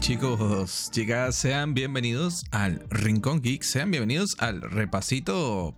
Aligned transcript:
chicos? 0.00 0.90
Chicas, 0.90 1.36
sean 1.36 1.74
bienvenidos 1.74 2.44
al 2.50 2.84
Rincón 2.90 3.40
Geek, 3.40 3.62
sean 3.62 3.90
bienvenidos 3.90 4.36
al 4.38 4.60
repasito. 4.60 5.74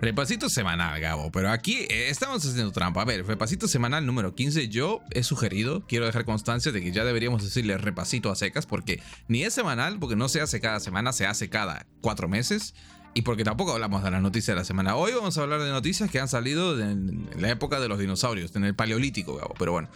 Repasito 0.00 0.48
semanal, 0.48 1.00
Gabo. 1.00 1.30
Pero 1.30 1.50
aquí 1.50 1.86
eh, 1.88 2.08
estamos 2.08 2.44
haciendo 2.44 2.72
trampa. 2.72 3.02
A 3.02 3.04
ver, 3.04 3.24
repasito 3.26 3.68
semanal 3.68 4.06
número 4.06 4.34
15. 4.34 4.68
Yo 4.68 5.02
he 5.12 5.22
sugerido, 5.22 5.86
quiero 5.86 6.06
dejar 6.06 6.24
constancia 6.24 6.72
de 6.72 6.82
que 6.82 6.92
ya 6.92 7.04
deberíamos 7.04 7.42
decirle 7.42 7.78
repasito 7.78 8.30
a 8.30 8.36
secas, 8.36 8.66
porque 8.66 9.02
ni 9.28 9.44
es 9.44 9.54
semanal, 9.54 9.98
porque 9.98 10.16
no 10.16 10.28
se 10.28 10.40
hace 10.40 10.60
cada 10.60 10.80
semana, 10.80 11.12
se 11.12 11.26
hace 11.26 11.48
cada 11.48 11.86
cuatro 12.00 12.28
meses. 12.28 12.74
Y 13.12 13.22
porque 13.22 13.42
tampoco 13.42 13.72
hablamos 13.72 14.04
de 14.04 14.10
las 14.10 14.22
noticias 14.22 14.54
de 14.54 14.60
la 14.60 14.64
semana. 14.64 14.94
Hoy 14.94 15.12
vamos 15.12 15.36
a 15.36 15.42
hablar 15.42 15.60
de 15.60 15.70
noticias 15.70 16.10
que 16.10 16.20
han 16.20 16.28
salido 16.28 16.80
en 16.80 17.28
la 17.38 17.50
época 17.50 17.80
de 17.80 17.88
los 17.88 17.98
dinosaurios, 17.98 18.54
en 18.54 18.64
el 18.64 18.76
paleolítico, 18.76 19.34
Gabo. 19.34 19.54
Pero 19.58 19.72
bueno, 19.72 19.88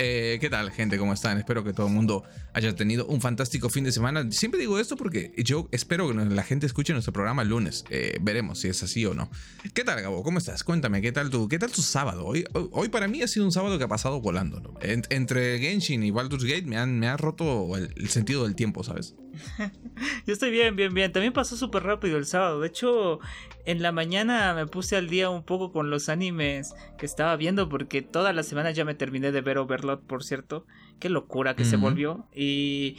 eh, 0.00 0.38
¿Qué 0.40 0.48
tal, 0.48 0.70
gente? 0.70 0.98
¿Cómo 0.98 1.12
están? 1.12 1.38
Espero 1.38 1.62
que 1.62 1.72
todo 1.72 1.88
el 1.88 1.92
mundo 1.92 2.24
haya 2.54 2.74
tenido 2.74 3.06
un 3.06 3.20
fantástico 3.20 3.68
fin 3.68 3.84
de 3.84 3.92
semana. 3.92 4.30
Siempre 4.30 4.58
digo 4.58 4.78
esto 4.78 4.96
porque 4.96 5.32
yo 5.36 5.68
espero 5.72 6.08
que 6.08 6.14
la 6.14 6.42
gente 6.42 6.66
escuche 6.66 6.92
nuestro 6.92 7.12
programa 7.12 7.42
el 7.42 7.48
lunes. 7.48 7.84
Eh, 7.90 8.18
veremos 8.20 8.60
si 8.60 8.68
es 8.68 8.82
así 8.82 9.04
o 9.04 9.14
no. 9.14 9.30
¿Qué 9.74 9.84
tal, 9.84 10.00
Gabo? 10.00 10.22
¿Cómo 10.22 10.38
estás? 10.38 10.64
Cuéntame, 10.64 11.02
¿qué 11.02 11.12
tal 11.12 11.30
tu, 11.30 11.48
qué 11.48 11.58
tal 11.58 11.70
tu 11.70 11.82
sábado? 11.82 12.24
Hoy, 12.26 12.44
hoy 12.52 12.88
para 12.88 13.08
mí 13.08 13.22
ha 13.22 13.28
sido 13.28 13.44
un 13.44 13.52
sábado 13.52 13.76
que 13.78 13.84
ha 13.84 13.88
pasado 13.88 14.20
volando. 14.20 14.78
entre 14.80 15.58
Genshin 15.58 16.02
y 16.02 16.10
Baldur's 16.10 16.44
Gate 16.44 16.64
me 16.64 16.78
han, 16.78 16.98
me 16.98 17.08
ha 17.08 17.16
roto 17.16 17.76
el 17.76 18.08
sentido 18.08 18.44
del 18.44 18.54
tiempo, 18.54 18.82
¿sabes? 18.82 19.14
Yo 20.26 20.32
estoy 20.32 20.50
bien, 20.50 20.76
bien, 20.76 20.94
bien. 20.94 21.12
También 21.12 21.32
pasó 21.32 21.56
súper 21.56 21.82
rápido 21.82 22.16
el 22.16 22.26
sábado. 22.26 22.60
De 22.60 22.68
hecho, 22.68 23.20
en 23.64 23.82
la 23.82 23.92
mañana 23.92 24.54
me 24.54 24.66
puse 24.66 24.96
al 24.96 25.08
día 25.08 25.30
un 25.30 25.42
poco 25.42 25.72
con 25.72 25.90
los 25.90 26.08
animes 26.08 26.74
que 26.98 27.06
estaba 27.06 27.36
viendo 27.36 27.68
porque 27.68 28.02
toda 28.02 28.32
la 28.32 28.42
semana 28.42 28.70
ya 28.70 28.84
me 28.84 28.94
terminé 28.94 29.32
de 29.32 29.40
ver 29.40 29.58
Overlord, 29.58 30.00
por 30.00 30.24
cierto. 30.24 30.66
Qué 30.98 31.08
locura 31.08 31.56
que 31.56 31.64
se 31.64 31.76
volvió. 31.76 32.26
Y 32.34 32.96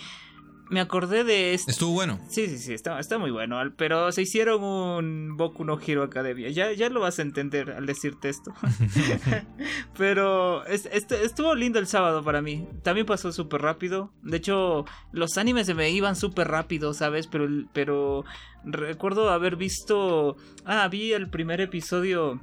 me 0.72 0.80
acordé 0.80 1.26
de 1.26 1.54
esto. 1.54 1.70
Estuvo 1.70 1.92
bueno. 1.92 2.18
Sí, 2.30 2.48
sí, 2.48 2.58
sí, 2.58 2.74
está, 2.74 2.98
está 2.98 3.18
muy 3.18 3.30
bueno. 3.30 3.58
Pero 3.76 4.10
se 4.14 4.22
hicieron 4.22 4.64
un 4.64 5.36
Boku 5.36 5.66
no 5.66 5.78
Hero 5.78 6.02
Academia. 6.02 6.50
Ya, 6.50 6.72
ya 6.72 6.90
lo 6.90 7.02
vas 7.02 7.20
a 7.20 7.24
entender 7.24 7.72
al 7.72 7.86
decirte 7.86 8.30
esto. 8.30 8.54
pero 9.98 10.66
este, 10.66 11.26
estuvo 11.26 11.56
lindo 11.56 11.78
el 11.78 11.88
sábado 11.88 12.24
para 12.24 12.42
mí. 12.42 12.70
También 12.84 13.06
pasó 13.06 13.34
súper 13.34 13.62
rápido. 13.62 14.14
De 14.24 14.38
hecho, 14.38 14.86
los 15.12 15.38
animes 15.38 15.68
se 15.68 15.74
me 15.74 15.90
iban 15.90 16.16
súper 16.16 16.48
rápido, 16.48 16.94
¿sabes? 16.94 17.28
Pero, 17.28 17.50
pero 17.74 18.24
recuerdo 18.64 19.30
haber 19.30 19.58
visto. 19.58 20.38
Ah, 20.64 20.88
vi 20.88 21.12
el 21.12 21.30
primer 21.30 21.60
episodio 21.60 22.40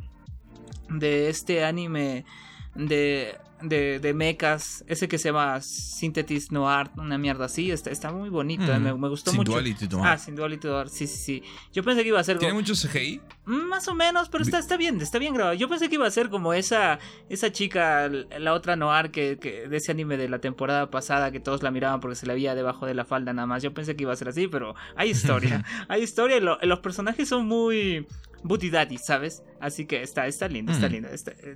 de 0.90 1.30
este 1.30 1.64
anime 1.64 2.26
de 2.74 3.38
de, 3.62 3.98
de 3.98 4.14
mechas, 4.14 4.84
ese 4.86 5.08
que 5.08 5.18
se 5.18 5.28
llama 5.28 5.60
Synthetis 5.60 6.52
Noir, 6.52 6.90
una 6.96 7.18
mierda 7.18 7.46
así, 7.46 7.70
está, 7.70 7.90
está 7.90 8.12
muy 8.12 8.28
bonito, 8.28 8.72
eh, 8.72 8.78
me, 8.78 8.92
gustó 8.92 9.32
mucho. 9.32 9.52
Duality 9.52 9.88
Noir. 9.88 10.06
Ah, 10.06 10.18
Sin 10.18 10.34
Duality 10.34 10.68
Noir, 10.68 10.88
sí, 10.88 11.06
sí, 11.06 11.16
sí. 11.16 11.42
Yo 11.72 11.82
pensé 11.82 12.02
que 12.02 12.08
iba 12.08 12.20
a 12.20 12.24
ser... 12.24 12.38
¿Tiene 12.38 12.54
mucho 12.54 12.74
CGI? 12.74 13.20
Más 13.44 13.88
o 13.88 13.94
menos, 13.94 14.28
pero 14.28 14.44
está, 14.44 14.58
está 14.58 14.76
bien, 14.76 15.00
está 15.00 15.18
bien 15.18 15.34
grabado. 15.34 15.54
Yo 15.54 15.68
pensé 15.68 15.88
que 15.88 15.94
iba 15.96 16.06
a 16.06 16.10
ser 16.10 16.28
como 16.28 16.52
esa, 16.52 16.98
esa 17.28 17.50
chica, 17.50 18.08
la 18.08 18.52
otra 18.52 18.76
Noir 18.76 19.10
que, 19.10 19.38
que, 19.38 19.68
de 19.68 19.76
ese 19.76 19.92
anime 19.92 20.16
de 20.16 20.28
la 20.28 20.38
temporada 20.38 20.90
pasada, 20.90 21.30
que 21.30 21.40
todos 21.40 21.62
la 21.62 21.70
miraban 21.70 22.00
porque 22.00 22.16
se 22.16 22.26
la 22.26 22.34
veía 22.34 22.54
debajo 22.54 22.86
de 22.86 22.94
la 22.94 23.04
falda 23.04 23.32
nada 23.32 23.46
más. 23.46 23.62
Yo 23.62 23.72
pensé 23.72 23.96
que 23.96 24.04
iba 24.04 24.12
a 24.12 24.16
ser 24.16 24.28
así, 24.28 24.48
pero 24.48 24.74
hay 24.96 25.10
historia. 25.10 25.64
hay 25.88 26.02
historia 26.02 26.36
y 26.36 26.66
los 26.66 26.78
personajes 26.80 27.28
son 27.28 27.46
muy 27.46 28.06
Booty 28.42 28.70
Daddy, 28.70 28.98
¿sabes? 28.98 29.42
Así 29.60 29.86
que 29.86 30.02
está, 30.02 30.26
está 30.26 30.48
lindo, 30.48 30.72
está 30.72 30.88
lindo. 30.88 31.08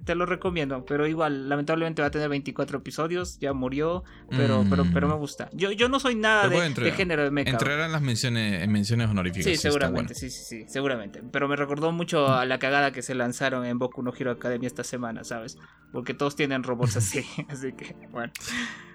te 0.04 0.14
lo 0.14 0.26
recomiendo, 0.26 0.84
pero 0.84 1.06
igual, 1.06 1.48
lamentablemente 1.48 2.02
va 2.02 2.08
a 2.08 2.10
tener 2.10 2.28
24 2.28 2.78
episodios, 2.78 3.38
ya 3.38 3.52
murió, 3.52 4.02
pero, 4.30 4.64
pero, 4.68 4.84
pero 4.92 5.08
me 5.08 5.14
gusta. 5.14 5.48
Yo, 5.52 5.70
yo 5.70 5.88
no 5.88 6.00
soy 6.00 6.16
nada 6.16 6.48
de, 6.48 6.92
género 6.92 7.22
de 7.22 7.30
mecha. 7.30 7.50
Entrarán 7.50 7.92
las 7.92 8.02
menciones, 8.02 8.62
en 8.62 8.72
menciones 8.72 9.08
honoríficas. 9.08 9.44
Sí, 9.44 9.56
seguramente, 9.56 10.14
sí, 10.14 10.30
sí, 10.30 10.44
sí, 10.44 10.64
seguramente. 10.68 11.22
Pero 11.30 11.48
me 11.48 11.56
recordó 11.56 11.92
mucho 11.92 12.28
a 12.28 12.44
la 12.44 12.58
cagada 12.58 12.92
que 12.92 13.02
se 13.02 13.14
lanzaron 13.14 13.64
en 13.64 13.78
Boku 13.78 14.02
no 14.02 14.12
Hero 14.16 14.32
Academia 14.32 14.66
esta 14.66 14.84
semana, 14.84 15.24
¿sabes? 15.24 15.58
Porque 15.92 16.14
todos 16.14 16.34
tienen 16.36 16.62
robots 16.62 16.96
así, 16.96 17.24
así 17.48 17.72
que, 17.72 17.94
bueno. 18.10 18.32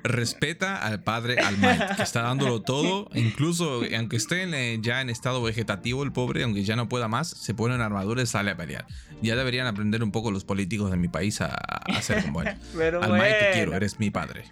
Respeta 0.04 0.78
al 0.78 1.04
padre 1.04 1.40
Almighty, 1.40 1.96
que 1.96 2.04
está 2.04 2.22
dándolo 2.22 2.62
todo, 2.64 3.10
incluso 3.14 3.82
aunque 3.96 4.16
esté 4.16 4.44
eh, 4.44 4.80
ya 4.82 5.02
en 5.02 5.10
estado 5.10 5.42
vegetativo 5.42 6.04
el 6.04 6.12
pobre, 6.12 6.44
aunque 6.44 6.64
ya 6.64 6.76
no 6.76 6.88
pueda 6.88 7.08
más, 7.08 7.30
se 7.30 7.54
pone 7.54 7.77
en 7.78 7.84
armadura 7.84 8.22
y 8.22 8.26
sale 8.26 8.52
a 8.52 8.58
pelear. 8.58 8.86
Ya 9.22 9.36
deberían 9.36 9.68
aprender 9.68 10.04
un 10.04 10.12
poco 10.12 10.32
los 10.32 10.44
políticos 10.44 10.92
de 10.92 10.98
mi 10.98 11.08
país 11.08 11.42
a, 11.42 11.56
hacer 11.96 12.24
como 12.24 12.42
él. 12.42 12.56
Pero 12.78 13.00
te 13.00 13.50
quiero, 13.54 13.74
eres 13.74 14.00
mi 14.00 14.12
padre. 14.12 14.44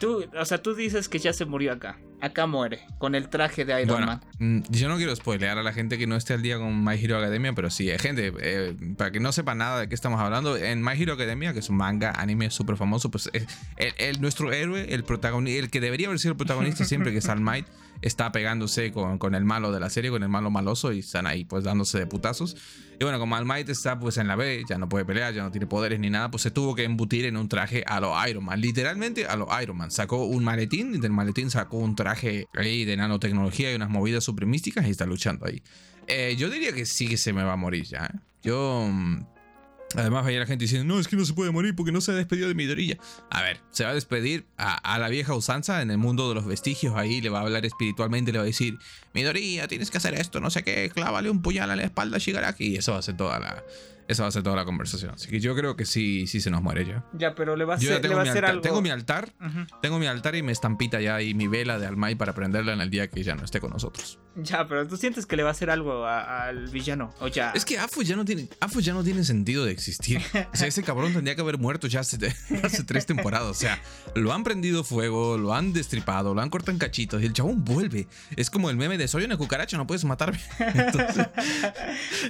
Tú, 0.00 0.24
o 0.36 0.44
sea, 0.44 0.60
tú 0.60 0.74
dices 0.74 1.08
que 1.08 1.18
ya 1.18 1.32
se 1.32 1.44
murió 1.44 1.72
acá. 1.72 1.98
Acá 2.20 2.48
muere, 2.48 2.80
con 2.98 3.14
el 3.14 3.28
traje 3.28 3.64
de 3.64 3.80
Iron 3.80 4.04
Man. 4.04 4.20
Mm, 4.40 4.62
yo 4.70 4.88
no 4.88 4.96
quiero 4.96 5.14
spoilear 5.14 5.56
a 5.56 5.62
la 5.62 5.72
gente 5.72 5.98
que 5.98 6.08
no 6.08 6.16
esté 6.16 6.34
al 6.34 6.42
día 6.42 6.58
con 6.58 6.84
My 6.84 6.94
Hero 6.94 7.16
Academia, 7.16 7.52
pero 7.52 7.70
sí, 7.70 7.88
eh, 7.88 7.98
gente, 7.98 8.32
eh, 8.40 8.74
para 8.96 9.12
que 9.12 9.20
no 9.20 9.30
sepa 9.30 9.54
nada 9.54 9.80
de 9.80 9.88
qué 9.88 9.94
estamos 9.94 10.20
hablando, 10.20 10.56
en 10.56 10.82
My 10.82 11.00
Hero 11.00 11.12
Academia, 11.12 11.52
que 11.52 11.60
es 11.60 11.70
un 11.70 11.76
manga, 11.76 12.10
anime 12.10 12.50
súper 12.50 12.76
famoso, 12.76 13.08
pues 13.12 13.30
eh, 13.32 13.46
el, 13.98 14.20
nuestro 14.20 14.52
héroe, 14.52 14.92
el 14.92 15.04
protagonista, 15.04 15.60
el 15.60 15.70
que 15.70 15.80
debería 15.80 16.08
haber 16.08 16.18
sido 16.18 16.32
el 16.32 16.36
protagonista 16.36 16.84
siempre, 16.84 17.12
que 17.12 17.18
es 17.18 17.28
All 17.28 17.40
Might, 17.40 17.66
está 18.02 18.32
pegándose 18.32 18.92
con, 18.92 19.18
con, 19.18 19.34
el 19.34 19.44
malo 19.44 19.72
de 19.72 19.80
la 19.80 19.90
serie, 19.90 20.10
con 20.10 20.22
el 20.22 20.28
malo 20.28 20.50
maloso, 20.50 20.92
y 20.92 21.00
están 21.00 21.26
ahí 21.26 21.44
pues 21.44 21.64
dándose 21.64 21.98
de 21.98 22.06
putazos. 22.06 22.56
Y 23.00 23.04
bueno, 23.04 23.20
como 23.20 23.36
All 23.36 23.48
está 23.68 24.00
pues 24.00 24.16
en 24.16 24.26
la 24.26 24.34
B, 24.34 24.64
ya 24.68 24.76
no 24.76 24.88
puede 24.88 25.04
pelear, 25.04 25.32
ya 25.32 25.42
no 25.42 25.52
tiene 25.52 25.66
poderes 25.68 26.00
ni 26.00 26.10
nada, 26.10 26.30
pues 26.30 26.42
se 26.42 26.50
tuvo 26.50 26.74
que 26.74 26.82
embutir 26.82 27.26
en 27.26 27.36
un 27.36 27.48
traje 27.48 27.84
a 27.86 28.00
lo 28.00 28.12
Iron 28.28 28.44
Man, 28.44 28.60
literalmente 28.60 29.26
a 29.26 29.36
lo 29.36 29.48
Iron 29.62 29.76
Man. 29.76 29.90
Sacó 29.92 30.24
un 30.24 30.42
maletín 30.42 30.94
y 30.94 30.98
del 30.98 31.12
maletín 31.12 31.50
sacó 31.50 31.78
un 31.78 31.94
traje 31.94 32.48
ahí 32.54 32.84
de 32.84 32.96
nanotecnología 32.96 33.72
y 33.72 33.76
unas 33.76 33.90
movidas 33.90 34.24
supremísticas 34.24 34.86
y 34.86 34.90
está 34.90 35.06
luchando 35.06 35.46
ahí. 35.46 35.62
Eh, 36.08 36.34
yo 36.36 36.50
diría 36.50 36.72
que 36.72 36.86
sí 36.86 37.06
que 37.06 37.16
se 37.16 37.32
me 37.32 37.44
va 37.44 37.52
a 37.52 37.56
morir 37.56 37.84
ya. 37.84 38.06
¿eh? 38.06 38.18
Yo 38.42 38.90
Además, 39.96 40.24
vaya 40.24 40.40
la 40.40 40.46
gente 40.46 40.64
diciendo, 40.64 40.92
no, 40.92 41.00
es 41.00 41.08
que 41.08 41.16
no 41.16 41.24
se 41.24 41.32
puede 41.32 41.50
morir 41.50 41.74
porque 41.74 41.92
no 41.92 42.00
se 42.00 42.12
ha 42.12 42.14
despedido 42.14 42.48
de 42.48 42.54
Midorilla. 42.54 42.98
A 43.30 43.42
ver, 43.42 43.60
se 43.70 43.84
va 43.84 43.90
a 43.90 43.94
despedir 43.94 44.46
a, 44.58 44.98
la 44.98 45.08
vieja 45.08 45.34
usanza 45.34 45.80
en 45.80 45.90
el 45.90 45.98
mundo 45.98 46.28
de 46.28 46.34
los 46.34 46.46
vestigios. 46.46 46.94
Ahí 46.96 47.20
le 47.20 47.30
va 47.30 47.38
a 47.38 47.42
hablar 47.42 47.64
espiritualmente, 47.64 48.32
le 48.32 48.38
va 48.38 48.44
a 48.44 48.46
decir, 48.46 48.78
Midorilla, 49.14 49.66
tienes 49.66 49.90
que 49.90 49.98
hacer 49.98 50.14
esto, 50.14 50.40
no 50.40 50.50
sé 50.50 50.62
qué, 50.62 50.90
clávale 50.90 51.30
un 51.30 51.40
puñal 51.40 51.70
a 51.70 51.76
la 51.76 51.84
espalda 51.84 52.16
a 52.16 52.20
Shigaraki. 52.20 52.66
Y 52.66 52.76
eso 52.76 52.92
va 52.92 52.98
a 52.98 53.02
ser 53.02 53.16
toda 53.16 53.40
la, 53.40 53.64
esa 54.08 54.22
va 54.22 54.30
a 54.30 54.32
ser 54.32 54.42
toda 54.42 54.56
la 54.56 54.64
conversación. 54.64 55.12
Así 55.14 55.28
que 55.28 55.38
yo 55.38 55.54
creo 55.54 55.76
que 55.76 55.84
sí, 55.84 56.26
sí 56.26 56.40
se 56.40 56.50
nos 56.50 56.62
muere 56.62 56.86
ya. 56.86 57.04
Ya, 57.12 57.34
pero 57.34 57.56
le 57.56 57.66
va 57.66 57.74
a, 57.74 57.78
le 57.78 58.08
va 58.08 58.20
a 58.20 58.24
hacer 58.24 58.44
algo. 58.46 58.62
Tengo 58.62 58.80
mi 58.80 58.88
altar, 58.88 59.32
tengo 59.82 59.98
mi 59.98 60.06
altar 60.06 60.34
y 60.34 60.42
mi 60.42 60.50
estampita 60.50 61.00
ya 61.00 61.20
y 61.20 61.34
mi 61.34 61.46
vela 61.46 61.78
de 61.78 61.86
Almay 61.86 62.14
para 62.14 62.34
prenderla 62.34 62.72
en 62.72 62.80
el 62.80 62.88
día 62.88 63.08
que 63.08 63.22
ya 63.22 63.34
no 63.34 63.44
esté 63.44 63.60
con 63.60 63.70
nosotros. 63.70 64.18
Ya, 64.40 64.68
pero 64.68 64.86
tú 64.86 64.96
sientes 64.96 65.26
que 65.26 65.36
le 65.36 65.42
va 65.42 65.48
a 65.48 65.52
hacer 65.52 65.68
algo 65.68 66.06
al 66.06 66.68
villano, 66.68 67.12
o 67.20 67.26
ya. 67.26 67.50
Es 67.56 67.64
que 67.64 67.76
Afu 67.76 68.02
ya 68.02 68.14
no 68.14 68.24
tiene, 68.24 68.48
Afu 68.60 68.80
ya 68.80 68.94
no 68.94 69.02
tiene 69.02 69.24
sentido 69.24 69.64
de 69.64 69.72
existir. 69.72 70.20
O 70.52 70.56
sea, 70.56 70.68
ese 70.68 70.84
cabrón 70.84 71.12
tendría 71.12 71.34
que 71.34 71.40
haber 71.40 71.58
muerto 71.58 71.88
ya 71.88 72.00
hace, 72.00 72.18
hace 72.62 72.84
tres 72.84 73.04
temporadas. 73.04 73.50
O 73.50 73.54
sea, 73.54 73.82
lo 74.14 74.32
han 74.32 74.44
prendido 74.44 74.84
fuego, 74.84 75.36
lo 75.38 75.54
han 75.54 75.72
destripado, 75.72 76.34
lo 76.34 76.40
han 76.40 76.50
cortado 76.50 76.72
en 76.72 76.78
cachitos 76.78 77.20
y 77.20 77.26
el 77.26 77.32
chabón 77.32 77.64
vuelve. 77.64 78.06
Es 78.36 78.48
como 78.48 78.70
el 78.70 78.76
meme 78.76 78.96
de 78.96 79.08
soy 79.08 79.24
una 79.24 79.36
cucaracha, 79.36 79.76
no 79.76 79.88
puedes 79.88 80.04
matarme. 80.04 80.38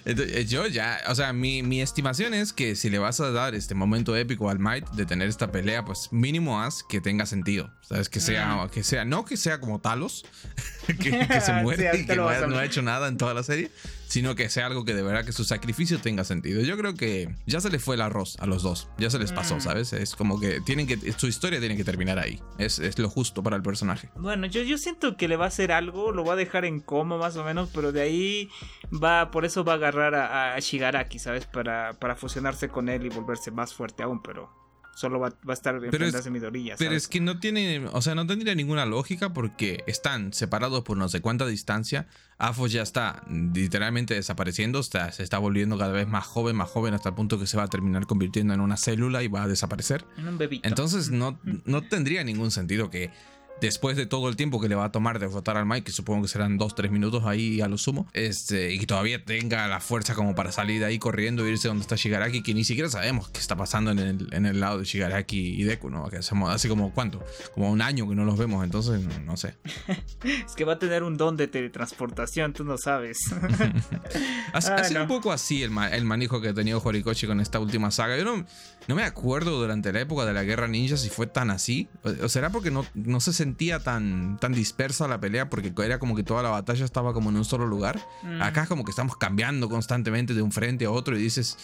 Entonces, 0.04 0.48
yo 0.48 0.66
ya, 0.66 1.00
o 1.08 1.14
sea, 1.14 1.34
mi, 1.34 1.62
mi 1.62 1.82
estimación 1.82 2.32
es 2.32 2.54
que 2.54 2.74
si 2.74 2.88
le 2.88 2.98
vas 2.98 3.20
a 3.20 3.30
dar 3.30 3.54
este 3.54 3.74
momento 3.74 4.16
épico 4.16 4.48
al 4.48 4.58
Might 4.58 4.88
de 4.92 5.04
tener 5.04 5.28
esta 5.28 5.52
pelea, 5.52 5.84
pues 5.84 6.08
mínimo 6.10 6.62
haz 6.62 6.82
que 6.88 7.02
tenga 7.02 7.26
sentido. 7.26 7.70
¿Sabes? 7.88 8.10
Que 8.10 8.20
sea, 8.20 8.68
que 8.70 8.82
sea, 8.82 9.06
no 9.06 9.24
que 9.24 9.38
sea 9.38 9.60
como 9.60 9.80
Talos, 9.80 10.26
que, 10.86 11.40
se 11.40 11.52
muere 11.62 11.90
y 11.98 12.04
que 12.04 12.16
no 12.16 12.28
ha, 12.28 12.64
hecho 12.66 12.82
nada 12.82 13.08
en 13.08 13.16
toda 13.16 13.32
la 13.32 13.42
serie, 13.42 13.70
sino 14.08 14.34
que 14.34 14.50
sea 14.50 14.66
algo 14.66 14.84
que 14.84 14.92
de 14.92 15.02
verdad 15.02 15.24
que 15.24 15.32
su 15.32 15.42
sacrificio 15.42 15.98
tenga 15.98 16.24
sentido. 16.24 16.60
Yo 16.60 16.76
creo 16.76 16.92
que 16.92 17.34
ya 17.46 17.62
se 17.62 17.70
les 17.70 17.82
fue 17.82 17.94
el 17.94 18.02
arroz 18.02 18.36
a 18.40 18.46
los 18.46 18.62
dos, 18.62 18.88
ya 18.98 19.08
se 19.08 19.18
les 19.18 19.32
pasó, 19.32 19.56
mm. 19.56 19.60
¿sabes? 19.62 19.94
Es 19.94 20.16
como 20.16 20.38
que 20.38 20.60
tienen 20.60 20.86
que, 20.86 20.98
su 21.16 21.28
historia 21.28 21.60
tiene 21.60 21.78
que 21.78 21.84
terminar 21.84 22.18
ahí. 22.18 22.42
Es, 22.58 22.78
es, 22.78 22.98
lo 22.98 23.08
justo 23.08 23.42
para 23.42 23.56
el 23.56 23.62
personaje. 23.62 24.10
Bueno, 24.16 24.46
yo, 24.46 24.60
yo 24.60 24.76
siento 24.76 25.16
que 25.16 25.26
le 25.26 25.36
va 25.36 25.46
a 25.46 25.48
hacer 25.48 25.72
algo, 25.72 26.12
lo 26.12 26.26
va 26.26 26.34
a 26.34 26.36
dejar 26.36 26.66
en 26.66 26.80
coma 26.80 27.16
más 27.16 27.36
o 27.36 27.44
menos, 27.44 27.70
pero 27.72 27.90
de 27.90 28.02
ahí 28.02 28.50
va, 28.92 29.30
por 29.30 29.46
eso 29.46 29.64
va 29.64 29.72
a 29.72 29.76
agarrar 29.76 30.14
a, 30.14 30.60
Shigaraki, 30.60 31.18
¿sabes? 31.18 31.46
Para, 31.46 31.94
para 31.94 32.16
fusionarse 32.16 32.68
con 32.68 32.90
él 32.90 33.06
y 33.06 33.08
volverse 33.08 33.50
más 33.50 33.72
fuerte 33.72 34.02
aún, 34.02 34.22
pero 34.22 34.57
solo 34.98 35.20
va, 35.20 35.28
a 35.28 35.52
estar 35.52 35.78
pero 35.92 36.06
es, 36.06 36.28
Pero 36.76 36.94
es 36.96 37.06
que 37.06 37.20
no 37.20 37.38
tiene, 37.38 37.86
o 37.92 38.02
sea, 38.02 38.16
no 38.16 38.26
tendría 38.26 38.56
ninguna 38.56 38.84
lógica 38.84 39.32
porque 39.32 39.84
están 39.86 40.32
separados 40.32 40.82
por 40.82 40.96
no 40.96 41.08
sé 41.08 41.20
cuánta 41.20 41.46
distancia. 41.46 42.08
Afos 42.36 42.72
ya 42.72 42.82
está 42.82 43.22
literalmente 43.30 44.14
desapareciendo, 44.14 44.80
está, 44.80 45.12
se 45.12 45.22
está 45.22 45.38
volviendo 45.38 45.78
cada 45.78 45.92
vez 45.92 46.08
más 46.08 46.26
joven, 46.26 46.56
más 46.56 46.68
joven, 46.68 46.94
hasta 46.94 47.10
el 47.10 47.14
punto 47.14 47.38
que 47.38 47.46
se 47.46 47.56
va 47.56 47.62
a 47.62 47.68
terminar 47.68 48.06
convirtiendo 48.06 48.54
en 48.54 48.60
una 48.60 48.76
célula 48.76 49.22
y 49.22 49.28
va 49.28 49.44
a 49.44 49.46
desaparecer. 49.46 50.04
En 50.16 50.26
un 50.26 50.36
bebito. 50.36 50.68
Entonces 50.68 51.10
no, 51.10 51.38
no 51.64 51.82
tendría 51.82 52.24
ningún 52.24 52.50
sentido 52.50 52.90
que 52.90 53.12
después 53.60 53.96
de 53.96 54.06
todo 54.06 54.28
el 54.28 54.36
tiempo 54.36 54.60
que 54.60 54.68
le 54.68 54.74
va 54.74 54.86
a 54.86 54.92
tomar 54.92 55.18
de 55.18 55.26
votar 55.26 55.56
al 55.56 55.66
Mike, 55.66 55.84
que 55.84 55.92
supongo 55.92 56.22
que 56.22 56.28
serán 56.28 56.58
2-3 56.58 56.90
minutos 56.90 57.24
ahí 57.24 57.60
a 57.60 57.68
lo 57.68 57.78
sumo, 57.78 58.08
este, 58.12 58.72
y 58.72 58.78
que 58.78 58.86
todavía 58.86 59.24
tenga 59.24 59.66
la 59.68 59.80
fuerza 59.80 60.14
como 60.14 60.34
para 60.34 60.52
salir 60.52 60.80
de 60.80 60.86
ahí 60.86 60.98
corriendo 60.98 61.46
e 61.46 61.50
irse 61.50 61.68
donde 61.68 61.82
está 61.82 61.96
Shigaraki, 61.96 62.42
que 62.42 62.54
ni 62.54 62.64
siquiera 62.64 62.88
sabemos 62.88 63.28
qué 63.28 63.40
está 63.40 63.56
pasando 63.56 63.90
en 63.90 63.98
el, 63.98 64.28
en 64.32 64.46
el 64.46 64.60
lado 64.60 64.78
de 64.78 64.84
Shigaraki 64.84 65.60
y 65.60 65.64
Deku, 65.64 65.90
¿no? 65.90 66.08
Que 66.08 66.18
hacemos 66.18 66.54
hace 66.54 66.68
como 66.68 66.92
cuánto, 66.92 67.24
como 67.54 67.70
un 67.70 67.82
año 67.82 68.08
que 68.08 68.14
no 68.14 68.24
los 68.24 68.38
vemos, 68.38 68.64
entonces 68.64 69.00
no 69.24 69.36
sé. 69.36 69.56
es 70.24 70.54
que 70.54 70.64
va 70.64 70.74
a 70.74 70.78
tener 70.78 71.02
un 71.02 71.16
don 71.16 71.36
de 71.36 71.48
teletransportación, 71.48 72.52
tú 72.52 72.64
no 72.64 72.78
sabes. 72.78 73.18
ha, 74.52 74.58
ah, 74.58 74.84
sido 74.84 75.02
un 75.02 75.08
poco 75.08 75.32
así 75.32 75.62
el, 75.62 75.72
el 75.92 76.04
manejo 76.04 76.40
que 76.40 76.48
ha 76.48 76.54
tenido 76.54 76.80
Horikoshi 76.82 77.26
con 77.26 77.40
esta 77.40 77.58
última 77.58 77.90
saga. 77.90 78.16
Yo 78.16 78.24
no, 78.24 78.44
no 78.88 78.94
me 78.94 79.04
acuerdo 79.04 79.60
durante 79.60 79.92
la 79.92 80.00
época 80.00 80.24
de 80.24 80.32
la 80.32 80.44
Guerra 80.44 80.66
Ninja 80.66 80.96
si 80.96 81.10
fue 81.10 81.26
tan 81.26 81.50
así. 81.50 81.88
O 82.22 82.28
será 82.30 82.50
porque 82.50 82.70
no, 82.70 82.86
no 82.94 83.20
se 83.20 83.34
sentía 83.34 83.80
tan, 83.80 84.38
tan 84.40 84.52
dispersa 84.52 85.06
la 85.06 85.20
pelea, 85.20 85.50
porque 85.50 85.74
era 85.84 85.98
como 85.98 86.16
que 86.16 86.22
toda 86.22 86.42
la 86.42 86.48
batalla 86.48 86.86
estaba 86.86 87.12
como 87.12 87.28
en 87.28 87.36
un 87.36 87.44
solo 87.44 87.66
lugar. 87.66 88.00
Mm. 88.22 88.40
Acá 88.40 88.62
es 88.62 88.68
como 88.68 88.84
que 88.84 88.90
estamos 88.90 89.18
cambiando 89.18 89.68
constantemente 89.68 90.32
de 90.32 90.40
un 90.40 90.52
frente 90.52 90.86
a 90.86 90.90
otro 90.90 91.18
y 91.18 91.22
dices, 91.22 91.58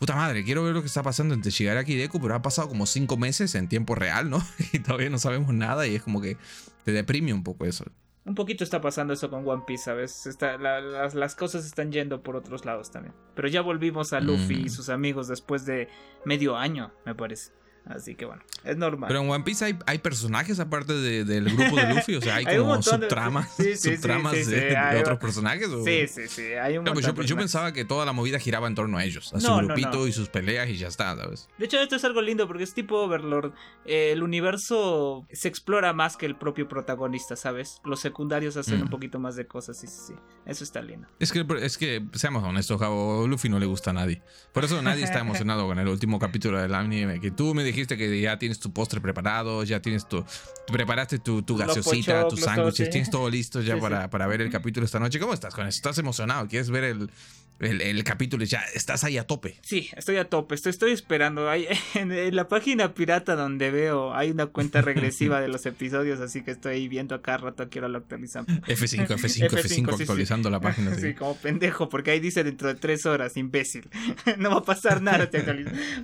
puta 0.00 0.16
madre, 0.16 0.42
quiero 0.42 0.64
ver 0.64 0.74
lo 0.74 0.80
que 0.80 0.88
está 0.88 1.04
pasando 1.04 1.32
entre 1.32 1.52
Shigaraki 1.52 1.92
y 1.92 1.96
Deku, 1.96 2.20
pero 2.20 2.34
ha 2.34 2.42
pasado 2.42 2.68
como 2.68 2.86
cinco 2.86 3.16
meses 3.16 3.54
en 3.54 3.68
tiempo 3.68 3.94
real, 3.94 4.28
¿no? 4.28 4.44
y 4.72 4.80
todavía 4.80 5.10
no 5.10 5.20
sabemos 5.20 5.54
nada 5.54 5.86
y 5.86 5.94
es 5.94 6.02
como 6.02 6.20
que 6.20 6.36
te 6.84 6.90
deprime 6.90 7.32
un 7.32 7.44
poco 7.44 7.66
eso. 7.66 7.84
Un 8.26 8.34
poquito 8.34 8.64
está 8.64 8.80
pasando 8.80 9.12
eso 9.12 9.28
con 9.28 9.46
One 9.46 9.64
Piece, 9.66 9.84
¿sabes? 9.84 10.26
Está, 10.26 10.56
las, 10.56 11.14
las, 11.14 11.34
cosas 11.34 11.66
están 11.66 11.92
yendo 11.92 12.22
por 12.22 12.36
otros 12.36 12.64
lados 12.64 12.90
también. 12.90 13.14
Pero 13.34 13.48
ya 13.48 13.60
volvimos 13.60 14.14
a 14.14 14.20
Luffy 14.20 14.54
y 14.54 14.64
mm. 14.64 14.70
sus 14.70 14.88
amigos 14.88 15.28
después 15.28 15.66
de 15.66 15.88
medio 16.24 16.56
año, 16.56 16.92
me 17.04 17.14
parece. 17.14 17.52
Así 17.86 18.14
que 18.14 18.24
bueno, 18.24 18.42
es 18.64 18.78
normal. 18.78 19.08
Pero 19.08 19.20
en 19.20 19.30
One 19.30 19.44
Piece 19.44 19.62
hay, 19.62 19.78
hay 19.84 19.98
personajes 19.98 20.58
aparte 20.58 20.94
del 20.94 21.44
grupo 21.44 21.76
de 21.76 21.94
Luffy, 21.94 22.14
o 22.14 22.20
sea, 22.20 22.36
hay, 22.36 22.56
como 22.56 22.80
subtramas, 22.82 23.54
subtramas 23.54 24.46
de, 24.46 24.98
otros 25.00 25.18
personajes. 25.18 25.68
Sí, 25.84 26.06
sí, 26.08 26.28
sí, 26.28 26.42
hay 26.54 26.78
un 26.78 26.84
pues 26.84 27.04
yo, 27.26 27.36
pensaba 27.36 27.72
que 27.72 27.84
toda 27.84 28.06
la 28.06 28.12
movida 28.12 28.38
giraba 28.38 28.68
en 28.68 28.74
torno 28.74 28.96
a 28.96 29.04
ellos, 29.04 29.34
a 29.34 29.40
su 29.40 29.54
grupito 29.54 30.06
y 30.08 30.12
sus 30.12 30.30
peleas 30.30 30.68
y 30.70 30.78
ya 30.78 30.88
está, 30.88 31.14
¿sabes? 31.14 31.48
De 31.58 31.66
hecho, 31.66 31.78
esto 31.78 31.96
es 31.96 32.04
algo 32.04 32.22
lindo 32.22 32.46
porque 32.46 32.62
es 32.62 32.72
tipo 32.72 32.96
Overlord. 32.96 33.52
Eh, 33.84 34.12
el 34.12 34.22
universo 34.22 35.26
se 35.30 35.48
explora 35.48 35.92
más 35.92 36.16
que 36.16 36.24
el 36.24 36.36
propio 36.36 36.68
protagonista, 36.68 37.36
¿sabes? 37.36 37.82
Los 37.84 38.00
secundarios 38.00 38.56
hacen 38.56 38.80
un 38.80 38.86
mm. 38.86 38.90
poquito 38.90 39.18
más 39.18 39.36
de 39.36 39.46
cosas, 39.46 39.78
sí, 39.78 39.86
sí, 39.88 39.98
sí. 40.08 40.14
Eso 40.46 40.64
está 40.64 40.80
lindo. 40.80 41.06
Es 41.18 41.32
que, 41.32 41.44
es 41.60 41.76
que 41.76 42.02
seamos 42.14 42.42
honestos, 42.44 42.80
a 42.80 42.88
Luffy 42.88 43.50
no 43.50 43.58
le 43.58 43.66
gusta 43.66 43.90
a 43.90 43.94
nadie. 43.94 44.22
Por 44.52 44.64
eso 44.64 44.80
nadie 44.80 45.04
está 45.04 45.18
emocionado 45.20 45.66
con 45.66 45.78
el 45.78 45.88
último 45.88 46.18
capítulo 46.18 46.58
del 46.60 46.74
anime 46.74 47.20
que 47.20 47.30
tú 47.30 47.54
me 47.54 47.62
dijiste 47.62 47.73
dijiste 47.74 47.96
que 47.96 48.20
ya 48.20 48.38
tienes 48.38 48.58
tu 48.58 48.72
postre 48.72 49.00
preparado, 49.00 49.64
ya 49.64 49.80
tienes 49.80 50.08
tu. 50.08 50.24
Preparaste 50.66 51.18
tu, 51.18 51.42
tu 51.42 51.56
gaseosita, 51.56 52.28
tus 52.28 52.40
sándwiches, 52.40 52.90
tienes 52.90 53.10
todo 53.10 53.28
listo 53.28 53.60
ya 53.60 53.78
para, 53.78 54.08
para 54.08 54.26
ver 54.26 54.40
el 54.40 54.50
capítulo 54.50 54.86
esta 54.86 54.98
noche. 54.98 55.18
¿Cómo 55.20 55.34
estás 55.34 55.54
con 55.54 55.66
eso? 55.66 55.76
¿Estás 55.76 55.98
emocionado? 55.98 56.48
¿Quieres 56.48 56.70
ver 56.70 56.84
el, 56.84 57.10
el, 57.60 58.04
capítulo 58.04 58.44
ya 58.44 58.60
estás 58.74 59.04
ahí 59.04 59.16
a 59.16 59.26
tope. 59.26 59.56
Sí, 59.62 59.88
estoy 59.96 60.16
a 60.16 60.28
tope, 60.28 60.54
estoy, 60.54 60.70
estoy 60.70 60.92
esperando. 60.92 61.48
Hay, 61.48 61.66
en, 61.94 62.34
la 62.34 62.48
página 62.48 62.94
pirata 62.94 63.36
donde 63.36 63.70
veo 63.70 64.14
hay 64.14 64.30
una 64.30 64.46
cuenta 64.46 64.82
regresiva 64.82 65.40
de 65.40 65.48
los 65.48 65.64
episodios, 65.66 66.20
así 66.20 66.42
que 66.42 66.50
estoy 66.50 66.88
viendo 66.88 67.14
acá 67.14 67.36
rato 67.36 67.68
quiero 67.70 67.88
lo 67.88 67.98
actualizar. 67.98 68.44
F5, 68.44 69.06
F5, 69.06 69.48
F5, 69.48 70.00
actualizando 70.00 70.50
la 70.50 70.60
página. 70.60 70.92
Sí. 71.04 71.12
como 71.12 71.36
pendejo, 71.36 71.88
porque 71.88 72.12
ahí 72.12 72.20
dice 72.20 72.44
dentro 72.44 72.68
de 72.68 72.76
tres 72.76 73.04
horas, 73.04 73.36
imbécil. 73.36 73.88
no 74.38 74.50
va 74.50 74.58
a 74.58 74.62
pasar 74.62 75.02
nada, 75.02 75.28
te 75.28 75.42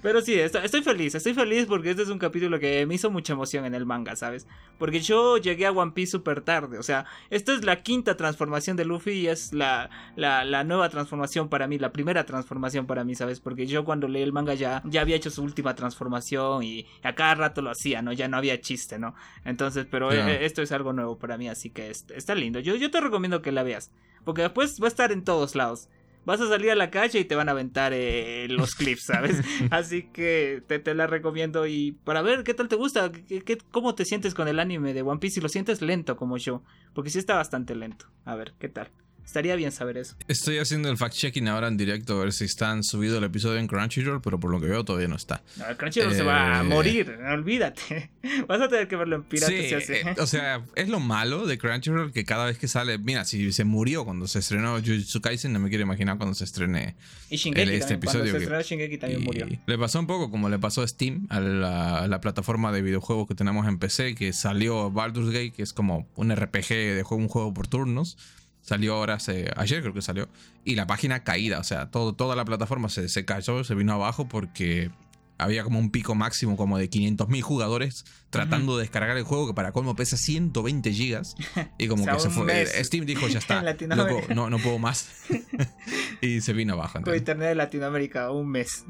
Pero 0.03 0.21
sí, 0.21 0.35
estoy, 0.35 0.65
estoy, 0.65 0.83
feliz, 0.83 1.15
estoy 1.15 1.33
feliz 1.33 1.67
porque 1.67 1.91
este 1.91 2.03
es 2.03 2.09
un 2.09 2.19
capítulo 2.19 2.59
que 2.59 2.85
me 2.87 2.95
hizo 2.95 3.11
mucha 3.11 3.33
emoción 3.33 3.65
en 3.65 3.75
el 3.75 3.87
manga, 3.87 4.17
¿sabes? 4.17 4.47
Porque 4.79 5.01
yo 5.01 5.39
llegué 5.39 5.67
a 5.67 5.73
One 5.73 5.93
Piece 5.93 6.13
súper 6.13 6.43
tarde, 6.43 6.79
o 6.79 6.83
sea, 6.83 7.07
esta 7.31 7.55
es 7.55 7.65
la 7.65 7.83
quinta 7.83 8.17
transformación 8.17 8.77
de 8.77 8.85
Luffy 8.85 9.13
y 9.13 9.29
es 9.29 9.53
la, 9.53 9.91
la, 10.17 10.45
la 10.45 10.65
nueva 10.65 10.89
transformación 10.89 11.40
para 11.49 11.67
mí, 11.67 11.79
la 11.79 11.93
primera 11.93 12.25
transformación 12.25 12.87
para 12.87 13.05
mí, 13.05 13.15
¿sabes? 13.15 13.41
Porque 13.41 13.67
yo 13.67 13.85
cuando 13.85 14.09
leí 14.09 14.23
el 14.23 14.33
manga 14.33 14.55
ya, 14.55 14.83
ya 14.85 15.01
había 15.01 15.17
hecho 15.17 15.31
su 15.31 15.43
última 15.43 15.75
transformación 15.75 16.63
y 16.63 16.87
a 17.03 17.15
cada 17.15 17.35
rato 17.35 17.63
lo 17.63 17.71
hacía, 17.71 18.03
¿no? 18.03 18.13
Ya 18.13 18.29
no 18.29 18.37
había 18.37 18.61
chiste, 18.61 18.99
¿no? 18.99 19.15
Entonces, 19.45 19.87
pero 19.91 20.13
eh, 20.13 20.45
esto 20.45 20.63
es 20.63 20.73
algo 20.73 20.93
nuevo 20.93 21.19
para 21.19 21.37
mí, 21.37 21.49
así 21.49 21.71
que 21.71 21.91
está 21.91 22.35
lindo. 22.35 22.61
Yo, 22.61 22.77
yo 22.77 22.91
te 22.91 23.01
recomiendo 23.01 23.43
que 23.43 23.53
la 23.53 23.63
veas, 23.63 23.91
porque 24.25 24.43
después 24.43 24.79
va 24.81 24.87
a 24.87 24.89
estar 24.89 25.13
en 25.13 25.25
todos 25.25 25.55
lados 25.55 25.89
vas 26.25 26.41
a 26.41 26.49
salir 26.49 26.71
a 26.71 26.75
la 26.75 26.91
calle 26.91 27.21
y 27.21 27.25
te 27.25 27.35
van 27.35 27.49
a 27.49 27.53
aventar 27.53 27.93
eh, 27.95 28.47
los 28.49 28.75
clips, 28.75 29.05
¿sabes? 29.05 29.41
Así 29.71 30.05
que 30.13 30.63
te, 30.67 30.95
la 30.95 31.07
recomiendo 31.07 31.67
y 31.67 31.93
para 31.93 32.23
ver 32.23 32.45
qué 32.45 32.55
tal 32.55 32.69
te 32.69 32.77
gusta, 32.77 33.11
qué, 33.13 33.59
cómo 33.71 33.95
te 33.95 34.05
sientes 34.05 34.35
con 34.35 34.49
el 34.49 34.61
anime 34.61 34.95
de 34.95 35.03
One 35.03 35.21
Piece, 35.21 35.37
si 35.37 35.41
lo 35.41 35.49
sientes 35.49 35.83
lento 35.83 36.17
como 36.17 36.37
yo, 36.37 36.63
porque 36.95 37.11
sí 37.11 37.19
está 37.19 37.37
bastante 37.37 37.75
lento. 37.75 38.07
A 38.25 38.35
ver, 38.35 38.55
¿qué 38.59 38.69
tal? 38.69 38.91
Estaría 39.25 39.57
bien 39.57 39.73
saber 39.73 39.99
eso. 39.99 40.17
Estoy 40.29 40.59
haciendo 40.59 40.91
el 40.91 40.97
fact-checking 40.97 41.49
ahora 41.49 41.69
en 41.69 41.77
directo 41.77 42.21
a 42.21 42.25
ver 42.25 42.33
si 42.33 42.45
están 42.45 42.83
subido 42.83 43.19
el 43.19 43.25
episodio 43.25 43.59
en 43.59 43.67
Crunchyroll, 43.67 44.21
pero 44.21 44.41
por 44.41 44.51
lo 44.51 44.61
que 44.61 44.67
veo 44.67 44.85
todavía 44.85 45.09
no 45.09 45.17
está. 45.17 45.43
No, 45.57 45.65
Crunchyroll 45.77 46.15
se 46.15 46.23
va 46.23 46.59
a 46.59 46.61
eh, 46.61 46.65
morir, 46.65 47.19
olvídate. 47.33 48.11
Vas 48.49 48.61
a 48.61 48.69
tener 48.69 48.89
que 48.89 48.97
verlo 48.97 49.17
en 49.17 49.23
pirata. 49.23 49.53
Sí, 49.53 49.93
eh, 49.93 50.15
o 50.19 50.27
sea, 50.27 50.65
es 50.75 50.89
lo 50.89 51.01
malo 51.01 51.47
de 51.47 51.59
Crunchyroll 51.59 52.13
que 52.13 52.25
cada 52.25 52.47
vez 52.47 52.59
que 52.59 52.69
sale, 52.69 52.99
mira, 52.99 53.25
si 53.25 53.53
se 53.53 53.65
murió 53.65 54.05
cuando 54.05 54.27
se 54.27 54.41
estrenó 54.41 54.79
Jujutsu 54.79 55.21
Kaisen, 55.21 55.53
no 55.53 55.61
me 55.61 55.69
quiero 55.69 55.83
imaginar 55.83 56.17
cuando 56.17 56.35
se 56.35 56.45
estrene 56.45 56.97
y 57.31 57.37
Shingeki 57.37 57.73
este 57.73 57.95
episodio. 57.95 58.33
Cuando 58.33 58.39
se 58.39 58.45
estrenó 58.45 58.63
Shingeki 58.63 58.99
también 58.99 59.23
murió. 59.23 59.47
Le 59.67 59.79
pasó 59.79 60.01
un 60.01 60.07
poco 60.07 60.31
como 60.31 60.49
le 60.49 60.59
pasó 60.59 60.83
a 60.83 60.89
Steam, 60.89 61.27
a 61.31 61.41
la, 61.41 62.21
plataforma 62.21 62.73
de 62.73 62.83
videojuegos 62.83 63.29
que 63.29 63.35
tenemos 63.35 63.67
en 63.67 63.79
PC, 63.79 64.15
que 64.15 64.33
salió 64.33 64.91
Baldur's 64.91 65.31
Gate, 65.31 65.53
que 65.53 65.63
es 65.63 65.73
como 65.73 66.07
un 66.17 66.35
RPG 66.35 66.69
de 66.69 67.03
juego, 67.03 67.23
un 67.23 67.29
juego 67.29 67.55
por 67.55 67.67
turnos 67.67 68.19
Salió 68.71 68.95
ahora, 68.95 69.19
ayer 69.57 69.81
creo 69.81 69.93
que 69.93 70.01
salió. 70.01 70.29
Y 70.65 70.77
la 70.77 70.87
página 70.87 71.25
caída, 71.25 71.59
o 71.59 71.65
sea, 71.65 71.91
todo, 71.91 72.15
toda 72.15 72.37
la 72.37 72.45
plataforma 72.45 72.89
se, 72.89 73.09
se 73.09 73.25
cayó, 73.25 73.65
se 73.65 73.75
vino 73.75 73.93
abajo 73.93 74.29
porque 74.29 74.93
había 75.39 75.65
como 75.65 75.81
un 75.81 75.91
pico 75.91 76.15
máximo 76.15 76.57
como 76.57 76.79
de 76.79 76.89
500.000 76.89 77.41
jugadores 77.41 78.05
tratando 78.31 78.77
de 78.77 78.83
descargar 78.83 79.17
el 79.17 79.25
juego 79.25 79.49
que 79.49 79.55
para 79.55 79.73
colmo 79.73 79.97
pesa 79.97 80.17
120 80.17 80.93
gigas 80.93 81.35
y 81.79 81.89
como 81.89 82.07
que 82.13 82.21
se 82.21 82.31
fue 82.31 82.65
Steam 82.85 83.07
dijo 83.07 83.27
ya 83.27 83.39
está 83.41 83.61
no, 84.33 84.51
no 84.51 84.59
puedo 84.59 84.79
más 84.79 85.25
y 86.21 86.41
se 86.41 86.53
vino 86.53 86.75
abajo 86.75 87.01
con 87.03 87.17
internet 87.17 87.49
de 87.49 87.55
Latinoamérica 87.57 88.31
un 88.31 88.51
mes. 88.51 88.85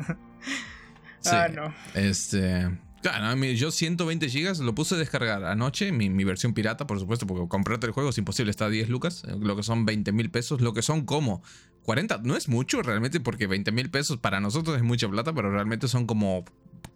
Ah 1.24 1.48
no. 1.48 1.74
este 1.94 2.68
Claro, 3.02 3.34
yo 3.34 3.70
120 3.70 4.28
gigas 4.28 4.58
lo 4.58 4.74
puse 4.74 4.94
a 4.94 4.98
descargar 4.98 5.44
anoche, 5.44 5.90
mi, 5.90 6.24
versión 6.24 6.52
pirata, 6.52 6.86
por 6.86 7.00
supuesto, 7.00 7.26
porque 7.26 7.48
comprarte 7.48 7.86
el 7.86 7.92
juego 7.92 8.10
es 8.10 8.18
imposible, 8.18 8.50
está 8.50 8.66
a 8.66 8.70
10 8.70 8.90
lucas, 8.90 9.24
eh, 9.26 9.36
lo 9.40 9.56
que 9.56 9.62
son 9.62 9.86
20 9.86 10.12
mil 10.12 10.30
pesos, 10.30 10.60
lo 10.60 10.74
que 10.74 10.82
son 10.82 11.06
como 11.06 11.42
40, 11.84 12.18
no 12.24 12.36
es 12.36 12.48
mucho 12.48 12.82
realmente, 12.82 13.18
porque 13.18 13.46
20 13.46 13.72
mil 13.72 13.90
pesos 13.90 14.18
para 14.18 14.40
nosotros 14.40 14.76
es 14.76 14.82
mucha 14.82 15.08
plata, 15.08 15.32
pero 15.32 15.50
realmente 15.50 15.88
son 15.88 16.06
como 16.06 16.44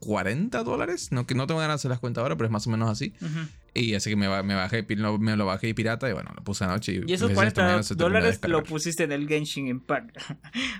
40 0.00 0.62
dólares, 0.62 1.08
no, 1.10 1.26
que 1.26 1.34
no 1.34 1.46
tengo 1.46 1.60
ganas 1.60 1.76
de 1.76 1.80
hacer 1.80 1.90
las 1.90 2.00
cuentas 2.00 2.20
ahora, 2.20 2.36
pero 2.36 2.46
es 2.46 2.52
más 2.52 2.66
o 2.66 2.70
menos 2.70 2.90
así. 2.90 3.14
Y 3.74 3.94
así 3.94 4.10
que 4.10 4.16
me, 4.16 4.28
me 4.44 4.54
bajé, 4.54 4.86
me 4.86 5.36
lo 5.36 5.46
bajé 5.46 5.74
pirata 5.74 6.08
y 6.08 6.12
bueno, 6.12 6.30
lo 6.36 6.44
puse 6.44 6.62
anoche. 6.62 7.02
Y, 7.06 7.12
esos 7.12 7.32
40 7.32 7.80
dólares 7.96 8.38
lo 8.46 8.62
pusiste 8.62 9.02
en 9.02 9.10
el 9.10 9.26
Genshin 9.26 9.66
Impact. 9.66 10.16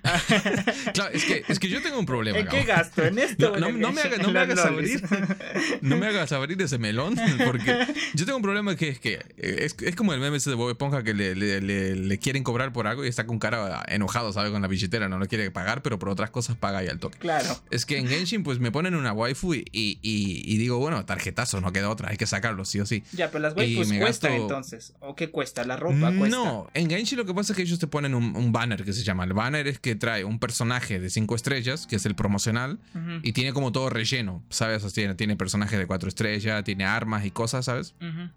claro, 0.95 1.13
es 1.13 1.25
que, 1.25 1.45
es 1.49 1.59
que 1.59 1.69
yo 1.69 1.83
tengo 1.83 1.99
un 1.99 2.07
problema. 2.07 2.39
¿En 2.39 2.47
qué 2.47 2.63
gasto? 2.63 3.05
¿En 3.05 3.19
esto? 3.19 3.51
No, 3.59 3.73
no, 3.73 3.93
me, 3.93 4.19
no 4.19 4.31
me 4.31 4.39
hagas 4.39 4.65
abrir. 4.65 5.03
no 5.81 5.97
me 5.97 6.07
hagas 6.07 6.31
abrir 6.31 6.63
ese 6.63 6.79
melón. 6.79 7.17
Porque 7.45 7.85
yo 8.15 8.25
tengo 8.27 8.37
un 8.37 8.45
problema 8.45 8.77
que 8.77 8.91
es 8.91 9.01
que 9.01 9.19
es, 9.39 9.75
es 9.81 9.97
como 9.97 10.13
el 10.13 10.21
meme 10.21 10.37
ese 10.37 10.51
de 10.51 10.57
Bob 10.57 10.71
Esponja 10.71 11.03
que 11.03 11.15
le, 11.15 11.35
le, 11.35 11.61
le, 11.61 12.19
quieren 12.21 12.45
cobrar 12.45 12.73
por 12.73 12.87
algo 12.87 13.05
y 13.05 13.09
está 13.09 13.27
con 13.27 13.41
cara 13.41 13.85
enojado, 13.89 14.33
¿sabes? 14.33 14.53
Con 14.53 14.63
la 14.63 14.69
billetera, 14.69 15.09
no 15.09 15.19
lo 15.19 15.27
quiere 15.27 15.51
pagar, 15.51 15.83
pero 15.83 15.99
por 15.99 16.11
otras 16.11 16.31
cosas 16.31 16.57
paga 16.57 16.85
y 16.85 16.87
al 16.87 17.01
toque. 17.01 17.19
Claro. 17.19 17.61
Es 17.71 17.87
que 17.87 17.99
en 17.99 18.07
Genshin, 18.07 18.45
pues 18.45 18.61
me 18.61 18.71
ponen 18.71 18.95
una 18.95 19.13
waifu 19.13 19.55
y, 19.55 19.65
y, 19.73 19.99
y 20.03 20.59
digo, 20.59 20.79
bueno, 20.79 21.05
tarjetazo, 21.05 21.61
no 21.61 21.73
queda 21.73 21.91
otra, 21.91 22.11
hay 22.11 22.17
que 22.17 22.27
sacarlo, 22.27 22.65
sí 22.65 22.84
sí. 22.87 23.03
Ya, 23.13 23.31
pero 23.31 23.41
las 23.43 23.57
waifus 23.57 23.93
cuesta 23.93 24.35
entonces. 24.35 24.95
¿O 25.01 25.15
qué 25.15 25.31
cuesta? 25.31 25.65
¿La 25.65 25.77
ropa 25.77 26.13
cuesta? 26.17 26.37
No, 26.37 26.69
en 26.75 26.89
Genshin 26.89 27.19
lo 27.19 27.25
que 27.25 27.35
pasa 27.35 27.53
es 27.53 27.57
que 27.57 27.63
ellos 27.63 27.79
te 27.79 27.87
ponen 27.87 28.15
un, 28.15 28.53
banner 28.53 28.85
que 28.85 28.93
se 28.93 29.03
llama. 29.03 29.25
El 29.25 29.33
banner 29.33 29.67
es 29.67 29.79
que 29.79 29.95
trae 29.97 30.25
un 30.25 30.39
personaje 30.39 31.01
de 31.01 31.11
5 31.11 31.35
estrellas, 31.35 31.87
que 31.87 31.97
es 31.97 32.07
el 32.07 32.15
promocional, 32.15 32.79
y 33.23 33.33
tiene 33.33 33.53
como 33.53 33.73
todo 33.73 33.91
relleno, 33.91 34.43
¿sabes? 34.51 34.93
tiene, 34.93 35.15
tiene 35.15 35.37
personajes 35.37 35.79
de 35.79 35.87
4 35.87 36.09
estrellas, 36.09 36.65
tiene 36.65 36.85
armas 36.85 37.25
y 37.25 37.31
cosas, 37.31 37.65
¿sabes? 37.65 37.95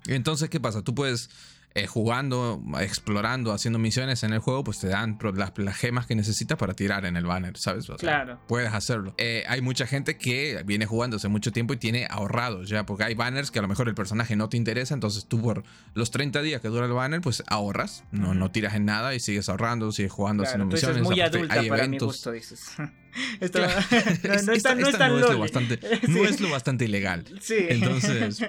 Entonces, 0.08 0.50
¿qué 0.50 0.60
pasa? 0.60 0.82
Tú 0.82 0.96
puedes 0.96 1.30
eh, 1.76 1.86
jugando, 1.86 2.62
explorando, 2.80 3.52
haciendo 3.52 3.78
misiones 3.78 4.24
en 4.24 4.34
el 4.34 4.40
juego, 4.40 4.64
pues 4.64 4.80
te 4.80 4.88
dan 4.88 5.20
las, 5.36 5.78
gemas 5.78 6.08
que 6.08 6.16
necesitas 6.16 6.58
para 6.58 6.74
tirar 6.74 7.06
en 7.06 7.18
el 7.18 7.26
banner, 7.26 7.56
¿sabes? 7.58 7.88
claro. 8.00 8.40
Puedes 8.48 8.74
hacerlo. 8.74 9.14
Eh, 9.18 9.44
hay 9.48 9.62
mucha 9.62 9.86
gente 9.86 10.18
que 10.18 10.64
viene 10.66 10.88
jugando 10.88 11.18
hace 11.18 11.28
mucho 11.28 11.52
tiempo 11.52 11.74
y 11.74 11.78
tiene 11.78 12.08
ahorrados 12.10 12.68
ya, 12.68 12.86
porque 12.86 13.04
hay 13.04 13.14
banners 13.14 13.52
que 13.52 13.60
a 13.60 13.62
lo 13.62 13.68
mejor 13.68 13.88
el 13.90 13.96
personaje 13.96 14.36
no 14.36 14.50
te 14.50 14.58
interesa, 14.58 14.94
entonces 14.94 15.26
tú 15.28 15.42
por 15.42 15.64
los 15.94 16.10
30 16.10 16.42
días 16.42 16.62
que 16.62 16.70
dura 16.70 16.88
el 16.88 16.94
banner, 16.94 17.22
pues 17.22 17.44
ahorras, 17.48 18.04
no, 18.12 18.34
no 18.34 18.50
tiras 18.50 18.74
en 18.74 18.86
nada 18.86 19.14
y 19.14 19.20
sigues 19.20 19.48
ahorrando, 19.48 19.92
sigues 19.92 20.12
jugando, 20.12 20.44
haciendo 20.44 20.66
misiones. 20.66 20.98
Es 20.98 21.04
muy 21.04 21.22
adulta 21.22 21.62
para 21.70 21.88
mi 21.88 22.00
gusto, 22.00 22.32
dices. 22.32 22.72
No, 23.42 24.34
Es- 24.34 24.46
no 24.46 24.52
es 24.54 24.58
esta- 24.58 24.76
no 24.76 24.82
es 24.82 24.88
esta 24.88 24.98
tan 25.00 25.12
no 25.12 25.20
es 25.20 25.32
lo 25.32 25.40
bastante, 25.40 25.80
Sí. 26.06 26.12
no 26.12 26.26
es 26.26 26.40
lo 26.40 26.50
bastante 26.50 26.86
ilegal. 26.86 27.26
Sí. 27.42 27.56
Entonces, 27.70 28.44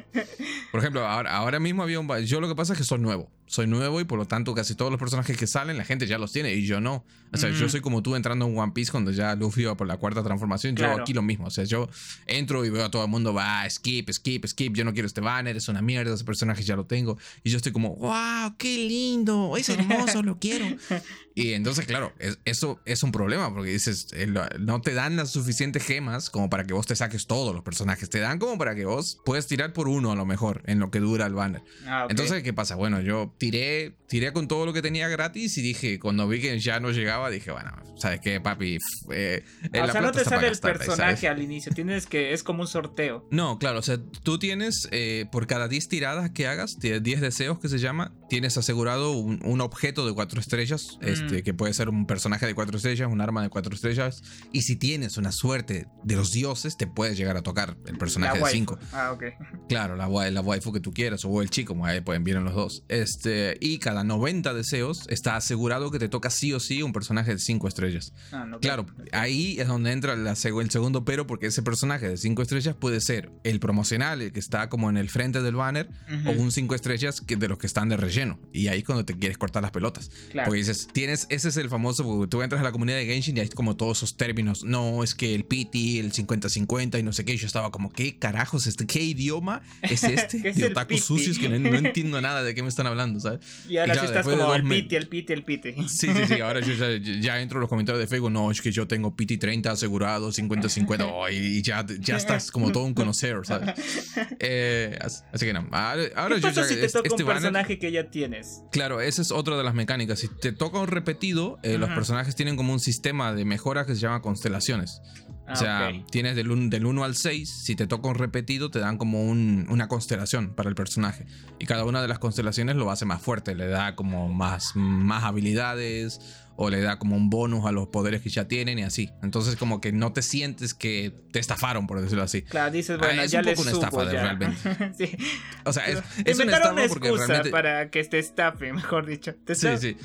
por 0.71 0.81
ejemplo, 0.81 1.07
ahora, 1.07 1.35
ahora 1.37 1.59
mismo 1.61 1.83
había 1.83 2.01
un... 2.01 2.09
Yo 2.25 2.41
lo 2.41 2.49
que 2.49 2.55
pasa 2.55 2.73
es 2.75 2.79
que 2.79 2.85
soy 2.85 2.99
nuevo. 2.99 3.31
Soy 3.49 3.67
nuevo 3.67 4.01
y 4.01 4.05
por 4.05 4.19
lo 4.19 4.27
tanto 4.27 4.55
casi 4.55 4.75
todos 4.77 4.91
los 4.93 5.01
personajes 5.01 5.37
que 5.37 5.47
salen 5.47 5.77
la 5.77 5.85
gente 5.85 6.07
ya 6.07 6.19
los 6.19 6.33
tiene 6.33 6.55
y 6.55 6.65
yo 6.67 6.81
no. 6.81 7.05
O 7.33 7.37
sea, 7.37 7.51
yo 7.51 7.57
Ujú. 7.57 7.69
soy 7.71 7.81
como 7.83 8.03
tú 8.03 8.15
entrando 8.17 8.47
en 8.47 8.57
One 8.57 8.73
Piece 8.73 8.91
cuando 8.91 9.11
ya 9.11 9.35
Luffy 9.35 9.65
va 9.65 9.77
por 9.77 9.87
la 9.87 9.97
cuarta 9.99 10.23
transformación. 10.23 10.77
Yo 10.77 10.85
Claro. 10.85 11.03
aquí 11.03 11.13
lo 11.13 11.21
mismo. 11.23 11.47
O 11.47 11.51
sea, 11.51 11.65
yo 11.65 11.89
entro 12.27 12.65
y 12.65 12.71
veo 12.71 12.85
a 12.87 12.91
todo 12.91 13.03
el 13.05 13.11
mundo, 13.11 13.35
va, 13.35 13.69
skip, 13.69 14.11
skip, 14.11 14.47
skip. 14.47 14.75
Yo 14.75 14.85
no 14.85 14.93
quiero 14.95 15.07
este 15.07 15.21
banner, 15.21 15.57
es 15.57 15.69
una 15.69 15.83
mierda, 15.83 16.15
ese 16.15 16.25
personaje 16.25 16.63
ya 16.63 16.77
lo 16.77 16.87
tengo. 16.87 17.19
Y 17.43 17.51
yo 17.51 17.57
estoy 17.59 17.73
como, 17.73 17.97
wow, 17.97 18.55
qué 18.57 18.79
lindo, 18.89 19.57
es 19.59 19.69
hermoso, 19.69 20.23
lo 20.23 20.39
quiero. 20.39 20.65
Y 21.35 21.53
entonces, 21.53 21.87
claro, 21.87 22.13
es- 22.19 22.41
eso 22.45 22.81
es 22.85 23.05
un 23.05 23.13
problema 23.13 23.55
porque 23.55 23.71
dices, 23.71 24.09
eh, 24.13 24.27
no 24.59 24.81
te 24.81 24.93
dan 24.93 25.15
las 25.15 25.31
suficientes 25.31 25.85
gemas 25.85 26.31
como 26.31 26.51
para 26.51 26.65
que 26.65 26.75
vos 26.75 26.85
te 26.89 26.97
saques 26.97 27.29
todos 27.29 27.55
los 27.55 27.63
personajes. 27.63 28.11
Te 28.11 28.19
dan 28.19 28.41
como 28.41 28.59
para 28.59 28.75
que 28.75 28.85
vos 28.87 29.21
puedas 29.25 29.47
tirar 29.47 29.73
por 29.73 29.87
uno 29.87 30.11
a 30.11 30.17
lo 30.17 30.27
mejor 30.27 30.63
en 30.67 30.81
lo 30.81 30.91
que 30.91 30.99
dura 30.99 31.27
el 31.27 31.35
banner. 31.35 31.63
Ah, 31.87 32.07
ok. 32.07 32.11
Entonces, 32.11 32.43
¿qué 32.43 32.53
pasa? 32.53 32.75
Bueno, 32.75 33.01
yo 33.03 33.33
tiré, 33.39 33.95
tiré 34.09 34.33
con 34.33 34.49
todo 34.49 34.67
lo 34.67 34.73
que 34.73 34.83
tenía 34.83 35.09
gratis 35.09 35.57
y 35.59 35.63
dije, 35.63 35.99
cuando 35.99 36.29
vi 36.29 36.41
que 36.41 36.59
ya 36.59 36.81
no 36.81 36.91
llegaba, 36.91 37.31
dije, 37.31 37.51
bueno, 37.51 37.71
¿sabes 37.97 38.21
qué, 38.21 38.41
papi? 38.41 38.79
Eh, 39.13 39.45
o 39.73 39.77
la 39.87 39.93
sea, 39.93 40.01
no 40.01 40.13
te 40.13 40.25
sale 40.25 40.49
el 40.49 40.59
personaje 40.59 41.29
al 41.29 41.41
inicio, 41.41 41.73
tienes 41.73 42.07
que, 42.07 42.33
es 42.33 42.43
como 42.43 42.63
un 42.63 42.69
sorteo. 42.69 43.27
No, 43.31 43.59
claro, 43.59 43.79
o 43.79 43.83
sea, 43.83 43.99
tú 44.23 44.39
tienes, 44.39 44.89
eh, 44.91 45.27
por 45.31 45.47
cada 45.47 45.69
10 45.69 45.89
tiradas 45.89 46.31
que 46.31 46.47
hagas, 46.47 46.77
tienes 46.79 47.03
10 47.03 47.21
deseos 47.21 47.59
que 47.59 47.69
se 47.69 47.79
llama, 47.79 48.13
tienes 48.29 48.57
asegurado 48.59 49.13
un, 49.13 49.41
un 49.45 49.61
objeto 49.61 50.07
de 50.07 50.13
4 50.15 50.41
estrellas, 50.41 50.99
este, 51.01 51.39
Mm. 51.39 51.43
que 51.43 51.55
puede 51.55 51.75
ser 51.75 51.89
un 51.89 52.07
personaje 52.07 52.47
de 52.47 52.55
4 52.55 52.77
estrellas, 52.77 53.09
un 53.11 53.21
arma 53.21 53.43
de 53.43 53.49
4 53.49 53.75
estrellas, 53.75 54.23
y 54.53 54.63
si 54.63 54.77
tienes 54.77 55.17
una 55.17 55.33
suerte 55.33 55.87
de 56.05 56.17
los 56.17 56.33
dioses, 56.33 56.77
te 56.77 56.87
puede 56.87 57.15
llegar 57.15 57.37
a 57.37 57.43
tocar 57.43 57.77
el 57.87 57.99
personaje 57.99 58.39
de. 58.39 58.51
5. 58.51 58.79
Ah, 58.93 59.13
ok. 59.13 59.25
Claro, 59.69 59.97
la, 59.97 60.09
la 60.31 60.41
waifu 60.41 60.73
que 60.73 60.81
tú 60.81 60.93
quieras, 60.93 61.25
o 61.25 61.43
el 61.43 61.51
chico, 61.51 61.69
como 61.75 61.85
ahí 61.85 62.01
pueden 62.01 62.25
vienen 62.25 62.45
los 62.45 62.55
dos. 62.55 62.85
Este, 62.89 63.57
y 63.61 63.79
cada 63.79 64.03
90 64.03 64.55
deseos 64.55 65.07
está 65.09 65.37
asegurado 65.37 65.91
que 65.91 65.99
te 65.99 66.09
toca 66.09 66.31
sí 66.31 66.53
o 66.55 66.61
sí 66.61 66.83
un 66.83 66.93
personaje 66.93 67.33
de 67.33 67.39
5 67.39 67.69
estrellas. 67.69 68.13
Ah, 68.33 68.47
no, 68.47 68.61
Claro, 68.61 68.87
ahí 69.13 69.61
es 69.61 69.69
donde 69.69 69.93
entra 69.93 70.17
la 70.17 70.31
el 70.33 70.71
segundo 70.71 71.05
pero, 71.05 71.27
porque 71.27 71.47
ese 71.47 71.63
personaje 71.63 72.09
de 72.09 72.17
5 72.17 72.43
estrellas 72.43 72.75
puede 72.75 73.01
ser 73.01 73.31
el 73.45 73.61
promocional, 73.61 74.23
el 74.23 74.33
que 74.33 74.41
está 74.41 74.69
como 74.69 74.89
en 74.89 74.97
el 74.97 75.11
frente 75.11 75.43
del 75.43 75.55
banner, 75.57 75.89
o 76.27 76.31
un 76.31 76.51
5 76.51 76.75
estrellas 76.75 77.21
que 77.21 77.37
de 77.37 77.49
los 77.49 77.59
que 77.59 77.67
están 77.67 77.89
de 77.89 77.97
relleno. 77.97 78.18
Y 78.53 78.69
ahí 78.69 78.79
es 78.81 78.85
cuando 78.85 79.05
te 79.05 79.15
quieres 79.17 79.39
cortar 79.39 79.63
las 79.63 79.71
pelotas. 79.71 80.11
Claro. 80.31 80.47
Porque 80.47 80.59
dices, 80.59 80.89
tienes, 80.93 81.27
ese 81.31 81.49
es 81.49 81.57
el 81.57 81.69
famoso, 81.69 82.05
porque 82.05 82.29
tú 82.29 82.43
entras 82.43 82.61
a 82.61 82.65
la 82.65 82.73
comunidad 82.73 82.97
de 82.99 83.07
Genshin 83.07 83.37
y 83.37 83.41
hay 83.41 83.49
como 83.49 83.77
todos 83.77 83.99
esos 83.99 84.17
términos. 84.17 84.65
No, 84.65 85.05
es 85.05 85.15
que 85.15 85.35
el 85.35 85.45
PT, 85.45 86.01
el 86.01 86.13
50-50 86.13 86.99
y 86.99 87.03
no 87.03 87.13
sé 87.13 87.25
qué. 87.25 87.37
Yo 87.37 87.47
estaba 87.47 87.71
como, 87.71 87.91
¿qué 87.93 88.19
carajos? 88.19 88.67
Este, 88.67 88.87
¿Qué 88.87 89.03
idioma 89.03 89.63
es 89.83 90.03
este? 90.05 90.43
¿Qué 90.43 90.49
es 90.51 90.57
de 90.57 90.67
otakus 90.67 90.89
piti? 90.97 91.01
sucios 91.03 91.39
que 91.39 91.49
no, 91.49 91.59
no 91.59 91.77
entiendo 91.79 92.21
nada 92.21 92.43
de 92.43 92.55
qué 92.55 92.63
me 92.63 92.69
están 92.69 92.87
hablando, 92.87 93.21
¿sabes? 93.21 93.41
Y 93.69 93.77
ahora 93.77 93.95
Y 93.95 93.99
sí 93.99 94.05
estás 94.07 94.27
como 94.27 94.55
el 94.55 94.63
piti, 94.65 94.97
el 94.97 95.09
piti, 95.09 95.33
el 95.33 95.45
piti. 95.45 95.73
Sí, 95.89 96.09
sí, 96.09 96.23
sí. 96.27 96.41
Ahora 96.41 96.61
yo 96.61 96.73
ya, 96.75 96.97
ya 97.21 97.41
entro 97.41 97.59
en 97.59 97.61
los 97.63 97.69
comentarios 97.71 98.01
de 98.01 98.07
Facebook. 98.07 98.31
No, 98.31 98.51
es 98.51 98.61
que 98.61 98.73
yo 98.73 98.87
tengo 98.89 99.15
PT 99.15 99.39
30 99.39 99.71
asegurado, 99.71 100.31
50-50. 100.33 101.11
oh, 101.13 101.29
y 101.31 101.63
ya, 101.63 101.85
ya 102.01 102.17
estás 102.17 102.51
como 102.51 102.73
todo 102.73 102.85
un 102.85 102.95
conocer, 102.95 103.37
¿sabes? 103.45 103.71
Eh, 104.41 104.97
así 105.01 105.47
que 105.47 105.53
no. 105.53 105.67
Ahora, 105.73 106.03
ahora 106.17 106.35
¿Qué 106.37 106.41
yo 106.43 106.49
pasa 106.49 106.63
ya- 106.63 106.69
si 106.69 106.75
te 106.77 106.89
toca 106.89 107.09
este 107.09 107.23
un 107.23 107.29
banner- 107.29 107.43
personaje 107.43 107.79
que 107.79 107.91
ya 107.93 108.08
tienes? 108.09 108.63
Claro, 108.73 109.01
esa 109.01 109.23
es 109.23 109.31
otra 109.31 109.57
de 109.57 109.63
las 109.65 109.75
mecánicas. 109.75 110.19
Si 110.19 110.29
te 110.29 110.53
toca 110.53 110.79
un 110.79 110.89
repetido, 110.89 111.59
eh, 111.63 111.79
los 111.79 111.89
personajes 111.91 112.35
tienen 112.37 112.57
como 112.57 112.73
un 112.73 112.81
sistema 112.81 113.33
de 113.33 113.45
mejora 113.45 113.87
que 113.87 113.95
se 113.95 114.01
llama 114.01 114.21
constelaciones. 114.23 115.01
Ah, 115.47 115.53
o 115.53 115.57
sea, 115.57 115.91
tienes 116.11 116.37
del 116.37 116.51
1 116.51 116.69
del 116.69 116.85
uno 116.85 117.05
al 117.05 117.15
6, 117.17 117.49
si 117.65 117.75
te 117.75 117.87
toca 117.87 118.09
un 118.09 118.17
repetido, 118.17 118.71
te 118.71 118.81
dan 118.81 118.99
como 118.99 119.25
un- 119.25 119.67
una 119.71 119.89
constelación 119.89 120.55
para 120.55 120.69
el 120.69 120.75
personaje. 120.75 121.25
Y 121.59 121.65
cada 121.65 121.85
una 121.85 122.03
de 122.03 122.09
las 122.09 122.19
constelaciones 122.19 122.77
lo 122.77 122.91
hace 122.91 123.07
más 123.07 123.23
fuerte, 123.23 123.55
le 123.55 123.67
da 123.69 123.95
como 123.97 124.29
más, 124.29 124.73
más 124.75 125.25
habilidades 125.25 126.21
o 126.61 126.71
le 126.71 126.81
da 126.81 126.99
como 126.99 127.15
un 127.17 127.31
bonus 127.31 127.65
a 127.67 127.71
los 127.73 127.87
poderes 127.87 128.21
que 128.21 128.31
ya 128.31 128.49
tienen 128.49 128.81
y 128.81 128.83
así. 128.83 129.09
Entonces 129.23 129.55
como 129.55 129.81
que 129.81 129.93
no 129.93 130.13
te 130.13 130.23
sientes 130.23 130.75
que 130.75 131.15
te 131.31 131.39
estafaron, 131.39 131.87
por 131.87 132.01
decirlo 132.01 132.25
así. 132.25 132.43
Claro, 132.43 132.73
dices, 132.73 132.99
Ah, 133.01 133.07
bueno, 133.07 133.23
es 133.23 133.31
ya 133.31 133.39
un 133.39 133.45
poco 133.47 133.63
una 133.63 133.71
estafa 133.71 134.05
de- 134.05 134.11
realmente. 134.13 134.93
sí. 134.99 135.17
O 135.65 135.73
sea, 135.73 135.87
es, 135.87 136.03
es 136.25 136.37
una 136.41 136.57
estafa 136.57 136.89
porque 136.89 137.13
realmente... 137.13 137.51
para 137.51 137.91
que 137.91 138.03
te 138.03 138.19
estafe, 138.19 138.73
mejor 138.75 139.07
dicho. 139.07 139.37
Te 139.45 139.55
Sí, 139.55 139.69
sí. 139.79 139.97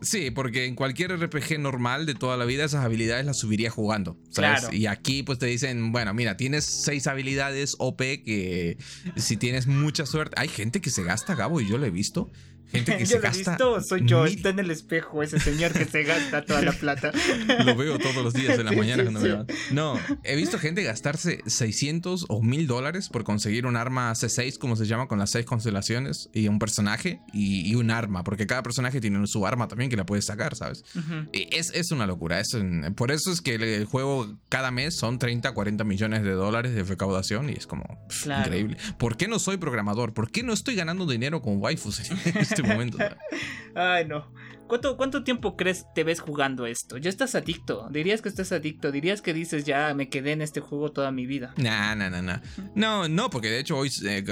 Sí, 0.00 0.30
porque 0.30 0.64
en 0.64 0.76
cualquier 0.76 1.14
RPG 1.14 1.58
normal 1.60 2.06
de 2.06 2.14
toda 2.14 2.38
la 2.38 2.46
vida 2.46 2.64
esas 2.64 2.86
habilidades 2.86 3.26
las 3.26 3.36
subiría 3.38 3.68
jugando. 3.68 4.16
¿sabes? 4.30 4.60
Claro. 4.60 4.74
Y 4.74 4.86
aquí 4.86 5.22
pues 5.22 5.38
te 5.38 5.44
dicen, 5.44 5.92
bueno, 5.92 6.14
mira, 6.14 6.38
tienes 6.38 6.64
seis 6.64 7.06
habilidades 7.06 7.76
OP 7.78 7.98
que 7.98 8.78
si 9.16 9.36
tienes 9.36 9.66
mucha 9.66 10.06
suerte... 10.06 10.36
Hay 10.40 10.48
gente 10.48 10.80
que 10.80 10.88
se 10.88 11.02
gasta, 11.02 11.34
Gabo, 11.34 11.60
y 11.60 11.68
yo 11.68 11.76
lo 11.76 11.84
he 11.84 11.90
visto. 11.90 12.30
Gente 12.70 12.96
que 12.96 13.04
Yo 13.04 13.06
se 13.06 13.14
lo 13.16 13.20
gasta... 13.22 13.50
visto, 13.52 13.80
soy 13.82 14.02
yo, 14.06 14.24
mil- 14.24 14.34
está 14.36 14.50
en 14.50 14.58
el 14.58 14.70
espejo 14.70 15.22
ese 15.22 15.38
señor 15.40 15.72
que 15.72 15.84
se 15.84 16.02
gasta 16.04 16.44
toda 16.44 16.62
la 16.62 16.72
plata. 16.72 17.12
Lo 17.64 17.74
veo 17.76 17.98
todos 17.98 18.16
los 18.16 18.34
días 18.34 18.58
en 18.58 18.64
la 18.66 18.70
Sí, 18.72 18.76
mañana 18.76 19.04
sí, 19.04 19.10
cuando 19.10 19.20
sí. 19.46 19.54
me. 19.70 19.74
No, 19.74 19.98
he 20.24 20.36
visto 20.36 20.58
gente 20.58 20.82
gastarse 20.82 21.40
600 21.46 22.26
o 22.28 22.42
1000 22.42 22.66
dólares 22.66 23.08
por 23.08 23.24
conseguir 23.24 23.66
un 23.66 23.76
arma 23.76 24.12
C6, 24.12 24.58
como 24.58 24.76
se 24.76 24.86
llama, 24.86 25.08
con 25.08 25.18
las 25.18 25.30
seis 25.30 25.44
constelaciones, 25.46 26.28
y 26.32 26.48
un 26.48 26.58
personaje 26.58 27.20
y, 27.32 27.68
y 27.70 27.74
un 27.74 27.90
arma, 27.90 28.24
porque 28.24 28.46
cada 28.46 28.62
personaje 28.62 29.00
tiene 29.00 29.26
su 29.26 29.46
arma 29.46 29.68
también 29.68 29.90
que 29.90 29.96
la 29.96 30.06
puedes 30.06 30.24
sacar, 30.26 30.54
¿sabes? 30.54 30.84
Ujú. 30.94 31.28
Y 31.32 31.48
Es, 31.56 31.70
es 31.74 31.90
una 31.90 32.06
locura. 32.06 32.40
Es 32.40 32.54
un- 32.54 32.94
por 32.96 33.10
eso 33.10 33.32
es 33.32 33.40
que 33.40 33.54
el, 33.54 33.62
el 33.62 33.84
juego 33.86 34.38
cada 34.48 34.70
mes 34.70 34.96
son 34.96 35.18
30, 35.18 35.52
40 35.52 35.84
millones 35.84 36.22
de 36.22 36.30
dólares 36.32 36.74
de 36.74 36.82
recaudación 36.84 37.48
y 37.50 37.54
es 37.54 37.66
como 37.66 37.84
pff, 38.08 38.24
Claro. 38.24 38.42
increíble. 38.46 38.76
¿Por 38.98 39.16
qué 39.16 39.26
no 39.28 39.38
soy 39.38 39.56
programador? 39.56 40.12
¿Por 40.14 40.30
qué 40.30 40.42
no 40.42 40.52
estoy 40.52 40.74
ganando 40.74 41.06
dinero 41.06 41.40
con 41.42 41.58
waifus 41.62 42.00
este 42.58 42.74
momento? 42.74 42.98
Ay, 43.74 44.06
no. 44.06 44.32
¿Cuánto, 44.68 44.98
¿Cuánto 44.98 45.24
tiempo 45.24 45.56
crees 45.56 45.86
te 45.94 46.04
ves 46.04 46.20
jugando 46.20 46.66
esto? 46.66 46.98
Ya 46.98 47.08
estás 47.08 47.34
adicto. 47.34 47.88
Dirías 47.90 48.20
que 48.20 48.28
estás 48.28 48.52
adicto. 48.52 48.92
Dirías 48.92 49.22
que 49.22 49.32
dices 49.32 49.64
ya 49.64 49.94
me 49.94 50.10
quedé 50.10 50.32
en 50.32 50.42
este 50.42 50.60
juego 50.60 50.92
toda 50.92 51.10
mi 51.10 51.24
vida. 51.24 51.54
Nah, 51.56 51.94
nah, 51.94 52.10
nah, 52.10 52.20
nah. 52.20 52.40
No, 52.74 53.08
no, 53.08 53.30
porque 53.30 53.48
de 53.48 53.60
hecho 53.60 53.78
hoy, 53.78 53.90
eh, 54.04 54.22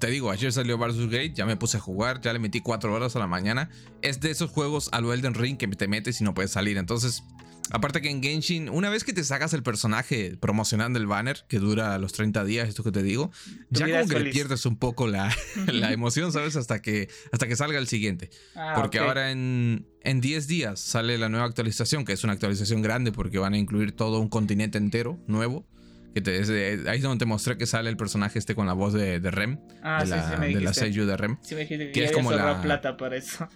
te 0.00 0.06
digo, 0.06 0.30
ayer 0.30 0.50
salió 0.50 0.78
Versus 0.78 1.10
Gate, 1.10 1.34
ya 1.34 1.44
me 1.44 1.56
puse 1.56 1.76
a 1.76 1.80
jugar, 1.80 2.22
ya 2.22 2.32
le 2.32 2.38
metí 2.38 2.60
4 2.60 2.92
horas 2.92 3.16
a 3.16 3.18
la 3.18 3.26
mañana. 3.26 3.68
Es 4.00 4.20
de 4.20 4.30
esos 4.30 4.50
juegos 4.50 4.88
a 4.92 5.00
lo 5.02 5.12
Elden 5.12 5.34
Ring 5.34 5.58
que 5.58 5.68
te 5.68 5.88
metes 5.88 6.22
y 6.22 6.24
no 6.24 6.32
puedes 6.32 6.52
salir. 6.52 6.78
Entonces, 6.78 7.22
aparte 7.70 8.00
que 8.02 8.10
en 8.10 8.22
Genshin, 8.22 8.68
una 8.68 8.90
vez 8.90 9.04
que 9.04 9.12
te 9.12 9.24
sacas 9.24 9.52
el 9.54 9.62
personaje 9.62 10.36
promocionando 10.38 10.98
el 10.98 11.06
banner, 11.06 11.44
que 11.48 11.58
dura 11.58 11.96
los 11.98 12.12
30 12.12 12.44
días, 12.44 12.68
esto 12.68 12.82
que 12.84 12.92
te 12.92 13.02
digo, 13.02 13.30
ya 13.70 13.86
como 13.88 14.08
que 14.08 14.20
le 14.20 14.30
pierdes 14.30 14.66
un 14.66 14.76
poco 14.76 15.06
la, 15.08 15.34
la 15.66 15.92
emoción, 15.92 16.32
¿sabes? 16.32 16.56
Hasta 16.56 16.82
que, 16.82 17.08
hasta 17.32 17.46
que 17.46 17.56
salga 17.56 17.78
el 17.78 17.86
siguiente. 17.86 18.30
Ah, 18.54 18.72
Porque 18.76 19.00
ok. 19.00 19.06
ahora 19.06 19.30
en, 19.30 19.86
en 20.02 20.20
10 20.20 20.46
días 20.48 20.80
sale 20.80 21.16
la 21.18 21.28
nueva 21.28 21.46
actualización, 21.46 22.04
que 22.04 22.12
es 22.12 22.24
una 22.24 22.32
actualización 22.34 22.82
grande 22.82 23.12
porque 23.12 23.38
van 23.38 23.54
a 23.54 23.58
incluir 23.58 23.92
todo 23.92 24.20
un 24.20 24.28
continente 24.28 24.78
entero 24.78 25.18
nuevo. 25.26 25.66
Que 26.14 26.20
te- 26.20 26.38
es 26.40 26.48
de- 26.48 26.84
ahí 26.88 26.98
es 26.98 27.02
donde 27.02 27.20
te 27.20 27.24
mostré 27.24 27.56
que 27.56 27.64
sale 27.64 27.88
el 27.88 27.96
personaje 27.96 28.38
este 28.38 28.54
con 28.54 28.66
la 28.66 28.74
voz 28.74 28.92
de, 28.92 29.18
de 29.18 29.30
Rem, 29.30 29.58
Ah, 29.82 30.00
de 30.00 30.06
sí, 30.06 30.10
la, 30.10 30.30
sí, 30.30 30.36
me 30.38 30.48
de 30.48 30.60
la. 30.60 30.74
Seiyu 30.74 31.06
de 31.06 31.16
Rem, 31.16 31.38
Sí, 31.40 31.54
me 31.54 31.62
dijiste 31.62 31.86
que, 31.86 31.92
que 31.92 32.04
es 32.04 32.12
como 32.12 32.32
la- 32.32 32.60
plata 32.60 32.98
para 32.98 33.16
eso. 33.16 33.48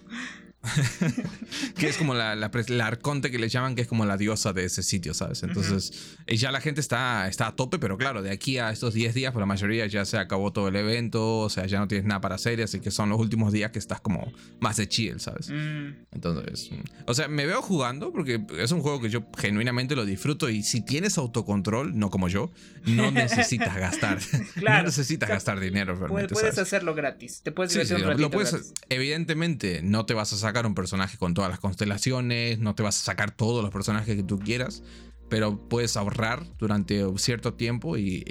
que 1.77 1.89
es 1.89 1.97
como 1.97 2.15
la, 2.15 2.35
la, 2.35 2.51
la 2.69 2.87
arconte 2.87 3.31
que 3.31 3.39
le 3.39 3.49
llaman, 3.49 3.75
que 3.75 3.83
es 3.83 3.89
como 3.89 4.05
la 4.05 4.17
diosa 4.17 4.53
de 4.53 4.65
ese 4.65 4.83
sitio, 4.83 5.15
¿sabes? 5.15 5.43
Entonces, 5.43 6.17
eh, 6.27 6.37
ya 6.37 6.51
la 6.53 6.61
gente 6.61 6.81
está, 6.81 7.29
está 7.29 7.49
a 7.49 7.57
tope, 7.57 7.79
pero 7.79 7.97
claro, 7.99 8.23
de 8.23 8.31
aquí 8.31 8.59
a 8.59 8.71
estos 8.71 8.95
10 8.95 9.15
días, 9.15 9.33
por 9.33 9.41
la 9.41 9.47
mayoría 9.47 9.87
ya 9.87 10.05
se 10.05 10.19
acabó 10.19 10.53
todo 10.53 10.69
el 10.69 10.77
evento, 10.77 11.39
o 11.39 11.51
sea, 11.51 11.67
ya 11.67 11.79
no 11.79 11.89
tienes 11.89 12.07
nada 12.07 12.21
para 12.21 12.35
hacer, 12.37 12.61
así 12.63 12.81
que 12.81 12.91
son 12.91 13.09
los 13.11 13.19
últimos 13.19 13.53
días 13.53 13.71
que 13.71 13.79
estás 13.79 14.01
como 14.01 14.33
más 14.61 14.77
de 14.77 14.89
chill, 14.89 15.21
¿sabes? 15.21 15.49
Mm, 15.51 15.95
Entonces, 16.13 16.71
mm, 16.73 16.75
o 17.07 17.15
sea, 17.15 17.29
me 17.29 17.47
veo 17.47 17.63
jugando 17.63 18.13
porque 18.13 18.41
es 18.59 18.73
un 18.73 18.81
juego 18.83 19.01
que 19.01 19.11
yo 19.11 19.25
genuinamente 19.39 19.95
lo 19.97 20.05
disfruto 20.05 20.49
y 20.49 20.63
si 20.63 20.81
tienes 20.81 21.19
autocontrol, 21.19 21.99
no 21.99 22.11
como 22.11 22.29
yo, 22.29 22.51
no 22.87 23.11
necesitas 23.13 23.77
gastar. 23.77 24.19
Claro. 24.57 24.79
no 24.79 24.85
necesitas 24.85 25.29
gastar 25.29 25.61
dinero 25.61 25.95
realmente. 25.97 26.33
puedes 26.33 26.55
¿sabes? 26.55 26.69
hacerlo 26.69 26.95
gratis. 26.95 27.43
Te 27.43 27.53
puedes 27.53 27.73
Sí, 27.73 27.79
divertir 27.79 27.97
sí, 27.99 28.03
un 28.03 28.11
lo- 28.11 28.19
lo 28.19 28.31
puedes- 28.31 28.53
gratis. 28.53 28.73
evidentemente 28.89 29.81
no 29.83 30.07
te 30.07 30.15
vas 30.15 30.33
a 30.33 30.37
sacar 30.37 30.56
un 30.65 30.75
personaje 30.75 31.19
con 31.19 31.35
todas 31.35 31.51
las 31.51 31.61
constelaciones, 31.61 32.59
no 32.59 32.75
te 32.75 32.83
vas 32.83 32.97
a 32.99 33.05
sacar 33.05 33.33
todos 33.33 33.63
los 33.63 33.73
personajes 33.73 34.17
que 34.17 34.23
tú 34.23 34.39
quieras, 34.39 34.83
pero 35.29 35.59
puedes 35.69 35.97
ahorrar 35.97 36.45
durante 36.59 37.05
cierto 37.17 37.55
tiempo 37.55 37.97
y, 37.97 38.23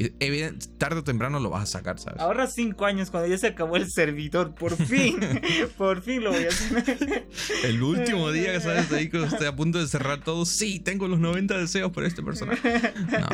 tarde 0.78 1.00
o 1.00 1.04
temprano 1.04 1.40
lo 1.40 1.50
vas 1.50 1.64
a 1.64 1.66
sacar, 1.66 2.00
¿sabes? 2.00 2.22
Ahorra 2.22 2.48
cinco 2.48 2.86
años 2.86 3.12
cuando 3.12 3.30
ya 3.30 3.38
se 3.38 3.48
acabó 3.48 3.76
el 3.76 3.90
servidor. 3.90 4.56
Por 4.56 4.76
fin. 4.76 5.18
por 5.78 6.02
fin 6.02 6.24
lo 6.24 6.32
voy 6.32 6.46
a 6.46 6.48
hacer. 6.48 7.28
El 7.64 7.84
último 7.84 8.32
día, 8.32 8.60
¿sabes? 8.62 8.92
Ahí 8.92 9.10
cuando 9.10 9.28
esté 9.28 9.48
a 9.48 9.56
punto 9.56 9.80
de 9.80 9.88
cerrar 9.88 10.24
todo, 10.24 10.46
sí, 10.46 10.80
tengo 10.80 11.08
los 11.08 11.20
90 11.20 11.58
deseos 11.58 11.92
para 11.92 12.08
este 12.08 12.24
personaje. 12.24 12.82
No. 13.06 13.28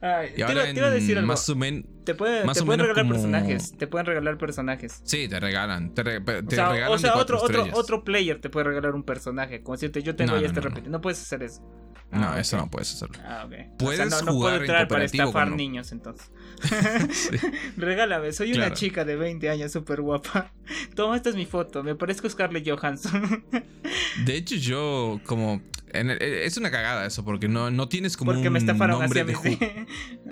Ay, 0.00 0.28
Y 0.36 0.42
te, 0.44 0.52
iba, 0.52 0.62
te 0.64 0.70
iba 0.76 0.86
a 0.88 0.90
decir 0.90 1.16
algo. 1.16 1.26
más 1.26 1.48
o 1.48 1.56
menos... 1.56 1.84
te 2.04 2.14
puede- 2.14 2.44
más 2.44 2.56
te 2.58 2.62
o 2.62 2.66
pueden 2.66 2.80
menos 2.82 2.94
regalar 2.96 3.04
como- 3.04 3.14
personajes. 3.14 3.76
Te 3.78 3.86
pueden 3.86 4.06
regalar 4.06 4.36
personajes. 4.38 5.00
Sí, 5.04 5.26
te 5.26 5.40
regalan. 5.40 5.94
Te, 5.94 6.02
re- 6.02 6.20
te 6.20 6.32
O 6.32 6.50
sea, 6.50 6.68
regalan 6.70 6.92
o 6.94 6.98
sea, 6.98 7.14
de 7.14 7.20
otro, 7.20 7.40
otro, 7.42 7.66
otro 7.72 8.04
player 8.04 8.38
te 8.40 8.50
puede 8.50 8.64
regalar 8.64 8.94
un 8.94 9.04
personaje. 9.04 9.62
Como 9.62 9.74
decirte, 9.76 10.02
yo 10.02 10.14
tengo 10.14 10.32
No, 10.34 10.40
ya 10.40 10.48
no, 10.52 10.60
este 10.60 10.82
no. 10.82 10.90
No 10.90 11.00
puedes 11.00 11.20
hacer 11.22 11.42
eso. 11.42 11.62
No, 12.12 12.28
Ah, 12.30 12.40
eso 12.40 12.56
no 12.56 12.70
puedes 12.70 12.92
hacerlo. 12.94 13.18
Ah, 13.24 13.44
ok. 13.46 13.78
Puedes 13.78 14.00
o 14.00 14.08
sea, 14.10 14.20
no, 14.20 14.26
no 14.26 14.32
jugar 14.32 14.52
puedo 14.52 14.56
en 14.56 14.62
entrar 14.62 14.88
para 14.88 15.04
estafar 15.04 15.50
niños 15.50 15.92
entonces. 15.92 16.30
Sí. 17.12 17.36
Regálame, 17.76 18.32
soy 18.32 18.52
una 18.52 18.72
chica 18.72 19.04
de 19.04 19.16
20 19.16 19.50
años 19.50 19.72
súper 19.72 20.00
guapa. 20.00 20.52
Toma, 20.94 21.16
esta 21.16 21.28
es 21.30 21.36
mi 21.36 21.44
foto, 21.46 21.82
me 21.82 21.94
parezco 21.94 22.28
Scarlett 22.30 22.66
Johansson. 22.68 23.44
De 24.24 24.36
hecho, 24.36 24.54
yo 24.54 25.20
como... 25.26 25.60
en 25.92 26.10
el- 26.10 26.22
es 26.22 26.56
una 26.56 26.70
cagada 26.70 27.04
eso, 27.06 27.24
porque 27.24 27.48
no, 27.48 27.70
no 27.70 27.88
tienes 27.88 28.16
como 28.16 28.32
Porque 28.32 28.48
un 28.48 28.54
me 28.54 28.60
nombre 28.60 29.24
de 29.24 29.76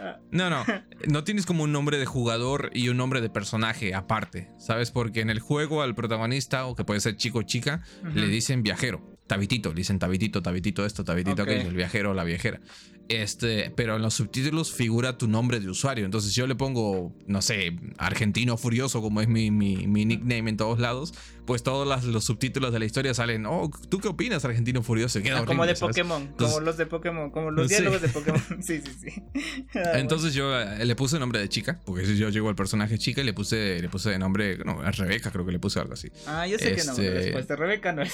Ah, 0.00 0.19
No, 0.31 0.49
no, 0.49 0.64
no 1.09 1.25
tienes 1.25 1.45
como 1.45 1.64
un 1.64 1.73
nombre 1.73 1.99
de 1.99 2.07
jugador 2.07 2.71
y 2.73 2.88
un 2.88 2.97
nombre 2.97 3.21
de 3.21 3.28
personaje 3.31 3.95
aparte, 3.95 4.49
¿sabes? 4.59 4.90
Porque 4.90 5.21
en 5.21 5.28
el 5.31 5.40
juego 5.40 5.83
al 5.83 5.95
protagonista, 5.95 6.64
o 6.66 6.75
que 6.75 6.85
puede 6.85 7.00
ser 7.00 7.16
chico 7.16 7.40
o 7.40 7.43
chica, 7.43 7.83
le 8.14 8.28
dicen 8.28 8.62
viajero. 8.62 9.13
Tabitito, 9.26 9.71
le 9.71 9.76
dicen 9.76 9.99
tabitito, 9.99 10.43
tabitito 10.43 10.85
esto, 10.85 11.02
tabitito 11.02 11.43
Ok. 11.43 11.49
aquello, 11.49 11.69
el 11.69 11.76
viajero 11.76 12.11
o 12.11 12.14
la 12.14 12.25
viajera. 12.25 12.61
Este, 13.09 13.71
pero 13.76 13.97
en 13.97 14.02
los 14.02 14.14
subtítulos 14.14 14.73
figura 14.73 15.19
tu 15.19 15.28
nombre 15.28 15.61
de 15.61 15.69
usuario. 15.69 16.04
Entonces 16.04 16.35
yo 16.35 16.47
le 16.47 16.54
pongo, 16.54 17.14
no 17.26 17.43
sé, 17.43 17.76
argentino 17.99 18.57
furioso, 18.57 19.02
como 19.02 19.21
es 19.21 19.28
mi, 19.28 19.50
mi, 19.50 19.87
mi 19.87 20.04
nickname 20.04 20.50
en 20.50 20.57
todos 20.57 20.78
lados. 20.78 21.12
Pues 21.47 21.63
todos 21.63 21.87
las- 21.87 22.05
los 22.05 22.25
subtítulos 22.25 22.73
de 22.73 22.79
la 22.79 22.85
historia 22.87 23.13
salen, 23.15 23.45
oh, 23.47 23.71
¿tú 23.91 23.99
qué 23.99 24.09
opinas, 24.09 24.45
argentino 24.45 24.83
furioso? 24.83 25.21
Queda 25.23 25.41
Ah, 25.41 25.45
como 25.45 25.67
de 25.67 25.77
¿sabes? 25.77 25.95
Pokémon, 25.95 26.29
como 26.39 26.61
los 26.61 26.77
de 26.77 26.87
Pokémon, 26.87 27.31
como 27.31 27.51
los 27.51 27.69
Sí. 27.69 27.75
diálogos 27.75 28.01
de 28.03 28.09
Pokémon. 28.09 28.43
Sí, 28.63 28.81
sí, 28.81 28.93
sí. 29.03 29.23
Entonces 29.95 30.33
yo 30.35 30.59
eh, 30.59 30.85
le 30.85 30.97
puse 30.97 31.19
nombre 31.19 31.39
de 31.41 31.49
chica, 31.49 31.81
porque 31.85 32.17
yo 32.17 32.29
llego 32.31 32.49
al 32.49 32.55
personaje 32.57 32.99
chica 32.99 33.21
y 33.21 33.25
le 33.25 33.35
puse, 33.35 33.81
le 33.81 33.89
puse 33.89 34.11
de 34.11 34.19
nombre, 34.19 34.59
no, 34.65 34.81
a 34.81 34.91
Rebeca 34.91 35.31
creo 35.31 35.45
que 35.45 35.53
le 35.53 35.59
puse 35.59 35.81
algo 35.81 35.93
así. 35.95 36.09
Ah, 36.27 36.47
yo 36.47 36.59
sé 36.59 36.75
qué 36.75 36.85
nombre 36.85 37.07
Este- 37.09 37.21
después 37.21 37.49
de 37.49 37.57
Rebeca 37.57 37.93
no 37.93 38.03
es. 38.03 38.13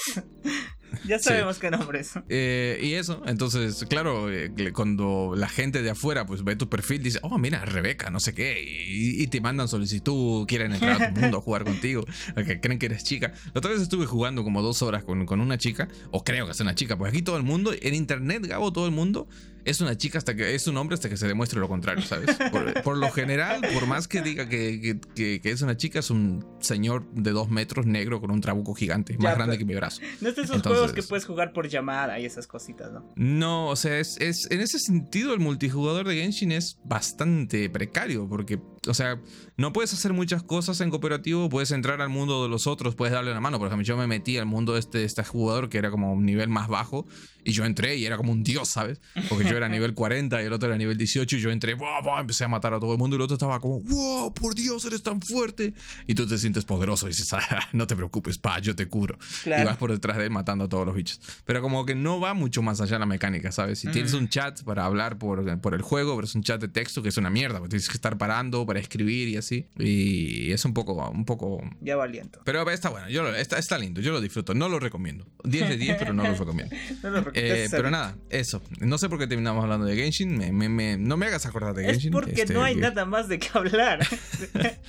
ya 1.05 1.17
Sí. 1.19 1.25
sabemos 1.29 1.57
qué 1.57 1.71
nombre 1.71 2.01
es. 2.01 2.11
Eh, 2.27 2.79
y 2.83 2.95
eso, 2.95 3.21
entonces, 3.25 3.85
claro, 3.89 4.29
eh, 4.31 4.51
cuando 4.73 5.33
la 5.37 5.47
gente 5.47 5.81
de 5.81 5.89
afuera 5.91 6.25
pues 6.25 6.43
ve 6.43 6.55
tu 6.57 6.67
perfil, 6.69 7.01
dice, 7.01 7.19
oh, 7.23 7.37
mira, 7.37 7.63
Rebeca, 7.63 8.09
no 8.09 8.19
sé 8.19 8.33
qué, 8.33 8.61
y, 8.61 9.23
y 9.23 9.27
te 9.27 9.39
mandan 9.39 9.67
solicitud, 9.69 10.45
quieren 10.47 10.73
entrar 10.73 11.01
a 11.01 11.13
tu 11.13 11.21
mundo 11.21 11.37
a 11.37 11.41
jugar 11.41 11.63
contigo, 11.63 12.03
que 12.35 12.59
creen 12.59 12.77
que 12.79 12.87
eres 12.87 13.03
chica. 13.05 13.20
La 13.27 13.59
otra 13.59 13.71
vez 13.71 13.81
estuve 13.81 14.05
jugando 14.05 14.43
como 14.43 14.61
dos 14.61 14.81
horas 14.81 15.03
con, 15.03 15.25
con 15.25 15.41
una 15.41 15.57
chica, 15.57 15.87
o 16.11 16.23
creo 16.23 16.45
que 16.45 16.51
es 16.51 16.59
una 16.59 16.75
chica, 16.75 16.97
pues 16.97 17.11
aquí 17.11 17.21
todo 17.21 17.37
el 17.37 17.43
mundo, 17.43 17.71
en 17.79 17.93
internet, 17.93 18.45
Gabo, 18.45 18.71
todo 18.71 18.85
el 18.85 18.91
mundo 18.91 19.27
es 19.65 19.81
una 19.81 19.97
chica 19.97 20.17
hasta 20.17 20.35
que 20.35 20.55
es 20.55 20.67
un 20.67 20.77
hombre 20.77 20.95
hasta 20.95 21.09
que 21.09 21.17
se 21.17 21.27
demuestre 21.27 21.59
lo 21.59 21.67
contrario, 21.67 22.03
¿sabes? 22.03 22.35
Por, 22.51 22.73
por 22.83 22.97
lo 22.97 23.09
general, 23.11 23.61
por 23.73 23.85
más 23.87 24.07
que 24.07 24.21
diga 24.21 24.47
que, 24.49 24.79
que- 24.81 24.99
que- 25.15 25.41
que 25.41 25.51
es 25.51 25.61
una 25.61 25.77
chica, 25.77 25.99
es 25.99 26.09
un 26.09 26.45
señor 26.59 27.09
de 27.13 27.31
dos 27.31 27.49
metros 27.49 27.85
negro 27.85 28.19
con 28.21 28.31
un 28.31 28.41
trabuco 28.41 28.73
gigante, 28.73 29.13
más 29.17 29.23
Ya, 29.23 29.35
grande 29.35 29.57
que 29.57 29.65
mi 29.65 29.75
brazo. 29.75 30.01
No 30.21 30.29
es 30.29 30.35
de 30.35 30.43
esos 30.43 30.55
Entonces- 30.57 30.79
juegos 30.79 30.93
que 30.93 31.03
puedes 31.03 31.25
jugar 31.25 31.53
por 31.53 31.67
llamada 31.67 32.19
y 32.19 32.25
esas 32.25 32.47
cositas, 32.47 32.91
¿no? 32.91 33.11
No, 33.15 33.67
o 33.67 33.75
sea, 33.75 33.99
es, 33.99 34.17
es- 34.19 34.47
en 34.51 34.61
ese 34.61 34.79
sentido 34.79 35.33
el 35.33 35.39
multijugador 35.39 36.07
de 36.07 36.15
Genshin 36.15 36.51
es 36.51 36.77
bastante 36.83 37.69
precario 37.69 38.27
porque, 38.27 38.59
o 38.87 38.93
sea, 38.93 39.19
no 39.57 39.73
puedes 39.73 39.93
hacer 39.93 40.13
muchas 40.13 40.43
cosas 40.43 40.79
en 40.81 40.89
cooperativo, 40.89 41.49
puedes 41.49 41.71
entrar 41.71 42.01
al 42.01 42.09
mundo 42.09 42.43
de 42.43 42.49
los 42.49 42.67
otros, 42.67 42.95
puedes 42.95 43.13
darle 43.13 43.31
una 43.31 43.41
mano. 43.41 43.57
Por 43.59 43.67
ejemplo, 43.67 43.85
yo 43.85 43.97
me 43.97 44.07
metí 44.07 44.37
al 44.37 44.45
mundo 44.45 44.73
de 44.73 44.79
este, 44.79 45.03
este 45.03 45.23
jugador 45.23 45.69
que 45.69 45.77
era 45.77 45.91
como 45.91 46.13
un 46.13 46.25
nivel 46.25 46.49
más 46.49 46.67
bajo 46.67 47.05
y 47.43 47.51
yo 47.53 47.65
entré 47.65 47.95
y 47.97 48.05
era 48.05 48.17
como 48.17 48.31
un 48.31 48.43
dios, 48.43 48.69
¿sabes? 48.69 49.01
Porque 49.29 49.49
yo 49.49 49.57
era 49.57 49.67
nivel 49.69 49.93
40 49.93 50.41
y 50.41 50.45
el 50.45 50.53
otro 50.53 50.67
era 50.69 50.77
nivel 50.77 50.97
18 50.97 51.35
y 51.35 51.39
yo 51.39 51.51
entré, 51.51 51.73
¡buah, 51.73 52.01
buah! 52.01 52.21
empecé 52.21 52.43
a 52.43 52.47
matar 52.47 52.73
a 52.73 52.79
todo 52.79 52.91
el 52.93 52.97
mundo 52.97 53.15
y 53.15 53.17
el 53.17 53.21
otro 53.23 53.35
estaba 53.35 53.59
como, 53.59 53.79
wow, 53.81 54.33
por 54.33 54.55
Dios, 54.55 54.85
eres 54.85 55.03
tan 55.03 55.21
fuerte. 55.21 55.73
Y 56.07 56.15
tú 56.15 56.27
te 56.27 56.37
sientes 56.37 56.65
poderoso 56.65 57.05
y 57.07 57.09
dices, 57.09 57.31
"Ah, 57.33 57.67
no 57.73 57.87
te 57.87 57.95
preocupes, 57.95 58.37
pa, 58.37 58.59
yo 58.59 58.75
te 58.75 58.87
curo 58.87 59.17
y 59.45 59.49
vas 59.49 59.61
Claro. 59.61 59.77
por 59.77 59.91
detrás 59.91 60.17
de 60.17 60.25
él 60.25 60.31
matando 60.31 60.65
a 60.65 60.69
todos 60.69 60.85
los 60.85 60.95
bichos. 60.95 61.19
Pero 61.45 61.61
como 61.61 61.85
que 61.85 61.95
no 61.95 62.19
va 62.19 62.33
mucho 62.33 62.61
más 62.61 62.81
allá 62.81 62.99
la 62.99 63.05
mecánica, 63.05 63.51
¿sabes? 63.51 63.79
Si 63.79 63.87
tienes 63.89 64.13
Ujú. 64.13 64.23
un 64.23 64.29
chat 64.29 64.61
para 64.63 64.85
hablar 64.85 65.17
por, 65.17 65.59
por 65.61 65.73
el 65.73 65.81
juego, 65.81 66.15
pero 66.15 66.25
es 66.25 66.35
un 66.35 66.43
chat 66.43 66.61
de 66.61 66.67
texto 66.67 67.01
que 67.01 67.09
es 67.09 67.17
una 67.17 67.29
mierda, 67.29 67.57
porque 67.59 67.71
tienes 67.71 67.87
que 67.89 67.95
estar 67.95 68.17
parando 68.17 68.65
para 68.65 68.79
escribir 68.79 69.27
y 69.29 69.37
así. 69.37 69.67
Y 69.79 70.51
es 70.51 70.63
un 70.65 70.73
poco, 70.73 71.09
un 71.09 71.25
poco... 71.25 71.61
Ya 71.81 71.95
valiento. 71.95 72.39
Pero 72.45 72.69
está 72.69 72.89
bueno, 72.89 73.09
yo 73.09 73.27
está, 73.35 73.57
está 73.57 73.77
lindo, 73.77 74.01
yo 74.01 74.11
lo 74.11 74.21
disfruto, 74.21 74.53
no 74.53 74.69
lo 74.69 74.79
recomiendo. 74.79 75.25
10 75.43 75.69
de 75.69 75.77
10, 75.77 75.97
pero 75.99 76.13
no 76.13 76.23
lo 76.23 76.35
recomiendo. 76.35 76.75
No 77.01 77.09
lo 77.09 77.17
recuerdo, 77.17 77.30
Eh, 77.33 77.63
es 77.65 77.71
pero 77.71 77.89
nada, 77.89 78.15
eso. 78.29 78.61
No 78.79 78.97
sé 78.97 79.09
por 79.09 79.19
qué 79.19 79.27
terminamos 79.27 79.63
hablando 79.63 79.85
de 79.85 79.95
Genshin, 79.95 80.37
me, 80.37 80.51
me- 80.51 80.69
me- 80.69 80.97
no 80.97 81.17
me 81.17 81.25
hagas 81.27 81.45
acordar 81.45 81.73
de 81.73 81.83
Es 81.85 81.91
Genshin. 81.93 82.11
porque 82.11 82.31
este, 82.41 82.53
no 82.53 82.63
hay 82.63 82.75
nada 82.75 83.05
más 83.05 83.27
de 83.27 83.39
qué 83.39 83.49
hablar. 83.53 83.99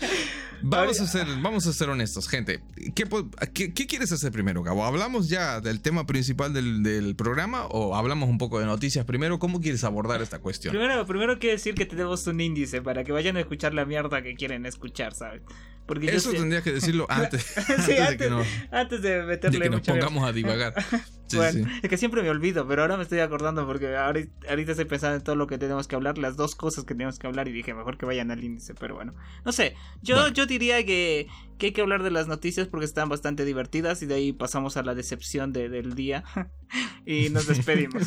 Vamos 0.65 1.01
a, 1.01 1.09
ser, 1.09 1.27
vamos 1.43 1.67
a 1.67 1.73
ser 1.73 1.89
honestos, 1.89 2.29
gente. 2.29 2.61
¿Qué, 2.95 3.05
qué- 3.53 3.73
qué 3.75 3.87
quieres 3.89 4.13
hacer 4.13 4.31
primero, 4.31 4.63
Gabo? 4.63 4.85
¿Hablamos 4.85 5.29
ya 5.29 5.61
del 5.61 5.81
tema 5.81 6.07
principal 6.07 6.53
del, 6.53 6.85
del 6.85 7.17
programa 7.17 7.65
o 7.67 7.97
hablamos 7.97 8.29
un 8.29 8.39
poco 8.39 8.61
de 8.61 8.67
noticias 8.67 9.05
primero? 9.05 9.41
¿Cómo 9.41 9.61
quieres 9.61 9.83
abordar 9.83 10.23
esta 10.23 10.39
cuestión? 10.39 10.71
primero, 10.73 11.05
primero 11.05 11.41
quiero 11.41 11.57
decir 11.57 11.75
que 11.75 11.85
tenemos 11.85 12.25
un 12.29 12.41
índice 12.41 12.81
para 12.81 13.03
que 13.03 13.11
vayan 13.11 13.37
a 13.39 13.41
escuchar 13.41 13.75
la 13.75 13.85
mierda 13.85 14.23
que 14.23 14.37
quieren 14.37 14.65
escuchar, 14.65 15.15
¿sabes? 15.15 15.43
Porque 15.87 16.07
yo 16.07 16.13
Eso 16.13 16.31
sé- 16.31 16.37
tendrías 16.39 16.63
que 16.63 16.73
decirlo 16.73 17.07
antes, 17.11 17.43
Sí, 17.43 17.97
antes 17.97 18.19
de 18.19 18.19
que, 18.19 18.45
antes, 18.71 19.03
de 19.03 19.11
de 19.19 19.23
meterle 19.25 19.61
que 19.61 19.71
nos 19.71 19.81
pongamos 19.81 20.29
a 20.29 20.33
divagar. 20.33 20.75
Sí, 21.29 21.39
bueno, 21.39 21.67
sí. 21.67 21.81
es 21.83 21.89
que 21.89 21.97
siempre 21.97 22.21
me 22.23 22.29
olvido, 22.29 22.69
pero 22.69 22.83
ahora 22.83 22.99
me 22.99 23.05
estoy 23.05 23.21
acordando 23.21 23.67
porque 23.67 23.97
ahorita, 23.97 24.51
ahorita 24.51 24.73
estoy 24.73 24.85
pensando 24.85 25.17
en 25.17 25.23
todo 25.23 25.35
lo 25.35 25.47
que 25.47 25.57
tenemos 25.57 25.89
que 25.89 25.95
hablar, 25.95 26.19
las 26.19 26.37
dos 26.37 26.55
cosas 26.55 26.85
que 26.85 26.93
tenemos 26.93 27.19
que 27.19 27.27
hablar 27.27 27.49
y 27.49 27.53
dije, 27.53 27.73
mejor 27.73 27.97
que 27.97 28.05
vayan 28.05 28.31
al 28.31 28.45
índice, 28.45 28.75
pero 28.75 28.97
bueno. 28.97 29.15
No 29.43 29.51
sé, 29.51 29.75
yo, 30.03 30.17
Bueno. 30.17 30.35
yo 30.35 30.45
diría 30.45 30.85
que, 30.85 31.29
que 31.57 31.67
hay 31.69 31.73
que 31.73 31.81
hablar 31.81 32.03
de 32.03 32.11
las 32.11 32.29
noticias 32.29 32.69
porque 32.69 32.85
están 32.85 33.09
bastante 33.09 33.47
divertidas 33.47 34.03
y 34.03 34.07
de 34.07 34.17
ahí 34.17 34.33
pasamos 34.35 34.77
a 34.77 34.83
la 34.83 34.95
decepción 34.95 35.55
de- 35.55 35.71
del 35.71 35.95
día 35.95 36.23
y 37.07 37.31
nos 37.31 37.47
despedimos. 37.47 38.03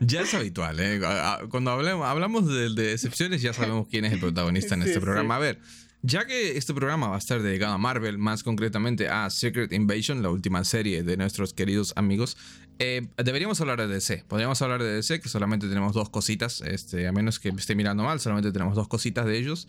Ya 0.00 0.22
es 0.22 0.32
habitual, 0.32 0.80
¿eh? 0.80 0.98
Cuando 1.50 1.72
hablemos, 1.72 2.06
hablamos 2.06 2.46
de, 2.48 2.72
de 2.72 2.92
excepciones 2.94 3.42
ya 3.42 3.52
sabemos 3.52 3.86
quién 3.90 4.06
es 4.06 4.14
el 4.14 4.20
protagonista 4.20 4.76
en 4.76 4.82
Sí, 4.84 4.88
este 4.88 5.00
programa. 5.02 5.36
A 5.36 5.40
ver, 5.40 5.60
ya 6.02 6.26
que 6.26 6.56
este 6.56 6.74
programa 6.74 7.08
va 7.08 7.14
a 7.14 7.18
estar 7.18 7.40
dedicado 7.42 7.74
a 7.74 7.78
Marvel, 7.78 8.18
más 8.18 8.42
concretamente 8.42 9.08
a 9.08 9.30
Secret 9.30 9.72
Invasion, 9.72 10.22
la 10.22 10.30
última 10.30 10.64
serie 10.64 11.02
de 11.02 11.16
nuestros 11.16 11.54
queridos 11.54 11.92
amigos, 11.96 12.36
eh, 12.78 13.06
deberíamos 13.16 13.60
hablar 13.60 13.78
de 13.78 13.86
DC. 13.86 14.24
Podríamos 14.26 14.60
hablar 14.62 14.82
de 14.82 14.92
DC, 14.92 15.20
que 15.20 15.28
solamente 15.28 15.68
tenemos 15.68 15.92
dos 15.92 16.10
cositas, 16.10 16.60
este, 16.62 17.06
a 17.06 17.12
menos 17.12 17.38
que 17.38 17.50
esté 17.50 17.76
mirando 17.76 18.02
mal, 18.02 18.18
solamente 18.18 18.50
tenemos 18.50 18.74
dos 18.74 18.88
cositas 18.88 19.26
de 19.26 19.38
ellos. 19.38 19.68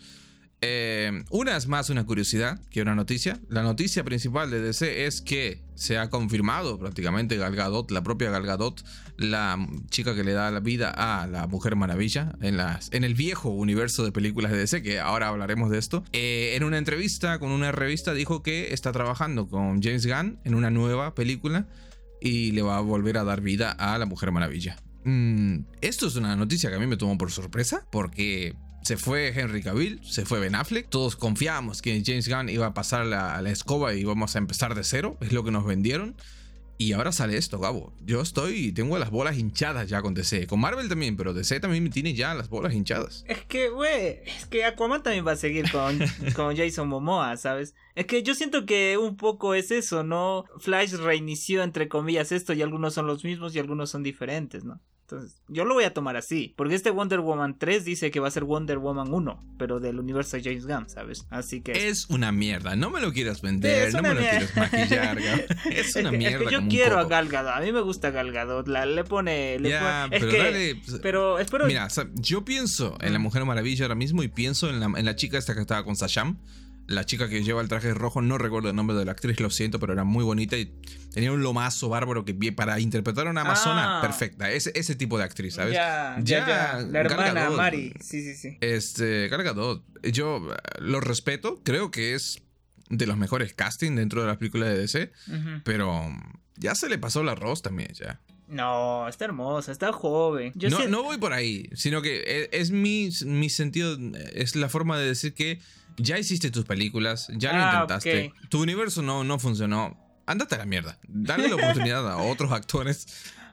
Eh, 0.60 1.24
una 1.30 1.56
es 1.56 1.66
más 1.66 1.90
una 1.90 2.06
curiosidad 2.06 2.58
que 2.70 2.80
una 2.80 2.94
noticia. 2.94 3.38
La 3.48 3.62
noticia 3.62 4.02
principal 4.02 4.50
de 4.50 4.60
DC 4.60 5.06
es 5.06 5.20
que 5.20 5.62
se 5.74 5.98
ha 5.98 6.08
confirmado 6.08 6.78
prácticamente 6.78 7.36
Gal 7.36 7.54
Gadot, 7.54 7.90
la 7.90 8.02
propia 8.02 8.30
Gal 8.30 8.46
Gadot, 8.46 8.82
la 9.16 9.58
chica 9.90 10.14
que 10.14 10.24
le 10.24 10.32
da 10.32 10.50
la 10.50 10.60
vida 10.60 10.90
a 10.90 11.26
la 11.26 11.46
Mujer 11.46 11.76
Maravilla 11.76 12.32
en, 12.40 13.04
el 13.04 13.14
viejo 13.14 13.50
universo 13.50 14.04
de 14.04 14.12
películas 14.12 14.52
de 14.52 14.58
DC, 14.58 14.82
que 14.82 15.00
ahora 15.00 15.28
hablaremos 15.28 15.70
de 15.70 15.78
esto. 15.78 16.04
Eh, 16.12 16.54
en 16.54 16.64
una 16.64 16.78
entrevista 16.78 17.38
con 17.38 17.50
una 17.50 17.72
revista 17.72 18.14
dijo 18.14 18.42
que 18.42 18.72
está 18.72 18.92
trabajando 18.92 19.48
con 19.48 19.82
James 19.82 20.06
Gunn 20.06 20.38
en 20.44 20.54
una 20.54 20.70
nueva 20.70 21.14
película 21.14 21.68
y 22.20 22.52
le 22.52 22.62
va 22.62 22.78
a 22.78 22.80
volver 22.80 23.18
a 23.18 23.24
dar 23.24 23.42
vida 23.42 23.70
a 23.70 23.98
la 23.98 24.06
Mujer 24.06 24.32
Maravilla. 24.32 24.76
Mm, 25.04 25.66
esto 25.82 26.06
es 26.06 26.16
una 26.16 26.34
noticia 26.34 26.70
que 26.70 26.76
a 26.76 26.78
mí 26.78 26.86
me 26.86 26.96
tomó 26.96 27.18
por 27.18 27.30
sorpresa 27.30 27.86
porque 27.92 28.56
se 28.84 28.98
fue 28.98 29.28
Henry 29.28 29.62
Cavill, 29.62 30.00
se 30.04 30.26
fue 30.26 30.40
Ben 30.40 30.54
Affleck. 30.54 30.88
Todos 30.90 31.16
confiábamos 31.16 31.80
que 31.80 32.02
James 32.04 32.28
Gunn 32.28 32.50
iba 32.50 32.66
a 32.66 32.74
pasar 32.74 33.06
la, 33.06 33.40
la 33.40 33.50
escoba 33.50 33.94
y 33.94 34.00
íbamos 34.00 34.36
a 34.36 34.38
empezar 34.38 34.74
de 34.74 34.84
cero, 34.84 35.16
es 35.20 35.32
lo 35.32 35.42
que 35.42 35.50
nos 35.50 35.64
vendieron. 35.64 36.14
Y 36.76 36.92
ahora 36.92 37.12
sale 37.12 37.36
esto, 37.36 37.60
Gabo. 37.60 37.92
Yo 38.04 38.20
estoy, 38.20 38.72
tengo 38.72 38.98
las 38.98 39.10
bolas 39.10 39.38
hinchadas 39.38 39.88
ya 39.88 40.02
con 40.02 40.12
DC. 40.12 40.48
Con 40.48 40.60
Marvel 40.60 40.88
también, 40.88 41.16
pero 41.16 41.32
DC 41.32 41.60
también 41.60 41.84
me 41.84 41.90
tiene 41.90 42.14
ya 42.14 42.34
las 42.34 42.48
bolas 42.48 42.74
hinchadas. 42.74 43.24
Es 43.28 43.44
que, 43.44 43.68
güey, 43.68 44.18
es 44.26 44.46
que 44.46 44.64
Aquaman 44.64 45.02
también 45.02 45.24
va 45.24 45.32
a 45.32 45.36
seguir 45.36 45.70
con, 45.70 45.98
con 46.34 46.56
Jason 46.56 46.88
Momoa, 46.88 47.36
¿sabes? 47.36 47.74
Es 47.94 48.06
que 48.06 48.24
yo 48.24 48.34
siento 48.34 48.66
que 48.66 48.98
un 48.98 49.16
poco 49.16 49.54
es 49.54 49.70
eso, 49.70 50.02
¿no? 50.02 50.44
Flash 50.58 50.94
reinició, 50.94 51.62
entre 51.62 51.88
comillas, 51.88 52.32
esto 52.32 52.52
y 52.52 52.62
algunos 52.62 52.92
son 52.92 53.06
los 53.06 53.24
mismos 53.24 53.54
y 53.54 53.60
algunos 53.60 53.90
son 53.90 54.02
diferentes, 54.02 54.64
¿no? 54.64 54.80
Entonces, 55.06 55.42
yo 55.48 55.66
lo 55.66 55.74
voy 55.74 55.84
a 55.84 55.92
tomar 55.92 56.16
así. 56.16 56.54
Porque 56.56 56.74
este 56.74 56.88
Wonder 56.90 57.20
Woman 57.20 57.58
3 57.58 57.84
dice 57.84 58.10
que 58.10 58.20
va 58.20 58.28
a 58.28 58.30
ser 58.30 58.44
Wonder 58.44 58.78
Woman 58.78 59.12
1, 59.12 59.54
pero 59.58 59.78
del 59.78 59.98
universo 60.00 60.38
de 60.38 60.42
James 60.42 60.66
Gunn, 60.66 60.88
¿sabes? 60.88 61.26
Así 61.28 61.60
que... 61.60 61.88
Es 61.88 62.08
una 62.08 62.32
mierda. 62.32 62.74
No 62.74 62.88
me 62.88 63.02
lo 63.02 63.12
quieras 63.12 63.42
vender, 63.42 63.88
es 63.88 63.94
no 63.94 64.00
me 64.00 64.14
lo 64.14 64.20
quieres 64.20 64.56
maquillar. 64.56 65.18
Es 65.70 65.94
una 65.96 66.10
que- 66.10 66.16
mierda. 66.16 66.38
que 66.38 66.50
yo 66.50 66.58
como 66.58 66.70
quiero 66.70 66.94
a 66.98 67.02
coco. 67.02 67.10
Gal 67.10 67.28
Gadot, 67.28 67.52
a 67.54 67.60
mí 67.60 67.70
me 67.70 67.82
gusta 67.82 68.10
Gal 68.10 68.32
Gadot, 68.32 68.66
la, 68.66 68.86
le 68.86 69.04
pone... 69.04 69.58
Le 69.58 69.78
pone- 69.78 70.04
es 70.16 70.20
pero 70.20 70.30
que... 70.32 70.38
dale. 70.38 70.80
Pero 71.02 71.38
espero... 71.38 71.66
Mira, 71.66 71.84
o 71.84 71.90
sea, 71.90 72.08
yo 72.14 72.44
pienso 72.46 72.96
en 73.00 73.12
la 73.12 73.18
Mm. 73.18 73.22
Mujer 73.22 73.44
Maravilla 73.44 73.84
ahora 73.84 73.94
mismo 73.94 74.22
y 74.22 74.28
pienso 74.28 74.70
en 74.70 74.80
la, 74.80 74.86
en 74.86 75.04
la 75.04 75.16
chica 75.16 75.36
esta 75.36 75.54
que 75.54 75.60
estaba 75.60 75.84
con 75.84 75.96
Sasham. 75.96 76.38
La 76.86 77.06
chica 77.06 77.28
que 77.28 77.42
lleva 77.42 77.62
el 77.62 77.68
traje 77.68 77.94
rojo, 77.94 78.20
no 78.20 78.36
recuerdo 78.36 78.68
el 78.68 78.76
nombre 78.76 78.94
de 78.96 79.04
la 79.06 79.12
actriz, 79.12 79.40
lo 79.40 79.48
siento, 79.50 79.80
pero 79.80 79.92
era 79.94 80.04
muy 80.04 80.22
bonita 80.22 80.56
y 80.58 80.66
tenía 81.12 81.32
un 81.32 81.42
lomazo 81.42 81.88
bárbaro 81.88 82.24
que 82.24 82.34
para 82.52 82.78
interpretar 82.78 83.26
a 83.26 83.30
una 83.30 83.40
amazona 83.40 83.98
Ah. 83.98 84.00
perfecta. 84.02 84.50
Ese, 84.50 84.70
ese 84.74 84.94
tipo 84.94 85.16
de 85.16 85.24
actriz, 85.24 85.54
¿sabes? 85.54 85.72
Ya, 85.72 86.16
ya, 86.22 86.46
Ya. 86.46 86.80
La 86.90 87.00
hermana 87.00 87.32
Gadot. 87.32 87.56
Mari. 87.56 87.94
Sí, 88.00 88.22
sí, 88.22 88.34
sí. 88.34 88.58
Este, 88.60 89.28
Gal 89.28 89.42
Gadot, 89.42 89.82
yo 90.02 90.52
eh, 90.52 90.56
lo 90.80 91.00
respeto, 91.00 91.60
creo 91.64 91.90
que 91.90 92.14
es 92.14 92.42
de 92.90 93.06
los 93.06 93.16
mejores 93.16 93.54
casting 93.54 93.96
dentro 93.96 94.20
de 94.20 94.28
las 94.28 94.36
películas 94.36 94.68
de 94.68 94.78
DC, 94.78 95.10
pero 95.64 96.02
ya 96.56 96.74
se 96.74 96.88
le 96.90 96.98
pasó 96.98 97.22
el 97.22 97.30
arroz 97.30 97.62
también, 97.62 97.92
ya. 97.94 98.20
No, 98.46 99.08
está 99.08 99.24
hermosa, 99.24 99.72
está 99.72 99.90
joven. 99.92 100.52
Yo 100.54 100.68
no, 100.68 100.86
no 100.86 101.02
voy 101.02 101.16
por 101.16 101.32
ahí, 101.32 101.70
sino 101.74 102.02
que 102.02 102.22
e, 102.26 102.48
es, 102.52 102.70
mi, 102.72 103.08
mi, 103.24 103.48
sentido, 103.48 103.96
es 104.34 104.54
la 104.54 104.68
forma 104.68 104.98
de 104.98 105.06
decir 105.06 105.32
que 105.32 105.60
ya 105.96 106.18
hiciste 106.18 106.50
tus 106.50 106.64
películas, 106.64 107.28
ya 107.36 107.52
lo 107.52 107.62
ah, 107.62 107.70
intentaste, 107.72 108.32
tu 108.48 108.62
universo 108.62 109.02
no, 109.02 109.24
no 109.24 109.38
funcionó, 109.38 109.96
ándate 110.26 110.54
a 110.54 110.58
la 110.58 110.66
mierda, 110.66 110.98
dale 111.08 111.48
la 111.48 111.54
oportunidad 111.56 112.10
a 112.10 112.18
otros 112.18 112.52
actores 112.52 113.06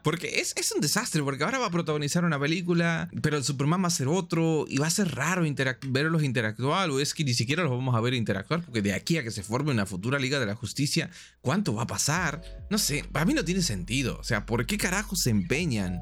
porque 0.03 0.39
es, 0.39 0.53
es, 0.57 0.71
un 0.71 0.81
desastre, 0.81 1.21
porque 1.23 1.43
ahora 1.43 1.59
va 1.59 1.67
a 1.67 1.71
protagonizar 1.71 2.25
una 2.25 2.39
película, 2.39 3.09
pero 3.21 3.37
el 3.37 3.43
Superman 3.43 3.83
va 3.83 3.87
a 3.87 3.91
ser 3.91 4.07
otro, 4.07 4.65
y 4.67 4.77
va 4.77 4.87
a 4.87 4.91
ser 4.91 5.13
raro 5.13 5.43
verlos 5.87 6.23
interactuar, 6.23 6.89
o 6.89 6.99
es 6.99 7.13
que 7.13 7.23
ni 7.23 7.33
siquiera 7.33 7.63
los 7.63 7.71
vamos 7.71 7.95
a 7.95 8.01
ver 8.01 8.13
interactuar, 8.13 8.63
porque 8.63 8.81
de 8.81 8.93
aquí 8.93 9.17
a 9.17 9.23
que 9.23 9.31
se 9.31 9.43
forme 9.43 9.71
una 9.71 9.85
futura 9.85 10.19
Liga 10.19 10.39
de 10.39 10.45
la 10.45 10.55
Justicia, 10.55 11.09
¿cuánto 11.41 11.73
va 11.73 11.83
a 11.83 11.87
pasar? 11.87 12.41
No 12.69 12.77
sé, 12.77 13.05
para 13.11 13.25
mí 13.25 13.33
no 13.33 13.45
tiene 13.45 13.61
sentido. 13.61 14.17
O 14.19 14.23
sea, 14.23 14.45
¿por 14.45 14.65
qué 14.65 14.77
carajo 14.77 15.15
se 15.15 15.29
empeñan 15.29 16.01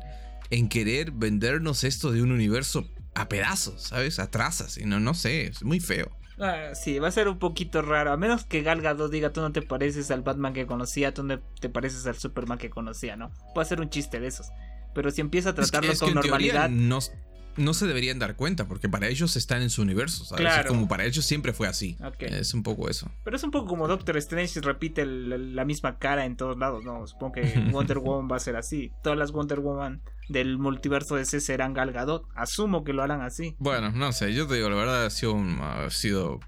en 0.50 0.70
querer 0.70 1.12
vendernos 1.12 1.84
esto 1.84 2.12
de 2.12 2.22
un 2.22 2.32
universo 2.32 2.90
a 3.16 3.28
pedazos, 3.28 3.84
¿sabes? 3.84 4.20
A 4.20 4.32
trazas, 4.32 4.78
y 4.78 4.86
no, 4.86 5.00
no 5.00 5.14
sé, 5.14 5.48
es 5.48 5.64
muy 5.64 5.80
feo. 5.80 6.19
Ah, 6.40 6.74
sí, 6.74 7.00
va 7.00 7.10
a 7.10 7.12
ser 7.12 7.28
un 7.28 7.38
poquito 7.38 7.82
raro. 7.82 8.12
A 8.12 8.18
menos 8.18 8.46
que 8.46 8.62
Gal 8.62 8.82
Gadot 8.82 9.12
diga 9.12 9.32
tú 9.32 9.42
no 9.42 9.52
te 9.52 9.62
pareces 9.62 10.10
al 10.12 10.22
Batman 10.22 10.54
que 10.54 10.66
conocía, 10.66 11.14
tú 11.14 11.24
no 11.24 11.40
te 11.60 11.70
pareces 11.70 12.06
al 12.08 12.16
Superman 12.16 12.58
que 12.58 12.70
conocía, 12.70 13.16
¿no? 13.16 13.32
Puede 13.54 13.68
ser 13.68 13.82
un 13.82 13.90
chiste 13.90 14.20
de 14.20 14.28
esos. 14.28 14.48
Pero 14.94 15.12
si 15.12 15.22
empieza 15.22 15.50
a 15.50 15.56
tratarlo 15.56 15.94
con 16.00 16.14
normalidad. 16.14 16.70
No, 16.70 17.00
no, 17.58 17.74
se 17.74 17.88
deberían 17.88 18.20
dar 18.20 18.36
cuenta, 18.36 18.68
porque 18.68 18.88
para 18.88 19.08
ellos 19.08 19.36
están 19.36 19.62
en 19.62 19.70
su 19.70 19.82
universo, 19.82 20.24
¿sabes? 20.24 20.66
Como 20.68 20.88
para 20.88 21.06
ellos 21.06 21.26
siempre 21.26 21.54
fue 21.54 21.68
así. 21.68 21.98
Es 22.20 22.54
un 22.54 22.64
poco 22.64 22.90
eso. 22.90 23.12
Pero 23.24 23.36
es 23.36 23.44
un 23.44 23.52
poco 23.52 23.68
como 23.68 23.88
Doctor 23.88 24.18
Strange 24.18 24.62
repite 24.62 25.06
la 25.06 25.66
misma 25.66 26.00
cara 26.00 26.26
en 26.26 26.38
todos 26.38 26.58
lados, 26.58 26.84
¿no? 26.86 27.06
Supongo 27.06 27.34
que 27.34 27.42
Wonder 27.72 28.00
Woman 28.00 28.32
va 28.32 28.38
a 28.38 28.40
ser 28.40 28.56
así. 28.56 28.92
Todas 29.04 29.20
las 29.20 29.32
Wonder 29.32 29.60
Woman 29.60 30.02
del 30.30 30.58
multiverso 30.58 31.18
ese 31.18 31.42
serán 31.42 31.74
Gal 31.74 31.92
Gadot. 31.92 32.26
Asumo 32.36 32.84
que 32.84 32.94
lo 32.94 33.04
harán 33.04 33.22
así. 33.22 33.56
Bueno, 33.60 33.92
no 33.92 34.14
sé, 34.14 34.34
yo 34.34 34.48
te 34.48 34.56
digo, 34.56 34.70
la 34.70 34.76
verdad 34.76 35.06
ha 35.06 35.10
sido, 35.10 35.36
ha 35.62 35.90
sido 35.90 36.40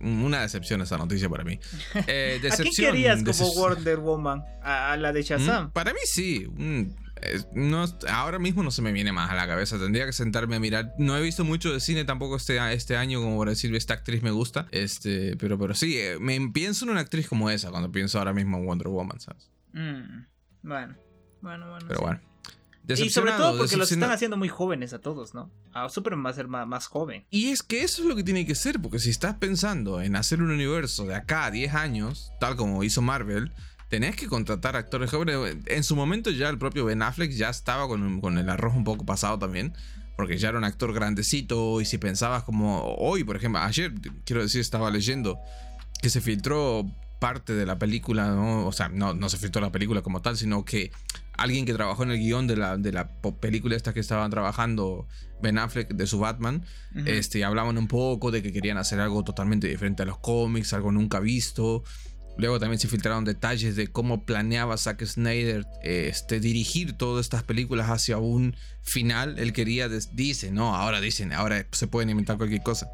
una 0.00 0.42
decepción 0.42 0.82
esa 0.82 0.98
noticia 0.98 1.28
para 1.28 1.44
mí. 1.44 1.58
Eh, 2.06 2.40
¿A 2.50 2.56
quién 2.56 2.72
querías 2.74 3.22
como 3.22 3.52
Wonder 3.54 3.98
Woman? 3.98 4.42
¿A, 4.62 4.96
la 4.96 5.12
de 5.12 5.22
Shazam? 5.22 5.66
Mm, 5.66 5.70
para 5.72 5.92
mí 5.92 5.98
sí. 6.04 6.46
no, 7.52 7.84
ahora 8.08 8.38
mismo 8.38 8.62
no 8.62 8.70
se 8.70 8.82
me 8.82 8.92
viene 8.92 9.12
más 9.12 9.30
a 9.30 9.34
la 9.34 9.46
cabeza. 9.46 9.78
Tendría 9.78 10.06
que 10.06 10.12
sentarme 10.12 10.56
a 10.56 10.60
mirar. 10.60 10.92
No 10.98 11.16
he 11.16 11.22
visto 11.22 11.44
mucho 11.44 11.72
de 11.72 11.80
cine 11.80 12.04
tampoco 12.04 12.36
este, 12.36 12.58
este 12.72 12.96
año 12.96 13.20
como 13.20 13.38
para 13.38 13.50
decir 13.50 13.74
esta 13.74 13.94
actriz 13.94 14.22
me 14.22 14.30
gusta. 14.30 14.68
Este, 14.70 15.36
pero, 15.36 15.58
pero 15.58 15.74
sí, 15.74 15.98
eh, 15.98 16.18
me 16.18 16.38
pienso 16.50 16.84
en 16.84 16.92
una 16.92 17.00
actriz 17.00 17.28
como 17.28 17.50
esa 17.50 17.70
cuando 17.70 17.92
pienso 17.92 18.18
ahora 18.18 18.32
mismo 18.32 18.58
en 18.58 18.66
Wonder 18.66 18.88
Woman, 18.88 19.20
¿sabes? 19.20 19.50
Mm, 19.72 20.24
bueno, 20.62 20.96
bueno, 21.42 21.70
bueno. 21.70 21.86
Pero 21.88 22.00
bueno. 22.00 22.27
Y 22.88 23.10
sobre 23.10 23.32
todo 23.32 23.58
porque 23.58 23.76
los 23.76 23.92
están 23.92 24.10
haciendo 24.10 24.36
muy 24.36 24.48
jóvenes 24.48 24.92
a 24.92 25.00
todos, 25.00 25.34
¿no? 25.34 25.50
A 25.72 25.88
Superman 25.88 26.24
va 26.24 26.30
a 26.30 26.34
ser 26.34 26.48
más, 26.48 26.86
joven. 26.86 27.26
Y 27.30 27.48
es 27.48 27.62
que 27.62 27.82
eso 27.82 28.02
es 28.02 28.08
lo 28.08 28.16
que 28.16 28.24
tiene 28.24 28.46
que 28.46 28.54
ser, 28.54 28.80
porque 28.80 28.98
si 28.98 29.10
estás 29.10 29.34
pensando 29.34 30.00
en 30.00 30.16
hacer 30.16 30.40
un 30.42 30.50
universo 30.50 31.04
de 31.04 31.14
acá 31.14 31.46
a 31.46 31.50
10 31.50 31.74
años, 31.74 32.32
tal 32.40 32.56
como 32.56 32.82
hizo 32.84 33.02
Marvel, 33.02 33.52
tenés 33.88 34.16
que 34.16 34.26
contratar 34.26 34.76
actores 34.76 35.10
jóvenes. 35.10 35.56
En 35.66 35.84
su 35.84 35.96
momento 35.96 36.30
ya 36.30 36.48
el 36.48 36.58
propio 36.58 36.84
Ben 36.84 37.02
Affleck 37.02 37.32
ya 37.32 37.50
estaba 37.50 37.88
con, 37.88 38.20
con 38.20 38.38
el 38.38 38.48
arroz 38.48 38.74
un 38.74 38.84
poco 38.84 39.04
pasado 39.04 39.38
también, 39.38 39.74
porque 40.16 40.38
ya 40.38 40.48
era 40.48 40.58
un 40.58 40.64
actor 40.64 40.92
grandecito 40.92 41.80
y 41.80 41.84
si 41.84 41.98
pensabas 41.98 42.42
como 42.44 42.82
hoy, 42.98 43.24
por 43.24 43.36
ejemplo, 43.36 43.60
ayer, 43.60 43.92
quiero 44.24 44.42
decir, 44.42 44.60
estaba 44.60 44.90
leyendo 44.90 45.38
que 46.00 46.10
se 46.10 46.20
filtró 46.20 46.86
parte 47.18 47.54
de 47.54 47.66
la 47.66 47.78
película, 47.78 48.28
¿no? 48.28 48.66
o 48.66 48.72
sea, 48.72 48.88
no, 48.88 49.14
no 49.14 49.28
se 49.28 49.38
filtró 49.38 49.60
la 49.60 49.72
película 49.72 50.02
como 50.02 50.22
tal, 50.22 50.36
sino 50.36 50.64
que 50.64 50.92
alguien 51.38 51.64
que 51.64 51.72
trabajó 51.72 52.02
en 52.02 52.10
el 52.10 52.18
guion 52.18 52.46
de 52.46 52.56
la, 52.56 52.76
de 52.76 52.92
la 52.92 53.08
película 53.40 53.76
esta 53.76 53.94
que 53.94 54.00
estaban 54.00 54.30
trabajando 54.30 55.06
Ben 55.40 55.56
Affleck 55.56 55.88
de 55.94 56.06
su 56.06 56.18
Batman, 56.18 56.64
este, 57.06 57.44
hablaban 57.44 57.78
un 57.78 57.86
poco 57.86 58.30
de 58.30 58.42
que 58.42 58.52
querían 58.52 58.76
hacer 58.76 58.98
algo 59.00 59.22
totalmente 59.22 59.68
diferente 59.68 60.02
a 60.02 60.06
los 60.06 60.18
cómics, 60.18 60.72
algo 60.72 60.90
nunca 60.90 61.20
visto. 61.20 61.84
Luego 62.36 62.58
también 62.58 62.78
se 62.80 62.88
filtraron 62.88 63.24
detalles 63.24 63.76
de 63.76 63.88
cómo 63.88 64.24
planeaba 64.24 64.76
Zack 64.76 65.04
Snyder 65.04 65.64
este, 65.82 66.40
dirigir 66.40 66.92
todas 66.92 67.26
estas 67.26 67.44
películas 67.44 67.88
hacia 67.88 68.18
un 68.18 68.56
final. 68.82 69.38
Él 69.38 69.52
quería, 69.52 69.88
dice, 69.88 70.50
no, 70.50 70.74
ahora 70.74 71.00
dicen, 71.00 71.32
ahora 71.32 71.66
se 71.70 71.86
pueden 71.86 72.10
inventar 72.10 72.36
cualquier 72.36 72.62
cosa. 72.62 72.90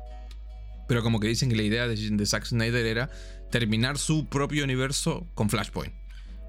Pero 0.86 1.02
como 1.02 1.18
que 1.18 1.28
dicen 1.28 1.48
que 1.48 1.56
la 1.56 1.62
idea 1.62 1.88
de, 1.88 1.96
de 1.96 2.26
Zack 2.26 2.44
Snyder 2.44 2.84
era 2.84 3.10
terminar 3.50 3.96
su 3.96 4.28
propio 4.28 4.64
universo 4.64 5.26
con 5.34 5.48
Flashpoint. 5.48 6.03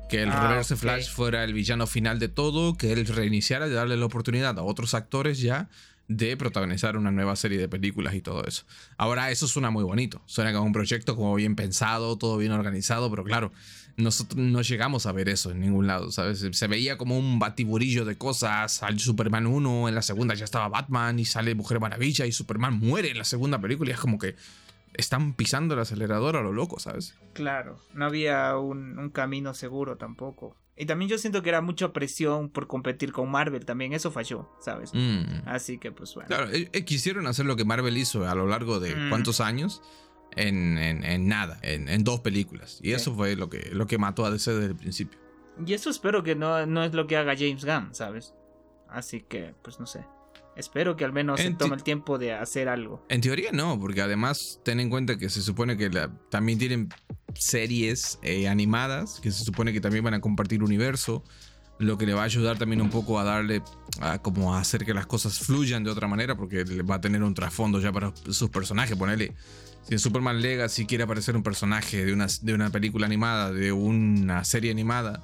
Que 0.10 0.24
el 0.24 0.32
ah, 0.32 0.48
Reverse 0.48 0.76
Flash 0.76 1.10
fuera 1.10 1.44
el 1.44 1.54
villano 1.54 1.88
final 1.88 2.20
de 2.20 2.28
todo, 2.28 2.76
que 2.76 2.94
él 2.94 3.06
reiniciara 3.08 3.68
y 3.68 3.72
darle 3.72 3.98
la 3.98 4.06
oportunidad 4.06 4.58
a 4.60 4.64
otros 4.64 4.94
actores 4.94 5.40
ya 5.40 5.68
de 6.08 6.38
protagonizar 6.38 6.98
una 6.98 7.12
nueva 7.12 7.36
serie 7.36 7.58
de 7.58 7.68
películas 7.68 8.14
y 8.14 8.22
todo 8.22 8.44
eso. 8.46 8.64
Ahora, 8.98 9.32
eso 9.32 9.48
suena 9.48 9.72
muy 9.72 9.84
bonito. 9.84 10.22
Suena 10.26 10.54
como 10.54 10.66
un 10.66 10.74
proyecto 10.74 11.16
como 11.16 11.34
bien 11.36 11.56
pensado, 11.56 12.18
todo 12.18 12.38
bien 12.38 12.52
organizado, 12.52 13.10
pero 13.10 13.24
claro, 13.24 13.52
nosotros 13.98 14.38
no 14.38 14.62
llegamos 14.62 15.06
a 15.06 15.12
ver 15.12 15.30
eso 15.30 15.52
en 15.52 15.62
ningún 15.62 15.88
lado, 15.88 16.12
¿sabes? 16.12 16.46
Se 16.52 16.68
veía 16.68 16.98
como 16.98 17.18
un 17.18 17.40
batiburillo 17.40 18.06
de 18.06 18.18
cosas. 18.18 18.74
Sale 18.74 19.00
Superman 19.00 19.48
1, 19.48 19.90
en 19.90 19.96
la 19.96 20.02
segunda 20.02 20.36
ya 20.36 20.46
estaba 20.46 20.68
Batman 20.68 21.18
y 21.20 21.26
sale 21.26 21.56
Mujer 21.56 21.80
Maravilla 21.80 22.26
y 22.26 22.32
Superman 22.32 22.78
muere 22.78 23.12
en 23.12 23.18
la 23.18 23.24
segunda 23.24 23.60
película 23.60 23.90
y 23.90 23.94
es 23.94 24.00
como 24.00 24.20
que 24.20 24.36
están 24.98 25.34
pisando 25.34 25.74
el 25.74 25.80
acelerador 25.80 26.36
a 26.36 26.42
lo 26.42 26.52
loco, 26.52 26.80
¿sabes? 26.80 27.16
Claro, 27.34 27.80
no 27.94 28.06
había 28.06 28.58
un, 28.58 29.10
camino 29.12 29.54
seguro 29.54 29.98
tampoco. 29.98 30.58
Y 30.78 30.86
también 30.86 31.10
yo 31.10 31.18
siento 31.18 31.42
que 31.42 31.50
era 31.50 31.62
mucha 31.62 31.94
presión 31.94 32.50
por 32.50 32.68
competir 32.68 33.14
con 33.14 33.32
Marvel 33.32 33.66
también, 33.66 33.94
eso 33.94 34.12
falló, 34.12 34.50
¿sabes? 34.60 34.92
Mm. 34.94 35.48
Así 35.48 35.78
que 35.78 35.92
pues 35.92 36.14
bueno. 36.16 36.28
Claro, 36.28 36.50
eh, 36.52 36.70
eh, 36.74 36.84
quisieron 36.84 37.28
hacer 37.28 37.46
lo 37.46 37.56
que 37.56 37.64
Marvel 37.64 37.98
hizo 37.98 38.28
a 38.28 38.36
lo 38.36 38.46
largo 38.46 38.80
de 38.80 38.96
mm. 38.96 39.10
cuántos 39.10 39.40
años 39.40 39.82
en, 40.36 40.78
en, 40.78 41.28
nada, 41.28 41.60
en, 41.62 42.04
dos 42.04 42.20
películas. 42.20 42.80
Y 42.82 42.92
eso 42.92 43.16
fue 43.16 43.36
lo 43.36 43.50
que, 43.50 43.70
lo 43.72 43.88
que 43.88 43.98
mató 43.98 44.26
a 44.26 44.32
DC 44.32 44.54
desde 44.54 44.68
el 44.68 44.76
principio. 44.76 45.18
Y 45.66 45.74
eso 45.74 45.90
espero 45.90 46.24
que 46.24 46.36
no, 46.36 46.66
no 46.66 46.84
es 46.84 46.94
lo 46.94 47.08
que 47.08 47.16
haga 47.16 47.36
James 47.38 47.64
Gunn, 47.64 47.96
¿sabes? 47.96 48.34
Así 48.90 49.22
que, 49.22 49.56
pues 49.62 49.80
no 49.80 49.86
sé. 49.86 50.06
Espero 50.56 50.96
que 50.96 51.04
al 51.04 51.14
menos 51.14 51.40
se 51.40 51.52
tome 51.52 51.76
el 51.76 51.84
tiempo 51.84 52.18
de 52.18 52.34
hacer 52.34 52.70
algo. 52.70 53.06
En 53.10 53.22
teoría 53.22 53.52
no, 53.52 53.80
porque 53.80 54.02
además 54.02 54.62
ten 54.64 54.80
en 54.80 54.90
cuenta 54.90 55.18
que 55.18 55.30
se 55.30 55.42
supone 55.42 55.78
que 55.78 55.90
también 56.30 56.58
tienen 56.60 56.90
series 57.34 58.20
eh, 58.22 58.48
animadas 58.48 59.20
que 59.22 59.32
se 59.32 59.44
supone 59.44 59.74
que 59.74 59.82
también 59.82 60.04
van 60.04 60.14
a 60.14 60.22
compartir 60.22 60.64
universo, 60.64 61.24
lo 61.80 61.98
que 61.98 62.06
le 62.06 62.14
va 62.14 62.22
a 62.22 62.26
ayudar 62.26 62.58
también 62.58 62.82
un 62.82 62.90
poco 62.90 63.20
a 63.20 63.24
darle, 63.24 63.62
a, 64.00 64.20
como 64.20 64.56
a 64.56 64.60
hacer 64.60 64.86
que 64.86 64.94
las 64.94 65.06
cosas 65.06 65.40
fluyan 65.40 65.84
de 65.84 65.92
otra 65.92 66.08
manera, 66.08 66.36
porque 66.36 66.64
va 66.64 66.96
a 66.96 67.02
tener 67.02 67.22
un 67.24 67.34
trasfondo 67.34 67.82
ya 67.82 67.92
para 67.92 68.14
sus 68.30 68.50
personajes. 68.50 68.96
Ponele, 68.96 69.34
si 69.84 69.94
en 69.94 70.00
Superman 70.00 70.42
Legacy 70.42 70.86
quiere 70.86 71.04
aparecer 71.04 71.36
un 71.36 71.44
personaje 71.44 72.06
de 72.06 72.14
una, 72.14 72.28
de 72.42 72.54
una 72.54 72.70
película 72.70 73.06
animada, 73.06 73.52
de 73.52 73.72
una 73.72 74.46
serie 74.46 74.72
animada, 74.72 75.24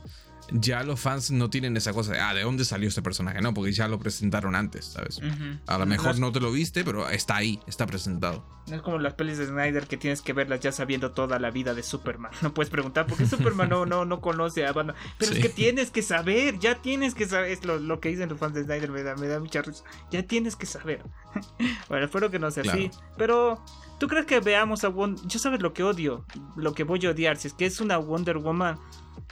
ya 0.51 0.83
los 0.83 0.99
fans 0.99 1.31
no 1.31 1.49
tienen 1.49 1.77
esa 1.77 1.93
cosa 1.93 2.13
de, 2.13 2.19
ah, 2.19 2.33
¿de 2.33 2.43
dónde 2.43 2.65
salió 2.65 2.89
este 2.89 3.01
personaje? 3.01 3.41
No, 3.41 3.53
porque 3.53 3.71
ya 3.71 3.87
lo 3.87 3.99
presentaron 3.99 4.55
antes, 4.55 4.85
¿sabes? 4.85 5.19
A 5.67 5.77
lo 5.77 5.85
mejor 5.85 6.19
no 6.19 6.31
te 6.31 6.39
lo 6.39 6.51
viste, 6.51 6.83
pero 6.83 7.09
está 7.09 7.37
ahí, 7.37 7.59
está 7.67 7.85
presentado. 7.85 8.45
No 8.67 8.75
es 8.75 8.81
como 8.81 8.99
las 8.99 9.15
pelis 9.15 9.37
de 9.37 9.47
Snyder 9.47 9.87
que 9.87 9.97
tienes 9.97 10.21
que 10.21 10.33
verlas 10.33 10.59
ya 10.59 10.71
sabiendo 10.71 11.11
toda 11.11 11.39
la 11.39 11.51
vida 11.51 11.73
de 11.73 11.83
Superman. 11.83 12.31
No 12.41 12.53
puedes 12.53 12.69
preguntar 12.69 13.05
por 13.05 13.17
qué 13.17 13.25
Superman 13.27 13.69
no, 13.69 13.85
no, 13.85 14.03
no 14.03 14.19
conoce 14.19 14.65
a 14.65 14.73
Batman. 14.73 14.95
Pero 15.17 15.31
es 15.33 15.39
que 15.39 15.49
tienes 15.49 15.91
que 15.91 16.01
saber, 16.01 16.59
ya 16.59 16.81
tienes 16.81 17.13
que 17.13 17.27
saber. 17.27 17.51
Es 17.51 17.63
lo, 17.63 17.99
que 17.99 18.09
dicen 18.09 18.29
los 18.29 18.39
fans 18.39 18.55
de 18.55 18.63
Snyder, 18.63 18.91
me 18.91 19.03
da, 19.03 19.15
me 19.15 19.27
da 19.27 19.39
mucha 19.39 19.61
risa. 19.61 19.83
Ya 20.11 20.23
tienes 20.23 20.55
que 20.55 20.65
saber. 20.65 21.03
bueno, 21.89 22.05
espero 22.05 22.31
que 22.31 22.39
no 22.39 22.49
sea 22.51 22.63
así. 22.67 22.89
Pero, 23.17 23.63
¿tú 23.99 24.07
crees 24.07 24.25
que 24.25 24.39
veamos 24.39 24.83
a 24.83 24.89
Wonder 24.89 25.25
Yo 25.27 25.39
sabes 25.39 25.61
lo 25.61 25.73
que 25.73 25.83
odio, 25.83 26.25
lo 26.55 26.73
que 26.73 26.83
voy 26.83 27.05
a 27.05 27.11
odiar. 27.11 27.37
Si 27.37 27.47
es 27.47 27.53
que 27.53 27.65
es 27.65 27.79
una 27.79 27.97
Wonder 27.97 28.37
Woman 28.37 28.79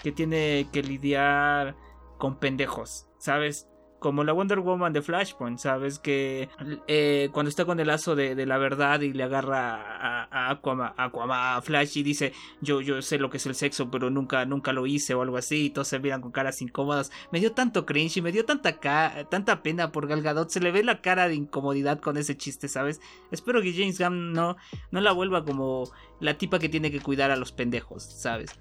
que 0.01 0.11
tiene 0.11 0.67
que 0.71 0.83
lidiar 0.83 1.75
con 2.17 2.37
pendejos, 2.37 3.07
¿sabes? 3.17 3.67
Como 3.99 4.23
la 4.23 4.31
Wonder 4.31 4.59
Woman 4.59 4.93
de 4.93 5.01
Flashpoint, 5.01 5.59
¿sabes? 5.59 5.99
Que 5.99 6.47
eh, 6.87 7.29
cuando 7.33 7.49
está 7.49 7.65
con 7.65 7.81
el 7.81 7.87
lazo 7.87 8.15
de, 8.15 8.33
la 8.45 8.57
verdad 8.57 9.01
y 9.01 9.11
le 9.11 9.23
agarra 9.23 10.25
a, 10.31 10.51
Aquaman, 10.51 10.93
a 10.95 11.61
Flash 11.61 11.97
y 11.97 12.03
dice, 12.03 12.31
yo, 12.61 12.79
yo 12.79 13.01
sé 13.01 13.17
lo 13.17 13.29
que 13.29 13.37
es 13.37 13.45
el 13.45 13.55
sexo, 13.55 13.91
pero 13.91 14.09
nunca, 14.09 14.45
nunca 14.45 14.71
lo 14.71 14.87
hice 14.87 15.15
o 15.15 15.21
algo 15.21 15.35
así, 15.35 15.65
y 15.65 15.69
todos 15.71 15.89
se 15.89 15.99
miran 15.99 16.21
con 16.21 16.31
caras 16.31 16.61
incómodas. 16.61 17.11
Me 17.33 17.41
dio 17.41 17.51
tanto 17.51 17.85
cringe 17.85 18.17
y 18.17 18.21
me 18.21 18.31
dio 18.31 18.45
tanta, 18.45 18.79
tanta 19.29 19.61
pena 19.61 19.91
por 19.91 20.07
Gal 20.07 20.21
Gadot. 20.21 20.49
Se 20.49 20.61
le 20.61 20.71
ve 20.71 20.81
la 20.81 21.01
cara 21.01 21.27
de 21.27 21.35
incomodidad 21.35 21.99
con 21.99 22.15
ese 22.15 22.37
chiste, 22.37 22.69
¿sabes? 22.69 23.01
Espero 23.31 23.61
que 23.61 23.73
James 23.73 23.99
Gunn 23.99 24.31
no, 24.31 24.55
no 24.91 25.01
la 25.01 25.11
vuelva 25.11 25.43
como 25.43 25.91
la 26.21 26.37
tipa 26.37 26.57
que 26.57 26.69
tiene 26.69 26.89
que 26.89 27.01
cuidar 27.01 27.31
a 27.31 27.35
los 27.35 27.51
pendejos, 27.51 28.03
¿sabes? 28.03 28.57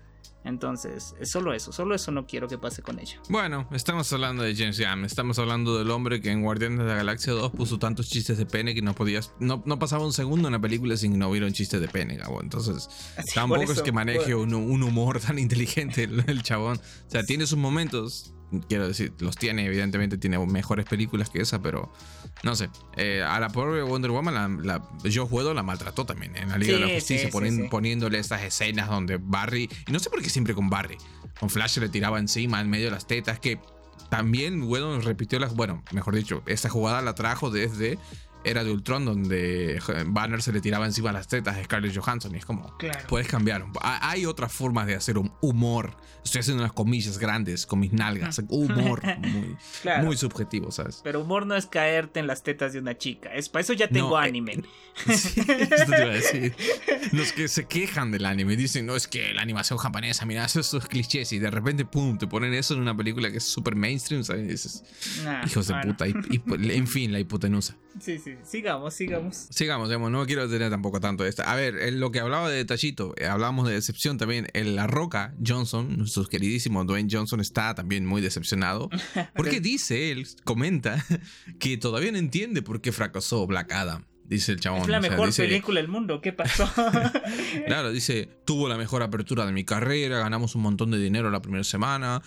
Entonces, 0.48 1.14
es 1.20 1.30
solo 1.30 1.52
eso, 1.52 1.72
solo 1.72 1.94
eso 1.94 2.10
no 2.10 2.26
quiero 2.26 2.48
que 2.48 2.56
pase 2.56 2.80
con 2.80 2.98
ella. 2.98 3.20
Bueno, 3.28 3.68
estamos 3.70 4.10
hablando 4.14 4.42
de 4.42 4.56
James 4.56 4.80
Gunn, 4.80 5.04
estamos 5.04 5.38
hablando 5.38 5.78
del 5.78 5.90
hombre 5.90 6.22
que 6.22 6.30
en 6.30 6.42
Guardianes 6.42 6.78
de 6.78 6.86
la 6.86 6.94
Galaxia 6.94 7.34
2 7.34 7.52
puso 7.52 7.78
tantos 7.78 8.08
chistes 8.08 8.38
de 8.38 8.46
pene 8.46 8.74
que 8.74 8.80
no 8.80 8.94
podías, 8.94 9.34
no, 9.40 9.62
no 9.66 9.78
pasaba 9.78 10.06
un 10.06 10.14
segundo 10.14 10.48
en 10.48 10.52
la 10.52 10.58
película 10.58 10.96
sin 10.96 11.12
que 11.12 11.18
no 11.18 11.28
hubiera 11.28 11.46
un 11.46 11.52
chiste 11.52 11.78
de 11.78 11.88
pene, 11.88 12.16
Gabo. 12.16 12.40
Entonces, 12.40 12.88
tampoco 13.34 13.70
es 13.70 13.82
que 13.82 13.92
maneje 13.92 14.34
un, 14.34 14.54
humor 14.54 15.20
tan 15.20 15.38
inteligente 15.38 16.04
el, 16.04 16.42
chabón. 16.42 16.78
O 16.78 17.10
sea, 17.10 17.24
tiene 17.24 17.46
sus 17.46 17.58
momentos, 17.58 18.32
quiero 18.68 18.88
decir, 18.88 19.12
los 19.18 19.36
tiene, 19.36 19.66
evidentemente 19.66 20.18
tiene 20.18 20.38
mejores 20.38 20.86
películas 20.86 21.30
que 21.30 21.40
esa, 21.40 21.60
pero 21.60 21.92
no 22.42 22.56
sé. 22.56 22.70
Eh, 22.96 23.22
a 23.22 23.38
la 23.40 23.48
pobre 23.48 23.82
Wonder 23.82 24.10
Woman, 24.10 24.66
la, 24.66 24.82
yo 25.04 25.26
juego 25.26 25.54
la 25.54 25.62
maltrató 25.62 26.06
también 26.06 26.36
en 26.36 26.48
la 26.48 26.58
Liga 26.58 26.74
de 26.74 26.86
la 26.86 26.94
Justicia, 26.94 27.30
poniéndole 27.70 28.18
estas 28.18 28.42
escenas 28.42 28.88
donde 28.88 29.18
Barry, 29.20 29.68
y 29.86 29.92
no 29.92 29.98
sé 29.98 30.10
por 30.10 30.22
qué 30.22 30.30
siempre 30.30 30.54
con 30.54 30.70
Barry, 30.70 30.96
con 31.38 31.50
Flash 31.50 31.78
le 31.78 31.88
tiraba 31.88 32.18
encima 32.18 32.60
en 32.60 32.70
medio 32.70 32.86
de 32.86 32.92
las 32.92 33.06
tetas, 33.06 33.38
que 33.38 33.60
también 34.08 34.62
Whedon 34.62 35.02
repitió 35.02 35.38
las, 35.38 35.54
bueno, 35.54 35.82
mejor 35.92 36.14
dicho, 36.14 36.42
esta 36.46 36.68
jugada 36.68 37.02
la 37.02 37.14
trajo 37.14 37.50
desde 37.50 37.98
era 38.44 38.64
de 38.64 38.70
Ultron, 38.70 39.04
donde 39.04 39.80
Banner 40.06 40.42
se 40.42 40.52
le 40.52 40.60
tiraba 40.60 40.86
encima 40.86 41.12
las 41.12 41.28
tetas 41.28 41.56
de 41.56 41.64
Scarlett 41.64 41.96
Johansson. 41.96 42.34
Y 42.34 42.38
es 42.38 42.44
como, 42.44 42.74
puedes 43.08 43.28
cambiar. 43.28 43.64
Hay 43.82 44.26
otras 44.26 44.52
formas 44.52 44.86
de 44.86 44.94
hacer 44.94 45.18
un 45.18 45.32
humor. 45.40 45.96
Estoy 46.24 46.40
haciendo 46.40 46.62
unas 46.62 46.72
comillas 46.72 47.18
grandes 47.18 47.66
con 47.66 47.80
mis 47.80 47.92
nalgas. 47.92 48.38
Humor 48.48 49.02
muy, 50.02 50.16
subjetivo, 50.16 50.70
¿sabes? 50.70 51.00
Pero 51.02 51.20
humor 51.20 51.46
no 51.46 51.54
es 51.54 51.66
caerte 51.66 52.20
en 52.20 52.26
las 52.26 52.42
tetas 52.42 52.72
de 52.72 52.80
una 52.80 52.96
chica. 52.96 53.32
Es, 53.34 53.48
para 53.48 53.62
eso 53.62 53.72
ya 53.72 53.88
tengo 53.88 54.20
eh, 54.20 54.26
anime. 54.26 54.62
sí, 55.06 55.40
esto 55.40 55.46
te 55.46 56.02
iba 56.02 56.10
a 56.10 56.14
decir. 56.14 56.54
Los 57.12 57.32
que 57.32 57.48
se 57.48 57.66
quejan 57.66 58.10
del 58.10 58.26
anime 58.26 58.56
dicen, 58.56 58.86
no, 58.86 58.96
es 58.96 59.06
que 59.06 59.32
la 59.32 59.42
animación 59.42 59.78
japonesa, 59.78 60.26
mira, 60.26 60.44
esos 60.44 60.86
clichés. 60.86 61.32
Y 61.32 61.38
de 61.38 61.50
repente, 61.50 61.84
pum, 61.84 62.18
te 62.18 62.26
ponen 62.26 62.52
eso 62.54 62.74
en 62.74 62.80
una 62.80 62.96
película 62.96 63.30
que 63.30 63.38
es 63.38 63.44
súper 63.44 63.74
mainstream, 63.76 64.24
¿sabes? 64.24 64.48
dices, 64.48 64.84
hijos 65.46 65.68
de 65.68 65.74
puta. 65.82 66.06
Y, 66.06 66.14
en 66.70 66.86
fin, 66.86 67.12
la 67.12 67.20
hipotenusa. 67.20 67.76
Sí, 68.00 68.18
sí, 68.18 68.27
sigamos, 68.42 68.94
sigamos. 68.94 69.46
Sigamos, 69.50 69.88
digamos, 69.88 70.10
no 70.10 70.26
quiero 70.26 70.48
tener 70.48 70.70
tampoco 70.70 71.00
tanto 71.00 71.24
esta. 71.24 71.50
A 71.50 71.54
ver, 71.54 71.92
lo 71.92 72.10
que 72.10 72.20
hablaba 72.20 72.48
de 72.48 72.56
detallito, 72.56 73.14
eh, 73.16 73.26
hablábamos 73.26 73.68
de 73.68 73.74
decepción 73.74 74.18
también. 74.18 74.48
En 74.54 74.76
La 74.76 74.86
Roca, 74.86 75.34
Johnson, 75.44 75.96
nuestro 75.96 76.24
queridísimo 76.26 76.84
Dwayne 76.84 77.08
Johnson, 77.10 77.40
está 77.40 77.74
también 77.74 78.06
muy 78.06 78.20
decepcionado. 78.20 78.88
Porque 79.36 79.60
dice, 79.60 80.10
él 80.10 80.26
comenta, 80.44 81.04
que 81.58 81.76
todavía 81.76 82.12
no 82.12 82.18
entiende 82.18 82.62
por 82.62 82.80
qué 82.80 82.92
fracasó 82.92 83.46
Black 83.46 83.72
Adam. 83.72 84.07
Dice 84.28 84.52
el 84.52 84.60
chabón. 84.60 84.82
Es 84.82 84.88
la 84.88 85.00
mejor 85.00 85.34
película 85.34 85.80
del 85.80 85.88
mundo, 85.88 86.20
¿qué 86.20 86.34
pasó? 86.34 86.70
claro, 87.66 87.90
dice, 87.90 88.28
tuvo 88.44 88.68
la 88.68 88.76
mejor 88.76 89.02
apertura 89.02 89.46
de 89.46 89.52
mi 89.52 89.64
carrera, 89.64 90.18
ganamos 90.18 90.54
un 90.54 90.60
montón 90.60 90.90
de 90.90 90.98
dinero 90.98 91.30
la 91.30 91.40
primera 91.40 91.64
semana. 91.64 92.20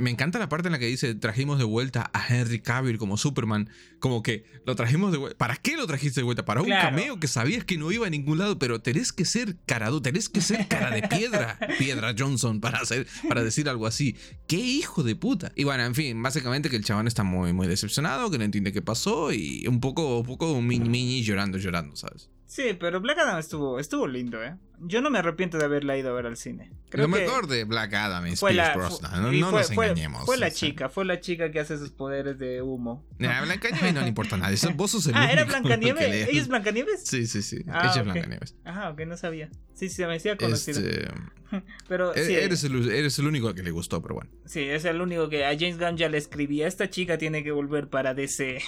Me 0.00 0.10
encanta 0.10 0.40
la 0.40 0.48
parte 0.48 0.66
en 0.66 0.72
la 0.72 0.80
que 0.80 0.86
dice, 0.86 1.14
trajimos 1.14 1.58
de 1.58 1.64
vuelta 1.64 2.10
a 2.12 2.26
Henry 2.26 2.58
Cavill 2.58 2.98
como 2.98 3.16
Superman. 3.16 3.70
Como 4.00 4.24
que 4.24 4.46
lo 4.66 4.74
trajimos 4.74 5.12
de 5.12 5.18
vuelta. 5.18 5.38
¿Para 5.38 5.54
qué 5.54 5.76
lo 5.76 5.86
trajiste 5.86 6.22
de 6.22 6.24
vuelta? 6.24 6.44
Para 6.44 6.60
un 6.60 6.70
cameo 6.70 7.20
que 7.20 7.28
sabías 7.28 7.64
que 7.64 7.78
no 7.78 7.92
iba 7.92 8.08
a 8.08 8.10
ningún 8.10 8.38
lado, 8.38 8.58
pero 8.58 8.80
tenés 8.80 9.12
que 9.12 9.24
ser 9.24 9.54
carado, 9.64 10.02
tenés 10.02 10.28
que 10.28 10.40
ser 10.40 10.66
cara 10.66 10.90
de 10.90 11.02
piedra, 11.02 11.56
piedra 11.78 12.16
Johnson, 12.18 12.60
para, 12.60 12.78
hacer, 12.78 13.06
para 13.28 13.44
decir 13.44 13.68
algo 13.68 13.86
así. 13.86 14.16
¡Qué 14.48 14.56
hijo 14.56 15.04
de 15.04 15.14
puta! 15.14 15.52
Y 15.54 15.62
bueno, 15.62 15.84
en 15.84 15.94
fin, 15.94 16.20
básicamente 16.20 16.68
que 16.68 16.74
el 16.74 16.84
chabón 16.84 17.06
está 17.06 17.22
muy, 17.22 17.52
muy 17.52 17.68
decepcionado, 17.68 18.28
que 18.28 18.38
no 18.38 18.44
entiende 18.44 18.72
qué 18.72 18.82
pasó 18.82 19.32
y 19.32 19.68
un 19.68 19.78
poco, 19.78 20.18
un 20.18 20.26
poco 20.26 20.52
un 20.52 20.66
mini 20.66 20.95
y 20.96 21.22
llorando, 21.22 21.58
llorando, 21.58 21.96
¿sabes? 21.96 22.30
Sí, 22.46 22.76
pero 22.78 23.00
Black 23.00 23.18
Adam 23.18 23.38
estuvo, 23.38 23.78
estuvo 23.78 24.06
lindo, 24.06 24.42
¿eh? 24.42 24.56
Yo 24.80 25.00
no 25.00 25.10
me 25.10 25.18
arrepiento 25.18 25.58
de 25.58 25.64
haberla 25.64 25.96
ido 25.96 26.10
a 26.10 26.12
ver 26.12 26.26
al 26.26 26.36
cine. 26.36 26.70
Lo 26.92 27.08
mejor 27.08 27.46
de 27.46 27.64
Black 27.64 27.94
Adam 27.94 28.26
es 28.26 28.40
Pierce 28.40 28.74
Brosnan, 28.74 29.22
no, 29.40 29.50
nos 29.50 29.70
engañemos. 29.70 30.24
Fue, 30.24 30.36
la 30.36 30.50
chica, 30.50 30.88
fue 30.88 31.04
la 31.04 31.20
chica 31.20 31.50
que 31.50 31.60
hace 31.60 31.76
sus 31.78 31.90
poderes 31.90 32.38
de 32.38 32.62
humo. 32.62 33.04
A 33.20 33.40
Blancanieves 33.44 33.94
no 33.94 34.00
le 34.02 34.08
importa 34.08 34.36
nada, 34.36 34.54
vos 34.74 34.90
sos 34.90 35.06
el 35.06 35.14
Ah, 35.14 35.30
¿era 35.32 35.44
Blancanieves? 35.46 36.28
¿Ella 36.28 36.40
es 36.40 36.48
Blancanieves? 36.48 37.04
Sí, 37.04 37.26
sí, 37.26 37.42
sí, 37.42 37.64
ah, 37.68 37.88
ella 37.90 38.00
es 38.00 38.04
Blancanieves. 38.04 38.54
Ajá, 38.64 38.90
ok, 38.90 39.00
no 39.00 39.16
sabía. 39.16 39.50
Sí, 39.74 39.88
sí, 39.88 40.02
me 40.02 40.14
decía 40.14 40.36
conocido. 40.36 40.80
Este... 40.80 41.08
pero 41.88 42.14
e- 42.14 42.24
sí, 42.24 42.34
eres, 42.34 42.64
el, 42.64 42.90
eres 42.90 43.18
el 43.18 43.26
único 43.26 43.54
que 43.54 43.62
le 43.62 43.70
gustó, 43.70 44.00
pero 44.02 44.14
bueno. 44.16 44.30
Sí, 44.46 44.60
es 44.60 44.84
el 44.84 45.00
único 45.00 45.28
que 45.28 45.44
a 45.44 45.50
James 45.50 45.78
Gunn 45.78 45.96
ya 45.96 46.08
le 46.08 46.18
escribía, 46.18 46.66
esta 46.66 46.88
chica 46.90 47.18
tiene 47.18 47.44
que 47.44 47.52
volver 47.52 47.88
para 47.88 48.14
DC 48.14 48.62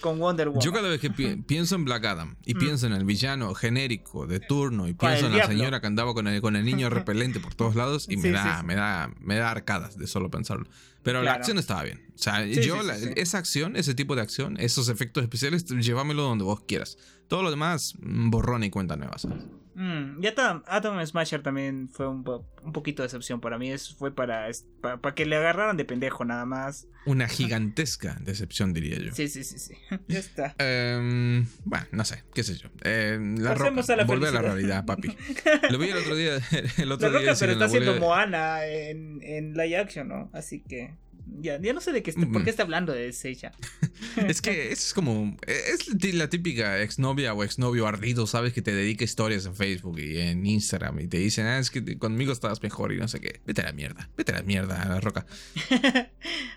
con 0.00 0.18
Wonder 0.18 0.48
Woman. 0.48 0.62
Yo 0.62 0.72
cada 0.72 0.88
vez 0.88 1.00
que 1.00 1.10
pienso 1.10 1.74
en 1.74 1.84
Black 1.84 2.04
Adam 2.04 2.36
y 2.44 2.54
mm. 2.54 2.58
pienso 2.58 2.86
en 2.86 2.94
el 2.94 3.04
villano 3.04 3.54
genérico 3.54 4.26
de 4.26 4.40
turno 4.40 4.88
y 4.88 4.94
pienso 4.94 5.13
en 5.20 5.36
la 5.36 5.46
señora 5.46 5.80
que 5.80 5.86
andaba 5.86 6.14
con 6.14 6.26
el, 6.26 6.40
con 6.40 6.56
el 6.56 6.64
niño 6.64 6.90
repelente 6.90 7.40
por 7.40 7.54
todos 7.54 7.74
lados 7.74 8.06
y 8.08 8.16
me, 8.16 8.30
da, 8.30 8.62
me, 8.62 8.74
da, 8.74 9.10
me 9.20 9.36
da 9.36 9.50
arcadas 9.50 9.98
de 9.98 10.06
solo 10.06 10.30
pensarlo. 10.30 10.66
Pero 11.04 11.22
la 11.22 11.34
acción 11.34 11.58
estaba 11.58 11.84
bien. 11.84 12.00
O 12.14 12.18
sea, 12.18 12.44
yo, 12.46 12.80
esa 13.16 13.38
acción, 13.38 13.76
ese 13.76 13.94
tipo 13.94 14.16
de 14.16 14.22
acción, 14.22 14.56
esos 14.58 14.88
efectos 14.88 15.22
especiales, 15.22 15.64
llévamelo 15.66 16.22
donde 16.22 16.44
vos 16.44 16.60
quieras. 16.66 16.98
Todo 17.28 17.42
lo 17.42 17.50
demás, 17.50 17.94
mm, 18.00 18.30
borrón 18.30 18.64
y 18.64 18.70
cuenta 18.70 18.96
nueva, 18.96 19.18
¿sabes? 19.18 19.44
Mm, 19.74 20.22
y 20.22 20.26
Atom, 20.28 21.04
Smasher 21.04 21.42
también 21.42 21.88
fue 21.88 22.06
un, 22.06 22.24
un 22.62 22.72
poquito 22.72 23.02
de 23.02 23.08
decepción 23.08 23.40
para 23.40 23.58
mí. 23.58 23.70
Es, 23.70 23.92
fue 23.94 24.14
para, 24.14 24.48
para, 24.80 25.14
que 25.14 25.26
le 25.26 25.36
agarraran 25.36 25.76
de 25.76 25.84
pendejo 25.84 26.24
nada 26.24 26.46
más. 26.46 26.86
Una 27.06 27.26
gigantesca 27.28 28.16
decepción, 28.20 28.72
diría 28.72 28.98
yo. 28.98 29.12
Sí, 29.12 29.28
sí, 29.28 29.42
sí, 29.42 29.58
sí. 29.58 29.74
Ya 30.08 30.20
está. 30.20 30.54
Em, 30.58 31.46
bueno, 31.64 31.86
no 31.90 32.04
sé, 32.04 32.22
qué 32.34 32.44
sé 32.44 32.56
yo. 32.56 32.68
Eh, 32.84 33.18
la 33.38 33.54
roca, 33.54 33.80
a 33.92 33.96
la 33.96 34.04
volver 34.04 34.28
a 34.28 34.32
la 34.32 34.42
realidad, 34.42 34.84
papi. 34.84 35.08
Lo 35.70 35.78
vi 35.78 35.88
el 35.88 35.98
otro 35.98 36.14
día. 36.14 36.38
El 36.78 36.92
otro 36.92 37.10
la 37.10 37.18
día 37.18 37.30
roca, 37.30 37.40
pero 37.40 37.52
está 37.52 37.64
haciendo 37.64 37.98
Moana 37.98 38.66
en, 38.66 39.20
en 39.22 39.54
live 39.54 39.76
action, 39.76 40.08
¿no? 40.08 40.30
Así 40.32 40.60
que. 40.60 40.93
Ya, 41.26 41.60
ya 41.60 41.72
no 41.72 41.80
sé 41.80 41.92
de 41.92 42.02
qué 42.02 42.12
por 42.12 42.44
qué 42.44 42.50
está 42.50 42.62
hablando 42.62 42.92
de 42.92 43.12
Seiya. 43.12 43.52
es 44.28 44.42
que 44.42 44.72
es 44.72 44.92
como. 44.94 45.36
Es 45.46 45.88
la 46.14 46.28
típica 46.28 46.82
exnovia 46.82 47.34
o 47.34 47.42
exnovio 47.44 47.86
ardido, 47.86 48.26
¿sabes? 48.26 48.52
Que 48.52 48.62
te 48.62 48.74
dedica 48.74 49.04
historias 49.04 49.46
en 49.46 49.54
Facebook 49.54 49.98
y 49.98 50.18
en 50.18 50.44
Instagram 50.44 51.00
y 51.00 51.08
te 51.08 51.18
dicen, 51.18 51.46
ah, 51.46 51.58
es 51.58 51.70
que 51.70 51.98
conmigo 51.98 52.32
estabas 52.32 52.62
mejor 52.62 52.92
y 52.92 52.98
no 52.98 53.08
sé 53.08 53.20
qué. 53.20 53.40
Vete 53.46 53.62
a 53.62 53.64
la 53.64 53.72
mierda, 53.72 54.10
vete 54.16 54.32
a 54.32 54.36
la 54.36 54.42
mierda, 54.42 54.82
a 54.82 54.88
la 54.88 55.00
roca. 55.00 55.26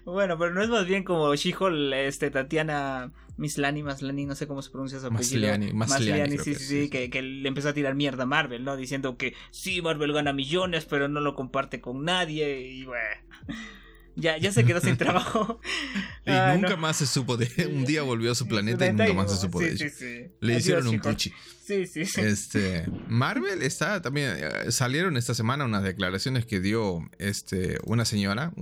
bueno, 0.05 0.37
pero 0.37 0.53
no 0.53 0.61
es 0.61 0.69
más 0.69 0.85
bien 0.85 1.03
como 1.03 1.33
She-Hulk, 1.33 1.93
este, 1.93 2.29
Tatiana 2.29 3.11
Mislani, 3.37 3.83
Maslani, 3.83 4.25
no 4.25 4.35
sé 4.35 4.47
cómo 4.47 4.61
se 4.61 4.71
pronuncia 4.71 4.99
su 4.99 5.07
apellido. 5.07 5.47
Maslani, 5.47 5.73
Maslani, 5.73 6.37
sí, 6.37 6.55
sí, 6.55 6.65
sí, 6.65 6.89
que, 6.89 7.09
que, 7.09 7.21
le 7.21 7.47
empezó 7.47 7.69
a 7.69 7.73
tirar 7.73 7.95
mierda 7.95 8.23
a 8.23 8.25
Marvel, 8.25 8.63
¿no? 8.63 8.75
Diciendo 8.75 9.17
que 9.17 9.33
sí, 9.51 9.81
Marvel 9.81 10.11
gana 10.11 10.33
millones, 10.33 10.85
pero 10.85 11.07
no 11.07 11.19
lo 11.19 11.35
comparte 11.35 11.79
con 11.79 12.03
nadie 12.03 12.61
y 12.61 12.83
bueno 12.83 13.03
ya, 14.17 14.37
ya 14.37 14.51
se 14.51 14.65
quedó 14.65 14.81
sin 14.81 14.97
trabajo. 14.97 15.61
y 16.25 16.31
nunca 16.55 16.75
más 16.75 16.97
se 16.97 17.05
supo 17.05 17.37
de 17.37 17.67
Un 17.67 17.85
día 17.85 18.01
volvió 18.01 18.31
a 18.31 18.35
su 18.35 18.47
planeta 18.47 18.85
y 18.85 18.89
nunca 18.89 19.13
más 19.13 19.31
se 19.31 19.37
supo 19.37 19.59
de 19.59 19.71
ella. 19.71 19.85
Le 20.41 20.57
hicieron 20.57 20.87
un 20.87 20.99
puchi. 20.99 21.31
Sí, 21.63 21.85
sí, 21.85 22.05
sí. 22.05 22.21
Este, 22.21 22.85
Marvel 23.07 23.61
está 23.61 24.01
también. 24.01 24.33
Eh, 24.37 24.71
salieron 24.71 25.17
esta 25.17 25.33
semana 25.33 25.65
unas 25.65 25.83
declaraciones 25.83 26.45
que 26.45 26.59
dio 26.59 27.07
este, 27.19 27.77
una 27.83 28.05
señora, 28.05 28.53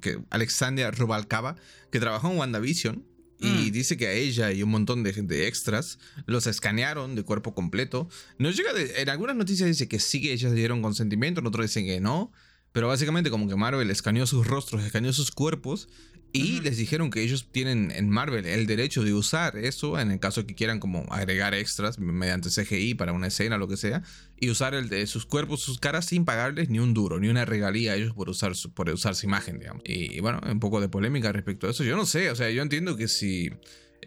que, 0.00 0.18
Alexandria 0.30 0.90
Rubalcaba, 0.90 1.56
que 1.92 2.00
trabajó 2.00 2.30
en 2.30 2.38
WandaVision. 2.38 3.04
Y 3.40 3.68
mm. 3.68 3.72
dice 3.72 3.96
que 3.96 4.06
a 4.06 4.12
ella 4.12 4.52
y 4.52 4.62
un 4.62 4.70
montón 4.70 5.02
de 5.02 5.12
gente 5.12 5.46
extras 5.48 5.98
los 6.24 6.46
escanearon 6.46 7.14
de 7.14 7.24
cuerpo 7.24 7.54
completo. 7.54 8.08
Nos 8.38 8.56
llega 8.56 8.70
en 8.96 9.08
algunas 9.08 9.36
noticias 9.36 9.68
dice 9.68 9.88
que 9.88 9.98
sí 9.98 10.22
que 10.22 10.32
ellas 10.32 10.52
dieron 10.54 10.82
consentimiento, 10.82 11.40
en 11.40 11.46
otros 11.46 11.66
dicen 11.66 11.84
que 11.84 12.00
no. 12.00 12.32
Pero 12.74 12.88
básicamente 12.88 13.30
como 13.30 13.46
que 13.46 13.54
Marvel 13.54 13.88
escaneó 13.88 14.26
sus 14.26 14.48
rostros, 14.48 14.82
escaneó 14.82 15.12
sus 15.12 15.30
cuerpos 15.30 15.88
y 16.32 16.60
les 16.60 16.76
dijeron 16.76 17.08
que 17.10 17.22
ellos 17.22 17.46
tienen 17.52 17.92
en 17.92 18.10
Marvel 18.10 18.46
el 18.46 18.66
derecho 18.66 19.04
de 19.04 19.14
usar 19.14 19.56
eso 19.56 20.00
en 20.00 20.10
el 20.10 20.18
caso 20.18 20.44
que 20.44 20.56
quieran 20.56 20.80
como 20.80 21.06
agregar 21.10 21.54
extras 21.54 22.00
mediante 22.00 22.50
CGI 22.50 22.94
para 22.94 23.12
una 23.12 23.28
escena 23.28 23.54
o 23.54 23.58
lo 23.60 23.68
que 23.68 23.76
sea 23.76 24.02
y 24.40 24.50
usar 24.50 24.74
el 24.74 24.88
de 24.88 25.06
sus 25.06 25.24
cuerpos, 25.24 25.60
sus 25.60 25.78
caras 25.78 26.06
sin 26.06 26.24
pagarles 26.24 26.68
ni 26.68 26.80
un 26.80 26.94
duro, 26.94 27.20
ni 27.20 27.28
una 27.28 27.44
regalía 27.44 27.92
a 27.92 27.94
ellos 27.94 28.12
por 28.12 28.28
usar 28.28 28.56
su, 28.56 28.72
por 28.72 28.90
usar 28.90 29.14
su 29.14 29.26
imagen, 29.26 29.60
digamos. 29.60 29.84
Y, 29.86 30.12
y 30.12 30.18
bueno, 30.18 30.40
un 30.44 30.58
poco 30.58 30.80
de 30.80 30.88
polémica 30.88 31.30
respecto 31.30 31.68
a 31.68 31.70
eso. 31.70 31.84
Yo 31.84 31.94
no 31.94 32.06
sé, 32.06 32.28
o 32.28 32.34
sea, 32.34 32.50
yo 32.50 32.60
entiendo 32.60 32.96
que 32.96 33.06
si 33.06 33.52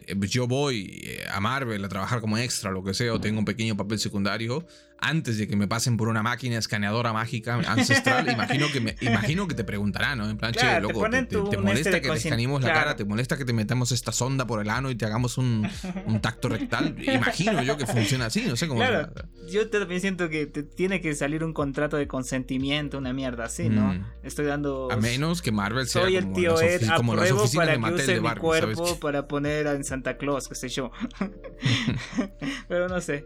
eh, 0.06 0.14
yo 0.28 0.46
voy 0.46 1.00
eh, 1.02 1.24
a 1.32 1.40
Marvel 1.40 1.84
a 1.84 1.88
trabajar 1.88 2.20
como 2.20 2.38
extra, 2.38 2.70
lo 2.70 2.82
que 2.84 2.94
sea, 2.94 3.12
o 3.12 3.20
tengo 3.20 3.38
un 3.38 3.44
pequeño 3.44 3.76
papel 3.76 3.98
secundario, 3.98 4.66
antes 5.00 5.38
de 5.38 5.46
que 5.46 5.56
me 5.56 5.68
pasen 5.68 5.96
por 5.96 6.08
una 6.08 6.22
máquina 6.22 6.58
escaneadora 6.58 7.12
mágica 7.12 7.54
ancestral, 7.54 8.28
imagino 8.32 8.66
que 8.72 8.80
me, 8.80 8.96
imagino 9.00 9.46
que 9.48 9.54
te 9.54 9.64
preguntarán, 9.64 10.18
¿no? 10.18 10.28
En 10.28 10.36
plan, 10.36 10.52
che, 10.52 10.80
loco, 10.80 11.08
te, 11.08 11.56
molesta 11.58 11.90
este 11.90 12.02
que 12.02 12.10
te 12.10 12.16
escaneemos 12.16 12.62
la 12.62 12.72
cara, 12.72 12.96
te 12.96 13.04
molesta 13.04 13.36
que 13.36 13.44
te 13.44 13.52
metamos 13.52 13.92
esta 13.92 14.12
sonda 14.12 14.46
por 14.46 14.60
el 14.60 14.70
ano 14.70 14.90
y 14.90 14.94
te 14.94 15.06
hagamos 15.06 15.38
un, 15.38 15.68
un 16.06 16.20
tacto 16.20 16.48
rectal. 16.48 16.96
Imagino 17.02 17.62
yo 17.62 17.76
que 17.76 17.86
funciona 17.86 18.26
así, 18.26 18.44
no 18.46 18.56
sé 18.56 18.68
cómo. 18.68 18.80
Claro, 18.80 19.12
yo 19.50 19.68
también 19.70 20.00
siento 20.00 20.28
que 20.28 20.46
te 20.46 20.62
tiene 20.62 21.00
que 21.00 21.14
salir 21.14 21.44
un 21.44 21.52
contrato 21.52 21.96
de 21.96 22.06
consentimiento, 22.06 22.98
una 22.98 23.12
mierda 23.12 23.44
así, 23.44 23.68
¿no? 23.68 23.94
Mm. 23.94 24.04
Estoy 24.22 24.46
dando. 24.46 24.90
A 24.90 24.96
menos 24.96 25.42
que 25.42 25.52
Marvel 25.52 25.86
sea 25.86 26.02
Soy 26.02 26.16
el 26.16 26.32
tío 26.32 26.60
Ed, 26.60 26.82
como 26.96 27.14
las 27.14 27.30
oficinas 27.30 27.66
para 27.66 27.72
de 27.72 27.78
Mattel 27.78 28.22
mi 28.22 28.34
cuerpo 28.34 28.98
para 29.00 29.28
poner 29.28 29.66
en 29.66 29.84
Santa 29.84 30.16
Claus, 30.16 30.48
qué 30.48 30.54
sé 30.54 30.68
yo. 30.68 30.90
Pero 32.68 32.88
no 32.88 33.00
sé. 33.00 33.24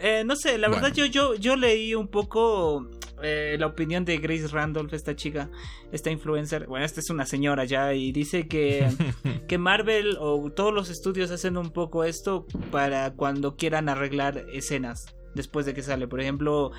Eh, 0.00 0.22
no 0.24 0.36
sé, 0.36 0.58
la 0.58 0.68
verdad 0.68 0.92
yo, 0.92 1.06
yo, 1.06 1.34
yo 1.34 1.56
leí 1.56 1.94
un 1.94 2.08
poco 2.08 2.88
eh, 3.22 3.56
la 3.58 3.66
opinión 3.66 4.04
de 4.04 4.18
Grace 4.18 4.46
Randolph, 4.48 4.92
esta 4.92 5.16
chica, 5.16 5.50
esta 5.92 6.10
influencer. 6.10 6.66
Bueno, 6.66 6.84
esta 6.84 7.00
es 7.00 7.10
una 7.10 7.26
señora 7.26 7.64
ya 7.64 7.92
y 7.94 8.12
dice 8.12 8.46
que, 8.46 8.88
que 9.48 9.58
Marvel 9.58 10.16
o 10.20 10.50
todos 10.52 10.72
los 10.72 10.90
estudios 10.90 11.30
hacen 11.30 11.56
un 11.56 11.70
poco 11.70 12.04
esto 12.04 12.46
para 12.70 13.12
cuando 13.14 13.56
quieran 13.56 13.88
arreglar 13.88 14.46
escenas 14.52 15.16
después 15.34 15.66
de 15.66 15.74
que 15.74 15.82
sale. 15.82 16.06
Por 16.06 16.20
ejemplo, 16.20 16.70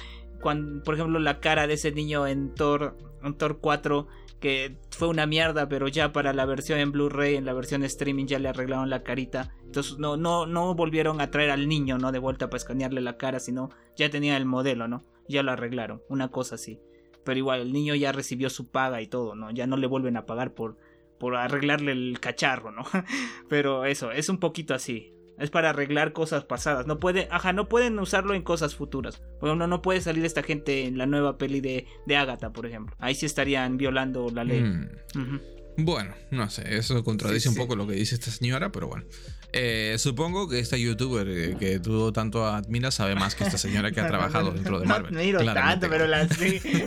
cuando, 0.42 0.84
por 0.84 0.96
ejemplo, 0.96 1.20
la 1.20 1.40
cara 1.40 1.68
de 1.68 1.74
ese 1.74 1.92
niño 1.92 2.26
en 2.26 2.54
Thor, 2.54 2.98
en 3.24 3.38
Thor 3.38 3.60
4 3.60 4.08
que 4.40 4.78
fue 4.92 5.08
una 5.08 5.26
mierda, 5.26 5.68
pero 5.68 5.88
ya 5.88 6.12
para 6.12 6.34
la 6.34 6.46
versión 6.46 6.80
en 6.80 6.92
Blu-ray, 6.92 7.36
en 7.36 7.46
la 7.46 7.54
versión 7.54 7.84
streaming 7.84 8.26
ya 8.26 8.40
le 8.40 8.50
arreglaron 8.50 8.90
la 8.90 9.04
carita. 9.04 9.54
Entonces 9.64 9.98
no, 9.98 10.18
no, 10.18 10.46
no 10.46 10.74
volvieron 10.76 11.22
a 11.22 11.30
traer 11.30 11.52
al 11.52 11.68
niño, 11.68 11.98
¿no? 11.98 12.12
De 12.12 12.20
vuelta 12.20 12.50
para 12.50 12.58
escanearle 12.58 13.02
la 13.02 13.18
cara, 13.18 13.40
sino 13.40 13.70
ya 13.96 14.10
tenía 14.10 14.38
el 14.38 14.46
modelo, 14.46 14.88
¿no? 14.88 15.06
Ya 15.28 15.44
lo 15.44 15.52
arreglaron, 15.52 16.02
una 16.10 16.30
cosa 16.30 16.56
así. 16.56 16.80
Pero 17.24 17.38
igual, 17.38 17.62
el 17.62 17.74
niño 17.74 17.96
ya 17.96 18.12
recibió 18.12 18.50
su 18.50 18.72
paga 18.72 19.02
y 19.02 19.08
todo, 19.08 19.36
¿no? 19.36 19.52
Ya 19.52 19.68
no 19.68 19.78
le 19.78 19.88
vuelven 19.88 20.18
a 20.18 20.26
pagar 20.26 20.54
por, 20.54 20.78
por 21.20 21.36
arreglarle 21.36 21.92
el 21.92 22.20
cacharro, 22.20 22.72
¿no? 22.72 22.84
Pero 23.50 23.86
eso, 23.86 24.12
es 24.12 24.30
un 24.30 24.40
poquito 24.40 24.74
así. 24.74 25.14
Es 25.40 25.50
para 25.50 25.70
arreglar 25.70 26.12
cosas 26.14 26.44
pasadas. 26.44 26.86
No 26.86 27.00
puede, 27.00 27.28
ajá, 27.32 27.54
no 27.54 27.70
pueden 27.70 27.98
usarlo 28.00 28.34
en 28.34 28.42
cosas 28.44 28.76
futuras. 28.76 29.22
Por 29.40 29.50
ejemplo, 29.50 29.68
no 29.68 29.82
puede 29.82 30.02
salir 30.02 30.26
esta 30.26 30.44
gente 30.44 30.86
en 30.86 30.98
la 30.98 31.06
nueva 31.06 31.38
peli 31.38 31.62
de, 31.62 31.88
de 32.06 32.16
Agatha, 32.18 32.52
por 32.52 32.66
ejemplo. 32.66 32.96
Ahí 33.00 33.16
sí 33.16 33.26
estarían 33.26 33.78
violando 33.78 34.28
la 34.34 34.44
ley. 34.44 34.62
Mm. 34.62 35.40
Bueno, 35.78 36.14
no 36.32 36.50
sé, 36.50 36.76
eso 36.78 37.02
contradice 37.06 37.42
Sí, 37.44 37.48
un 37.50 37.54
sí. 37.56 37.60
poco 37.62 37.76
lo 37.78 37.88
que 37.88 37.94
dice 37.94 38.16
esta 38.16 38.32
señora, 38.32 38.72
pero 38.72 38.88
bueno. 38.90 39.06
Eh, 39.52 39.96
supongo 39.98 40.48
que 40.48 40.60
esta 40.60 40.78
youtuber 40.78 41.28
eh, 41.28 41.56
que 41.60 41.80
tú 41.80 42.12
tanto 42.12 42.46
admiras 42.46 42.94
sabe 42.96 43.16
más 43.16 43.34
que 43.36 43.44
esta 43.46 43.58
señora 43.58 43.92
que 43.92 44.00
ha 44.00 44.08
trabajado 44.08 44.52
dentro 44.52 44.80
de 44.80 44.86
No 44.86 44.94
Marvel. 44.94 45.14
miro 45.16 45.40
claramente. 45.40 45.88
tanto, 45.88 45.90
pero 45.90 46.08
la, 46.08 46.28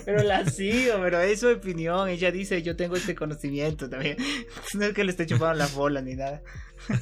pero 0.04 0.22
la 0.22 0.48
sigo, 0.48 0.94
pero 1.02 1.20
es 1.20 1.40
su 1.40 1.48
opinión. 1.48 2.08
Ella 2.08 2.30
dice, 2.30 2.62
yo 2.62 2.76
tengo 2.76 2.94
este 2.96 3.14
conocimiento 3.14 3.88
también. 3.90 4.16
No 4.74 4.84
es 4.84 4.94
que 4.94 5.04
le 5.04 5.10
esté 5.10 5.26
chupando 5.26 5.54
la 5.54 5.66
bola 5.66 6.00
ni 6.02 6.14
nada. 6.14 6.40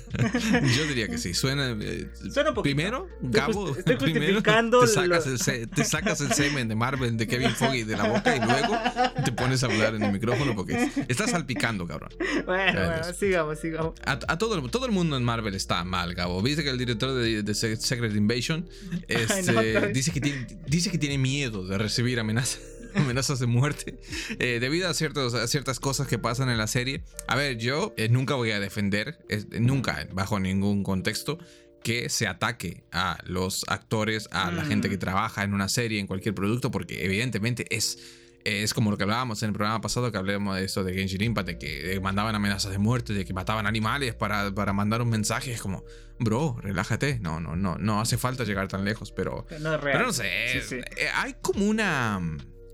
Yo 0.77 0.85
diría 0.87 1.09
que 1.09 1.17
sí, 1.17 1.33
suena. 1.33 1.71
eh, 1.81 2.07
Suena 2.33 2.51
un. 2.51 2.63
Primero, 2.63 3.09
Gabo, 3.23 3.75
estoy 3.75 3.97
primero 3.97 4.27
justificando 4.35 4.81
te 4.81 4.87
sacas, 4.89 5.49
el, 5.49 5.71
te 5.71 5.85
sacas 5.85 6.21
el 6.21 6.33
semen 6.35 6.69
de 6.69 6.75
Marvel 6.75 7.17
de 7.17 7.27
Kevin 7.27 7.51
Foggy 7.53 7.85
de 7.85 7.97
la 7.97 8.05
boca 8.05 8.37
y 8.37 8.41
luego 8.41 8.77
te 9.25 9.33
pones 9.33 9.63
a 9.63 9.67
hablar 9.69 9.95
en 9.95 10.03
el 10.03 10.13
micrófono 10.13 10.55
porque 10.55 10.91
estás 11.09 11.31
salpicando, 11.31 11.87
cabrón. 11.87 12.11
Bueno, 12.45 12.79
bueno, 12.79 13.05
sigamos, 13.19 13.59
sigamos. 13.59 13.95
A, 14.05 14.19
a 14.29 14.37
todo, 14.39 14.61
todo 14.69 14.85
el 14.85 14.93
mundo 14.93 15.17
en 15.17 15.25
Marvel 15.25 15.50
está 15.55 15.85
mal, 15.85 16.15
Gabo. 16.15 16.41
Viste 16.43 16.63
que 16.65 16.71
el 16.71 16.79
director 16.79 17.15
de, 17.15 17.43
de 17.43 17.55
Se- 17.55 17.77
Secret 17.77 18.15
Invasion 18.15 18.69
este, 19.09 19.53
no, 19.53 19.87
dice, 19.89 20.11
que 20.13 20.21
tiene, 20.21 20.47
dice 20.67 20.91
que 20.91 20.99
tiene 20.99 21.19
miedo 21.19 21.67
de 21.67 21.79
recibir 21.79 22.19
amenazas. 22.21 22.61
amenazas 22.95 23.39
de 23.39 23.47
muerte 23.47 24.01
eh, 24.41 24.59
debido 24.61 24.89
a, 24.89 24.95
ciertos, 24.95 25.35
a 25.35 25.47
ciertas 25.47 25.79
cosas 25.79 26.09
que 26.09 26.19
pasan 26.19 26.49
en 26.51 26.59
la 26.59 26.67
serie. 26.67 27.03
A 27.29 27.37
ver, 27.37 27.57
yo 27.57 27.95
eh, 27.97 28.09
nunca 28.09 28.35
voy 28.35 28.51
a 28.51 28.59
defender, 28.59 29.19
eh, 29.29 29.45
nunca, 29.61 30.09
bajo 30.13 30.41
ningún 30.41 30.83
contexto, 30.83 31.39
que 31.85 32.09
se 32.11 32.27
ataque 32.27 32.83
a 32.93 33.19
los 33.25 33.65
actores, 33.69 34.29
a 34.33 34.51
la 34.51 34.65
Mm. 34.65 34.69
gente 34.69 34.91
que 34.91 34.99
trabaja 34.99 35.45
en 35.45 35.55
una 35.55 35.69
serie, 35.69 36.01
en 36.01 36.07
cualquier 36.09 36.35
producto, 36.35 36.71
porque 36.73 37.05
evidentemente 37.05 37.65
es 37.71 37.99
es 38.45 38.73
como 38.75 38.91
lo 38.91 38.97
que 38.97 39.03
hablábamos 39.05 39.43
en 39.43 39.49
el 39.49 39.53
programa 39.55 39.81
pasado, 39.81 40.11
que 40.11 40.19
hablamos 40.19 40.57
de 40.57 40.65
eso 40.65 40.85
de 40.85 40.95
Genshin 40.95 41.23
Impact, 41.23 41.47
de 41.49 41.59
que 41.59 42.01
mandaban 42.01 42.35
amenazas 42.35 42.73
de 42.73 42.79
muerte, 42.79 43.13
de 43.13 43.25
que 43.25 43.33
mataban 43.33 43.67
animales 43.67 44.15
para, 44.15 44.55
para 44.55 44.73
mandar 44.73 45.03
un 45.03 45.09
mensaje. 45.11 45.53
Es 45.53 45.61
como, 45.61 45.85
bro, 46.19 46.57
relájate. 46.61 47.19
No, 47.21 47.41
no, 47.41 47.57
no, 47.57 47.77
no 47.79 48.01
hace 48.01 48.17
falta 48.19 48.45
llegar 48.45 48.69
tan 48.69 48.85
lejos, 48.85 49.13
pero. 49.13 49.47
Pero 49.49 49.61
no 49.61 49.75
es 49.75 49.81
real. 49.81 49.97
Pero 49.99 50.07
no 50.07 50.13
sé, 50.13 50.25
Sí, 50.53 50.61
sí. 50.69 50.75
eh, 50.77 51.09
hay 51.15 51.35
como 51.43 51.67
una. 51.67 52.21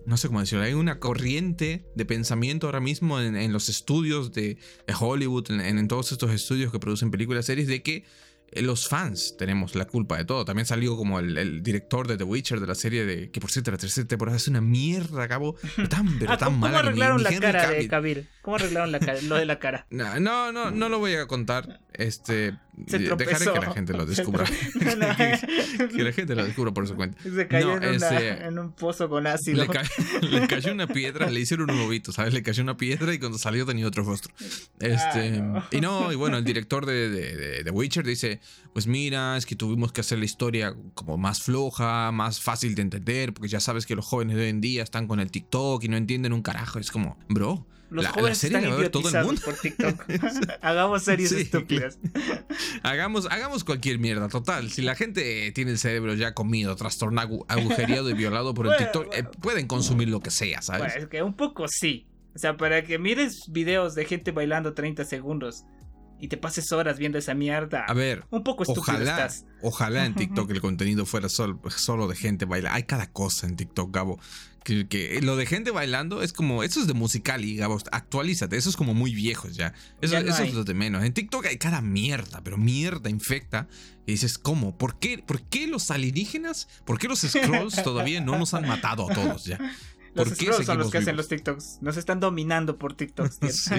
No 0.07 0.17
sé 0.17 0.29
cómo 0.29 0.39
decirlo, 0.39 0.65
hay 0.65 0.73
una 0.75 1.01
corriente 1.01 1.85
de 1.97 2.05
pensamiento 2.05 2.67
ahora 2.69 2.79
mismo 2.79 3.21
en, 3.21 3.35
en 3.35 3.53
los 3.53 3.69
estudios 3.69 4.33
de, 4.33 4.57
de 4.87 4.95
Hollywood, 4.99 5.51
en, 5.51 5.61
en 5.61 5.89
todos 5.89 6.13
estos 6.13 6.31
estudios 6.31 6.71
que 6.71 6.79
producen 6.79 7.11
películas, 7.11 7.45
series, 7.47 7.67
de 7.67 7.83
que 7.83 8.05
los 8.63 8.89
fans 8.89 9.35
tenemos 9.39 9.75
la 9.75 9.85
culpa 9.87 10.17
de 10.17 10.25
todo. 10.25 10.45
También 10.45 10.67
salió 10.67 10.97
como 10.97 11.19
el, 11.19 11.37
el 11.39 11.63
director 11.63 12.07
de 12.09 12.17
The 12.17 12.25
Witcher 12.25 12.61
de 12.61 12.67
la 12.67 12.75
serie 12.75 13.05
de 13.05 13.31
que 13.31 13.41
por 13.41 13.51
cierto 13.51 13.71
la 13.71 13.79
tercera 13.79 14.07
temporada 14.07 14.37
es 14.37 14.49
una 14.49 14.61
mierda, 14.61 15.27
cabo, 15.29 15.57
tan 15.91 16.19
pero 16.19 16.33
Ah, 16.33 16.39
tan 16.39 16.49
¿cómo, 16.49 16.61
cómo 16.61 16.73
mala 16.73 16.83
ni- 16.83 16.89
arreglaron 16.89 17.23
la 17.23 17.39
cara 17.39 17.69
de 17.71 17.77
Cavill- 17.79 17.89
Cavill? 17.91 18.29
¿Cómo 18.43 18.57
arreglaron 18.57 18.93
la 18.93 19.01
cara, 19.01 19.21
lo 19.23 19.37
de 19.37 19.45
la 19.47 19.59
cara? 19.59 19.87
No, 19.91 20.19
no, 20.21 20.53
no, 20.53 20.71
no 20.71 20.89
lo 20.89 20.99
voy 20.99 21.15
a 21.15 21.27
contar. 21.27 21.81
Este, 21.93 22.55
Se 22.87 22.99
dejaré 22.99 23.45
que 23.53 23.61
la 23.61 23.73
gente 23.73 23.93
lo 23.95 24.05
descubra. 24.07 24.45
tro- 24.45 24.97
No, 24.97 25.17
que, 25.89 25.89
que 25.97 26.03
la 26.05 26.13
gente 26.13 26.35
lo 26.35 26.45
descubra 26.45 26.73
por 26.73 26.87
su 26.87 26.95
cuenta. 26.95 27.19
Se 27.23 27.49
cayó 27.49 27.81
No, 27.81 27.87
en, 27.87 27.97
una- 27.97 28.47
en 28.49 28.59
un 28.59 28.73
pozo 28.73 29.09
con 29.09 29.27
ácido. 29.27 29.63
Le, 29.65 29.69
ca- 29.69 29.83
le 30.21 30.47
cayó 30.47 30.73
una 30.73 30.87
piedra, 30.87 31.31
le 31.31 31.41
hicieron 31.41 31.71
un 31.71 31.79
lobito, 31.79 32.13
¿sabes? 32.13 32.35
Le 32.35 32.43
cayó 32.43 32.63
una 32.63 32.77
piedra 32.77 33.15
y 33.15 33.19
cuando 33.19 33.39
salió 33.39 33.65
tenía 33.65 33.87
otro 33.87 34.05
rostro. 34.05 34.33
Este, 34.79 35.39
Ah, 35.39 35.41
no. 35.43 35.65
Y 35.71 35.81
no, 35.81 36.13
y 36.13 36.17
bueno, 36.17 36.37
el 36.37 36.45
director 36.45 36.85
de, 36.87 37.09
de, 37.09 37.37
de- 37.37 37.65
de 37.65 37.71
Witcher 37.71 38.05
dice, 38.07 38.41
pues 38.73 38.87
mira, 38.87 39.37
es 39.37 39.47
que 39.47 39.57
tuvimos 39.57 39.93
que 39.93 40.03
hacer 40.03 40.19
la 40.19 40.25
historia 40.27 40.75
como 40.95 41.17
más 41.17 41.43
floja, 41.43 42.13
más 42.13 42.41
fácil 42.41 42.75
de 42.75 42.83
entender, 42.83 43.33
porque 43.33 43.49
ya 43.49 43.61
sabes 43.61 43.87
que 43.87 43.95
los 43.97 44.05
jóvenes 44.05 44.37
de 44.37 44.43
hoy 44.43 44.49
en 44.51 44.61
día 44.61 44.83
están 44.83 45.07
con 45.07 45.21
el 45.21 45.31
TikTok 45.31 45.83
y 45.85 45.89
no 45.89 45.97
entienden 45.97 46.33
un 46.35 46.43
carajo. 46.43 46.79
Es 46.79 46.91
como, 46.91 47.17
bro, 47.29 47.67
Los 47.89 48.05
la, 48.05 48.11
jóvenes 48.11 48.43
están 48.43 48.63
la 48.69 48.91
todo 48.91 49.09
el 49.09 49.25
mundo. 49.25 49.41
por 49.45 49.55
TikTok. 49.55 50.05
Hagamos 50.63 51.05
series 51.05 51.31
Sí. 51.31 51.43
estúpidas. 51.43 51.99
Hagamos, 52.83 53.27
hagamos 53.31 53.65
cualquier 53.65 53.99
mierda, 53.99 54.29
total. 54.29 54.71
Si 54.71 54.83
la 54.83 54.95
gente 54.95 55.51
tiene 55.53 55.71
el 55.73 55.79
cerebro 55.79 56.15
ya 56.15 56.35
comido, 56.35 56.75
trastornado, 56.77 57.45
agujereado 57.49 58.11
y 58.11 58.15
violado 58.15 58.55
por 58.55 58.67
el 58.67 58.73
Bueno, 58.73 58.85
TikTok, 58.93 59.15
eh, 59.15 59.25
pueden 59.41 59.67
consumir 59.67 60.09
lo 60.09 60.21
que 60.21 60.31
sea, 60.31 60.63
¿sabes? 60.63 60.83
Bueno, 60.83 60.95
es 61.05 61.07
que 61.09 61.23
un 61.23 61.35
poco 61.35 61.67
sí. 61.69 62.07
O 62.35 62.39
sea, 62.39 62.57
para 62.57 62.85
que 62.85 62.99
mires 62.99 63.45
videos 63.49 63.95
de 63.95 64.05
gente 64.05 64.31
bailando 64.33 64.75
30 64.75 65.05
segundos 65.05 65.65
y 66.19 66.29
te 66.29 66.37
pases 66.37 66.71
horas 66.73 66.99
viendo 66.99 67.19
esa 67.19 67.35
mierda. 67.35 67.85
A 67.89 67.95
ver, 67.95 68.25
un 68.31 68.43
poco 68.43 68.63
estúpido 68.63 68.83
ojalá, 68.83 69.11
estás. 69.13 69.47
ojalá 69.63 70.07
en 70.07 70.15
TikTok 70.15 70.51
el 70.51 70.61
contenido 70.61 71.07
fuera 71.07 71.29
sol- 71.29 71.61
solo 71.77 72.09
de 72.09 72.17
gente 72.17 72.45
bailando. 72.45 72.77
Hay 72.77 72.83
cada 72.85 73.11
cosa 73.11 73.47
en 73.47 73.57
TikTok, 73.57 73.95
Gabo. 73.95 74.19
Que, 74.67 74.89
que 74.89 75.21
lo 75.23 75.37
de 75.37 75.47
gente 75.47 75.71
bailando 75.71 76.25
es 76.25 76.33
como, 76.33 76.65
eso 76.65 76.81
es 76.81 76.89
de 76.89 76.93
musical 76.93 77.45
y 77.45 77.55
Gabo, 77.55 77.79
actualízate, 77.93 78.57
eso 78.57 78.69
es 78.69 78.77
como 78.77 78.95
muy 78.95 79.15
viejo 79.15 79.47
ya. 79.49 79.73
Eso, 80.01 80.15
Ya 80.15 80.23
no 80.25 80.29
eso 80.35 80.43
es 80.43 80.55
lo 80.55 80.65
de 80.65 80.75
menos. 80.75 81.05
En 81.05 81.13
TikTok 81.13 81.47
hay 81.47 81.57
cada 81.57 81.81
mierda, 81.83 82.41
pero 82.43 82.59
mierda 82.59 83.09
infecta. 83.09 83.69
Y 84.07 84.13
dices, 84.13 84.39
¿cómo? 84.39 84.77
¿Por 84.77 84.99
qué, 84.99 85.19
¿Por 85.19 85.43
qué 85.43 85.69
los 85.69 85.93
alienígenas? 85.93 86.67
¿Por 86.85 86.99
qué 86.99 87.07
los 87.07 87.21
scrolls 87.21 87.81
todavía 87.85 88.21
no 88.21 88.37
nos 88.41 88.55
han 88.55 88.67
matado 88.67 89.09
a 89.09 89.15
todos 89.15 89.45
ya? 89.45 89.59
¿Por 90.17 90.31
Los 90.31 90.37
qué 90.37 90.47
scrolls 90.47 90.67
son 90.67 90.79
los 90.79 90.91
que 90.91 90.99
hacen 90.99 91.17
los 91.17 91.29
TikToks. 91.29 91.79
Nos 91.83 91.97
están 91.97 92.19
dominando 92.19 92.77
por 92.77 92.95
TikToks. 92.95 93.39
Sí, 93.53 93.75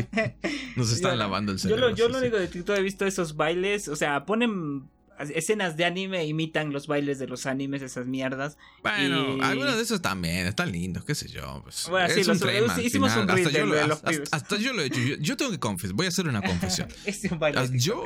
Nos 0.77 0.91
están 0.93 1.11
Yo- 1.11 1.17
lavando 1.17 1.51
el 1.51 1.57
Yo 1.57 1.63
cerebro. 1.63 1.89
lo, 1.89 1.95
yo 1.97 2.05
sí, 2.05 2.11
lo 2.13 2.19
sí. 2.19 2.23
único 2.23 2.37
de 2.37 2.47
TikTok 2.47 2.77
he 2.77 2.81
visto 2.81 3.05
esos 3.05 3.35
bailes. 3.35 3.89
O 3.89 3.97
sea, 3.97 4.25
ponen 4.25 4.83
escenas 5.33 5.77
de 5.77 5.85
anime, 5.85 6.25
imitan 6.25 6.71
los 6.71 6.87
bailes 6.87 7.19
de 7.19 7.27
los 7.27 7.45
animes, 7.45 7.81
esas 7.81 8.05
mierdas. 8.07 8.57
Bueno, 8.83 9.37
Y- 9.37 9.41
algunos 9.41 9.75
de 9.77 9.83
esos 9.83 10.01
también 10.01 10.45
están 10.47 10.71
lindos, 10.71 11.03
qué 11.05 11.15
sé 11.15 11.27
yo. 11.27 11.61
Pues, 11.63 11.87
Bueno, 11.89 12.07
sí, 12.13 12.21
un 12.21 12.27
los- 12.27 12.41
al 12.43 12.85
hicimos 12.85 13.15
un 13.15 13.29
hasta, 13.29 13.49
yo 13.49 13.65
lo, 13.65 13.93
hasta- 13.93 14.09
pibes. 14.11 14.29
hasta 14.31 14.57
yo 14.57 14.73
lo 14.73 14.81
he 14.81 14.85
hecho. 14.85 14.99
Yo, 14.99 15.15
yo 15.19 15.37
tengo 15.37 15.51
que 15.51 15.59
confesar, 15.59 15.95
voy 15.95 16.05
a 16.05 16.09
hacer 16.09 16.27
una 16.27 16.41
confesión. 16.81 16.87
Es 17.05 17.23
un 17.31 17.39
baile. 17.39 17.59
Yo, 17.73 18.03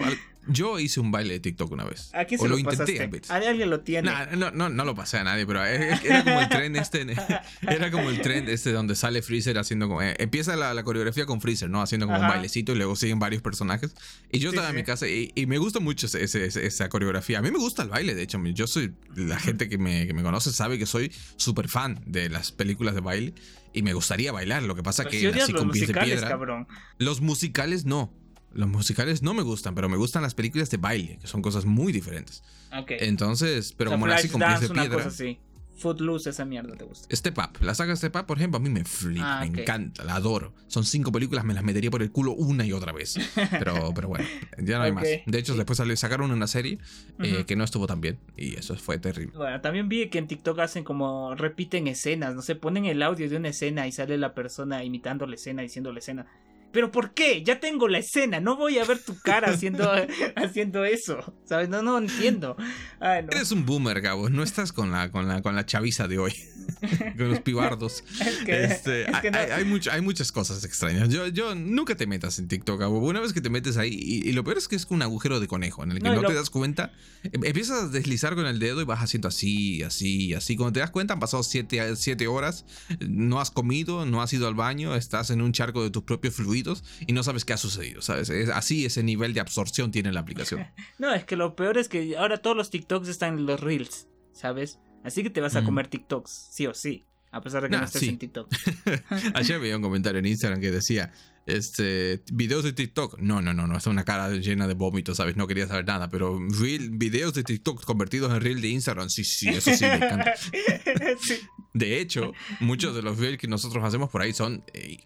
yo 0.48 0.80
hice 0.80 1.00
un 1.00 1.12
baile 1.12 1.34
de 1.36 1.40
TikTok 1.40 1.72
una 1.72 1.84
vez. 1.84 2.10
¿A 2.14 2.26
quién 2.26 2.40
o 2.40 2.44
se 2.44 2.50
lo, 2.50 2.56
lo, 2.56 2.60
intenté 2.60 3.04
a 3.04 3.08
veces. 3.08 3.30
¿A 3.32 3.36
alguien 3.36 3.70
lo 3.70 3.82
tiene? 3.82 4.10
Nah, 4.10 4.26
no, 4.36 4.52
no, 4.52 4.70
no 4.70 4.86
lo 4.86 4.96
pasé 4.96 5.18
a 5.18 5.24
nadie, 5.24 5.46
pero 5.46 5.64
era 5.64 5.96
era 6.04 6.24
como 6.24 6.40
el 6.42 6.50
tren 6.50 6.76
este. 6.76 7.02
Era 7.62 7.92
como 7.92 8.10
el 8.10 8.22
tren 8.22 8.48
este 8.50 8.72
donde 8.72 8.96
sale 8.96 9.22
Freezer 9.22 9.58
haciendo 9.58 9.88
como. 9.88 10.02
eh, 10.02 10.16
empieza 10.20 10.56
la, 10.56 10.74
la 10.74 10.84
coreografía 10.84 11.26
con 11.26 11.42
Freezer, 11.42 11.70
¿no? 11.70 11.82
Haciendo 11.82 12.06
como 12.08 12.18
un 12.20 12.26
Ajá. 12.26 12.34
bailecito 12.36 12.72
y 12.74 12.76
luego 12.76 12.96
siguen 12.96 13.20
varios 13.20 13.42
personajes. 13.42 13.94
Y 14.32 14.40
yo 14.40 14.50
Sí, 14.52 14.56
estaba 14.56 14.70
en 14.70 14.76
sí. 14.76 14.80
mi 14.82 14.84
casa 14.86 15.08
y, 15.08 15.32
y 15.36 15.46
me 15.46 15.58
gusta 15.58 15.80
mucho 15.80 16.06
ese- 16.08 16.24
ese- 16.24 16.46
ese- 16.46 16.66
esa 16.66 16.90
coreografía. 16.90 17.01
A 17.10 17.42
mí 17.42 17.52
me 17.52 17.58
gusta 17.58 17.84
el 17.84 17.90
baile, 17.90 18.16
de 18.16 18.24
hecho. 18.24 18.42
Yo 18.46 18.68
soy. 18.68 18.94
La 19.16 19.40
gente 19.40 19.68
que 19.70 19.78
me, 19.78 20.08
que 20.08 20.14
me 20.14 20.24
conoce 20.24 20.52
sabe 20.52 20.78
que 20.80 20.86
soy 20.86 21.12
súper 21.36 21.68
fan 21.68 22.02
de 22.06 22.30
las 22.30 22.52
películas 22.52 22.96
de 22.96 23.02
baile 23.02 23.34
y 23.74 23.82
me 23.82 23.94
gustaría 23.94 24.32
bailar. 24.32 24.64
Lo 24.64 24.76
que 24.76 24.84
pasa 24.84 25.04
Pero 25.04 25.12
que 25.12 25.20
si 25.20 25.26
así 25.28 25.52
los 25.52 25.62
con 25.62 25.72
pies 25.72 25.88
de 25.88 25.94
musicales, 25.94 26.14
piedra. 26.16 26.30
cabrón. 26.30 26.68
Los 26.98 27.22
musicales 27.22 27.86
no. 27.86 28.14
Los 28.54 28.68
musicales 28.68 29.22
no 29.24 29.34
me 29.34 29.44
gustan, 29.44 29.76
pero 29.76 29.88
me 29.88 29.96
gustan 29.98 30.24
las 30.24 30.36
películas 30.36 30.70
de 30.70 30.78
baile, 30.78 31.18
que 31.22 31.28
son 31.28 31.42
cosas 31.42 31.64
muy 31.66 31.94
diferentes. 31.94 32.44
Ok. 32.78 32.92
Entonces, 33.00 33.74
pero 33.78 33.90
O 33.90 33.94
sea, 33.94 34.00
como 34.00 34.12
así 34.14 34.28
con 34.30 34.42
pies 34.42 34.60
de 34.62 34.68
una 34.68 34.82
piedra. 34.82 34.98
cosa 35.04 35.08
así. 35.08 35.40
Footloose, 35.82 36.30
esa 36.30 36.46
mierda 36.46 36.76
te 36.76 36.86
gusta. 36.86 37.14
Step 37.16 37.38
Up, 37.38 37.64
la 37.64 37.76
saga 37.76 37.96
Step 37.96 38.16
Up, 38.16 38.26
por 38.26 38.38
ejemplo, 38.38 38.58
a 38.58 38.60
mí 38.62 38.70
me 38.70 38.84
flipa, 38.86 39.40
Ah, 39.40 39.46
me 39.46 39.62
encanta, 39.62 40.04
la 40.04 40.16
adoro. 40.16 40.54
Son 40.68 40.86
cinco 40.86 41.12
películas, 41.12 41.44
me 41.44 41.54
las 41.54 41.64
metería 41.64 41.90
por 41.92 42.02
el 42.02 42.12
culo 42.12 42.34
una 42.34 42.66
y 42.66 42.72
otra 42.74 42.92
vez. 42.92 43.18
Pero, 43.52 43.92
pero 43.96 44.08
bueno, 44.08 44.26
ya 44.58 44.78
no 44.78 44.84
hay 44.84 44.92
más. 44.92 45.04
De 45.04 45.38
hecho, 45.40 45.56
después 45.56 45.78
salió, 45.78 45.96
sacaron 45.98 46.32
una 46.32 46.48
serie 46.48 46.78
eh, 47.20 47.44
que 47.46 47.56
no 47.56 47.64
estuvo 47.64 47.88
tan 47.88 48.00
bien 48.02 48.20
y 48.38 48.56
eso 48.56 48.76
fue 48.76 48.98
terrible. 49.00 49.36
Bueno, 49.36 49.60
también 49.62 49.90
vi 49.90 50.10
que 50.10 50.20
en 50.20 50.28
TikTok 50.28 50.60
hacen 50.60 50.84
como 50.84 51.36
repiten 51.36 51.88
escenas, 51.88 52.36
no 52.36 52.42
sé, 52.42 52.56
ponen 52.56 52.86
el 52.86 53.02
audio 53.02 53.30
de 53.30 53.38
una 53.38 53.50
escena 53.50 53.88
y 53.88 53.92
sale 53.92 54.18
la 54.18 54.34
persona 54.34 54.84
imitando 54.84 55.26
la 55.28 55.36
escena, 55.36 55.62
diciendo 55.62 55.92
la 55.92 56.00
escena. 56.00 56.28
Pero 56.72 56.92
¿por 56.92 57.14
qué? 57.14 57.44
Ya 57.44 57.60
tengo 57.60 57.88
la 57.88 58.00
escena, 58.00 58.40
no 58.40 58.56
voy 58.56 58.78
a 58.78 58.86
ver 58.86 59.00
tu 59.00 59.18
cara 59.20 59.50
haciendo, 59.50 59.92
haciendo 60.36 60.86
eso, 60.86 61.34
¿sabes? 61.46 61.70
No, 61.70 61.82
no 61.82 61.98
entiendo. 61.98 62.56
Eres 63.02 63.52
un 63.52 63.66
boomer, 63.66 64.02
Gabo, 64.02 64.30
no 64.30 64.44
estás 64.44 64.72
con 64.72 64.92
la, 64.92 65.12
con 65.12 65.28
la, 65.28 65.42
con 65.42 65.56
la 65.56 65.66
chaviza 65.66 66.08
de 66.08 66.20
hoy, 66.20 66.34
con 67.18 67.30
los 67.30 67.42
pibardos. 67.42 68.04
Este, 68.48 69.06
hay, 69.08 69.68
hay, 69.90 70.02
muchas 70.02 70.32
cosas 70.32 70.64
extrañas. 70.64 71.10
Yo, 71.10 71.28
yo 71.28 71.56
nunca 71.56 71.96
te 71.96 72.08
metas 72.08 72.40
en 72.40 72.48
TikTok, 72.48 72.80
Gabo. 72.80 73.00
Una 73.00 73.20
vez 73.20 73.34
que 73.34 73.42
te 73.42 73.50
metes 73.50 73.78
ahí, 73.78 73.92
y, 73.92 74.32
lo 74.32 74.44
peor 74.44 74.58
es 74.58 74.68
que 74.68 74.76
es 74.76 74.88
un 74.90 75.02
agujero 75.02 75.40
de 75.40 75.48
conejo 75.48 75.84
en 75.84 75.92
el 75.92 76.02
que 76.02 76.10
no, 76.10 76.24
te 76.24 76.34
das 76.34 76.50
cuenta, 76.50 76.94
em, 77.24 77.44
empiezas 77.44 77.84
a 77.84 77.88
deslizar 77.88 78.36
con 78.36 78.46
el 78.46 78.60
dedo 78.60 78.82
y 78.82 78.86
vas 78.86 79.00
haciendo 79.00 79.28
así, 79.28 79.84
así, 79.84 80.34
así. 80.34 80.56
Cuando 80.56 80.74
te 80.74 80.80
das 80.80 80.92
cuenta 80.92 81.14
han 81.14 81.20
pasado 81.20 81.44
siete, 81.44 81.96
siete 81.96 82.28
horas, 82.28 82.66
no 83.00 83.42
has 83.42 83.52
comido, 83.52 84.06
no 84.06 84.22
has 84.22 84.32
ido 84.34 84.48
al 84.48 84.56
baño, 84.56 84.96
estás 84.96 85.30
en 85.32 85.42
un 85.42 85.52
charco 85.52 85.84
de 85.84 85.90
tus 85.90 86.04
propios 86.04 86.36
fluidos 86.36 86.61
y 87.06 87.14
no 87.14 87.24
sabes 87.24 87.46
qué 87.46 87.54
ha 87.54 87.58
sucedido, 87.58 88.02
¿sabes? 88.02 88.30
Es 88.30 88.50
así 88.50 88.86
ese 88.86 89.04
nivel 89.04 89.34
de 89.34 89.40
absorción 89.40 89.92
tiene 89.92 90.12
la 90.12 90.22
aplicación. 90.22 90.68
no, 91.00 91.14
es 91.14 91.26
que 91.26 91.36
lo 91.36 91.56
peor 91.56 91.78
es 91.78 91.90
que 91.90 92.18
ahora 92.18 92.38
todos 92.38 92.56
los 92.56 92.70
TikToks 92.70 93.08
están 93.08 93.40
en 93.40 93.46
los 93.46 93.60
Reels, 93.60 94.08
¿sabes? 94.34 94.80
Así 95.04 95.24
que 95.24 95.30
te 95.30 95.42
vas 95.42 95.56
a 95.56 95.64
comer 95.64 95.88
TikToks, 95.88 96.50
sí 96.52 96.68
o 96.68 96.74
sí. 96.74 97.06
A 97.32 97.42
pesar 97.42 97.64
de 97.64 97.70
que 97.70 97.78
no, 97.78 97.84
estés 97.84 98.04
en 98.04 98.18
TikTok. 98.18 98.54
Ayer 99.36 99.60
veía 99.60 99.78
un 99.78 99.82
comentario 99.82 100.20
en 100.20 100.26
Instagram 100.26 100.60
que 100.60 100.70
decía: 100.70 101.14
este, 101.46 102.22
videos 102.34 102.64
de 102.66 102.74
TikTok. 102.74 103.20
No, 103.20 103.42
no, 103.42 103.54
no, 103.54 103.68
no, 103.68 103.78
es 103.78 103.88
una 103.88 104.04
cara 104.04 104.30
llena 104.32 104.68
de 104.68 104.74
vómitos, 104.74 105.18
¿sabes? 105.18 105.38
No 105.38 105.48
quería 105.48 105.66
saber 105.66 105.86
nada, 105.86 106.10
pero 106.10 106.40
real, 106.40 106.90
videos 106.92 107.34
de 107.34 107.44
TikTok 107.44 107.86
convertidos 107.86 108.34
en 108.34 108.42
reel 108.42 108.62
de 108.62 108.68
Instagram, 108.68 109.10
sí, 109.10 109.24
sí, 109.24 109.48
eso 109.48 109.74
sí 109.74 109.86
me 109.86 109.96
encanta. 109.96 110.34
De 111.74 112.00
hecho, 112.00 112.34
muchos 112.60 112.94
de 112.96 113.02
los 113.02 113.18
reels 113.18 113.38
que 113.38 113.48
nosotros 113.48 113.84
hacemos 113.84 114.10
por 114.10 114.22
ahí 114.22 114.34
son, 114.34 114.64
eh, 114.74 114.98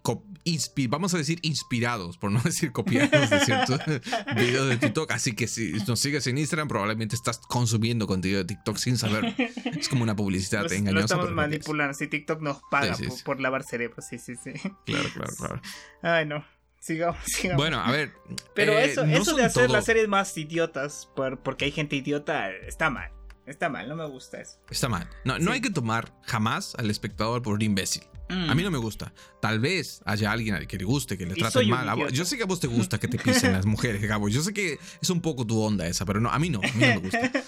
vamos 0.89 1.13
a 1.13 1.17
decir, 1.17 1.39
inspirados, 1.43 2.17
por 2.17 2.31
no 2.31 2.41
decir 2.43 2.71
copiados 2.71 3.29
de 3.29 3.39
ciertos 3.41 3.79
videos 4.35 4.69
de 4.69 4.77
TikTok. 4.77 5.11
Así 5.11 5.35
que 5.35 5.47
si 5.47 5.73
nos 5.87 5.99
sigues 5.99 6.25
en 6.27 6.37
Instagram, 6.37 6.67
probablemente 6.67 7.15
estás 7.15 7.37
consumiendo 7.37 8.07
contenido 8.07 8.39
de 8.39 8.45
TikTok 8.45 8.77
sin 8.77 8.97
saber. 8.97 9.35
Es 9.77 9.89
como 9.89 10.03
una 10.03 10.15
publicidad 10.15 10.71
engañosa. 10.71 10.93
Lo 10.93 11.05
estamos 11.05 11.31
manipulando, 11.31 11.93
si 11.93 12.07
TikTok 12.07 12.41
nos 12.41 12.61
paga 12.71 12.97
por, 13.23 13.39
lavar 13.39 13.63
cerebro, 13.63 14.01
sí, 14.01 14.17
sí, 14.17 14.35
sí. 14.35 14.53
Claro, 14.85 15.09
claro, 15.13 15.33
claro. 15.37 15.61
Ay, 16.01 16.25
no. 16.25 16.43
Sigamos, 16.79 17.17
sigamos. 17.25 17.57
Bueno, 17.57 17.79
a 17.79 17.91
ver. 17.91 18.13
Pero 18.53 18.73
eh, 18.73 18.85
eso, 18.85 19.03
eso 19.03 19.35
de 19.35 19.43
hacer 19.43 19.71
las 19.71 19.85
series 19.85 20.07
más 20.07 20.37
idiotas 20.37 21.09
por, 21.15 21.39
porque 21.39 21.65
hay 21.65 21.71
gente 21.71 21.95
idiota 21.95 22.51
está 22.51 22.89
mal. 22.89 23.11
Está 23.45 23.69
mal, 23.69 23.87
no 23.87 23.95
me 23.95 24.07
gusta 24.07 24.41
eso. 24.41 24.59
Está 24.69 24.89
mal. 24.89 25.07
No, 25.23 25.37
no 25.39 25.51
hay 25.51 25.61
que 25.61 25.69
tomar 25.69 26.13
jamás 26.23 26.75
al 26.75 26.89
espectador 26.89 27.41
por 27.41 27.53
un 27.53 27.61
imbécil. 27.61 28.03
A 28.27 28.55
mí 28.55 28.63
no 28.63 28.71
me 28.71 28.79
gusta. 28.79 29.13
Tal 29.39 29.59
vez 29.59 30.01
haya 30.05 30.31
alguien 30.31 30.55
al 30.55 30.67
que 30.67 30.77
le 30.77 30.83
guste, 30.83 31.17
que 31.17 31.25
le 31.25 31.35
traten 31.35 31.69
mal. 31.69 32.11
Yo 32.11 32.25
sé 32.25 32.37
que 32.37 32.43
a 32.43 32.45
vos 32.47 32.59
te 32.59 32.67
gusta 32.67 32.99
que 32.99 33.07
te 33.07 33.19
pisen 33.19 33.51
las 33.51 33.65
mujeres, 33.65 34.01
Gabo. 34.01 34.29
Yo 34.29 34.41
sé 34.41 34.53
que 34.53 34.79
es 35.01 35.09
un 35.09 35.21
poco 35.21 35.45
tu 35.45 35.61
onda 35.61 35.85
esa, 35.85 36.05
pero 36.05 36.19
no, 36.19 36.29
a 36.29 36.39
mí 36.39 36.49
no. 36.49 36.59
A 36.59 36.73
mí 36.73 36.79
no 36.79 36.87
me 36.87 36.97
gusta. 36.97 37.31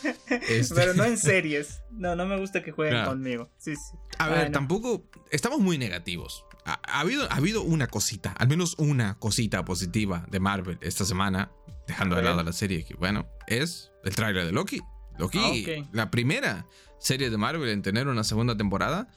Este 0.50 0.76
pero 0.76 0.94
no 0.94 1.06
en 1.06 1.18
series. 1.18 1.82
No, 1.90 2.16
no 2.16 2.26
me 2.26 2.38
gusta 2.38 2.62
que 2.62 2.72
jueguen 2.72 3.06
conmigo. 3.06 3.50
Sí, 3.58 3.76
sí. 3.76 3.98
A 4.20 4.30
ver, 4.30 4.52
tampoco. 4.52 5.10
Estamos 5.32 5.60
muy 5.60 5.78
negativos. 5.78 6.46
Ha, 6.66 7.00
habido, 7.00 7.32
ha 7.32 7.36
habido 7.36 7.64
una 7.64 7.88
cosita, 7.88 8.34
al 8.38 8.50
menos 8.50 8.76
una 8.78 9.18
cosita 9.18 9.64
positiva 9.64 10.26
de 10.30 10.40
Marvel 10.40 10.78
esta 10.82 11.06
semana, 11.06 11.50
dejando 11.88 12.18
de 12.18 12.24
lado 12.24 12.44
la 12.44 12.52
serie, 12.52 12.84
que 12.84 12.94
bueno, 12.96 13.26
es 13.48 13.92
el 14.04 14.14
tráiler 14.14 14.46
de 14.46 14.52
Loki. 14.52 14.82
Loki, 15.18 15.66
ah, 15.70 15.88
la 15.92 16.12
primera 16.12 16.68
serie 17.00 17.30
de 17.30 17.38
Marvel 17.38 17.70
en 17.70 17.82
tener 17.82 18.08
una 18.08 18.24
segunda 18.24 18.58
temporada, 18.58 19.08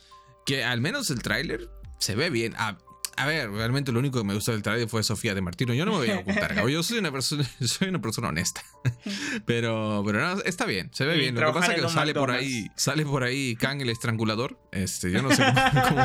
que 0.46 0.64
al 0.64 0.80
menos 0.80 1.10
el 1.10 1.22
tráiler 1.22 1.68
se 1.98 2.14
ve 2.14 2.30
bien. 2.30 2.54
A, 3.20 3.26
ver, 3.26 3.50
realmente 3.50 3.92
lo 3.92 3.98
único 3.98 4.18
que 4.18 4.24
me 4.24 4.34
gustó 4.34 4.52
del 4.52 4.62
tráiler 4.62 4.88
fue 4.88 5.02
Sofía 5.02 5.34
de 5.34 5.40
Martino. 5.40 5.74
Yo 5.74 5.84
no 5.84 5.92
me 5.92 5.98
voy 5.98 6.10
a 6.10 6.18
ocultar, 6.18 6.68
yo 6.68 6.82
soy 6.82 6.98
una 6.98 7.12
persona, 7.12 7.44
soy 7.60 7.88
una 7.88 8.00
persona 8.00 8.28
honesta. 8.28 8.62
Pero, 9.46 10.02
pero 10.04 10.40
está 10.42 10.64
bien, 10.64 10.90
se 10.92 11.04
ve 11.04 11.16
bien. 11.16 11.34
Lo 11.34 11.46
que 11.46 11.60
pasa 11.60 11.74
es 11.74 11.82
que 11.82 11.88
sale 11.88 12.14
por 12.14 12.30
ahí, 12.30 12.68
sale 12.76 13.04
por 13.04 13.22
ahí 13.22 13.56
Kang 13.56 13.80
el 13.80 13.90
estrangulador. 13.90 14.58
Este, 14.72 15.10
yo 15.10 15.22
no 15.22 15.30
sé 15.30 15.44
cómo 15.88 16.02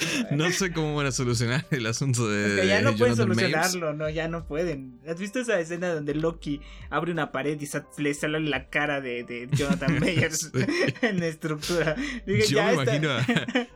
no 0.30 0.50
sé 0.50 0.72
cómo 0.72 0.94
van 0.94 1.06
a 1.06 1.12
solucionar 1.12 1.66
el 1.70 1.86
asunto 1.86 2.28
de. 2.28 2.66
ya 2.66 2.80
no 2.80 2.94
pueden 2.96 3.16
solucionarlo, 3.16 3.92
no, 3.94 4.08
ya 4.08 4.28
no 4.28 4.46
pueden. 4.46 5.00
¿Has 5.06 5.18
visto 5.18 5.40
esa 5.40 5.58
escena 5.60 5.92
donde 5.92 6.14
Loki 6.14 6.60
abre 6.90 7.12
una 7.12 7.32
pared 7.32 7.60
y 7.60 7.68
le 8.02 8.14
sale 8.14 8.40
la 8.40 8.68
cara 8.68 9.00
de, 9.00 9.48
Jonathan 9.52 9.98
Mayers 10.00 10.50
en 11.02 11.20
la 11.20 11.26
estructura? 11.26 11.96
Yo 12.48 12.62
me 12.64 12.74
imagino 12.74 13.10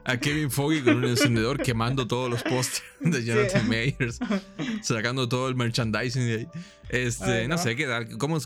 a, 0.04 0.16
Kevin 0.16 0.50
Foggy 0.50 0.82
con 0.82 0.96
un 0.96 1.04
encendedor 1.04 1.62
quemando 1.62 2.06
todos 2.24 2.30
los 2.30 2.42
pósters 2.42 2.84
de 3.00 3.24
Jonathan 3.24 3.68
Mayers, 3.68 4.18
sacando 4.82 5.28
todo 5.28 5.48
el 5.48 5.54
merchandising 5.54 6.26
de 6.26 6.34
ahí. 6.34 6.48
Este, 6.88 7.48
no. 7.48 7.58
sé, 7.58 7.76
¿qué, 7.76 7.86
cómo, 8.18 8.38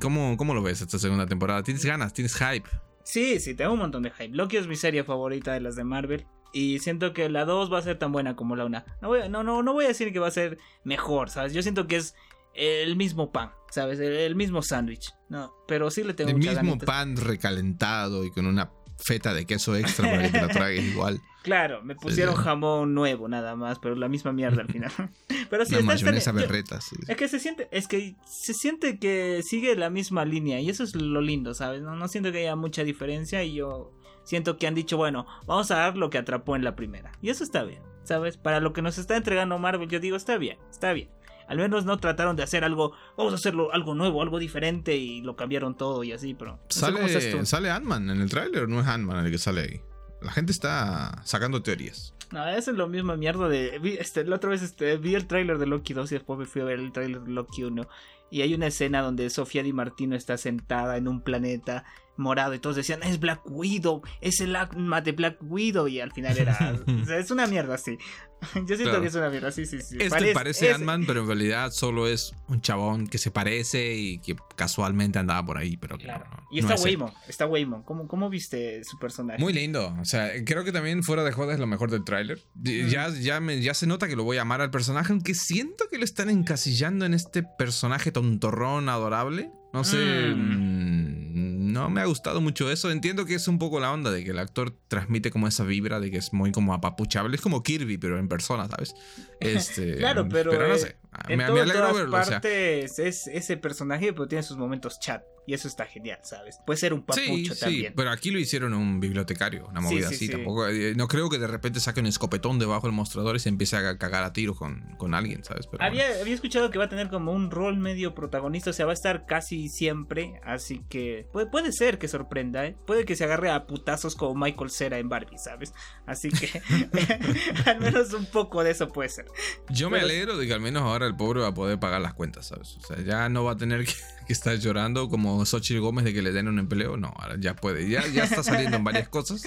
cómo, 0.00 0.36
¿cómo 0.36 0.54
lo 0.54 0.62
ves 0.62 0.80
esta 0.80 0.98
segunda 0.98 1.26
temporada? 1.26 1.62
¿Tienes 1.62 1.84
ganas? 1.84 2.12
¿Tienes 2.12 2.34
hype? 2.36 2.68
Sí, 3.04 3.40
sí, 3.40 3.54
tengo 3.54 3.72
un 3.72 3.78
montón 3.78 4.02
de 4.02 4.10
hype. 4.10 4.34
Loki 4.34 4.56
es 4.56 4.66
mi 4.66 4.76
serie 4.76 5.04
favorita 5.04 5.52
de 5.52 5.60
las 5.60 5.76
de 5.76 5.84
Marvel. 5.84 6.26
Y 6.52 6.78
siento 6.78 7.12
que 7.12 7.28
la 7.28 7.44
2 7.44 7.72
va 7.72 7.78
a 7.78 7.82
ser 7.82 7.98
tan 7.98 8.12
buena 8.12 8.36
como 8.36 8.54
la 8.54 8.64
1. 8.64 8.84
No 9.02 9.08
voy, 9.08 9.28
no, 9.28 9.42
no, 9.42 9.62
no 9.62 9.72
voy 9.72 9.86
a 9.86 9.88
decir 9.88 10.12
que 10.12 10.20
va 10.20 10.28
a 10.28 10.30
ser 10.30 10.58
mejor, 10.84 11.28
¿sabes? 11.28 11.52
Yo 11.52 11.62
siento 11.62 11.88
que 11.88 11.96
es 11.96 12.14
el 12.54 12.94
mismo 12.94 13.32
pan, 13.32 13.50
¿sabes? 13.70 13.98
El, 13.98 14.36
mismo 14.36 14.62
sándwich. 14.62 15.12
No, 15.28 15.52
pero 15.66 15.90
sí 15.90 16.04
le 16.04 16.14
tengo 16.14 16.30
El 16.30 16.36
mismo 16.36 16.78
pan 16.78 17.16
recalentado 17.16 18.24
y 18.24 18.30
con 18.30 18.46
una 18.46 18.70
feta 18.96 19.34
de 19.34 19.46
queso 19.46 19.76
extra 19.76 20.10
para 20.10 20.22
que 20.22 20.30
te 20.30 20.40
la 20.40 20.48
tragues 20.52 20.84
igual. 20.84 21.20
Claro, 21.42 21.82
me 21.82 21.94
pusieron 21.94 22.34
jamón 22.36 22.94
nuevo 22.94 23.28
nada 23.28 23.54
más, 23.54 23.78
pero 23.78 23.94
la 23.94 24.08
misma 24.08 24.32
mierda 24.32 24.62
al 24.62 24.68
final. 24.68 24.90
pero 25.50 25.66
sí, 25.66 25.74
está, 25.74 25.84
mayonesa 25.84 26.32
berreta, 26.32 26.80
sí. 26.80 26.96
Es 27.06 27.16
que 27.16 27.28
se 27.28 27.38
siente, 27.38 27.68
es 27.70 27.86
que 27.86 28.16
se 28.26 28.54
siente 28.54 28.98
que 28.98 29.42
sigue 29.44 29.76
la 29.76 29.90
misma 29.90 30.24
línea 30.24 30.60
y 30.60 30.70
eso 30.70 30.84
es 30.84 30.96
lo 30.96 31.20
lindo, 31.20 31.52
¿sabes? 31.52 31.82
No, 31.82 31.96
no 31.96 32.08
siento 32.08 32.32
que 32.32 32.38
haya 32.38 32.56
mucha 32.56 32.82
diferencia 32.82 33.44
y 33.44 33.54
yo 33.54 33.92
siento 34.24 34.56
que 34.56 34.66
han 34.66 34.74
dicho, 34.74 34.96
bueno, 34.96 35.26
vamos 35.46 35.70
a 35.70 35.76
dar 35.76 35.96
lo 35.96 36.08
que 36.08 36.18
atrapó 36.18 36.56
en 36.56 36.64
la 36.64 36.74
primera. 36.74 37.12
Y 37.20 37.28
eso 37.28 37.44
está 37.44 37.62
bien, 37.62 37.82
¿sabes? 38.04 38.36
Para 38.36 38.60
lo 38.60 38.72
que 38.72 38.80
nos 38.82 38.96
está 38.96 39.16
entregando 39.16 39.58
Marvel, 39.58 39.88
yo 39.88 40.00
digo, 40.00 40.16
está 40.16 40.38
bien, 40.38 40.58
está 40.70 40.92
bien. 40.92 41.10
Al 41.48 41.58
menos 41.58 41.84
no 41.84 41.98
trataron 41.98 42.36
de 42.36 42.42
hacer 42.42 42.64
algo, 42.64 42.92
vamos 43.16 43.32
a 43.32 43.36
hacerlo 43.36 43.72
algo 43.72 43.94
nuevo, 43.94 44.22
algo 44.22 44.38
diferente 44.38 44.96
y 44.96 45.20
lo 45.20 45.36
cambiaron 45.36 45.76
todo 45.76 46.04
y 46.04 46.12
así, 46.12 46.34
pero... 46.34 46.58
sale 46.68 47.44
sale 47.44 47.70
Ant-Man 47.70 48.10
en 48.10 48.20
el 48.20 48.30
tráiler, 48.30 48.68
no 48.68 48.80
es 48.80 48.86
Ant-Man 48.86 49.26
el 49.26 49.30
que 49.30 49.38
sale 49.38 49.60
ahí. 49.60 49.80
La 50.20 50.32
gente 50.32 50.52
está 50.52 51.22
sacando 51.24 51.62
teorías. 51.62 52.14
No, 52.32 52.48
eso 52.48 52.70
es 52.70 52.76
lo 52.76 52.88
mismo 52.88 53.16
mierda 53.16 53.48
de... 53.48 53.78
este, 54.00 54.24
la 54.24 54.36
otra 54.36 54.50
vez 54.50 54.62
este, 54.62 54.96
vi 54.96 55.14
el 55.14 55.26
tráiler 55.26 55.58
de 55.58 55.66
Loki 55.66 55.92
2 55.92 56.10
y 56.10 56.14
después 56.14 56.38
me 56.38 56.46
fui 56.46 56.62
a 56.62 56.64
ver 56.64 56.80
el 56.80 56.92
tráiler 56.92 57.20
de 57.20 57.30
Loki 57.30 57.62
1. 57.62 57.86
Y 58.30 58.42
hay 58.42 58.54
una 58.54 58.66
escena 58.66 59.02
donde 59.02 59.28
Sofía 59.30 59.62
Di 59.62 59.72
Martino 59.72 60.16
está 60.16 60.36
sentada 60.36 60.96
en 60.96 61.06
un 61.06 61.20
planeta 61.20 61.84
morado 62.16 62.54
y 62.54 62.58
todos 62.58 62.76
decían, 62.76 63.02
es 63.02 63.18
Black 63.20 63.42
Widow, 63.44 64.02
es 64.20 64.40
el 64.40 64.56
arma 64.56 65.00
de 65.00 65.12
Black 65.12 65.38
Widow 65.40 65.88
y 65.88 66.00
al 66.00 66.12
final 66.12 66.36
era... 66.38 66.76
es 67.18 67.30
una 67.30 67.46
mierda 67.46 67.74
así. 67.74 67.98
Yo 68.66 68.76
siento 68.76 69.00
que 69.00 69.08
es 69.08 69.14
una 69.14 69.30
mierda, 69.30 69.50
sí, 69.50 69.66
sí, 69.66 69.80
sí. 69.80 69.96
Este 69.98 70.32
parece, 70.32 70.72
Ant-Man, 70.72 71.04
pero 71.06 71.20
en 71.20 71.26
realidad 71.26 71.70
solo 71.70 72.06
es 72.06 72.32
un 72.48 72.60
chabón 72.60 73.06
que 73.06 73.18
se 73.18 73.30
parece 73.30 73.94
y 73.94 74.18
que 74.18 74.36
casualmente 74.56 75.18
andaba 75.18 75.44
por 75.44 75.58
ahí, 75.58 75.76
pero 75.76 75.96
claro. 75.98 76.26
y 76.50 76.60
está 76.60 76.74
Waymon, 76.74 77.12
está 77.28 77.46
Waymon. 77.46 77.82
¿Cómo, 77.82 78.08
¿Cómo 78.08 78.28
viste 78.30 78.82
su 78.84 78.98
personaje? 78.98 79.40
Muy 79.40 79.52
lindo. 79.52 79.94
O 80.00 80.04
sea, 80.04 80.30
creo 80.44 80.64
que 80.64 80.72
también 80.72 81.02
fuera 81.02 81.24
de 81.24 81.32
joda 81.32 81.54
es 81.54 81.60
lo 81.60 81.66
mejor 81.66 81.90
del 81.90 82.04
tráiler. 82.04 82.40
Ya, 82.54 83.08
ya, 83.08 83.40
ya 83.40 83.74
se 83.74 83.86
nota 83.86 84.08
que 84.08 84.16
lo 84.16 84.24
voy 84.24 84.38
a 84.38 84.42
amar 84.42 84.60
al 84.60 84.70
personaje, 84.70 85.12
aunque 85.12 85.34
siento 85.34 85.88
que 85.90 85.98
lo 85.98 86.04
están 86.04 86.30
encasillando 86.30 87.06
en 87.06 87.14
este 87.14 87.42
personaje 87.42 88.12
tontorrón 88.12 88.88
adorable. 88.88 89.50
No 89.74 89.82
sé. 89.82 89.96
Mm. 89.96 91.72
No 91.72 91.90
me 91.90 92.00
ha 92.00 92.04
gustado 92.04 92.40
mucho 92.40 92.70
eso. 92.70 92.92
Entiendo 92.92 93.26
que 93.26 93.34
es 93.34 93.48
un 93.48 93.58
poco 93.58 93.80
la 93.80 93.92
onda 93.92 94.12
de 94.12 94.22
que 94.22 94.30
el 94.30 94.38
actor 94.38 94.72
transmite 94.86 95.32
como 95.32 95.48
esa 95.48 95.64
vibra 95.64 95.98
de 95.98 96.12
que 96.12 96.18
es 96.18 96.32
muy 96.32 96.52
como 96.52 96.72
apapuchable. 96.74 97.34
Es 97.34 97.42
como 97.42 97.64
Kirby, 97.64 97.98
pero 97.98 98.20
en 98.20 98.28
persona, 98.28 98.68
¿sabes? 98.68 98.94
Este, 99.40 99.96
claro, 99.98 100.28
pero. 100.28 100.52
Pero 100.52 100.68
no 100.68 100.78
sé. 100.78 100.94
me, 101.28 101.36
me 101.36 101.44
alegro 101.44 101.92
verlo. 101.92 102.12
Partes 102.12 103.00
es 103.00 103.26
ese 103.26 103.56
personaje, 103.56 104.12
pero 104.12 104.28
tiene 104.28 104.44
sus 104.44 104.56
momentos 104.56 105.00
chat. 105.00 105.24
Y 105.46 105.54
eso 105.54 105.68
está 105.68 105.84
genial, 105.84 106.20
¿sabes? 106.22 106.58
Puede 106.64 106.78
ser 106.78 106.94
un 106.94 107.02
papucho 107.02 107.54
también. 107.56 107.90
Sí, 107.90 107.92
pero 107.94 108.10
aquí 108.10 108.30
lo 108.30 108.38
hicieron 108.38 108.72
un 108.74 109.00
bibliotecario, 109.00 109.66
una 109.68 109.80
movida 109.80 110.08
así. 110.08 110.28
Tampoco, 110.28 110.68
eh, 110.68 110.94
no 110.96 111.06
creo 111.08 111.28
que 111.28 111.38
de 111.38 111.46
repente 111.46 111.80
saque 111.80 112.00
un 112.00 112.06
escopetón 112.06 112.58
debajo 112.58 112.86
del 112.86 112.94
mostrador 112.94 113.36
y 113.36 113.38
se 113.38 113.48
empiece 113.48 113.76
a 113.76 113.98
cagar 113.98 114.24
a 114.24 114.32
tiro 114.32 114.54
con, 114.54 114.94
con 114.96 115.14
alguien, 115.14 115.44
¿sabes? 115.44 115.68
había, 115.80 116.20
había 116.20 116.34
escuchado 116.34 116.70
que 116.70 116.78
va 116.78 116.84
a 116.84 116.88
tener 116.88 117.08
como 117.08 117.32
un 117.32 117.50
rol 117.50 117.76
medio 117.76 118.14
protagonista, 118.14 118.70
o 118.70 118.72
sea, 118.72 118.86
va 118.86 118.92
a 118.92 118.94
estar 118.94 119.26
casi 119.26 119.68
siempre. 119.68 120.40
Así 120.44 120.82
que 120.88 121.26
puede, 121.32 121.46
puede 121.46 121.72
ser 121.72 121.98
que 121.98 122.08
sorprenda, 122.08 122.66
¿eh? 122.66 122.76
Puede 122.86 123.04
que 123.04 123.16
se 123.16 123.24
agarre 123.24 123.50
a 123.50 123.66
putazos 123.66 124.14
como 124.16 124.34
Michael 124.34 124.70
Cera 124.70 124.98
en 124.98 125.08
Barbie, 125.08 125.38
¿sabes? 125.38 125.74
Así 126.06 126.30
que 126.30 126.62
al 127.66 127.80
menos 127.80 128.12
un 128.12 128.26
poco 128.26 128.64
de 128.64 128.70
eso 128.70 128.88
puede 128.88 129.08
ser. 129.08 129.26
Yo 129.68 129.90
me 129.90 130.00
alegro 130.00 130.36
de 130.36 130.46
que 130.46 130.54
al 130.54 130.60
menos 130.60 130.82
ahora 130.82 131.06
el 131.06 131.16
pobre 131.16 131.40
va 131.40 131.48
a 131.48 131.54
poder 131.54 131.78
pagar 131.78 132.00
las 132.00 132.14
cuentas, 132.14 132.46
¿sabes? 132.46 132.76
O 132.76 132.80
sea, 132.80 133.00
ya 133.02 133.28
no 133.28 133.44
va 133.44 133.52
a 133.52 133.56
tener 133.56 133.84
que 133.84 133.94
que 134.26 134.32
está 134.32 134.54
llorando 134.54 135.08
como 135.08 135.44
Xochitl 135.44 135.80
Gómez 135.80 136.04
de 136.04 136.12
que 136.14 136.22
le 136.22 136.32
den 136.32 136.48
un 136.48 136.58
empleo. 136.58 136.96
No, 136.96 137.14
ahora 137.16 137.36
ya 137.38 137.54
puede. 137.54 137.88
Ya, 137.88 138.06
ya 138.08 138.24
está 138.24 138.42
saliendo 138.42 138.76
en 138.76 138.84
varias 138.84 139.08
cosas. 139.08 139.42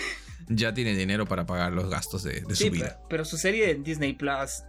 Ya 0.49 0.73
tiene 0.73 0.95
dinero 0.95 1.25
para 1.25 1.45
pagar 1.45 1.73
los 1.73 1.89
gastos 1.89 2.23
de, 2.23 2.43
su 2.55 2.71
vida. 2.71 2.99
Pero, 3.09 3.25
su 3.25 3.37
serie 3.37 3.71
en 3.71 3.83
Disney 3.83 4.13
Plus 4.13 4.63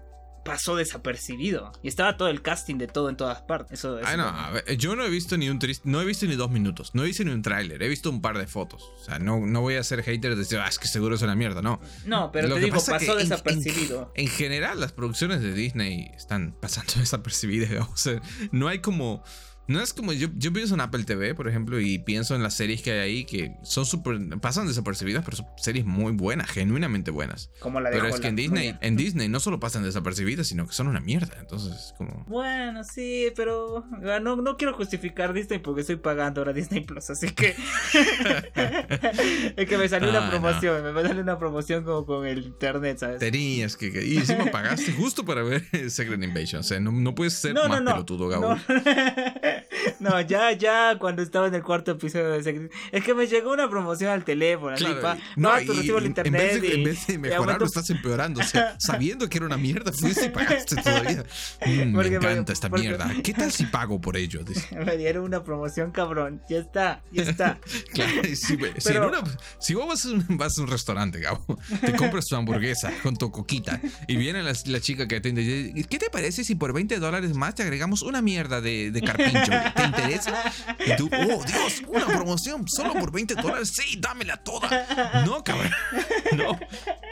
pasó 0.45 0.77
desapercibido. 0.77 1.73
Y 1.83 1.89
estaba 1.89 2.17
todo 2.17 2.29
el 2.29 2.43
casting 2.43 2.77
de 2.77 2.87
todo 2.87 3.11
en 3.11 3.17
todas 3.17 3.43
partes. 3.43 3.79
Eso, 3.81 4.01
Ay, 4.03 4.17
no, 4.17 4.25
a 4.27 4.51
ver, 4.51 4.77
yo 4.77 4.97
no 4.97 5.05
he 5.05 5.11
visto 5.11 5.37
ni 5.37 5.51
un 5.51 5.59
triste, 5.59 5.89
no 5.89 6.01
he 6.01 6.05
visto 6.05 6.27
ni 6.27 6.37
dos 6.37 6.51
minutos, 6.51 6.95
no 6.95 7.03
he 7.03 7.07
visto 7.07 7.23
ni 7.23 7.31
un 7.33 7.43
tráiler, 7.43 7.83
he 7.83 7.89
visto 7.89 8.09
un 8.09 8.23
par 8.23 8.39
de 8.39 8.47
fotos. 8.47 8.83
O 9.01 9.05
sea, 9.05 9.19
no, 9.19 9.45
no 9.47 9.61
voy 9.61 9.75
a 9.77 9.85
ser 9.85 10.03
hater 10.03 10.31
de 10.31 10.37
decir, 10.37 10.59
ah, 10.59 10.67
es 10.69 10.79
que 10.79 10.89
seguro 10.89 11.15
es 11.17 11.23
una 11.23 11.35
mierda, 11.37 11.61
no. 11.61 11.81
No, 12.07 12.33
pero 12.33 12.49
Lo 12.49 12.55
te 12.55 12.63
digo, 12.63 12.77
pasó 12.77 13.13
en- 13.13 13.19
desapercibido. 13.19 14.11
En 14.15 14.29
general, 14.29 14.81
las 14.81 14.93
producciones 14.93 15.43
de 15.43 15.53
Disney 15.53 16.11
están 16.17 16.57
pasando 16.61 16.95
desapercibidas. 16.99 17.69
digamos. 17.69 17.93
O 17.93 17.97
sea, 17.97 18.21
no 18.51 18.69
hay 18.69 18.79
como. 18.81 19.23
No 19.69 19.81
es 19.83 19.93
como 19.93 20.13
yo, 20.15 20.29
yo 20.35 20.51
pienso 20.53 20.75
en 20.75 20.81
Apple 20.81 21.05
TV, 21.05 21.35
por 21.35 21.47
ejemplo, 21.47 21.79
y 21.79 21.99
pienso 21.99 22.35
en 22.35 22.43
las 22.43 22.55
series 22.55 22.81
que 22.83 22.91
hay 22.93 22.99
ahí 22.99 23.25
que 23.25 23.53
son 23.63 23.85
súper. 23.85 24.19
pasan 24.41 24.67
desapercibidas, 24.67 25.23
pero 25.25 25.37
son 25.37 25.47
series 25.59 25.85
muy 25.85 26.13
buenas, 26.13 26.51
genuinamente 26.51 27.11
buenas. 27.11 27.51
Como 27.61 27.79
la 27.81 27.91
de 27.91 27.97
Pero 27.97 28.09
es 28.09 28.19
que 28.19 28.29
en 28.29 28.37
Disney, 28.37 28.75
en 28.81 28.97
Disney 28.97 29.29
no 29.29 29.41
solo 29.41 29.61
pasan 29.61 29.83
desapercibidas, 29.83 30.47
sino 30.47 30.67
que 30.67 30.73
son 30.73 30.89
una 30.89 31.01
mierda. 31.01 31.37
Entonces, 31.39 31.95
como. 31.99 32.25
Bueno, 32.29 32.83
sí, 32.83 33.27
pero 33.37 33.85
ah, 34.11 34.21
no, 34.21 34.37
no 34.37 34.57
quiero 34.57 34.73
justificar 34.75 35.35
Disney 35.35 35.59
porque 35.59 35.83
estoy 35.83 35.97
pagando 35.97 36.41
ahora 36.41 36.55
Disney 36.55 36.81
Plus, 36.85 37.11
así 37.11 37.29
que 37.31 37.55
es 39.57 39.69
que 39.69 39.79
me 39.79 39.89
salió 39.89 40.09
Ah, 40.09 40.13
una 40.13 40.21
no. 40.25 40.31
promoción, 40.31 40.95
me 40.95 41.03
salió 41.03 41.23
una 41.23 41.39
promoción 41.39 41.85
como 41.85 42.07
con 42.07 42.27
el 42.27 42.39
internet, 42.45 42.99
¿sabes? 43.01 43.19
Tenías 43.19 43.77
que. 43.77 43.93
que- 43.93 44.05
Y 44.07 44.17
encima 44.17 44.47
pagaste 44.47 44.93
justo 44.93 45.25
para 45.27 45.43
ver 45.43 45.63
Secret 45.91 46.23
Invasion. 46.23 46.61
O 46.61 46.65
sea, 46.65 46.81
no, 46.81 46.91
no 46.91 47.15
puedes 47.15 47.35
ser 47.35 47.53
No, 47.55 47.69
más 47.69 47.83
no, 47.83 47.91
no. 47.91 47.93
pelotudo, 47.93 48.29
Gabo. 48.29 48.57
No, 50.01 50.21
ya, 50.21 50.53
ya 50.53 50.97
cuando 50.99 51.23
estaba 51.23 51.49
en 51.49 51.55
el 51.55 51.63
cuarto 51.63 51.93
episodio 51.93 52.31
de 52.31 52.43
Secret 52.43 52.71
Es 52.93 53.03
que 53.05 53.15
me 53.15 53.27
llegó 53.27 53.53
una 53.53 53.69
promoción 53.69 54.11
al 54.11 54.25
teléfono, 54.25 54.75
así, 54.75 54.85
Claro, 54.85 55.01
pa, 55.01 55.17
y- 55.17 55.41
no, 55.41 55.61
y- 55.61 55.67
tu 55.67 55.73
recibo 55.73 55.99
el 55.99 56.07
internet 56.07 56.41
En 56.41 56.49
vez, 56.49 56.63
de, 56.63 56.69
y- 56.69 56.73
en 56.73 56.85
vez 56.85 57.07
de 57.07 57.13
y 57.15 57.19
mejorar, 57.19 57.41
aumento- 57.41 57.59
lo 57.61 57.67
estás 57.67 57.91
empeorando. 57.91 58.41
O 58.41 58.45
sea, 58.45 58.77
sabiendo 58.79 59.29
que 59.29 59.39
era 59.39 59.47
una 59.47 59.57
mierda, 59.57 59.93
fuiste 59.93 60.27
y 60.27 60.29
pagaste 60.31 60.77
todavía. 60.83 61.25
Mm, 61.67 61.95
Porque- 61.95 62.11
me 62.11 62.17
encanta 62.17 62.37
porque- 62.37 62.53
esta 62.53 62.69
porque- 62.71 62.89
mierda. 62.89 63.11
¿Qué 63.23 63.33
tal 63.35 63.51
si 63.53 63.67
pago 63.67 64.01
por 64.01 64.17
ello? 64.17 64.43
Dice. 64.45 64.67
Me 64.85 64.97
dieron 64.97 65.25
una 65.25 65.43
promoción, 65.43 65.91
cabrón. 65.91 66.41
Ya 66.49 66.59
está, 66.59 67.03
ya 67.13 67.23
está. 67.25 67.59
Claro, 67.93 68.13
si, 68.25 68.37
si 68.37 68.53
en 68.55 68.75
Pero- 68.85 69.09
una- 69.09 69.23
si 69.59 69.75
vos 69.75 69.89
vas 69.89 70.05
a, 70.07 70.11
un, 70.11 70.25
vas 70.37 70.59
a 70.59 70.63
un 70.63 70.69
restaurante, 70.69 71.21
Gabo, 71.21 71.45
te 71.81 71.93
compras 71.95 72.27
tu 72.27 72.37
hamburguesa 72.37 72.93
con 73.03 73.17
tu 73.17 73.31
coquita 73.31 73.81
y 74.07 74.17
viene 74.17 74.43
la, 74.43 74.53
la 74.67 74.81
chica 74.81 75.09
que 75.09 75.17
atiende 75.17 75.43
y 75.43 75.45
dice, 75.73 75.89
¿qué 75.89 75.99
te 75.99 76.11
parece 76.11 76.45
si 76.45 76.55
por 76.55 76.73
20 76.73 76.99
dólares 76.99 77.35
más 77.35 77.55
te 77.55 77.63
agregamos 77.63 78.03
una 78.03 78.23
mierda 78.23 78.61
de, 78.61 78.91
de 78.91 79.01
carpincho? 79.03 79.48
¿Te 79.75 79.83
interesa? 79.85 80.53
Y 80.87 80.97
tú, 80.97 81.09
oh 81.13 81.45
Dios, 81.45 81.83
una 81.87 82.07
promoción 82.07 82.67
solo 82.69 82.95
por 82.95 83.11
20 83.13 83.35
dólares. 83.37 83.69
Sí, 83.71 83.99
dámela 84.01 84.37
toda. 84.39 85.23
No, 85.27 85.43
cabrón. 85.45 85.71
No, 86.37 86.59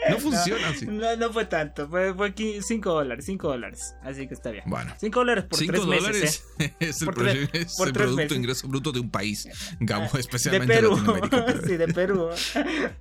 no 0.09 0.19
funciona 0.19 0.69
así. 0.69 0.85
No, 0.85 1.15
no 1.15 1.33
fue 1.33 1.45
tanto, 1.45 1.87
fue, 1.89 2.13
fue 2.13 2.33
5 2.61 2.93
dólares, 2.93 3.25
5 3.25 3.47
dólares. 3.47 3.95
Así 4.03 4.27
que 4.27 4.35
está 4.35 4.51
bien. 4.51 4.63
Bueno. 4.67 4.93
5 4.99 5.19
dólares 5.19 5.45
por 5.45 5.57
5 5.57 5.71
3 5.71 5.85
dólares 5.85 6.07
meses, 6.21 6.43
¿eh? 6.59 6.73
es 6.79 7.01
el, 7.01 7.05
Por 7.05 7.15
tres- 7.15 7.49
es 7.53 7.75
por 7.75 7.87
el 7.87 7.93
Producto 7.93 8.17
meses. 8.17 8.37
Ingreso 8.37 8.67
Bruto 8.67 8.91
de 8.91 8.99
un 8.99 9.09
país, 9.09 9.47
Gabo, 9.79 10.07
De 10.13 10.19
especialmente 10.19 10.75
Perú. 10.75 10.91
Latinoamérica. 10.91 11.45
pero- 11.45 11.61
sí, 11.67 11.77
de 11.77 11.87
Perú. 11.87 12.29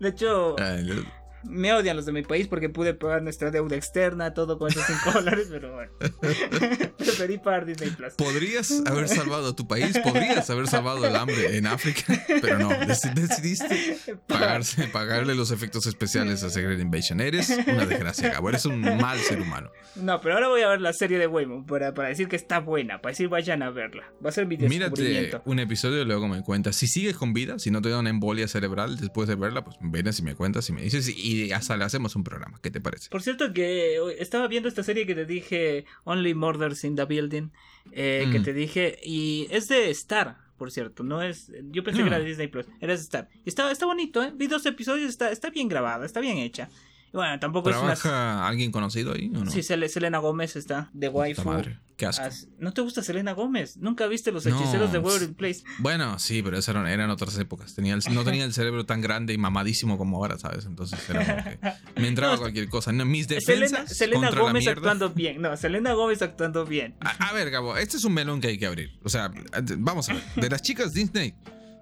De 0.00 0.08
hecho, 0.08 0.56
Dios. 0.82 1.04
Me 1.48 1.72
odian 1.72 1.96
los 1.96 2.06
de 2.06 2.12
mi 2.12 2.22
país 2.22 2.48
porque 2.48 2.68
pude 2.68 2.94
pagar 2.94 3.22
nuestra 3.22 3.50
deuda 3.50 3.76
externa, 3.76 4.34
todo 4.34 4.58
con 4.58 4.70
esos 4.70 4.84
5 4.86 5.12
dólares, 5.14 5.48
pero 5.50 5.72
bueno. 5.74 5.90
Preferí 6.98 7.38
pagar 7.38 7.66
Disney 7.66 7.90
Plus. 7.90 8.14
Podrías 8.14 8.82
haber 8.86 9.08
salvado 9.08 9.48
a 9.48 9.56
tu 9.56 9.66
país, 9.66 9.98
podrías 9.98 10.48
haber 10.50 10.66
salvado 10.68 11.06
el 11.06 11.14
hambre 11.16 11.56
en 11.56 11.66
África, 11.66 12.02
pero 12.40 12.58
no, 12.58 12.70
dec- 12.70 13.14
decidiste 13.14 13.96
pagarse, 14.26 14.86
pagarle 14.88 15.34
los 15.34 15.50
efectos 15.50 15.86
especiales 15.86 16.42
a 16.42 16.50
Secret 16.50 16.80
Invasion. 16.80 17.20
Eres 17.20 17.50
una 17.66 17.86
desgracia, 17.86 18.30
Gabo, 18.30 18.48
eres 18.48 18.64
un 18.66 18.80
mal 18.80 19.18
ser 19.20 19.40
humano. 19.40 19.70
No, 19.96 20.20
pero 20.20 20.34
ahora 20.34 20.48
voy 20.48 20.62
a 20.62 20.68
ver 20.68 20.80
la 20.80 20.92
serie 20.92 21.18
de 21.18 21.26
Waymo 21.26 21.64
para, 21.66 21.94
para 21.94 22.08
decir 22.08 22.28
que 22.28 22.36
está 22.36 22.60
buena, 22.60 23.00
para 23.00 23.12
decir 23.12 23.28
vayan 23.28 23.62
a 23.62 23.70
verla. 23.70 24.04
Va 24.24 24.28
a 24.30 24.32
ser 24.32 24.46
mi 24.46 24.56
Mírate 24.56 25.30
un 25.44 25.58
episodio 25.58 26.02
y 26.02 26.04
luego 26.04 26.28
me 26.28 26.42
cuentas. 26.42 26.76
Si 26.76 26.86
sigues 26.86 27.16
con 27.16 27.32
vida, 27.32 27.58
si 27.58 27.70
no 27.70 27.80
te 27.82 27.88
da 27.88 27.98
una 27.98 28.10
embolia 28.10 28.48
cerebral 28.48 28.96
después 28.98 29.28
de 29.28 29.34
verla, 29.36 29.64
pues 29.64 29.76
vienes 29.80 30.18
y 30.18 30.22
me 30.22 30.34
cuentas 30.34 30.68
y 30.68 30.72
me 30.72 30.82
dices 30.82 31.08
y 31.08 31.35
hasta 31.52 31.76
le 31.76 31.84
hacemos 31.84 32.16
un 32.16 32.24
programa. 32.24 32.58
¿Qué 32.62 32.70
te 32.70 32.80
parece? 32.80 33.08
Por 33.10 33.22
cierto 33.22 33.52
que 33.52 33.98
estaba 34.18 34.46
viendo 34.48 34.68
esta 34.68 34.82
serie 34.82 35.06
que 35.06 35.14
te 35.14 35.24
dije, 35.26 35.84
Only 36.04 36.34
Murders 36.34 36.84
in 36.84 36.96
the 36.96 37.04
Building, 37.04 37.50
eh, 37.92 38.28
que 38.32 38.38
Mm. 38.40 38.42
te 38.44 38.52
dije, 38.52 38.98
y 39.04 39.46
es 39.50 39.68
de 39.68 39.90
Star, 39.90 40.38
por 40.56 40.70
cierto, 40.70 41.02
no 41.02 41.22
es, 41.22 41.52
yo 41.70 41.84
pensé 41.84 42.00
que 42.02 42.08
era 42.08 42.18
de 42.18 42.24
Disney 42.24 42.48
Plus, 42.48 42.66
era 42.80 42.94
de 42.94 43.00
Star. 43.00 43.28
Y 43.44 43.48
está, 43.48 43.70
está 43.70 43.84
bonito, 43.86 44.22
¿eh? 44.22 44.32
Vi 44.34 44.46
dos 44.46 44.64
episodios, 44.66 45.08
está, 45.10 45.30
está 45.30 45.50
bien 45.50 45.68
grabada, 45.68 46.06
está 46.06 46.20
bien 46.20 46.38
hecha. 46.38 46.68
Bueno, 47.16 47.40
tampoco 47.40 47.70
es 47.70 47.76
una... 47.76 47.94
¿Trabaja 47.94 48.46
alguien 48.46 48.70
conocido 48.70 49.14
ahí 49.14 49.32
o 49.34 49.44
no? 49.44 49.50
Sí, 49.50 49.60
Sel- 49.60 49.88
Selena 49.88 50.18
Gómez 50.18 50.54
está, 50.54 50.90
de 50.92 51.08
waifu. 51.08 51.44
madre, 51.48 51.78
qué 51.96 52.06
asco. 52.06 52.24
As- 52.26 52.48
¿No 52.58 52.72
te 52.74 52.82
gusta 52.82 53.02
Selena 53.02 53.32
Gómez? 53.32 53.78
¿Nunca 53.78 54.06
viste 54.06 54.32
los 54.32 54.44
No, 54.44 54.54
hechiceros 54.54 54.92
de 54.92 54.98
s- 54.98 55.06
Waverly 55.06 55.32
Place? 55.34 55.62
Bueno, 55.78 56.18
sí, 56.18 56.42
pero 56.42 56.58
esas 56.58 56.74
eran, 56.74 56.86
eran 56.86 57.08
otras 57.10 57.38
épocas. 57.38 57.74
Tenía 57.74 57.94
el- 57.94 58.02
no 58.14 58.22
tenía 58.22 58.44
el 58.44 58.52
cerebro 58.52 58.84
tan 58.86 59.00
grande 59.00 59.32
y 59.32 59.38
mamadísimo 59.38 59.96
como 59.98 60.18
ahora, 60.18 60.38
¿sabes? 60.38 60.66
Entonces 60.66 60.98
era 61.08 61.24
como 61.24 61.44
que 61.44 61.58
me 62.02 62.08
entraba 62.08 62.34
No, 62.34 62.40
cualquier 62.40 62.68
cosa. 62.68 62.92
No, 62.92 63.04
mis 63.06 63.28
defensas 63.28 63.70
Selena, 63.70 63.86
Selena 63.88 64.20
contra 64.26 64.40
la 64.42 64.46
Gómez 64.48 64.64
mierda. 64.64 64.78
actuando 64.80 65.10
bien. 65.10 65.40
No, 65.40 65.56
Selena 65.56 65.92
Gómez 65.94 66.20
actuando 66.22 66.66
bien. 66.66 66.96
A, 67.00 67.28
a 67.28 67.32
ver, 67.32 67.50
Gabo, 67.50 67.76
este 67.78 67.96
es 67.96 68.04
un 68.04 68.12
melón 68.12 68.40
que 68.42 68.48
hay 68.48 68.58
que 68.58 68.66
abrir. 68.66 68.98
O 69.02 69.08
sea, 69.08 69.32
vamos 69.78 70.08
a 70.10 70.12
ver. 70.12 70.22
De 70.36 70.50
las 70.50 70.60
chicas 70.60 70.92
Disney, 70.92 71.34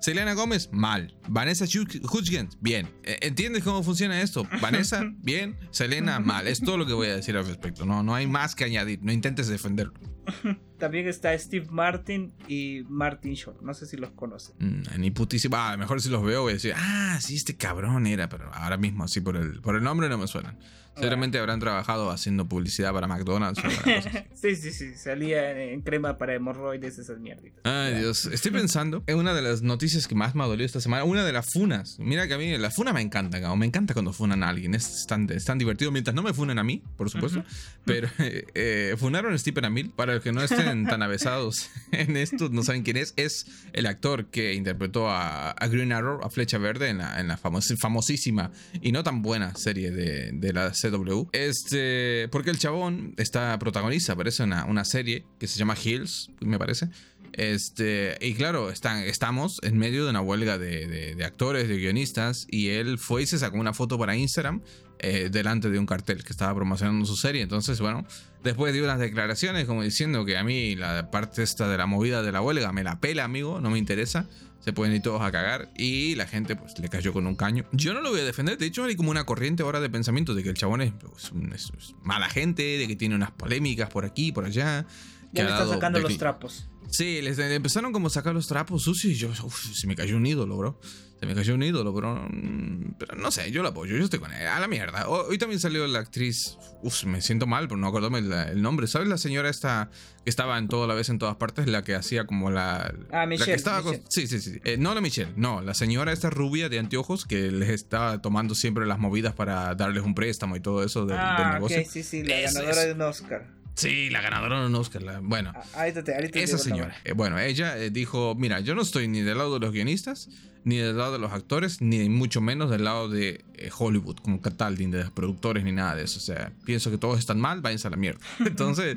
Selena 0.05 0.35
Gómez, 0.35 0.69
mal. 0.71 1.17
Vanessa 1.29 1.65
Hud- 1.65 2.05
Hudgens, 2.13 2.59
bien. 2.61 2.91
Eh, 3.05 3.21
¿Entiendes 3.23 3.65
cómo 3.65 3.83
funciona 3.83 4.21
esto? 4.21 4.47
Vanessa, 4.61 5.03
bien. 5.23 5.57
Selena, 5.71 6.21
mal. 6.21 6.47
Es 6.47 6.61
todo 6.61 6.77
lo 6.77 6.85
que 6.85 6.93
voy 6.93 7.07
a 7.09 7.17
decir 7.17 7.35
al 7.39 7.47
respecto. 7.47 7.87
No, 7.87 8.03
no 8.03 8.15
hay 8.15 8.27
más 8.27 8.55
que 8.55 8.65
añadir. 8.65 8.99
No 9.03 9.13
intentes 9.13 9.49
defenderlo. 9.49 9.95
También 10.79 11.09
está 11.09 11.39
Steve 11.39 11.69
Martin 11.71 12.35
y 12.47 12.83
Martin 12.87 13.33
Short. 13.33 13.63
No 13.63 13.73
sé 13.73 13.87
si 13.87 13.97
los 13.97 14.11
conocen. 14.11 14.57
Mm, 14.59 15.01
ni 15.01 15.11
putísimo. 15.11 15.57
Ah, 15.57 15.71
a 15.71 15.73
lo 15.73 15.79
mejor 15.79 16.03
si 16.03 16.11
los 16.11 16.23
veo 16.23 16.43
voy 16.43 16.51
a 16.51 16.55
decir, 16.57 16.75
ah, 16.77 17.17
sí, 17.23 17.37
este 17.37 17.57
cabrón 17.57 18.07
era, 18.07 18.29
pero 18.29 18.53
ahora 18.53 18.77
mismo 18.77 19.05
así 19.05 19.23
por 19.23 19.37
el, 19.39 19.63
por 19.63 19.75
el 19.75 19.83
nombre 19.83 20.11
no 20.11 20.19
me 20.19 20.27
suenan. 20.27 20.59
Seguramente 20.97 21.39
habrán 21.39 21.61
trabajado 21.61 22.11
haciendo 22.11 22.47
publicidad 22.49 22.93
para 22.93 23.07
McDonald's 23.07 23.63
o 23.63 23.67
alguna 23.67 23.83
cosa 24.03 24.09
así. 24.09 24.19
sí, 24.35 24.57
sí, 24.57 24.73
sí. 24.73 24.95
Salía 24.97 25.51
en, 25.61 25.81
crema 25.83 26.19
para 26.19 26.35
hemorroides, 26.35 26.99
esas 26.99 27.19
mierditas. 27.19 27.61
Ay, 27.65 27.95
Dios. 27.95 28.27
Estoy 28.27 28.51
pensando 28.53 29.03
en 29.07 29.19
una 29.19 29.35
de 29.35 29.43
las 29.43 29.63
noticias 29.63 30.07
que 30.07 30.15
más 30.15 30.35
me 30.35 30.43
ha 30.45 30.47
dolido 30.47 30.67
esta 30.67 30.81
semana. 30.81 31.05
Una 31.05 31.25
de 31.25 31.33
las 31.33 31.47
funas. 31.53 31.99
Mira 31.99 32.29
que 32.29 32.35
a 32.35 32.39
mí 32.39 32.57
la 32.59 32.71
funa 32.71 32.93
me 32.93 33.01
encanta, 33.01 33.39
Gabo. 33.39 33.57
Me 33.57 33.67
encanta 33.67 33.93
cuando 33.95 34.13
funan 34.13 34.43
a 34.43 34.49
alguien. 34.49 34.75
Es 34.75 35.07
tan, 35.07 35.29
es 35.31 35.45
tan 35.45 35.59
divertido. 35.59 35.91
Mientras 35.91 36.15
no 36.15 36.23
me 36.23 36.33
funen 36.33 36.59
a 36.59 36.65
mí, 36.65 36.83
por 36.97 37.11
supuesto. 37.11 37.41
Ujú. 37.41 37.49
Pero 37.85 38.09
eh, 38.19 38.45
eh, 38.55 38.95
funaron 38.99 39.33
a 39.35 39.39
Stephen 39.39 39.65
Amell. 39.65 39.91
Para 39.91 40.15
los 40.15 40.23
que 40.23 40.33
no 40.33 40.43
estén 40.43 40.85
tan 40.87 41.03
avesados 41.03 41.71
en 41.93 42.17
esto, 42.17 42.49
no 42.51 42.63
saben 42.63 42.83
quién 42.83 42.97
es. 42.97 43.15
Es 43.17 43.47
el 43.73 43.87
actor 43.87 44.27
que 44.27 44.55
interpretó 44.55 45.09
a, 45.11 45.51
a 45.51 45.67
Green 45.69 45.93
Arrow, 45.93 46.21
a 46.25 46.31
Flecha 46.31 46.59
Verde, 46.59 46.89
en 46.89 46.99
la, 46.99 47.21
en 47.21 47.29
la 47.29 47.37
famos- 47.37 47.75
famosísima 47.79 48.51
y 48.81 48.93
no 48.93 49.03
tan 49.03 49.23
buena 49.23 49.55
serie 49.57 49.91
de, 49.91 50.31
de 50.33 50.53
la 50.53 50.73
CW. 50.91 51.29
Este, 51.33 52.29
porque 52.31 52.51
el 52.51 52.59
chabón 52.59 53.15
está 53.17 53.59
protagonista, 53.59 54.15
parece 54.17 54.43
una, 54.43 54.65
una 54.65 54.85
serie 54.85 55.25
que 55.39 55.47
se 55.47 55.59
llama 55.59 55.77
Hills, 55.83 56.31
me 56.41 56.59
parece. 56.59 56.89
Este, 57.33 58.17
y 58.21 58.35
claro, 58.35 58.71
están, 58.71 58.99
estamos 59.03 59.59
en 59.63 59.77
medio 59.77 60.05
de 60.05 60.11
una 60.11 60.21
huelga 60.21 60.57
de, 60.57 60.87
de- 60.87 61.15
de 61.17 61.25
actores, 61.25 61.69
de 61.69 61.77
guionistas, 61.79 62.47
y 62.49 62.69
él 62.69 62.99
fue 62.99 63.23
y 63.23 63.27
se 63.27 63.39
sacó 63.39 63.59
una 63.59 63.73
foto 63.75 63.99
para 63.99 64.15
Instagram 64.17 64.63
eh, 65.01 65.29
delante 65.33 65.69
de 65.69 65.79
un 65.81 65.87
cartel 65.87 66.23
que 66.23 66.31
estaba 66.33 66.55
promocionando 66.55 67.05
su 67.07 67.17
serie. 67.17 67.43
Entonces, 67.43 67.81
bueno, 67.81 68.07
después 68.45 68.73
dio 68.73 68.85
unas 68.85 69.01
declaraciones 69.01 69.65
como 69.67 69.83
diciendo 69.83 70.25
que 70.25 70.37
a 70.37 70.45
mí 70.45 70.77
la 70.77 71.11
parte 71.11 71.43
esta 71.43 71.69
de 71.69 71.77
la 71.77 71.87
movida 71.87 72.23
de 72.23 72.31
la 72.31 72.41
huelga 72.41 72.73
me 72.73 72.85
la 72.85 73.01
pela, 73.01 73.25
amigo, 73.25 73.61
no 73.61 73.69
me 73.71 73.79
interesa. 73.79 74.29
Se 74.65 74.73
pueden 74.73 74.95
ir 74.95 75.03
todos 75.03 75.21
a 75.21 75.31
cagar 75.31 75.71
y 75.77 76.15
la 76.15 76.27
gente 76.27 76.57
pues 76.57 76.79
le 76.79 76.89
cayó 76.89 77.13
con 77.13 77.27
un 77.27 77.37
caño. 77.37 77.67
Yo 77.73 77.93
no 77.93 78.01
lo 78.01 78.11
voy 78.11 78.21
a 78.21 78.25
defender, 78.25 78.57
de 78.57 78.65
hecho 78.65 78.85
hay 78.85 78.97
como 78.97 79.11
una 79.11 79.25
corriente 79.25 79.63
ahora 79.63 79.79
de 79.79 79.91
pensamiento 79.91 80.35
de 80.35 80.43
que 80.43 80.49
el 80.49 80.57
chabón 80.57 80.81
es, 80.81 80.93
pues, 80.93 81.33
es- 81.55 81.71
es 81.77 81.95
mala 82.03 82.31
gente, 82.31 82.63
de 82.63 82.89
que 82.89 82.97
tiene 82.97 83.15
unas 83.15 83.31
polémicas 83.31 83.91
por 83.91 84.07
aquí, 84.07 84.33
por 84.33 84.47
allá. 84.47 84.87
Ya 85.33 85.43
le 85.45 85.51
están 85.51 85.59
dado 85.59 85.73
sacando 85.75 85.99
los 86.01 86.13
trapos. 86.19 86.69
Sí, 86.91 87.21
les 87.23 87.39
le 87.39 87.55
empezaron 87.55 87.93
como 87.93 88.07
a 88.07 88.11
sacar 88.11 88.35
los 88.35 88.47
trapos 88.47 88.83
sucios 88.85 89.13
y 89.13 89.17
yo, 89.17 89.29
uf, 89.43 89.75
se 89.75 89.87
me 89.87 89.97
cayó 89.97 90.17
un 90.17 90.27
ídolo, 90.27 90.57
bro. 90.57 90.81
Se 91.21 91.27
me 91.27 91.35
cayó 91.35 91.55
un 91.55 91.63
ídolo, 91.63 91.93
bro. 91.93 92.27
Mm, 92.31 92.95
Pero 92.99 93.17
no 93.17 93.31
sé, 93.31 93.51
yo 93.51 93.63
lo 93.63 93.69
apoyo, 93.69 93.97
yo 93.97 94.05
estoy 94.05 94.19
con 94.21 94.33
él. 94.33 94.47
A 94.47 94.61
la 94.61 94.69
mierda. 94.69 95.09
Ho- 95.09 95.27
Hoy 95.29 95.39
también 95.39 95.59
salió 95.59 95.87
la 95.87 96.01
actriz, 96.01 96.59
uf, 96.83 97.05
me 97.05 97.21
siento 97.23 97.47
mal 97.47 97.67
por 97.67 97.79
no 97.79 97.87
acordarme 97.87 98.19
el, 98.19 98.31
el 98.33 98.61
nombre. 98.63 98.87
¿Sabes 98.87 99.09
la 99.09 99.17
señora 99.17 99.49
esta 99.49 99.91
que 100.25 100.31
estaba 100.31 100.59
en 100.59 100.69
toda 100.69 100.87
la 100.87 100.95
vez 100.95 101.09
en 101.09 101.19
todas 101.19 101.37
partes? 101.37 101.67
La 101.67 101.83
que 101.83 101.95
hacía 101.95 102.27
como 102.27 102.51
la... 102.51 102.93
Ah, 103.11 103.21
la 103.21 103.27
Michelle, 103.27 103.53
que 103.53 103.57
estaba 103.57 103.83
con- 103.83 104.01
sí, 104.09 104.27
sí, 104.27 104.41
sí. 104.41 104.59
Eh, 104.65 104.77
no 104.77 104.95
la 104.95 105.01
Michelle, 105.01 105.33
no. 105.37 105.63
La 105.63 105.73
señora 105.75 106.13
esta 106.13 106.31
rubia 106.31 106.69
de 106.69 106.79
anteojos 106.79 107.25
que 107.25 107.51
les 107.51 107.71
estaba 107.71 108.21
tomando 108.21 108.55
siempre 108.55 108.85
las 108.87 108.99
movidas 108.99 109.33
para 109.35 109.75
darles 109.75 110.03
un 110.05 110.15
préstamo 110.15 110.57
y 110.57 110.61
todo 110.61 110.85
eso 110.85 111.01
del, 111.07 111.17
del 111.17 111.27
ah, 111.27 111.53
negocio. 111.55 111.81
ok, 111.81 111.87
sí, 111.91 112.03
sí, 112.03 112.23
la 112.23 112.41
ganadora 112.41 112.85
de 112.85 112.93
un 112.93 113.01
Oscar. 113.03 113.47
Sí, 113.75 114.09
la 114.11 114.21
ganadora 114.21 114.61
de 114.61 114.67
un 114.67 114.75
Oscar. 114.77 115.03
la- 115.03 115.21
bueno, 115.21 115.53
Ah, 115.55 115.65
ahorita 115.81 116.05
te- 116.05 116.15
ahorita 116.15 116.39
esa 116.39 116.59
señora. 116.59 116.97
eh, 117.05 117.13
bueno, 117.13 117.39
ella 117.39 117.77
eh, 117.79 117.91
dijo, 117.91 118.35
mira, 118.37 118.61
yo 118.61 118.75
no 118.75 118.83
estoy 118.83 119.09
ni 119.09 119.21
del 119.23 119.39
lado 119.39 119.55
de 119.55 119.61
los 119.61 119.73
guionistas, 119.73 120.29
ni 120.65 120.77
del 120.77 120.97
lado 120.97 121.13
de 121.15 121.19
los 121.19 121.33
actores, 121.33 121.81
ni 121.83 122.09
mucho 122.09 122.41
menos 122.41 122.71
del 122.71 122.85
lado 122.85 123.09
de 123.09 123.45
eh, 123.55 123.71
Hollywood, 123.77 124.17
como 124.17 124.39
tal, 124.41 124.79
ni 124.79 124.87
de 124.87 125.03
los 125.05 125.11
productores, 125.11 125.65
ni 125.65 125.73
nada 125.73 125.95
de 125.97 126.05
eso. 126.05 126.19
O 126.19 126.23
sea, 126.23 126.53
pienso 126.65 126.91
que 126.91 126.99
todos 126.99 127.19
están 127.19 127.41
mal, 127.41 127.61
váyanse 127.61 127.89
a 127.89 127.91
la 127.91 127.97
mierda. 127.97 128.21
Entonces, 128.47 128.97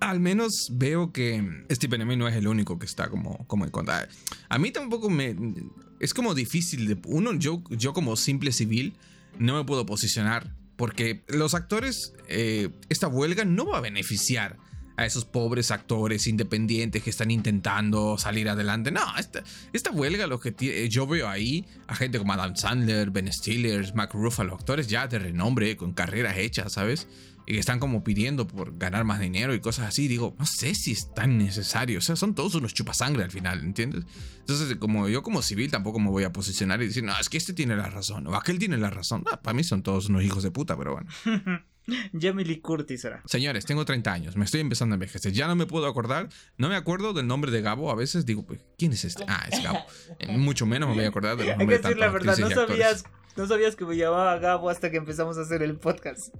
al 0.00 0.20
menos 0.20 0.68
veo 0.74 1.10
que 1.12 1.64
Stephen 1.72 2.02
Amell 2.02 2.18
no 2.18 2.28
es 2.28 2.36
el 2.36 2.46
único 2.46 2.78
que 2.78 2.86
está 2.86 3.08
como, 3.08 3.46
como 3.46 3.64
en 3.64 3.70
contra. 3.70 4.08
A 4.48 4.58
mí 4.58 4.70
tampoco 4.70 5.08
me... 5.10 5.34
Es 6.00 6.14
como 6.14 6.34
difícil 6.34 6.86
de... 6.86 6.96
Uno, 7.06 7.34
yo, 7.34 7.64
yo 7.70 7.92
como 7.94 8.14
simple 8.14 8.52
civil, 8.52 8.94
no 9.38 9.56
me 9.56 9.64
puedo 9.64 9.84
posicionar 9.86 10.52
porque 10.78 11.24
los 11.26 11.54
actores, 11.54 12.14
eh, 12.28 12.68
esta 12.88 13.08
huelga 13.08 13.44
no 13.44 13.66
va 13.66 13.78
a 13.78 13.80
beneficiar 13.80 14.58
a 14.96 15.04
esos 15.04 15.24
pobres 15.24 15.72
actores 15.72 16.28
independientes 16.28 17.02
que 17.02 17.10
están 17.10 17.32
intentando 17.32 18.16
salir 18.16 18.48
adelante. 18.48 18.92
No, 18.92 19.02
esta, 19.18 19.42
esta 19.72 19.90
huelga 19.90 20.28
lo 20.28 20.38
que 20.38 20.88
yo 20.88 21.06
veo 21.08 21.28
ahí 21.28 21.66
a 21.88 21.96
gente 21.96 22.18
como 22.18 22.32
Adam 22.32 22.54
Sandler, 22.54 23.10
Ben 23.10 23.32
Stiller, 23.32 23.92
Mark 23.94 24.10
Ruffalo, 24.12 24.54
actores 24.54 24.86
ya 24.86 25.08
de 25.08 25.18
renombre, 25.18 25.76
con 25.76 25.94
carreras 25.94 26.36
hechas, 26.38 26.72
¿sabes? 26.72 27.08
Y 27.50 27.56
están 27.56 27.78
como 27.78 28.04
pidiendo 28.04 28.46
por 28.46 28.76
ganar 28.76 29.04
más 29.04 29.20
dinero 29.20 29.54
y 29.54 29.60
cosas 29.60 29.86
así. 29.86 30.06
Digo, 30.06 30.36
no 30.38 30.44
sé 30.44 30.74
si 30.74 30.92
es 30.92 31.14
tan 31.14 31.38
necesario. 31.38 31.98
O 31.98 32.02
sea, 32.02 32.14
son 32.14 32.34
todos 32.34 32.54
unos 32.56 32.74
chupasangre 32.74 33.24
al 33.24 33.30
final, 33.30 33.60
¿entiendes? 33.60 34.04
Entonces, 34.40 34.76
como 34.76 35.08
yo 35.08 35.22
como 35.22 35.40
civil 35.40 35.70
tampoco 35.70 35.98
me 35.98 36.10
voy 36.10 36.24
a 36.24 36.32
posicionar 36.32 36.82
y 36.82 36.88
decir, 36.88 37.04
no, 37.04 37.18
es 37.18 37.30
que 37.30 37.38
este 37.38 37.54
tiene 37.54 37.74
la 37.74 37.88
razón 37.88 38.26
o 38.26 38.34
aquel 38.34 38.58
tiene 38.58 38.76
la 38.76 38.90
razón. 38.90 39.24
Para 39.24 39.54
mí 39.54 39.64
son 39.64 39.82
todos 39.82 40.10
unos 40.10 40.24
hijos 40.24 40.42
de 40.42 40.50
puta, 40.50 40.76
pero 40.76 40.92
bueno. 40.92 41.08
Jamie 42.20 42.44
Lee 42.44 42.60
Curtis 42.60 43.04
era. 43.04 43.22
Señores, 43.26 43.64
tengo 43.64 43.84
30 43.84 44.12
años, 44.12 44.36
me 44.36 44.44
estoy 44.44 44.60
empezando 44.60 44.94
a 44.94 44.96
envejecer. 44.96 45.32
Ya 45.32 45.46
no 45.46 45.56
me 45.56 45.66
puedo 45.66 45.86
acordar, 45.86 46.28
no 46.56 46.68
me 46.68 46.76
acuerdo 46.76 47.12
del 47.12 47.26
nombre 47.26 47.50
de 47.50 47.62
Gabo. 47.62 47.90
A 47.90 47.94
veces 47.94 48.26
digo, 48.26 48.44
pues, 48.46 48.60
¿quién 48.78 48.92
es 48.92 49.04
este? 49.04 49.24
Ah, 49.28 49.46
es 49.50 49.62
Gabo. 49.62 49.78
Eh, 50.18 50.36
Mucho 50.36 50.66
menos 50.66 50.88
me 50.88 50.94
voy 50.96 51.04
a 51.04 51.08
acordar 51.08 51.36
de 51.36 51.44
los 51.44 51.52
Hay 51.52 51.54
que 51.54 51.58
nombres 51.58 51.82
decir 51.82 51.98
la 51.98 52.08
verdad, 52.08 52.36
no 52.38 52.50
sabías, 52.50 53.04
no 53.36 53.46
sabías 53.46 53.76
que 53.76 53.84
me 53.84 53.96
llamaba 53.96 54.36
Gabo 54.38 54.68
hasta 54.68 54.90
que 54.90 54.96
empezamos 54.96 55.38
a 55.38 55.42
hacer 55.42 55.62
el 55.62 55.76
podcast. 55.76 56.34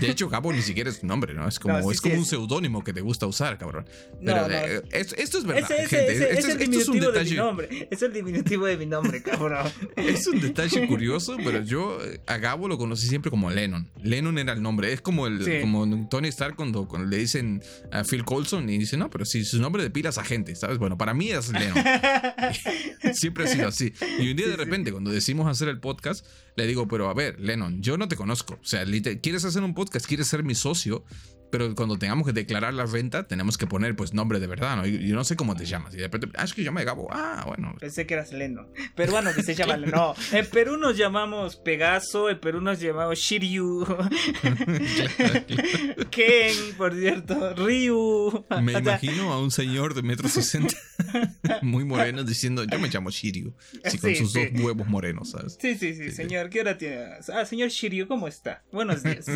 De 0.00 0.10
hecho, 0.10 0.28
Gabo 0.28 0.52
ni 0.52 0.60
siquiera 0.62 0.90
es 0.90 1.00
tu 1.00 1.06
nombre, 1.06 1.32
¿no? 1.34 1.48
Es 1.48 1.58
como, 1.58 1.74
No, 1.78 1.82
sí, 1.84 1.90
es 1.90 1.96
sí 1.98 2.02
como 2.10 2.16
un 2.20 2.26
seudónimo 2.26 2.84
que 2.84 2.92
te 2.92 3.00
gusta 3.00 3.26
usar, 3.26 3.56
cabrón. 3.58 3.86
No, 4.20 4.32
Pero 4.34 4.48
no. 4.48 4.54
eh, 4.54 4.82
es- 4.92 5.14
esto 5.14 5.38
es 5.38 5.44
verdad, 5.44 5.70
Ese, 5.70 5.82
ese, 5.84 5.96
gente. 5.96 6.12
ese- 6.12 6.32
esto, 6.32 6.38
es 6.38 6.44
el 6.44 6.50
es, 6.62 6.68
esto 6.68 6.78
es 6.80 6.88
un 6.88 6.94
diminutivo 6.94 7.12
de 7.12 7.18
mi 7.18 7.24
detalle. 7.24 7.36
nombre. 7.36 7.88
Es 7.90 8.02
el 8.02 8.12
diminutivo 8.12 8.66
de 8.66 8.76
mi 8.76 8.86
nombre, 8.86 9.22
cabrón. 9.22 9.66
Es 9.96 10.26
un 10.26 10.40
detalle 10.40 10.86
curioso, 10.86 11.36
pero 11.42 11.62
yo 11.62 11.98
eh, 12.04 12.20
a 12.26 12.36
Gabo 12.36 12.68
lo 12.68 12.76
conocí 12.76 13.06
siempre 13.06 13.30
como 13.30 13.50
Lennon. 13.50 13.90
Lennon 14.02 14.36
era 14.38 14.52
el 14.52 14.60
nombre. 14.62 14.67
Es 14.92 15.00
como 15.00 15.26
el 15.26 15.44
Sí. 15.44 15.60
como 15.60 16.08
Tony 16.08 16.28
Stark 16.28 16.56
cuando, 16.56 16.86
cuando 16.88 17.08
le 17.08 17.16
dicen 17.18 17.62
a 17.92 18.04
Phil 18.04 18.24
Coulson 18.24 18.68
y 18.68 18.78
dice, 18.78 18.96
no, 18.96 19.10
pero 19.10 19.24
si 19.24 19.44
su 19.44 19.60
nombre 19.60 19.82
de 19.82 19.90
pila 19.90 20.10
es 20.10 20.18
agente, 20.18 20.54
¿sabes? 20.54 20.78
Bueno, 20.78 20.96
para 20.98 21.14
mí 21.14 21.30
es 21.30 21.50
Lennon. 21.52 21.84
Siempre 23.14 23.44
ha 23.44 23.46
sido 23.46 23.68
así. 23.68 23.92
Y 24.18 24.30
un 24.30 24.36
día 24.36 24.48
de 24.48 24.56
repente, 24.56 24.92
cuando 24.92 25.10
decimos 25.10 25.46
hacer 25.48 25.68
el 25.68 25.80
podcast, 25.80 26.24
le 26.56 26.66
digo, 26.66 26.88
pero 26.88 27.08
a 27.08 27.14
ver, 27.14 27.38
Lennon, 27.40 27.82
yo 27.82 27.96
no 27.98 28.08
te 28.08 28.16
conozco. 28.16 28.54
O 28.54 28.64
sea, 28.66 28.84
quieres 29.22 29.44
hacer 29.44 29.62
un 29.62 29.74
podcast, 29.74 30.06
quieres 30.06 30.26
ser 30.28 30.42
mi 30.44 30.54
socio, 30.54 31.04
pero 31.50 31.74
cuando 31.74 31.98
tengamos 31.98 32.26
que 32.26 32.32
declarar 32.32 32.74
la 32.74 32.86
renta, 32.86 33.26
tenemos 33.26 33.58
que 33.58 33.66
poner 33.66 33.96
pues 33.96 34.14
nombre 34.14 34.40
de 34.40 34.46
verdad, 34.46 34.76
¿no? 34.76 34.86
Yo 34.86 35.14
no 35.14 35.24
sé 35.24 35.36
cómo 35.36 35.56
te 35.56 35.64
llamas. 35.64 35.94
Y 35.94 35.98
de 35.98 36.04
repente, 36.04 36.28
ah, 36.36 36.44
es 36.44 36.54
que 36.54 36.62
yo 36.64 36.72
me 36.72 36.84
Gabo. 36.84 37.08
Ah, 37.10 37.44
bueno. 37.46 37.74
Pensé 37.80 38.06
que 38.06 38.14
eras 38.14 38.32
Leno. 38.32 38.68
Peruano 38.94 39.32
que 39.34 39.42
se 39.42 39.54
llama 39.54 39.76
No, 39.76 40.14
en 40.32 40.46
Perú 40.46 40.76
nos 40.76 40.96
llamamos 40.96 41.56
Pegaso, 41.56 42.30
en 42.30 42.38
Perú 42.40 42.60
nos 42.60 42.80
llamamos 42.80 43.18
Shiryu. 43.18 43.86
Ken, 46.10 46.54
por 46.76 46.94
cierto, 46.94 47.54
Ryu. 47.54 48.44
Me 48.62 48.72
imagino 48.72 49.32
a 49.32 49.42
un 49.42 49.50
señor 49.50 49.94
de 49.94 50.02
metro 50.02 50.28
sesenta, 50.28 50.74
muy 51.62 51.84
moreno, 51.84 52.24
diciendo, 52.24 52.64
yo 52.64 52.78
me 52.78 52.88
llamo 52.88 53.10
Shiryu. 53.10 53.54
Sí, 53.84 53.98
con 53.98 54.10
Sí, 54.10 54.16
sus 54.16 54.32
sí. 54.32 54.46
dos 54.46 54.64
huevos 54.64 54.86
morenos, 54.88 55.30
¿sabes? 55.30 55.58
Sí, 55.60 55.76
sí, 55.76 55.94
sí, 55.94 56.10
señor, 56.10 56.50
¿qué 56.50 56.60
hora 56.60 56.78
tiene? 56.78 56.98
Ah, 57.32 57.44
señor 57.44 57.68
Shiryu, 57.68 58.08
¿cómo 58.08 58.28
está? 58.28 58.62
Buenos 58.72 59.02
días. 59.02 59.26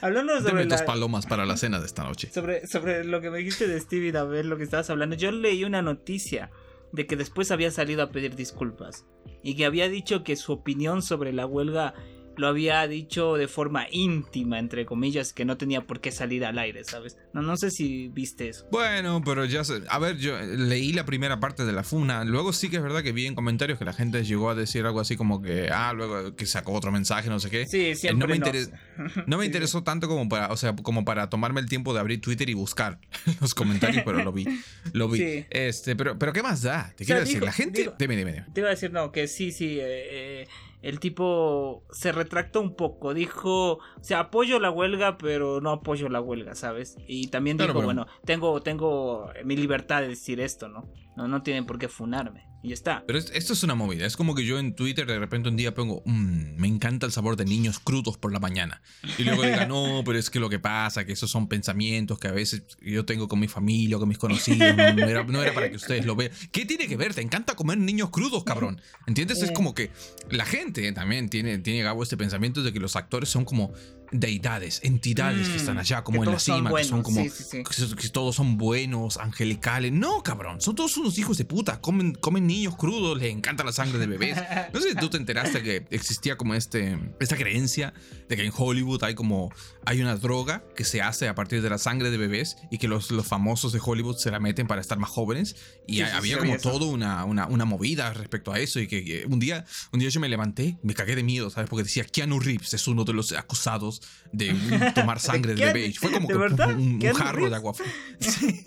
Hablando 0.00 0.40
Deme 0.40 0.65
sobre 0.68 0.80
la, 0.80 0.86
palomas 0.86 1.26
para 1.26 1.46
la 1.46 1.56
cena 1.56 1.80
de 1.80 1.86
esta 1.86 2.04
noche. 2.04 2.30
sobre, 2.32 2.66
sobre 2.66 3.04
lo 3.04 3.20
que 3.20 3.30
me 3.30 3.38
dijiste 3.38 3.66
de 3.66 3.80
Stevie 3.80 4.12
Davel, 4.12 4.48
lo 4.48 4.56
que 4.56 4.64
estabas 4.64 4.90
hablando, 4.90 5.16
yo 5.16 5.30
leí 5.30 5.64
una 5.64 5.82
noticia 5.82 6.50
de 6.92 7.06
que 7.06 7.16
después 7.16 7.50
había 7.50 7.70
salido 7.70 8.02
a 8.02 8.10
pedir 8.10 8.36
disculpas 8.36 9.04
y 9.42 9.54
que 9.54 9.64
había 9.64 9.88
dicho 9.88 10.24
que 10.24 10.36
su 10.36 10.52
opinión 10.52 11.02
sobre 11.02 11.32
la 11.32 11.46
huelga 11.46 11.94
lo 12.36 12.48
había 12.48 12.86
dicho 12.86 13.34
de 13.36 13.48
forma 13.48 13.86
íntima, 13.90 14.58
entre 14.58 14.86
comillas, 14.86 15.32
que 15.32 15.44
no 15.44 15.56
tenía 15.56 15.82
por 15.86 16.00
qué 16.00 16.10
salir 16.12 16.44
al 16.44 16.58
aire, 16.58 16.84
¿sabes? 16.84 17.16
No, 17.32 17.42
no 17.42 17.56
sé 17.56 17.70
si 17.70 18.08
viste 18.08 18.48
eso. 18.48 18.66
Bueno, 18.70 19.22
pero 19.24 19.44
ya 19.44 19.64
sé. 19.64 19.82
A 19.88 19.98
ver, 19.98 20.16
yo 20.18 20.38
leí 20.40 20.92
la 20.92 21.04
primera 21.04 21.40
parte 21.40 21.64
de 21.64 21.72
la 21.72 21.82
funa. 21.82 22.24
Luego 22.24 22.52
sí 22.52 22.68
que 22.68 22.76
es 22.76 22.82
verdad 22.82 23.02
que 23.02 23.12
vi 23.12 23.26
en 23.26 23.34
comentarios 23.34 23.78
que 23.78 23.84
la 23.84 23.92
gente 23.92 24.24
llegó 24.24 24.50
a 24.50 24.54
decir 24.54 24.84
algo 24.84 25.00
así 25.00 25.16
como 25.16 25.40
que, 25.42 25.68
ah, 25.72 25.92
luego 25.94 26.34
que 26.36 26.46
sacó 26.46 26.72
otro 26.72 26.92
mensaje, 26.92 27.28
no 27.28 27.40
sé 27.40 27.50
qué. 27.50 27.66
Sí, 27.66 27.94
siempre 27.94 28.26
no 28.26 28.32
me, 28.34 28.38
no. 28.38 28.46
interes- 28.46 28.70
no 29.26 29.38
me 29.38 29.44
Sí, 29.44 29.46
interesó 29.46 29.82
tanto 29.82 30.08
como 30.08 30.28
para, 30.28 30.52
o 30.52 30.56
sea, 30.56 30.74
como 30.76 31.04
para 31.04 31.28
tomarme 31.30 31.60
el 31.60 31.68
tiempo 31.68 31.94
de 31.94 32.00
abrir 32.00 32.20
Twitter 32.20 32.48
y 32.50 32.54
buscar 32.54 32.98
los 33.40 33.54
comentarios, 33.54 34.02
pero 34.04 34.22
lo 34.22 34.32
vi. 34.32 34.46
Lo 34.92 35.08
vi. 35.08 35.18
Sí. 35.18 35.44
Este, 35.50 35.96
pero, 35.96 36.18
pero 36.18 36.32
¿qué 36.32 36.42
más 36.42 36.62
da? 36.62 36.92
Te 36.96 37.04
O 37.04 37.06
sea, 37.06 37.06
quiero 37.06 37.20
decir, 37.20 37.42
la 37.42 37.52
gente. 37.52 37.80
digo- 37.82 37.94
dime, 37.98 38.16
dime, 38.16 38.32
dime. 38.32 38.46
Te 38.52 38.60
iba 38.60 38.68
a 38.68 38.72
decir, 38.72 38.92
no, 38.92 39.10
que 39.12 39.28
sí, 39.28 39.52
sí. 39.52 39.78
eh, 39.80 40.42
eh, 40.42 40.48
el 40.88 41.00
tipo 41.00 41.84
se 41.90 42.12
retractó 42.12 42.60
un 42.60 42.76
poco. 42.76 43.12
Dijo, 43.12 43.72
o 43.72 43.80
sea, 44.02 44.20
apoyo 44.20 44.60
la 44.60 44.70
huelga, 44.70 45.18
pero 45.18 45.60
no 45.60 45.70
apoyo 45.70 46.08
la 46.08 46.20
huelga, 46.20 46.54
¿sabes? 46.54 46.96
Y 47.08 47.26
también 47.26 47.56
Claro, 47.56 47.72
dijo, 47.72 47.80
pero- 47.80 47.86
bueno, 47.86 48.06
tengo, 48.24 48.62
tengo 48.62 49.30
mi 49.44 49.56
libertad 49.56 50.02
de 50.02 50.08
decir 50.08 50.38
esto, 50.40 50.68
¿no? 50.68 50.88
No, 51.16 51.26
no 51.26 51.42
tienen 51.42 51.66
por 51.66 51.78
qué 51.78 51.88
funarme. 51.88 52.45
Y 52.66 52.72
está. 52.72 53.04
Pero 53.06 53.18
es- 53.18 53.30
esto 53.32 53.52
es 53.52 53.62
una 53.62 53.76
movida. 53.76 54.06
Es 54.06 54.16
como 54.16 54.34
que 54.34 54.44
yo 54.44 54.58
en 54.58 54.74
Twitter 54.74 55.06
de 55.06 55.18
repente 55.20 55.48
un 55.48 55.56
día 55.56 55.72
pongo, 55.72 56.02
"Mm, 56.04 56.56
me 56.56 56.66
encanta 56.66 57.06
el 57.06 57.12
sabor 57.12 57.36
de 57.36 57.44
niños 57.44 57.78
crudos 57.78 58.18
por 58.18 58.32
la 58.32 58.40
mañana. 58.40 58.82
Y 59.18 59.22
luego 59.22 59.42
diga, 59.44 59.66
no, 59.66 60.02
pero 60.04 60.18
es 60.18 60.30
que 60.30 60.40
lo 60.40 60.48
que 60.50 60.58
pasa, 60.58 61.04
que 61.06 61.12
esos 61.12 61.30
son 61.30 61.46
pensamientos 61.48 62.18
que 62.18 62.26
a 62.26 62.32
veces 62.32 62.64
yo 62.80 63.04
tengo 63.04 63.28
con 63.28 63.38
mi 63.38 63.46
familia 63.46 63.96
o 63.96 64.00
con 64.00 64.08
mis 64.08 64.18
conocidos. 64.18 64.76
No, 64.76 64.92
no 64.94 65.06
era, 65.06 65.22
no 65.24 65.42
era 65.42 65.54
para 65.54 65.70
que 65.70 65.76
ustedes 65.76 66.04
lo 66.04 66.16
vean. 66.16 66.32
¿Qué 66.50 66.66
tiene 66.66 66.88
que 66.88 66.96
ver? 66.96 67.14
Te 67.14 67.20
encanta 67.20 67.54
comer 67.54 67.78
niños 67.78 68.10
crudos, 68.10 68.42
cabrón. 68.42 68.80
¿Entiendes? 69.06 69.42
Es 69.42 69.52
como 69.52 69.72
que 69.74 69.90
la 70.30 70.44
gente 70.44 70.90
también 70.92 71.28
tiene, 71.28 71.58
tiene 71.58 71.82
Gabo 71.82 72.02
este 72.02 72.16
pensamiento 72.16 72.62
de 72.64 72.72
que 72.72 72.80
los 72.80 72.96
actores 72.96 73.28
son 73.28 73.44
como 73.44 73.72
deidades, 74.12 74.80
entidades 74.82 75.48
que 75.48 75.56
Mm, 75.56 75.60
están 75.60 75.78
allá 75.78 76.04
como 76.04 76.22
en 76.24 76.30
la 76.30 76.38
cima, 76.38 76.72
que 76.74 76.84
son 76.84 77.02
como 77.02 77.20
sí, 77.22 77.30
sí, 77.30 77.44
sí. 77.44 77.62
que, 77.62 77.96
que 77.96 78.08
todos 78.08 78.36
son 78.36 78.56
buenos, 78.56 79.16
angelicales. 79.16 79.92
No, 79.92 80.22
cabrón, 80.22 80.60
son 80.60 80.74
todos 80.74 80.96
unos 80.96 81.18
hijos 81.18 81.38
de 81.38 81.44
puta. 81.44 81.80
Comen, 81.80 82.14
comen 82.14 82.46
niños 82.46 82.76
crudos, 82.76 83.18
les 83.18 83.32
encanta 83.32 83.64
la 83.64 83.72
sangre 83.72 83.98
de 83.98 84.06
bebés. 84.06 84.36
No 84.72 84.80
sé 84.80 84.90
si 84.90 84.94
tú 84.96 85.08
te 85.08 85.16
enteraste 85.16 85.62
que 85.62 85.86
existía 85.90 86.36
como 86.36 86.54
este, 86.54 86.98
esta 87.20 87.36
creencia 87.36 87.94
de 88.28 88.36
que 88.36 88.44
en 88.44 88.52
Hollywood 88.54 89.02
hay 89.04 89.14
como 89.14 89.50
hay 89.84 90.00
una 90.02 90.16
droga 90.16 90.64
que 90.74 90.84
se 90.84 91.00
hace 91.00 91.28
a 91.28 91.34
partir 91.34 91.62
de 91.62 91.70
la 91.70 91.78
sangre 91.78 92.10
de 92.10 92.18
bebés 92.18 92.56
y 92.70 92.78
que 92.78 92.88
los, 92.88 93.10
los 93.10 93.26
famosos 93.26 93.72
de 93.72 93.80
Hollywood 93.82 94.16
se 94.16 94.30
la 94.30 94.40
meten 94.40 94.66
para 94.66 94.80
estar 94.80 94.98
más 94.98 95.10
jóvenes. 95.10 95.56
Y 95.86 96.00
había 96.00 96.38
como 96.38 96.56
eso. 96.56 96.70
todo 96.70 96.86
una, 96.86 97.24
una, 97.24 97.46
una 97.46 97.64
movida 97.64 98.12
respecto 98.12 98.52
a 98.52 98.58
eso. 98.58 98.80
Y 98.80 98.88
que, 98.88 99.04
que 99.04 99.26
un 99.26 99.38
día 99.38 99.64
un 99.92 100.00
día 100.00 100.08
yo 100.08 100.20
me 100.20 100.28
levanté, 100.28 100.78
me 100.82 100.94
cagué 100.94 101.16
de 101.16 101.22
miedo, 101.22 101.50
¿sabes? 101.50 101.70
Porque 101.70 101.84
decía 101.84 102.04
Keanu 102.04 102.40
Reeves 102.40 102.74
es 102.74 102.88
uno 102.88 103.04
de 103.04 103.12
los 103.12 103.32
acusados 103.32 103.95
de 104.32 104.54
tomar 104.94 105.20
sangre 105.20 105.54
de, 105.54 105.62
Keanu- 105.62 105.72
bebé. 105.72 105.92
Fue 105.94 106.10
como 106.10 106.28
un, 106.28 106.80
un 106.80 106.98
¿Keanu 106.98 107.18
jarro 107.18 107.48
de 107.50 107.56
agua. 107.56 107.72
Sí. 108.20 108.62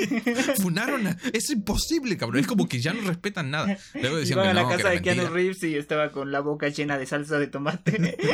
Funaron. 0.61 1.07
a- 1.07 1.17
Es 1.33 1.49
imposible, 1.49 2.17
cabrón. 2.17 2.39
Es 2.41 2.47
como 2.47 2.67
que 2.67 2.79
ya 2.79 2.93
no 2.93 3.01
respetan 3.07 3.51
nada. 3.51 3.77
Luego 3.95 4.17
decían 4.17 4.39
Iban 4.39 4.49
a 4.49 4.53
la 4.53 4.63
no, 4.63 4.69
casa 4.69 4.89
de 4.89 5.01
Keanu. 5.01 5.27
Reeves 5.29 5.61
y 5.63 5.75
estaba 5.75 6.11
con 6.11 6.31
la 6.31 6.39
boca 6.39 6.69
llena 6.69 6.97
de 6.97 7.05
salsa 7.05 7.39
de 7.39 7.47
tomate. 7.47 8.17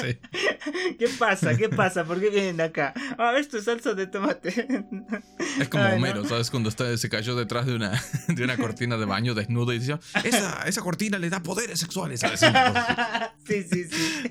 Sí. 0.00 0.18
¿Qué 0.98 1.08
pasa? 1.18 1.56
¿Qué 1.56 1.68
pasa? 1.68 2.04
¿Por 2.04 2.20
qué 2.20 2.30
vienen 2.30 2.60
acá? 2.60 2.92
Ah, 3.18 3.34
esto 3.38 3.58
es 3.58 3.64
salsa 3.64 3.94
de 3.94 4.06
tomate. 4.06 4.48
Es 5.60 5.68
como 5.68 5.84
Ay, 5.84 5.90
no. 5.92 5.96
Homero, 5.96 6.24
¿sabes? 6.24 6.50
Cuando 6.50 6.68
está, 6.68 6.96
se 6.96 7.08
cayó 7.08 7.34
detrás 7.36 7.66
de 7.66 7.74
una, 7.74 8.00
de 8.28 8.44
una 8.44 8.56
cortina 8.56 8.96
de 8.96 9.04
baño 9.04 9.34
desnudo 9.34 9.72
y 9.72 9.78
decía, 9.78 10.00
esa, 10.24 10.62
esa 10.66 10.80
cortina 10.80 11.18
le 11.18 11.30
da 11.30 11.42
poderes 11.42 11.80
sexuales. 11.80 12.20
¿sabes? 12.20 12.40
sí, 13.46 13.62
sí, 13.70 13.84
sí. 13.90 14.28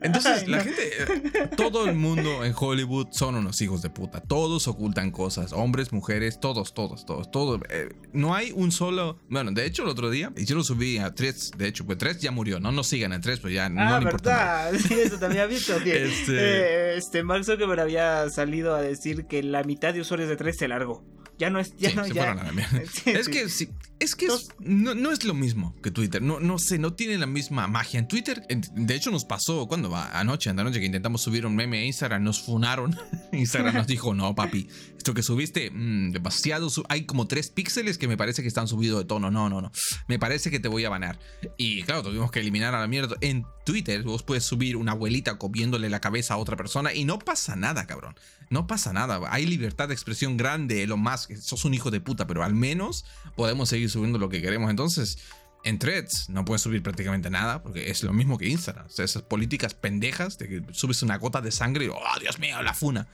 Entonces, 0.00 0.42
Ay, 0.42 0.46
la 0.48 0.58
no. 0.58 0.64
gente, 0.64 0.83
eh, 0.84 1.48
todo 1.56 1.86
el 1.88 1.94
mundo 1.96 2.44
en 2.44 2.54
Hollywood 2.56 3.08
son 3.10 3.34
unos 3.36 3.60
hijos 3.60 3.82
de 3.82 3.90
puta. 3.90 4.20
Todos 4.20 4.68
ocultan 4.68 5.10
cosas, 5.10 5.52
hombres, 5.52 5.92
mujeres, 5.92 6.40
todos, 6.40 6.74
todos, 6.74 7.04
todos, 7.06 7.30
todos. 7.30 7.60
Eh, 7.70 7.88
no 8.12 8.34
hay 8.34 8.52
un 8.54 8.72
solo. 8.72 9.18
Bueno, 9.28 9.50
de 9.52 9.66
hecho, 9.66 9.82
el 9.82 9.88
otro 9.88 10.10
día, 10.10 10.32
y 10.36 10.44
yo 10.44 10.56
lo 10.56 10.64
subí 10.64 10.98
a 10.98 11.14
Tres, 11.14 11.50
de 11.56 11.68
hecho, 11.68 11.84
pues 11.86 11.98
Tres 11.98 12.20
ya 12.20 12.30
murió. 12.30 12.60
No 12.60 12.72
nos 12.72 12.86
sigan 12.86 13.12
en 13.12 13.20
Tres, 13.20 13.40
pues 13.40 13.54
ya 13.54 13.68
no 13.68 13.80
ah, 13.82 13.98
importa 14.02 14.30
nada. 14.30 14.70
verdad. 14.70 14.80
Sí, 14.88 14.94
eso 14.94 15.18
también 15.18 15.42
había 15.42 15.56
visto. 15.56 15.78
Que, 15.82 16.04
Este- 16.06 16.32
eh, 16.38 16.96
este 16.96 17.22
Mark 17.22 17.44
Zuckerberg 17.44 17.80
había 17.80 18.28
salido 18.30 18.74
a 18.74 18.82
decir 18.82 19.26
que 19.26 19.42
la 19.42 19.62
mitad 19.64 19.92
de 19.94 20.00
usuarios 20.00 20.28
de 20.28 20.36
3 20.36 20.56
se 20.56 20.68
largó. 20.68 21.04
Ya 21.36 21.50
no 21.50 21.58
es. 21.58 21.74
Ya 21.76 21.90
Sí, 21.90 21.96
no, 21.96 22.04
se 22.04 22.14
ya. 22.14 22.22
fueron 22.22 22.38
a 22.38 22.44
la 22.44 22.52
mierda. 22.52 22.80
Sí, 22.92 23.10
es 23.10 23.28
que 23.28 23.48
sí, 23.48 23.68
Es 24.04 24.14
que 24.14 24.28
no, 24.58 25.10
es 25.12 25.24
lo 25.24 25.32
mismo 25.32 25.74
que 25.82 25.90
Twitter. 25.90 26.20
No, 26.20 26.38
no 26.38 26.58
sé, 26.58 26.78
no 26.78 26.92
tiene 26.92 27.16
la 27.16 27.24
misma 27.24 27.66
magia. 27.68 27.98
En 27.98 28.06
Twitter, 28.06 28.46
de 28.46 28.94
hecho, 28.94 29.10
nos 29.10 29.24
pasó 29.24 29.66
cuando 29.66 29.96
anoche, 29.96 30.50
anoche 30.50 30.78
que 30.78 30.84
intentamos 30.84 31.22
subir 31.22 31.46
un 31.46 31.56
meme 31.56 31.78
a 31.78 31.84
Instagram, 31.86 32.22
nos 32.22 32.42
funaron. 32.42 32.94
Instagram 33.32 33.74
nos 33.74 33.86
dijo, 33.86 34.12
no, 34.12 34.34
papi, 34.34 34.68
esto 34.98 35.14
que 35.14 35.22
subiste, 35.22 35.70
mm, 35.70 36.12
demasiado. 36.12 36.68
Hay 36.90 37.06
como 37.06 37.26
tres 37.26 37.48
píxeles 37.48 37.96
que 37.96 38.06
me 38.06 38.18
parece 38.18 38.42
que 38.42 38.48
están 38.48 38.68
subidos 38.68 38.98
de 38.98 39.04
tono. 39.06 39.30
No, 39.30 39.48
no, 39.48 39.62
no. 39.62 39.72
Me 40.06 40.18
parece 40.18 40.50
que 40.50 40.60
te 40.60 40.68
voy 40.68 40.84
a 40.84 40.90
banar. 40.90 41.18
Y 41.56 41.82
claro, 41.84 42.02
tuvimos 42.02 42.30
que 42.30 42.40
eliminar 42.40 42.74
a 42.74 42.80
la 42.80 42.86
mierda. 42.86 43.16
En 43.22 43.46
Twitter, 43.64 44.02
vos 44.02 44.22
puedes 44.22 44.44
subir 44.44 44.76
una 44.76 44.92
abuelita 44.92 45.38
comiéndole 45.38 45.88
la 45.88 46.00
cabeza 46.00 46.34
a 46.34 46.36
otra 46.36 46.56
persona 46.56 46.92
y 46.92 47.04
no 47.04 47.18
pasa 47.18 47.56
nada, 47.56 47.86
cabrón. 47.86 48.16
No 48.50 48.66
pasa 48.66 48.92
nada. 48.92 49.20
Hay 49.30 49.46
libertad 49.46 49.88
de 49.88 49.94
expresión 49.94 50.36
grande, 50.36 50.86
lo 50.86 50.96
más. 50.96 51.28
Sos 51.40 51.64
un 51.64 51.74
hijo 51.74 51.90
de 51.90 52.00
puta, 52.00 52.26
pero 52.26 52.44
al 52.44 52.54
menos 52.54 53.04
podemos 53.36 53.68
seguir 53.68 53.90
subiendo 53.94 54.18
lo 54.18 54.28
que 54.28 54.42
queremos. 54.42 54.70
Entonces, 54.70 55.18
en 55.64 55.78
threads 55.78 56.28
no 56.28 56.44
puedes 56.44 56.62
subir 56.62 56.82
prácticamente 56.82 57.30
nada, 57.30 57.62
porque 57.62 57.90
es 57.90 58.02
lo 58.02 58.12
mismo 58.12 58.36
que 58.36 58.48
Instagram. 58.48 58.86
Esas 58.86 59.22
políticas 59.22 59.74
pendejas 59.74 60.38
de 60.38 60.48
que 60.48 60.62
subes 60.72 61.02
una 61.02 61.16
gota 61.16 61.40
de 61.40 61.50
sangre 61.50 61.86
y, 61.86 61.88
oh, 61.88 62.20
Dios 62.20 62.38
mío, 62.38 62.62
la 62.62 62.74
funa. 62.74 63.08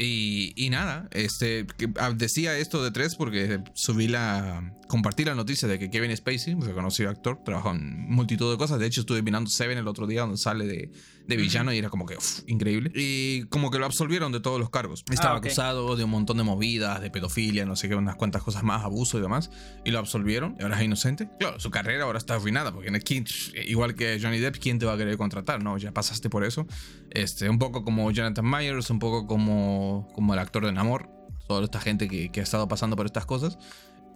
Y, 0.00 0.68
nada, 0.70 1.08
este, 1.10 1.66
ah, 1.98 2.12
decía 2.14 2.56
esto 2.56 2.84
de 2.84 2.92
tres 2.92 3.16
porque 3.16 3.60
subí 3.74 4.06
la. 4.06 4.76
Compartí 4.86 5.24
la 5.24 5.34
noticia 5.34 5.66
de 5.66 5.78
que 5.80 5.90
Kevin 5.90 6.16
Spacey, 6.16 6.54
reconocido 6.54 7.10
actor, 7.10 7.42
trabaja 7.44 7.72
en 7.72 8.08
multitud 8.08 8.48
de 8.52 8.56
cosas. 8.56 8.78
De 8.78 8.86
hecho, 8.86 9.00
estuve 9.00 9.22
mirando 9.22 9.50
Seven 9.50 9.76
el 9.76 9.88
otro 9.88 10.06
día, 10.06 10.20
donde 10.20 10.36
sale 10.36 10.66
de, 10.66 10.92
de 11.28 11.36
villano 11.36 11.72
y 11.72 11.78
era 11.78 11.90
como 11.90 12.06
que 12.06 12.16
increíble. 12.46 12.90
Y 12.94 13.42
como 13.44 13.70
que 13.70 13.78
lo 13.78 13.84
absolvieron 13.84 14.32
de 14.32 14.40
todos 14.40 14.58
los 14.58 14.70
cargos. 14.70 15.04
Ah, 15.08 15.14
Estaba 15.14 15.36
acusado 15.36 15.94
de 15.94 16.04
un 16.04 16.10
montón 16.10 16.38
de 16.38 16.42
movidas, 16.42 17.00
de 17.00 17.10
pedofilia, 17.10 17.66
no 17.66 17.76
sé 17.76 17.88
qué, 17.88 17.94
unas 17.94 18.16
cuantas 18.16 18.42
cosas 18.42 18.62
más, 18.64 18.82
abuso 18.82 19.18
y 19.18 19.20
demás. 19.20 19.50
Y 19.84 19.90
lo 19.90 19.98
absolvieron 19.98 20.56
y 20.58 20.62
ahora 20.62 20.78
es 20.78 20.84
inocente. 20.84 21.28
Claro, 21.38 21.60
su 21.60 21.70
carrera 21.70 22.04
ahora 22.04 22.18
está 22.18 22.34
arruinada 22.34 22.72
porque 22.72 22.90
igual 23.66 23.94
que 23.94 24.18
Johnny 24.20 24.38
Depp, 24.38 24.56
¿quién 24.56 24.78
te 24.78 24.86
va 24.86 24.94
a 24.94 24.96
querer 24.96 25.16
contratar? 25.18 25.62
No, 25.62 25.76
ya 25.76 25.92
pasaste 25.92 26.30
por 26.30 26.44
eso. 26.44 26.66
Este, 27.10 27.48
un 27.48 27.58
poco 27.58 27.84
como 27.84 28.10
Jonathan 28.10 28.48
Myers, 28.48 28.88
un 28.90 28.98
poco 28.98 29.26
como, 29.26 30.08
como 30.14 30.32
el 30.32 30.40
actor 30.40 30.64
de 30.64 30.72
Namor. 30.72 31.10
Toda 31.46 31.64
esta 31.64 31.80
gente 31.80 32.08
que, 32.08 32.30
que 32.30 32.40
ha 32.40 32.42
estado 32.42 32.68
pasando 32.68 32.96
por 32.96 33.06
estas 33.06 33.24
cosas. 33.26 33.58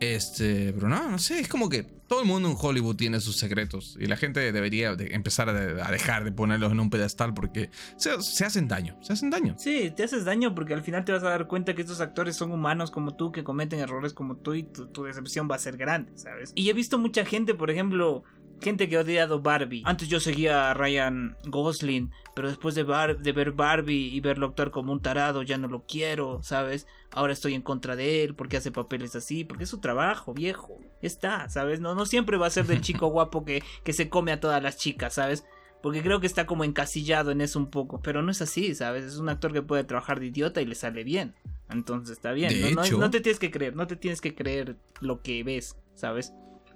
Este, 0.02 0.72
pero 0.72 0.88
no, 0.88 1.12
no 1.12 1.18
sé, 1.20 1.38
es 1.38 1.46
como 1.46 1.68
que 1.68 1.84
todo 1.84 2.22
el 2.22 2.26
mundo 2.26 2.50
en 2.50 2.56
Hollywood 2.60 2.96
tiene 2.96 3.20
sus 3.20 3.36
secretos 3.36 3.96
y 4.00 4.06
la 4.06 4.16
gente 4.16 4.50
debería 4.50 4.96
empezar 4.98 5.48
a, 5.48 5.52
dejar 5.92 6.24
de 6.24 6.32
ponerlos 6.32 6.72
en 6.72 6.80
un 6.80 6.90
pedestal 6.90 7.34
porque 7.34 7.70
se, 7.96 8.20
se, 8.20 8.44
hacen 8.44 8.66
daño, 8.66 8.98
se 9.00 9.12
hacen 9.12 9.30
daño. 9.30 9.54
Sí, 9.58 9.92
te 9.94 10.02
haces 10.02 10.24
daño 10.24 10.56
porque 10.56 10.74
al 10.74 10.82
final 10.82 11.04
te 11.04 11.12
vas 11.12 11.22
a 11.22 11.28
dar 11.28 11.46
cuenta 11.46 11.76
que 11.76 11.82
estos 11.82 12.00
actores 12.00 12.34
son 12.34 12.50
humanos 12.50 12.90
como 12.90 13.14
tú, 13.14 13.30
que 13.30 13.44
cometen 13.44 13.78
errores 13.78 14.12
como 14.12 14.36
tú 14.36 14.54
y 14.54 14.64
tu, 14.64 15.04
decepción 15.04 15.48
va 15.48 15.54
a 15.54 15.60
ser 15.60 15.76
grande, 15.76 16.10
¿sabes? 16.16 16.50
Y 16.56 16.68
he 16.68 16.72
visto 16.72 16.98
mucha 16.98 17.24
gente, 17.24 17.54
por 17.54 17.70
ejemplo, 17.70 18.24
gente 18.62 18.88
que 18.88 18.96
ha 18.96 19.00
odiado 19.00 19.40
Barbie. 19.40 19.82
Antes 19.84 20.08
yo 20.08 20.20
seguía 20.20 20.70
a 20.70 20.74
Ryan 20.74 21.36
Gosling, 21.44 22.10
pero 22.34 22.48
después 22.48 22.74
de, 22.74 22.84
de 22.84 23.32
ver 23.32 23.52
Barbie 23.52 24.08
y 24.14 24.20
verlo 24.20 24.46
actuar 24.46 24.70
como 24.70 24.92
un 24.92 25.02
tarado, 25.02 25.42
ya 25.42 25.58
no 25.58 25.68
lo 25.68 25.84
quiero, 25.86 26.42
¿sabes? 26.42 26.86
Ahora 27.10 27.32
estoy 27.32 27.54
en 27.54 27.62
contra 27.62 27.96
de 27.96 28.24
él 28.24 28.34
porque 28.34 28.56
hace 28.56 28.72
papeles 28.72 29.14
así, 29.16 29.44
porque 29.44 29.64
es 29.64 29.70
su 29.70 29.80
trabajo, 29.80 30.32
viejo. 30.32 30.78
Está, 31.02 31.48
¿sabes? 31.48 31.80
No, 31.80 31.94
no 31.94 32.06
siempre 32.06 32.36
va 32.36 32.46
a 32.46 32.50
ser 32.50 32.66
del 32.66 32.80
chico 32.80 33.06
guapo 33.08 33.44
que, 33.44 33.62
que 33.84 33.92
se 33.92 34.08
come 34.08 34.32
a 34.32 34.40
todas 34.40 34.62
las 34.62 34.78
chicas, 34.78 35.14
¿sabes? 35.14 35.44
Porque 35.82 36.00
creo 36.00 36.20
que 36.20 36.28
está 36.28 36.46
como 36.46 36.62
encasillado 36.62 37.32
en 37.32 37.40
eso 37.40 37.58
un 37.58 37.68
poco. 37.68 38.00
Pero 38.02 38.22
no 38.22 38.30
es 38.30 38.40
así, 38.40 38.74
¿sabes? 38.74 39.04
Es 39.04 39.16
un 39.16 39.28
actor 39.28 39.52
que 39.52 39.62
puede 39.62 39.82
trabajar 39.82 40.20
de 40.20 40.26
idiota 40.26 40.62
y 40.62 40.66
le 40.66 40.76
sale 40.76 41.02
bien. 41.02 41.34
Entonces 41.68 42.16
está 42.16 42.32
bien. 42.32 42.74
No, 42.74 42.84
no, 42.84 43.10
te 43.10 43.20
tienes 43.20 43.40
que 43.40 43.50
creer, 43.50 43.74
no 43.74 43.86
te 43.86 43.96
tienes 43.96 44.20
que 44.20 44.34
creer 44.34 44.76
lo 45.00 45.22
que 45.22 45.42
ves, 45.42 45.76
¿sabes? 45.94 46.32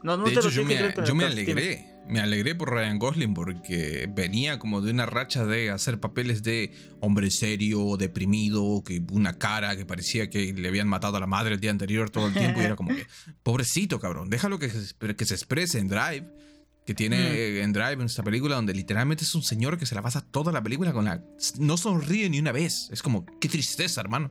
No, 0.07 0.17
no 0.17 0.25
de 0.27 0.35
hecho, 0.35 0.51
yo, 0.51 0.65
me, 0.65 0.95
yo 1.05 1.17
me 1.17 1.25
alegré. 1.25 1.85
Me 2.09 2.21
alegré 2.21 2.55
por 2.55 2.71
Ryan 2.71 3.01
Gosling 3.01 3.35
porque 3.35 4.09
venía 4.09 4.61
como 4.61 4.81
de 4.81 4.93
una 4.93 5.05
racha 5.05 5.45
de 5.45 5.71
hacer 5.71 5.99
papeles 5.99 6.45
de 6.45 6.71
hombre 7.01 7.29
serio, 7.33 7.97
deprimido, 7.97 8.85
que 8.87 9.03
una 9.11 9.37
cara 9.37 9.77
que 9.77 9.85
parecía 9.85 10.31
que 10.31 10.53
le 10.53 10.69
habían 10.69 10.87
matado 10.87 11.17
a 11.17 11.21
la 11.21 11.27
madre 11.27 11.55
el 11.55 11.61
día 11.61 11.73
anterior 11.73 12.09
todo 12.11 12.29
el 12.29 12.35
tiempo 12.35 12.61
y 12.61 12.65
era 12.67 12.77
como 12.77 12.95
que, 12.95 13.05
pobrecito 13.43 13.99
cabrón, 13.99 14.31
déjalo 14.31 14.61
que 14.61 14.71
se, 14.71 14.95
que 15.17 15.25
se 15.25 15.35
exprese 15.35 15.81
en 15.81 15.89
Drive, 15.89 16.29
que 16.87 16.95
tiene 16.95 17.19
mm. 17.19 17.65
en 17.65 17.73
Drive 17.73 17.95
en 17.95 18.03
esta 18.03 18.23
película 18.23 18.55
donde 18.55 18.75
literalmente 18.75 19.25
es 19.25 19.35
un 19.35 19.43
señor 19.43 19.77
que 19.77 19.87
se 19.87 19.97
la 19.97 20.03
pasa 20.03 20.21
toda 20.21 20.53
la 20.53 20.63
película 20.63 20.93
con 20.93 21.07
la... 21.07 21.21
No 21.59 21.77
sonríe 21.77 22.31
ni 22.31 22.39
una 22.39 22.53
vez, 22.53 22.89
es 22.93 23.03
como, 23.03 23.27
qué 23.41 23.49
tristeza 23.49 24.01
hermano. 24.01 24.31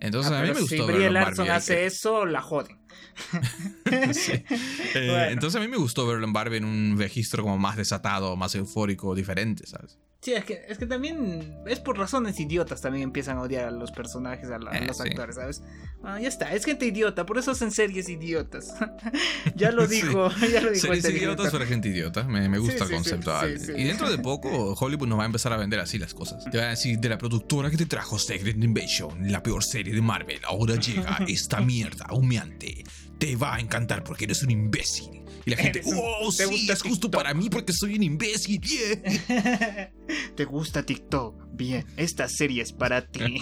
Entonces 0.00 0.30
ah, 0.30 0.38
a 0.38 0.42
mí 0.42 0.48
me 0.52 0.60
gustó. 0.60 0.76
Si 0.76 0.92
Brie 0.92 1.10
Larson 1.10 1.50
hace 1.50 1.86
eso, 1.86 2.24
la 2.26 2.40
joden. 2.40 2.85
Eh, 4.94 5.28
entonces 5.30 5.60
a 5.60 5.64
mí 5.64 5.68
me 5.68 5.76
gustó 5.76 6.06
verlo 6.06 6.26
en 6.26 6.32
Barbie 6.32 6.56
en 6.56 6.64
un 6.64 6.96
registro 6.98 7.42
como 7.42 7.58
más 7.58 7.76
desatado, 7.76 8.36
más 8.36 8.54
eufórico, 8.54 9.14
diferente, 9.14 9.66
¿sabes? 9.66 9.98
Sí, 10.26 10.32
es 10.32 10.44
que, 10.44 10.64
es 10.66 10.78
que 10.78 10.86
también 10.86 11.54
es 11.68 11.78
por 11.78 11.96
razones 11.96 12.40
idiotas 12.40 12.80
también 12.80 13.04
empiezan 13.04 13.36
a 13.36 13.42
odiar 13.42 13.66
a 13.66 13.70
los 13.70 13.92
personajes, 13.92 14.50
a, 14.50 14.56
eh, 14.56 14.84
los 14.84 15.00
actores, 15.00 15.36
¿sabes? 15.36 15.62
Ah, 16.02 16.18
ya 16.20 16.26
está, 16.26 16.52
es 16.52 16.64
gente 16.64 16.86
idiota, 16.86 17.26
por 17.26 17.38
eso 17.38 17.52
hacen 17.52 17.70
series 17.70 18.08
idiotas. 18.08 18.74
ya 19.54 19.70
lo 19.70 19.86
dijo, 19.86 20.28
ya 20.52 20.62
lo 20.62 20.72
dijo. 20.72 20.86
Series 20.86 21.04
este 21.04 21.18
idiotas 21.18 21.52
para 21.52 21.66
gente 21.66 21.90
idiota, 21.90 22.24
me, 22.24 22.48
me 22.48 22.58
gusta 22.58 22.84
el 22.84 22.90
concepto. 22.90 23.32
y 23.76 23.84
dentro 23.84 24.10
de 24.10 24.18
poco 24.18 24.74
Hollywood 24.74 25.06
nos 25.06 25.18
va 25.18 25.24
a 25.24 25.26
empezar 25.26 25.52
a 25.52 25.58
vender 25.58 25.78
así 25.78 25.98
las 25.98 26.12
cosas. 26.12 26.44
Te 26.50 26.56
van 26.56 26.68
a 26.68 26.70
decir, 26.70 26.98
de 26.98 27.08
la 27.08 27.18
productora 27.18 27.70
que 27.70 27.76
te 27.76 27.86
trajo 27.86 28.18
Secret 28.18 28.56
Invasion, 28.56 29.30
la 29.30 29.42
peor 29.42 29.62
serie 29.62 29.94
de 29.94 30.02
Marvel, 30.02 30.40
ahora 30.44 30.74
llega 30.74 31.18
esta 31.28 31.60
mierda 31.60 32.06
humeante 32.10 32.84
te 33.18 33.36
va 33.36 33.56
a 33.56 33.60
encantar 33.60 34.04
porque 34.04 34.24
eres 34.24 34.42
un 34.42 34.50
imbécil. 34.50 35.22
Y 35.44 35.50
la 35.50 35.56
gente, 35.58 35.80
oh, 35.84 36.32
sí, 36.32 36.68
es 36.68 36.82
justo 36.82 37.08
para 37.08 37.32
mí 37.32 37.48
porque 37.48 37.72
soy 37.72 37.94
un 37.94 38.02
imbécil. 38.02 38.60
¿Te 40.36 40.44
gusta 40.44 40.82
TikTok? 40.84 41.46
Bien, 41.52 41.86
esta 41.96 42.28
serie 42.28 42.62
es 42.62 42.72
para 42.72 43.06
ti. 43.06 43.20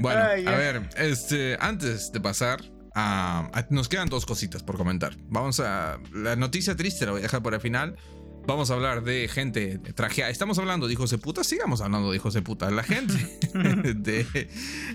bueno, 0.00 0.20
a 0.20 0.56
ver, 0.56 0.90
este, 0.96 1.56
antes 1.60 2.10
de 2.10 2.20
pasar, 2.20 2.64
nos 3.70 3.88
quedan 3.88 4.08
dos 4.08 4.26
cositas 4.26 4.64
por 4.64 4.76
comentar. 4.76 5.16
Vamos 5.28 5.60
a. 5.60 6.00
La 6.12 6.34
noticia 6.34 6.74
triste 6.74 7.06
la 7.06 7.12
voy 7.12 7.20
a 7.20 7.22
dejar 7.22 7.42
por 7.44 7.54
el 7.54 7.60
final. 7.60 7.96
Vamos 8.46 8.70
a 8.70 8.74
hablar 8.74 9.04
de 9.04 9.28
gente 9.28 9.78
trajeada. 9.78 10.30
Estamos 10.30 10.58
hablando 10.58 10.86
de 10.86 10.92
hijos 10.94 11.10
de 11.10 11.18
puta, 11.18 11.44
sigamos 11.44 11.80
hablando 11.80 12.10
de 12.10 12.16
hijos 12.16 12.34
de 12.34 12.42
puta. 12.42 12.70
La 12.70 12.82
gente 12.82 13.14
de, 13.94 14.48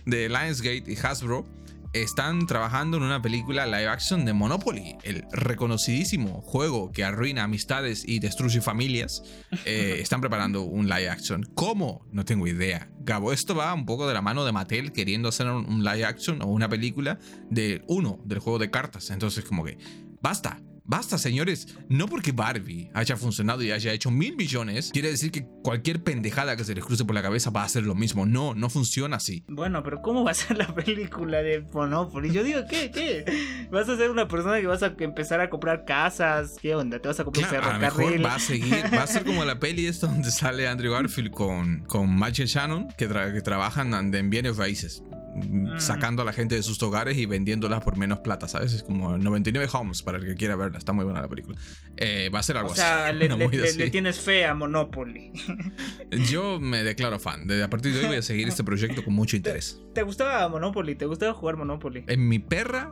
de 0.05 0.29
Lionsgate 0.29 0.83
y 0.85 0.97
Hasbro 0.97 1.45
están 1.93 2.45
trabajando 2.45 2.97
en 2.97 3.03
una 3.03 3.21
película 3.21 3.65
live 3.65 3.87
action 3.87 4.25
de 4.25 4.33
Monopoly, 4.33 4.97
el 5.03 5.23
reconocidísimo 5.31 6.41
juego 6.41 6.91
que 6.91 7.03
arruina 7.03 7.43
amistades 7.43 8.03
y 8.05 8.19
destruye 8.19 8.61
familias. 8.61 9.23
Eh, 9.65 9.97
están 10.01 10.19
preparando 10.19 10.63
un 10.63 10.87
live 10.89 11.09
action. 11.09 11.43
¿Cómo? 11.55 12.05
No 12.11 12.25
tengo 12.25 12.47
idea. 12.47 12.89
Gabo, 12.99 13.31
esto 13.31 13.55
va 13.55 13.73
un 13.73 13.85
poco 13.85 14.07
de 14.07 14.13
la 14.13 14.21
mano 14.21 14.43
de 14.45 14.51
Mattel 14.51 14.91
queriendo 14.91 15.29
hacer 15.29 15.47
un 15.47 15.83
live 15.83 16.05
action 16.05 16.41
o 16.41 16.47
una 16.47 16.67
película 16.67 17.17
de 17.49 17.83
uno, 17.87 18.19
del 18.25 18.39
juego 18.39 18.59
de 18.59 18.69
cartas. 18.69 19.09
Entonces, 19.09 19.45
como 19.45 19.63
que, 19.63 19.77
basta 20.21 20.59
Basta, 20.87 21.17
señores. 21.17 21.67
No 21.89 22.07
porque 22.07 22.31
Barbie 22.31 22.89
haya 22.93 23.17
funcionado 23.17 23.61
y 23.61 23.71
haya 23.71 23.91
hecho 23.91 24.09
mil 24.09 24.37
millones, 24.37 24.91
quiere 24.93 25.09
decir 25.09 25.31
que 25.31 25.45
cualquier 25.61 26.01
pendejada 26.01 26.55
que 26.55 26.63
se 26.63 26.73
les 26.73 26.83
cruce 26.83 27.03
por 27.03 27.13
la 27.13 27.21
cabeza 27.21 27.49
va 27.49 27.63
a 27.63 27.65
hacer 27.65 27.83
lo 27.83 27.93
mismo. 27.93 28.25
No, 28.25 28.55
no 28.55 28.69
funciona 28.69 29.17
así. 29.17 29.43
Bueno, 29.49 29.83
pero 29.83 30.01
¿cómo 30.01 30.23
va 30.23 30.31
a 30.31 30.33
ser 30.33 30.57
la 30.57 30.73
película 30.73 31.41
de 31.41 31.61
Monopoly? 31.73 32.31
Yo 32.31 32.43
digo, 32.43 32.61
¿qué? 32.69 32.89
¿Qué? 32.89 33.67
¿Vas 33.69 33.89
a 33.89 33.97
ser 33.97 34.09
una 34.11 34.29
persona 34.29 34.61
que 34.61 34.67
vas 34.67 34.81
a 34.81 34.95
empezar 34.97 35.41
a 35.41 35.49
comprar 35.49 35.83
casas? 35.83 36.55
¿Qué 36.61 36.73
onda? 36.73 36.99
¿Te 36.99 37.09
vas 37.09 37.19
a 37.19 37.25
comprar 37.25 37.49
claro, 37.49 37.69
A 37.69 37.73
lo 37.73 37.79
mejor 37.79 38.25
va 38.25 38.35
a 38.35 38.39
seguir, 38.39 38.85
va 38.93 39.03
a 39.03 39.07
ser 39.07 39.25
como 39.25 39.43
la 39.43 39.59
peli 39.59 39.87
esta 39.87 40.07
donde 40.07 40.31
sale 40.31 40.69
Andrew 40.69 40.93
Garfield 40.93 41.31
con, 41.31 41.81
con 41.81 42.15
Michael 42.15 42.47
Shannon, 42.47 42.87
que, 42.97 43.07
que 43.07 43.41
trabajan 43.41 43.93
en 44.15 44.29
bienes 44.29 44.55
raíces. 44.55 45.03
Mm. 45.37 45.79
sacando 45.79 46.23
a 46.23 46.25
la 46.25 46.33
gente 46.33 46.55
de 46.55 46.63
sus 46.63 46.81
hogares 46.81 47.17
y 47.17 47.25
vendiéndolas 47.25 47.83
por 47.83 47.97
menos 47.97 48.19
plata, 48.19 48.47
¿sabes? 48.47 48.73
Es 48.73 48.83
como 48.83 49.17
99 49.17 49.69
Homes 49.71 50.01
para 50.01 50.17
el 50.17 50.25
que 50.25 50.35
quiera 50.35 50.55
verla. 50.55 50.77
Está 50.77 50.93
muy 50.93 51.05
buena 51.05 51.21
la 51.21 51.27
película. 51.27 51.57
Eh, 51.95 52.29
va 52.33 52.39
a 52.39 52.43
ser 52.43 52.57
algo 52.57 52.71
así. 52.71 52.81
O 52.81 52.83
sea, 52.83 53.11
le, 53.13 53.89
tienes 53.89 54.19
fe 54.19 54.45
a 54.45 54.53
Monopoly. 54.53 55.31
Yo 56.29 56.59
me 56.59 56.83
declaro 56.83 57.19
fan. 57.19 57.47
Desde 57.47 57.63
a 57.63 57.69
partir 57.69 57.93
de 57.93 57.99
hoy 57.99 58.07
voy 58.07 58.17
a 58.17 58.21
seguir 58.21 58.47
este 58.47 58.63
proyecto 58.63 59.03
con 59.03 59.13
mucho 59.13 59.35
interés. 59.35 59.81
¿Te, 59.93 60.03
gustaba 60.03 60.47
Monopoly? 60.49 60.95
¿Te 60.95 61.05
gustaba 61.05 61.33
jugar 61.33 61.57
Monopoly? 61.57 62.05
En 62.07 62.27
mi 62.27 62.39
perra 62.39 62.91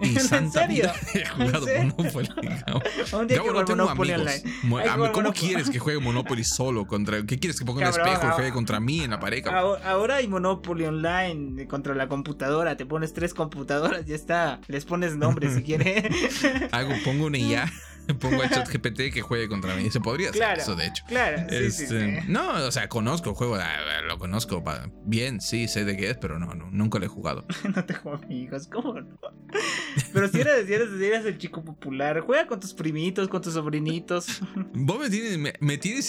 y 0.00 0.16
¿En 0.34 0.50
serio? 0.50 0.90
he 1.14 1.24
jugado 1.26 1.66
Monopoly. 1.66 2.28
Gabo, 3.28 3.52
no 3.52 3.64
tengo 3.64 3.84
Monopoly 3.84 4.12
amigos. 4.12 5.10
¿Cómo 5.12 5.32
quieres 5.32 5.70
que 5.70 5.78
juegue 5.78 6.00
Monopoly 6.00 6.44
solo? 6.44 6.86
contra 6.86 7.24
¿Qué 7.24 7.38
quieres 7.38 7.58
que 7.58 7.64
ponga 7.64 7.82
un 7.82 7.88
espejo 7.88 8.26
y 8.28 8.30
juegue 8.32 8.52
contra 8.52 8.80
mí 8.80 9.00
en 9.00 9.10
la 9.10 9.20
pared? 9.20 9.44
Ahora, 9.46 10.16
hay 10.16 10.28
Monopoly 10.28 10.86
online 10.86 11.66
contra 11.66 11.94
la 11.94 12.08
computadora. 12.08 12.76
Te 12.76 12.86
pones 12.86 13.12
tres 13.12 13.34
computadoras, 13.34 14.04
ya 14.06 14.14
está. 14.14 14.60
Les 14.68 14.84
pones 14.84 15.16
nombres 15.16 15.54
si 15.54 15.62
quieres. 15.62 16.04
Hago, 16.72 16.92
pongo 17.04 17.26
una 17.26 17.38
IA 17.38 17.72
pongo 18.20 18.42
a 18.42 18.48
ChatGPT 18.48 18.96
que 19.12 19.22
juegue 19.22 19.48
contra 19.48 19.74
mí. 19.76 19.90
Se 19.90 20.00
podría 20.00 20.30
hacer 20.30 20.40
Claro, 20.40 20.60
eso, 20.60 20.76
de 20.76 20.86
hecho. 20.86 21.04
Claro, 21.08 21.38
sí, 21.48 21.54
Este, 21.56 22.20
sí. 22.20 22.26
No, 22.28 22.52
o 22.66 22.70
sea, 22.70 22.88
conozco 22.88 23.30
el 23.30 23.36
juego, 23.36 23.56
lo 24.06 24.18
conozco 24.18 24.62
bien, 25.04 25.40
sí, 25.40 25.68
sé 25.68 25.84
de 25.84 25.96
qué 25.96 26.10
es, 26.10 26.16
pero 26.16 26.38
no, 26.38 26.54
no 26.54 26.70
nunca 26.70 26.98
lo 26.98 27.04
he 27.06 27.08
jugado. 27.08 27.44
No 27.74 27.84
tengo 27.84 28.14
amigos, 28.14 28.68
¿cómo 28.68 29.00
no? 29.00 29.18
Pero 30.12 30.28
si 30.28 30.40
eres, 30.40 30.66
si 30.66 30.74
eres, 30.74 30.88
si 30.96 31.04
eres 31.04 31.24
el 31.24 31.38
chico 31.38 31.64
popular, 31.64 32.20
juega 32.20 32.46
con 32.46 32.60
tus 32.60 32.72
primitos, 32.74 33.28
con 33.28 33.40
tus 33.42 33.54
sobrinitos. 33.54 34.40
Vos 34.74 34.98
me 35.00 35.10
tienes, 35.10 35.38
me, 35.38 35.54
me 35.60 35.78
tienes, 35.78 36.08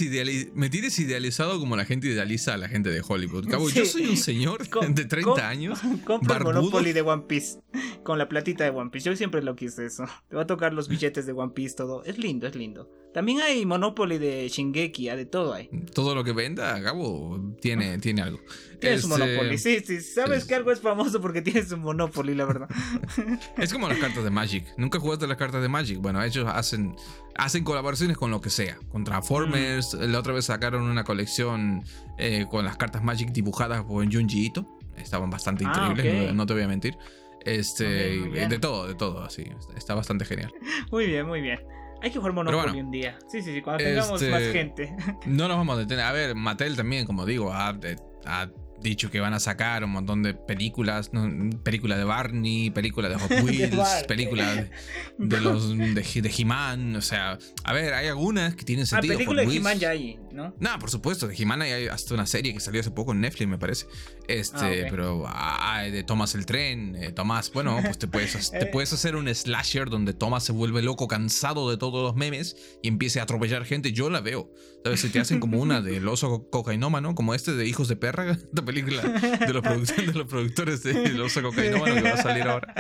me 0.54 0.70
tienes 0.70 1.00
idealizado 1.00 1.60
como 1.60 1.76
la 1.76 1.86
gente 1.86 2.08
idealiza 2.08 2.54
a 2.54 2.58
la 2.58 2.68
gente 2.68 2.90
de 2.90 3.02
Hollywood. 3.08 3.48
Cabo, 3.50 3.70
yo 3.70 3.86
soy 3.86 4.06
un 4.08 4.18
señor 4.18 4.68
de 4.68 5.06
30 5.06 5.22
con- 5.32 5.40
años. 5.42 5.80
Compra 6.06 6.38
el. 6.38 6.44
Monopoly 6.44 6.94
de 6.94 7.02
One 7.02 7.24
Piece 7.28 7.60
con 8.04 8.18
la 8.20 8.28
platita 8.30 8.64
de 8.64 8.70
One 8.70 8.90
Piece. 8.92 9.10
Yo 9.10 9.16
siempre 9.16 9.42
lo 9.42 9.56
quise 9.56 9.86
eso. 9.86 10.06
Te 10.30 10.36
va 10.36 10.44
a 10.44 10.48
tocar 10.48 10.74
los 10.74 10.88
billetes 10.88 11.26
de 11.26 11.32
One 11.34 11.54
Piece, 11.54 11.76
todo. 11.88 12.04
Es 12.04 12.18
lindo, 12.18 12.48
es 12.48 12.56
lindo. 12.56 12.92
También 13.14 13.40
hay 13.40 13.66
Monopoly 13.66 14.18
de 14.18 14.50
Shingeki, 14.50 15.08
ah, 15.08 15.16
de 15.16 15.26
todo 15.26 15.54
hay. 15.54 15.70
Todo 15.94 16.14
lo 16.16 16.26
que 16.26 16.34
venda, 16.34 16.78
Gabo, 16.82 17.40
tiene, 17.62 17.98
tiene 18.00 18.22
algo. 18.22 18.40
Tienes 18.82 19.06
un 19.06 19.14
Este, 19.14 19.24
Monopoly, 19.26 19.58
sí, 19.58 19.80
sí. 19.80 20.02
Sabes 20.02 20.44
que 20.44 20.54
algo 20.54 20.70
es 20.74 20.82
famoso 20.82 21.22
porque 21.22 21.42
tienes 21.42 21.72
un 21.72 21.80
Monopoly, 21.80 22.36
la 22.36 22.44
verdad. 22.44 22.68
Es 23.58 23.72
como 23.72 23.88
las 23.88 24.00
cartas 24.00 24.22
de 24.22 24.32
Magic. 24.32 24.66
¿Nunca 24.76 25.00
jugaste 25.00 25.28
las 25.28 25.38
cartas 25.38 25.62
de 25.62 25.70
Magic? 25.70 26.00
Bueno, 26.00 26.22
ellos 26.22 26.46
hacen, 26.54 26.94
hacen 27.36 27.64
colaboraciones 27.64 28.18
con 28.18 28.32
lo 28.32 28.42
que 28.42 28.50
sea. 28.50 28.78
Con 28.92 29.06
Transformers. 29.06 29.94
La 29.94 30.20
otra 30.20 30.34
vez 30.34 30.44
sacaron 30.46 30.84
una 30.84 31.06
colección 31.06 31.86
eh, 32.18 32.46
con 32.52 32.66
las 32.66 32.76
cartas 32.76 33.02
Magic 33.02 33.30
dibujadas 33.32 33.86
por 33.86 34.04
Junji 34.14 34.48
Ito. 34.48 34.66
Estaban 34.98 35.30
bastante 35.30 35.64
Ah, 35.66 35.88
increíbles, 35.92 36.34
no, 36.34 36.46
te 36.46 36.54
voy 36.54 36.64
a 36.64 36.68
mentir. 36.68 36.98
Este, 37.46 38.18
bien. 38.18 38.50
de 38.50 38.60
todo, 38.60 38.88
de 38.88 38.96
todo, 38.96 39.24
así. 39.24 39.46
Está 39.78 39.96
bastante 39.96 40.26
genial. 40.26 40.52
Muy 40.92 41.06
bien, 41.06 41.26
muy 41.28 41.40
bien. 41.42 41.60
Hay 42.02 42.12
que 42.12 42.20
jugar 42.20 42.34
Monopoly 42.34 42.62
bueno, 42.72 42.80
un 42.86 42.92
día. 42.92 43.18
Sí, 43.28 43.42
sí, 43.42 43.54
sí, 43.54 43.62
cuando 43.62 43.84
tengamos 43.84 44.22
este- 44.22 44.32
más 44.32 44.42
gente. 44.44 44.96
No 45.26 45.48
nos 45.48 45.58
vamos 45.58 45.78
a 45.78 45.80
detener. 45.80 46.06
A 46.06 46.12
ver, 46.12 46.36
Mattel 46.36 46.76
también, 46.76 47.06
como 47.06 47.26
digo, 47.26 47.52
ha, 47.52 47.78
eh, 47.84 47.96
ha 48.26 48.50
dicho 48.86 49.12
que 49.12 49.20
van 49.20 49.34
a 49.34 49.40
sacar 49.40 49.84
un 49.84 49.92
montón 49.92 50.24
de 50.24 50.34
películas. 50.34 51.12
¿no? 51.14 51.50
Película 51.64 51.98
de 51.98 52.04
Barney, 52.04 52.70
película 52.72 53.10
de 53.10 53.16
Hot 53.16 53.32
Wheels, 53.44 54.04
película 54.08 54.56
de, 54.56 54.70
de 55.18 55.42
los 55.42 55.78
de, 55.78 55.94
de 56.22 56.34
He-Man. 56.38 56.96
O 56.96 57.02
sea, 57.02 57.38
a 57.64 57.74
ver, 57.74 57.94
hay 57.94 58.08
algunas 58.08 58.56
que 58.56 58.64
tienen 58.64 58.84
Ah, 58.86 58.88
sentido. 58.88 59.14
película 59.16 59.42
de 59.42 59.48
Hot. 59.48 59.56
He-Man 59.56 59.80
ya 59.80 59.90
hay, 59.90 60.18
¿no? 60.32 60.56
No, 60.60 60.80
por 60.80 60.90
supuesto, 60.90 61.28
de 61.28 61.36
He-Man 61.36 61.62
hay 61.64 61.88
hasta 61.88 62.14
una 62.14 62.26
serie 62.26 62.54
que 62.54 62.60
salió 62.60 62.82
hace 62.82 62.92
poco 62.92 63.12
en 63.12 63.22
Netflix, 63.22 63.50
me 63.50 63.58
parece. 63.58 63.88
Este, 64.28 64.86
Ah, 64.86 64.88
pero 64.90 65.26
ah, 65.28 65.84
de 65.84 66.04
Thomas 66.04 66.36
el 66.36 66.46
tren, 66.46 66.96
eh, 66.96 67.12
Tomás, 67.12 67.52
bueno, 67.54 67.78
pues 67.84 67.98
te 68.00 68.08
puedes, 68.08 68.52
te 68.52 68.66
puedes 68.72 68.92
hacer 68.94 69.16
un 69.16 69.28
slasher 69.34 69.90
donde 69.90 70.14
Thomas 70.14 70.44
se 70.44 70.52
vuelve 70.52 70.82
loco, 70.82 71.08
cansado 71.08 71.70
de 71.70 71.78
todos 71.78 72.04
los 72.04 72.16
memes 72.16 72.56
y 72.82 72.88
empiece 72.88 73.20
a 73.20 73.24
atropellar 73.24 73.66
gente. 73.66 73.92
Yo 73.92 74.10
la 74.10 74.22
veo. 74.22 74.52
Si 74.96 75.10
te 75.10 75.20
hacen 75.20 75.40
como 75.40 75.60
una 75.60 75.82
del 75.82 76.08
oso 76.08 76.48
cocainómano, 76.52 77.16
como 77.16 77.34
este 77.34 77.54
de 77.54 77.68
Hijos 77.68 77.88
de 77.88 77.96
Perra, 77.96 78.32
esta 78.32 78.64
película 78.64 79.02
de 79.02 79.54
los, 79.54 79.64
de 79.96 80.14
los 80.14 80.28
productores 80.28 80.84
del 80.84 81.20
oso 81.20 81.42
cocainómano 81.42 81.96
que 81.96 82.02
va 82.04 82.12
a 82.12 82.22
salir 82.22 82.44
ahora. 82.44 82.74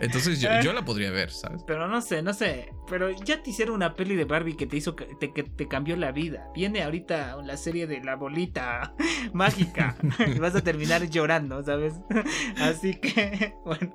Entonces 0.00 0.40
yo, 0.40 0.48
yo 0.62 0.72
la 0.72 0.84
podría 0.84 1.10
ver, 1.10 1.30
¿sabes? 1.30 1.62
Pero 1.66 1.88
no 1.88 2.00
sé, 2.00 2.22
no 2.22 2.32
sé. 2.34 2.70
Pero 2.88 3.10
ya 3.10 3.42
te 3.42 3.50
hicieron 3.50 3.74
una 3.74 3.96
peli 3.96 4.14
de 4.14 4.24
Barbie 4.24 4.56
que 4.56 4.66
te 4.66 4.76
hizo 4.76 4.94
que 4.94 5.06
te, 5.18 5.32
que 5.32 5.42
te 5.42 5.68
cambió 5.68 5.96
la 5.96 6.12
vida. 6.12 6.48
Viene 6.54 6.82
ahorita 6.82 7.36
la 7.44 7.56
serie 7.56 7.86
de 7.86 8.02
la 8.02 8.16
bolita 8.16 8.94
mágica. 9.32 9.96
y 10.34 10.38
vas 10.38 10.54
a 10.54 10.62
terminar 10.62 11.08
llorando, 11.08 11.62
¿sabes? 11.64 11.94
Así 12.60 12.94
que, 12.94 13.54
bueno. 13.64 13.94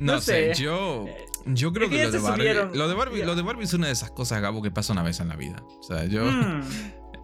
No, 0.00 0.14
No 0.14 0.20
sé, 0.20 0.54
sé. 0.54 0.62
yo, 0.62 1.06
yo 1.46 1.72
creo 1.72 1.88
que 1.88 2.04
lo 2.04 2.10
de, 2.10 2.18
Barbie, 2.18 2.54
lo 2.76 2.88
de 2.88 2.94
Barbie, 2.94 3.24
lo 3.24 3.34
de 3.34 3.42
Barbie 3.42 3.64
es 3.64 3.74
una 3.74 3.86
de 3.86 3.92
esas 3.92 4.10
cosas, 4.10 4.40
Gabo, 4.40 4.62
que 4.62 4.70
pasa 4.70 4.92
una 4.92 5.02
vez 5.02 5.20
en 5.20 5.28
la 5.28 5.36
vida. 5.36 5.62
O 5.80 5.82
sea, 5.82 6.04
yo 6.04 6.24
mm, 6.24 6.62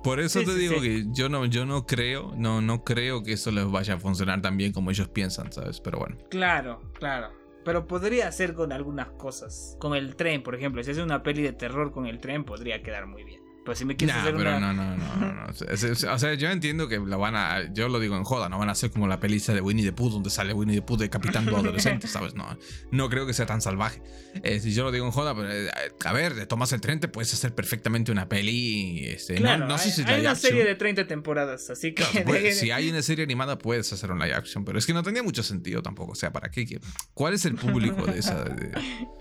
por 0.05 0.21
eso 0.21 0.41
Sí, 0.41 0.47
te 0.47 0.53
sí, 0.53 0.59
digo 0.59 0.75
sí. 0.77 0.81
que 0.83 1.05
yo 1.13 1.29
no, 1.29 1.45
yo 1.47 1.67
no 1.67 1.87
creo, 1.87 2.33
no, 2.37 2.61
no 2.61 2.85
creo 2.85 3.25
que 3.25 3.33
eso 3.33 3.51
les 3.51 3.69
vaya 3.71 3.95
a 3.95 3.99
funcionar 3.99 4.41
tan 4.43 4.57
bien 4.57 4.73
como 4.73 4.91
ellos 4.93 5.09
piensan, 5.09 5.53
¿sabes? 5.53 5.81
Pero 5.81 5.99
bueno. 5.99 6.17
claro, 6.31 6.81
claro. 7.01 7.33
Pero 7.65 7.87
podría 7.87 8.31
ser 8.31 8.55
con 8.55 8.73
algunas 8.73 9.09
cosas. 9.13 9.77
Con 9.81 9.95
el 9.95 10.17
tren, 10.17 10.43
por 10.43 10.55
ejemplo. 10.55 10.83
Si 10.85 10.91
hace 10.91 11.03
una 11.03 11.23
peli 11.23 11.43
de 11.43 11.53
terror 11.55 11.93
con 11.93 12.07
el 12.07 12.21
tren, 12.21 12.45
podría 12.45 12.83
quedar 12.83 13.07
muy 13.07 13.25
bien. 13.25 13.41
Pero 13.65 13.75
si 13.77 13.85
me 13.87 13.97
quieres 13.97 14.17
hacer 14.17 14.35
pero 14.37 14.51
una. 14.59 14.61
no, 14.61 14.73
no, 14.75 14.97
no, 14.97 15.17
no, 15.17 15.33
no. 15.33 16.15
O 16.15 16.19
sea, 16.19 16.35
yo 16.35 16.51
entiendo 16.51 16.87
que 16.89 16.99
la 16.99 17.17
van 17.17 17.35
a. 17.35 17.73
Yo 17.73 17.89
lo 17.89 17.99
digo 17.99 18.17
en 18.17 18.25
joda, 18.25 18.49
no 18.51 18.59
van 18.59 18.69
a 18.69 18.73
hacer 18.73 18.91
como 18.91 19.07
la 19.09 19.21
peliza 19.21 19.55
de 19.55 19.61
Winnie 19.63 19.85
the 19.87 19.93
Pooh, 19.93 20.11
donde 20.11 20.29
sale 20.29 20.53
Winnie 20.53 20.77
the 20.77 20.83
Pooh 20.83 20.97
decapitando 20.99 21.57
adolescentes, 21.57 22.11
¿sabes? 22.11 22.35
No, 22.35 22.59
no 22.91 23.09
creo 23.09 23.27
que 23.27 23.33
sea 23.33 23.47
tan 23.47 23.61
salvaje. 23.63 24.03
Eh, 24.43 24.61
si 24.61 24.75
yo 24.75 24.85
lo 24.85 24.93
digo 24.93 25.07
en 25.07 25.13
joda, 25.13 25.35
pero 25.35 25.51
eh, 25.51 25.71
a 26.05 26.13
ver, 26.13 26.35
de 26.35 26.45
tomas 26.47 26.73
el 26.73 26.81
tren, 26.81 27.01
te 27.01 27.09
puedes 27.09 27.33
hacer 27.33 27.55
perfectamente 27.55 28.13
una 28.13 28.29
peli. 28.29 29.07
Este, 29.07 29.35
no- 29.35 29.41
Claro, 29.41 29.67
no, 29.67 29.79
sé 29.79 29.85
hay, 29.89 29.91
si 29.93 30.03
hay 30.03 30.21
una 30.21 30.31
action. 30.33 30.51
serie 30.51 30.65
de 30.65 30.75
30 30.75 31.07
temporadas, 31.07 31.71
así 31.71 31.95
que. 31.95 32.03
Claro, 32.05 32.27
puedes- 32.27 32.59
si 32.61 32.71
hay 32.71 32.91
una 32.91 33.01
serie 33.03 33.25
animada, 33.25 33.57
puedes 33.57 33.91
hacer 33.93 34.11
un 34.11 34.19
live 34.19 34.35
action, 34.35 34.65
pero 34.65 34.79
es 34.79 34.85
que 34.87 34.93
no 34.93 35.03
tenía 35.03 35.23
mucho 35.23 35.43
sentido 35.43 35.81
tampoco. 35.83 36.13
O 36.13 36.17
sea, 36.17 36.33
¿para 36.33 36.51
qué? 36.51 36.67
¿Qué- 36.67 36.81
¿Cuál 37.15 37.33
es 37.35 37.45
el 37.47 37.55
público 37.55 38.05
de 38.07 38.19
esa? 38.19 38.45
de- 38.45 38.73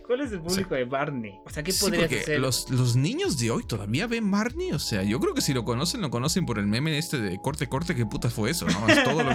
¿Cuál 0.06 0.22
es 0.22 0.32
el 0.34 0.42
público 0.42 0.76
de 0.76 0.84
Barney? 0.84 1.32
O 1.46 1.50
sea, 1.50 1.64
¿qué 1.64 1.72
Sí, 1.72 1.80
podrías 1.86 2.12
hacer? 2.12 2.40
los, 2.40 2.70
los 2.70 2.96
niños 2.98 3.38
de 3.40 3.52
hoy 3.52 3.64
todavía 3.66 4.06
ven 4.08 4.33
Barney. 4.34 4.72
O 4.72 4.80
sea, 4.80 5.04
yo 5.04 5.20
creo 5.20 5.36
que 5.36 5.42
si 5.42 5.54
lo 5.54 5.64
conocen, 5.64 6.02
lo 6.02 6.10
conocen 6.10 6.48
por 6.48 6.58
el 6.58 6.66
meme 6.66 6.98
este 6.98 7.20
de 7.20 7.38
corte, 7.38 7.70
corte. 7.70 7.94
¿Qué 7.94 8.06
putas 8.06 8.34
fue 8.34 8.50
eso? 8.50 8.66
¿no? 8.66 8.88
Es 8.88 9.04
todo 9.04 9.24
lo 9.24 9.30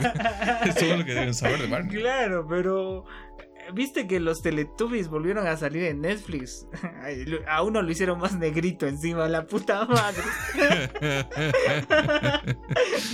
que, 1.05 1.14
deben 1.14 1.34
saber 1.34 1.61
de 1.61 1.68
Barney. 1.68 2.01
Claro, 2.01 2.46
pero. 2.49 3.05
¿Viste 3.75 4.07
que 4.07 4.19
los 4.19 4.43
Teletubbies 4.43 5.09
volvieron 5.09 5.47
a 5.47 5.57
salir 5.57 5.85
en 5.85 6.01
Netflix? 6.01 6.66
A 7.49 7.62
uno 7.62 7.83
lo 7.83 7.91
hicieron 7.91 8.19
más 8.19 8.35
negrito 8.37 8.87
encima, 8.87 9.29
la 9.29 9.47
puta 9.47 9.85
madre. 9.87 10.23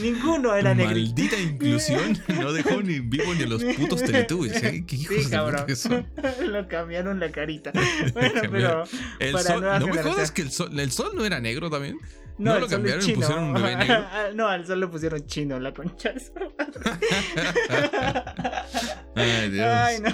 Ninguno 0.00 0.54
era 0.54 0.74
negrito. 0.74 1.00
Maldita 1.00 1.40
inclusión. 1.40 2.18
No 2.44 2.52
dejó 2.52 2.82
ni 2.82 3.00
vivo 3.00 3.32
ni 3.34 3.44
a 3.44 3.46
los 3.46 3.64
putos 3.64 4.02
teletubbies. 4.02 4.62
¿eh? 4.62 4.84
¿Qué 4.86 4.96
hijos 4.96 5.16
Sí, 5.16 5.24
de 5.24 5.30
cabrón. 5.30 5.64
que 5.66 5.76
son? 5.76 6.06
Lo 6.42 6.68
cambiaron 6.68 7.18
la 7.20 7.30
carita. 7.30 7.72
Bueno, 8.12 8.42
pero. 8.50 8.84
El 9.18 9.32
para 9.32 9.44
sol, 9.44 9.64
no 9.80 9.86
me 9.88 10.02
jodas 10.02 10.30
que 10.30 10.42
el 10.42 10.50
sol, 10.50 10.78
el 10.78 10.92
sol 10.92 11.12
no 11.14 11.24
era 11.24 11.40
negro 11.40 11.70
también. 11.70 11.98
No, 12.36 12.54
¿No 12.54 12.60
lo 12.60 12.66
cambiaron 12.66 13.02
y 13.02 13.06
chino. 13.06 13.20
pusieron 13.20 13.44
un 13.44 13.52
bebé 13.54 13.76
negro? 13.76 14.04
no, 14.34 14.48
al 14.48 14.66
sol 14.66 14.80
le 14.80 14.88
pusieron 14.88 15.24
chino, 15.26 15.60
la 15.60 15.72
concha. 15.72 16.12
de 16.12 16.20
su 16.20 16.32
Ay, 19.14 19.50
Dios. 19.50 19.66
Ay, 19.66 20.00
no. 20.00 20.10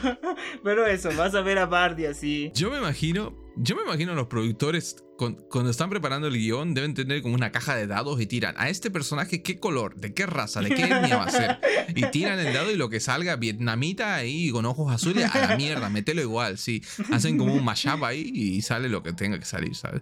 Pero 0.63 0.87
eso, 0.87 1.11
vas 1.17 1.35
a 1.35 1.41
ver 1.41 1.59
a 1.59 1.67
Bardi 1.67 2.07
así. 2.07 2.51
Yo 2.55 2.71
me 2.71 2.79
imagino, 2.79 3.37
yo 3.57 3.77
me 3.77 3.83
imagino 3.83 4.13
a 4.13 4.15
los 4.15 4.27
productores 4.27 5.05
con- 5.21 5.35
cuando 5.51 5.71
están 5.71 5.91
preparando 5.91 6.29
el 6.29 6.35
guion 6.39 6.73
deben 6.73 6.95
tener 6.95 7.21
como 7.21 7.35
una 7.35 7.53
caja 7.53 7.77
de 7.77 7.87
dados 7.87 8.19
y 8.23 8.27
tiran 8.27 8.55
a 8.57 8.71
este 8.71 8.91
personaje 8.91 9.43
qué 9.43 9.61
color, 9.61 9.95
de 9.97 10.15
qué 10.15 10.25
raza, 10.25 10.63
de 10.63 10.71
qué 10.71 10.85
etnia 10.85 11.19
va 11.19 11.25
a 11.25 11.31
ser. 11.31 11.59
Y 11.95 12.07
tiran 12.11 12.39
el 12.39 12.55
dado 12.55 12.71
y 12.71 12.77
lo 12.77 12.89
que 12.89 13.01
salga 13.01 13.37
vietnamita 13.37 14.15
ahí 14.15 14.49
con 14.51 14.65
ojos 14.65 14.91
azules 14.91 15.27
a 15.35 15.47
la 15.47 15.57
mierda, 15.59 15.91
metelo 15.91 16.23
igual, 16.23 16.57
sí. 16.57 16.83
Hacen 17.13 17.37
como 17.37 17.53
un 17.53 17.63
mashup 17.63 18.03
ahí 18.03 18.31
y 18.35 18.63
sale 18.63 18.89
lo 18.89 19.03
que 19.03 19.13
tenga 19.13 19.39
que 19.39 19.45
salir, 19.45 19.75
¿sabes? 19.75 20.01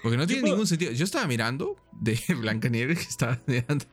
Porque 0.00 0.16
no 0.16 0.28
tiene 0.28 0.42
ningún 0.42 0.68
sentido. 0.68 0.92
Yo 0.92 1.04
estaba 1.04 1.26
mirando 1.26 1.76
de 2.00 2.18
Blancanieves 2.40 2.98
que 2.98 3.04
estaba 3.08 3.38
mirando 3.46 3.84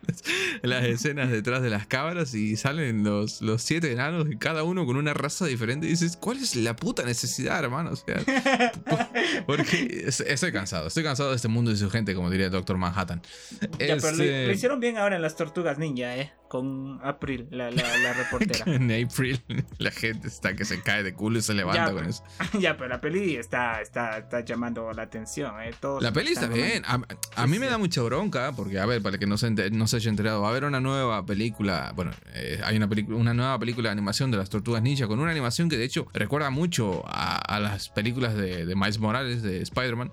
las 0.63 0.83
escenas 0.85 1.29
detrás 1.31 1.61
de 1.61 1.69
las 1.69 1.85
cámaras 1.87 2.33
y 2.33 2.55
salen 2.57 3.03
los, 3.03 3.41
los 3.41 3.61
siete 3.61 3.91
enanos 3.91 4.27
y 4.31 4.37
cada 4.37 4.63
uno 4.63 4.85
con 4.85 4.95
una 4.97 5.13
raza 5.13 5.45
diferente 5.45 5.87
y 5.87 5.91
dices, 5.91 6.17
¿cuál 6.17 6.37
es 6.37 6.55
la 6.55 6.75
puta 6.75 7.03
necesidad, 7.03 7.63
hermano? 7.63 7.91
O 7.91 7.95
sea, 7.95 8.17
porque 9.45 10.03
es- 10.07 10.21
estoy 10.21 10.51
cansado, 10.51 10.87
estoy 10.87 11.03
cansado 11.03 11.29
de 11.29 11.35
este 11.35 11.47
mundo 11.47 11.71
y 11.71 11.77
su 11.77 11.89
gente, 11.89 12.13
como 12.15 12.29
diría 12.29 12.47
el 12.47 12.51
Doctor 12.51 12.77
Manhattan. 12.77 13.21
Ya, 13.61 13.67
pero 13.77 14.01
lo, 14.01 14.23
Este, 14.23 14.47
lo 14.47 14.51
hicieron 14.53 14.79
bien 14.79 14.97
ahora 14.97 15.15
en 15.15 15.21
las 15.21 15.35
tortugas 15.35 15.77
ninja, 15.77 16.15
eh. 16.17 16.31
Con 16.49 16.99
April, 17.03 17.47
la, 17.51 17.69
la, 17.71 17.97
la 17.99 18.13
reportera. 18.13 18.65
En 18.65 18.91
April, 18.91 19.39
la 19.77 19.91
gente 19.91 20.27
está 20.27 20.55
que 20.55 20.65
se 20.65 20.81
cae 20.81 21.03
de 21.03 21.13
culo 21.13 21.39
y 21.39 21.41
se 21.41 21.53
levanta 21.53 21.85
Ya, 21.87 21.93
con 21.93 22.05
eso. 22.05 22.23
ya, 22.59 22.75
pero 22.75 22.89
la 22.89 22.99
peli 22.99 23.35
está, 23.35 23.81
está, 23.81 24.17
está 24.17 24.43
llamando 24.43 24.91
la 24.91 25.03
atención, 25.03 25.53
eh. 25.61 25.71
Todos 25.79 26.01
La 26.03 26.11
peli 26.11 26.31
está 26.31 26.47
bien. 26.47 26.83
A, 26.85 26.95
a 27.35 27.45
Sí, 27.45 27.51
mí 27.51 27.59
me 27.59 27.67
da 27.67 27.77
mucha 27.77 28.01
bronca, 28.01 28.51
porque, 28.55 28.79
a 28.79 28.85
ver, 28.87 29.01
para 29.01 29.17
que 29.19 29.27
no 29.27 29.37
se, 29.37 29.51
no 29.51 29.87
se 29.87 29.97
haya 29.97 30.09
enterado, 30.09 30.41
va 30.41 30.47
a 30.47 30.51
haber 30.51 30.63
una 30.65 30.79
nueva 30.79 31.25
película. 31.25 31.93
Bueno, 31.95 32.11
eh, 32.33 32.59
hay 32.65 32.75
una, 32.77 32.87
película, 32.89 33.15
una 33.17 33.33
nueva 33.35 33.57
película 33.59 33.89
de 33.89 33.93
animación 33.93 34.31
de 34.31 34.37
las 34.37 34.49
Tortugas 34.49 34.81
Ninja, 34.81 35.07
con 35.07 35.19
una 35.19 35.31
animación 35.31 35.69
que 35.69 35.77
de 35.77 35.85
hecho 35.85 36.07
recuerda 36.13 36.49
mucho 36.49 37.03
a, 37.07 37.35
a 37.37 37.59
las 37.59 37.89
películas 37.89 38.33
de, 38.35 38.65
de 38.65 38.75
Miles 38.75 38.97
Morales, 38.99 39.43
de 39.43 39.61
Spider-Man. 39.61 40.09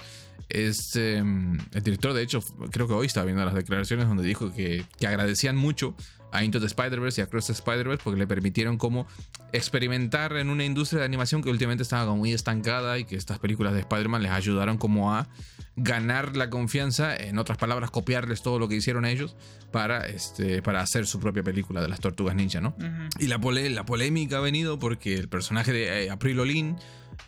Este, 0.48 1.18
el 1.18 1.82
director, 1.82 2.12
de 2.12 2.22
hecho, 2.22 2.40
creo 2.70 2.86
que 2.86 2.92
hoy 2.94 3.06
estaba 3.06 3.26
viendo 3.26 3.44
las 3.44 3.54
declaraciones 3.54 4.06
donde 4.06 4.22
dijo 4.22 4.52
que, 4.54 4.84
que 4.98 5.06
agradecían 5.08 5.56
mucho 5.56 5.96
a 6.32 6.44
Into 6.44 6.60
the 6.60 6.66
Spider-Verse 6.66 7.20
y 7.20 7.24
a 7.24 7.26
Cross 7.28 7.46
the 7.46 7.52
Spider-Verse 7.52 8.02
porque 8.04 8.18
le 8.18 8.26
permitieron 8.26 8.78
como 8.78 9.06
experimentar 9.52 10.36
en 10.36 10.50
una 10.50 10.64
industria 10.64 11.00
de 11.00 11.06
animación 11.06 11.42
que 11.42 11.50
últimamente 11.50 11.82
estaba 11.82 12.04
como 12.04 12.18
muy 12.18 12.32
estancada 12.32 12.98
y 12.98 13.04
que 13.04 13.16
estas 13.16 13.38
películas 13.38 13.72
de 13.74 13.80
Spider-Man 13.80 14.22
les 14.22 14.32
ayudaron 14.32 14.76
como 14.78 15.14
a 15.14 15.28
ganar 15.76 16.36
la 16.36 16.48
confianza, 16.50 17.14
en 17.16 17.38
otras 17.38 17.58
palabras, 17.58 17.90
copiarles 17.90 18.42
todo 18.42 18.58
lo 18.58 18.68
que 18.68 18.76
hicieron 18.76 19.04
ellos 19.04 19.36
para, 19.72 20.06
este, 20.06 20.62
para 20.62 20.80
hacer 20.80 21.06
su 21.06 21.20
propia 21.20 21.42
película 21.42 21.80
de 21.82 21.88
las 21.88 22.00
tortugas 22.00 22.34
ninja, 22.34 22.60
¿no? 22.60 22.74
Y 23.18 23.26
la, 23.26 23.38
pole- 23.38 23.70
la 23.70 23.84
polémica 23.84 24.38
ha 24.38 24.40
venido 24.40 24.78
porque 24.78 25.14
el 25.14 25.28
personaje 25.28 25.72
de 25.72 26.04
eh, 26.06 26.10
April 26.10 26.40
O'Neil 26.40 26.76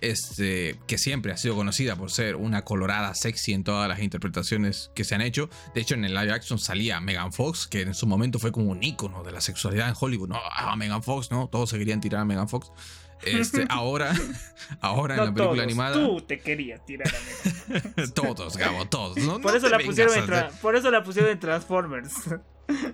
este, 0.00 0.78
que 0.86 0.98
siempre 0.98 1.32
ha 1.32 1.36
sido 1.36 1.56
conocida 1.56 1.96
por 1.96 2.10
ser 2.10 2.36
una 2.36 2.64
colorada 2.64 3.14
sexy 3.14 3.52
en 3.52 3.64
todas 3.64 3.88
las 3.88 4.00
interpretaciones 4.00 4.90
que 4.94 5.04
se 5.04 5.14
han 5.14 5.20
hecho. 5.20 5.48
De 5.74 5.80
hecho, 5.80 5.94
en 5.94 6.04
el 6.04 6.14
live 6.14 6.32
action 6.32 6.58
salía 6.58 7.00
Megan 7.00 7.32
Fox, 7.32 7.66
que 7.66 7.82
en 7.82 7.94
su 7.94 8.06
momento 8.06 8.38
fue 8.38 8.52
como 8.52 8.70
un 8.70 8.82
ícono 8.82 9.22
de 9.24 9.32
la 9.32 9.40
sexualidad 9.40 9.88
en 9.88 9.94
Hollywood. 9.98 10.28
No, 10.28 10.40
ah, 10.52 10.76
Megan 10.76 11.02
Fox, 11.02 11.30
¿no? 11.30 11.48
Todos 11.48 11.70
se 11.70 11.78
querían 11.78 12.00
tirar 12.00 12.22
a 12.22 12.24
Megan 12.24 12.48
Fox. 12.48 12.70
Este, 13.22 13.66
ahora, 13.70 14.14
ahora 14.80 15.16
en 15.16 15.24
la 15.24 15.34
película 15.34 15.62
animada. 15.62 15.94
Tú 15.94 16.20
te 16.20 16.40
querías 16.40 16.84
tirar 16.84 17.08
a 17.08 17.72
Megan 17.72 18.12
todos, 18.14 18.56
Gabo, 18.56 18.86
todos. 18.86 19.18
por, 19.40 19.56
eso 19.56 19.68
la 19.68 19.78
pusieron 19.78 20.14
por 20.62 20.76
eso 20.76 20.90
la 20.90 21.02
pusieron 21.02 21.30
en 21.32 21.40
Transformers. 21.40 22.14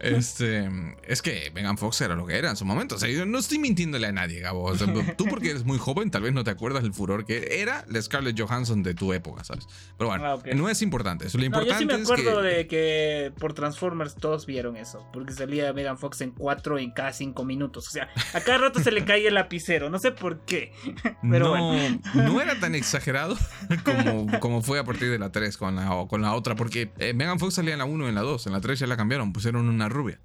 Este, 0.01 0.71
es 1.07 1.23
que 1.23 1.51
Megan 1.55 1.77
Fox 1.79 2.01
era 2.01 2.15
lo 2.15 2.27
que 2.27 2.37
era 2.37 2.51
en 2.51 2.57
su 2.57 2.65
momento. 2.65 2.95
O 2.95 2.99
sea, 2.99 3.09
yo 3.09 3.27
no 3.27 3.39
estoy 3.39 3.59
mintiéndole 3.59 4.07
a 4.07 4.13
nadie, 4.13 4.41
Gabo. 4.41 4.73
tú 5.17 5.27
porque 5.27 5.51
eres 5.51 5.65
muy 5.65 5.79
joven, 5.79 6.11
tal 6.11 6.23
vez 6.23 6.33
no 6.33 6.45
te 6.45 6.51
acuerdas 6.51 6.83
del 6.83 6.95
furor 6.95 7.25
que 7.25 7.61
era 7.61 7.85
la 7.89 8.01
Scarlett 8.01 8.39
Johansson 8.39 8.83
de 8.83 8.95
tu 8.95 9.13
época, 9.13 9.45
¿sabes? 9.45 9.67
Pero 9.99 10.11
bueno, 10.11 10.25
ah, 10.27 10.39
no 10.55 10.69
es 10.69 10.83
importante. 10.83 11.27
Lo 11.35 11.45
importante 11.45 11.73
yo 11.73 11.79
sí 11.79 11.87
me 11.87 11.95
acuerdo 11.95 12.43
de 12.43 12.67
que 12.67 13.33
por 13.39 13.55
Transformers 13.55 14.15
todos 14.15 14.47
vieron 14.47 14.77
eso, 14.77 15.09
porque 15.13 15.33
salía 15.33 15.73
Megan 15.73 15.99
Fox 15.99 16.21
en 16.21 16.31
cuatro 16.31 16.79
en 16.79 16.91
cada 16.93 17.13
cinco 17.13 17.45
minutos. 17.45 17.89
O 17.89 17.91
sea, 17.91 18.09
a 18.33 18.41
cada 18.41 18.59
rato 18.59 18.81
se 18.81 18.93
le 18.93 19.05
caía 19.05 19.29
el 19.29 19.35
lapicero, 19.35 19.91
no 19.91 19.99
sé 19.99 20.13
por 20.13 20.41
qué. 20.45 20.73
Pero 21.23 21.57
no, 21.57 21.75
no 22.15 22.41
era 22.41 22.59
tan 22.61 22.75
exagerado 22.85 23.37
como, 23.85 24.41
como 24.41 24.63
fue 24.63 24.79
a 24.79 24.85
partir 24.85 25.11
de 25.11 25.19
la 25.19 25.33
3 25.33 25.57
con 25.57 25.77
la, 25.77 26.07
con 26.09 26.23
la 26.23 26.35
otra, 26.35 26.55
porque 26.55 26.91
eh, 26.99 27.13
Megan 27.15 27.39
Fox 27.39 27.55
salía 27.55 27.73
en 27.73 27.79
la 27.79 27.85
1 27.85 28.05
y 28.05 28.09
en 28.09 28.15
la 28.15 28.23
2, 28.23 28.47
en 28.47 28.53
la 28.53 28.61
3 28.61 28.79
ya 28.79 28.87
la 28.87 28.97
cambiaron, 28.97 29.33
pusieron 29.33 29.64
una 29.69 29.89
rubia. 29.89 30.19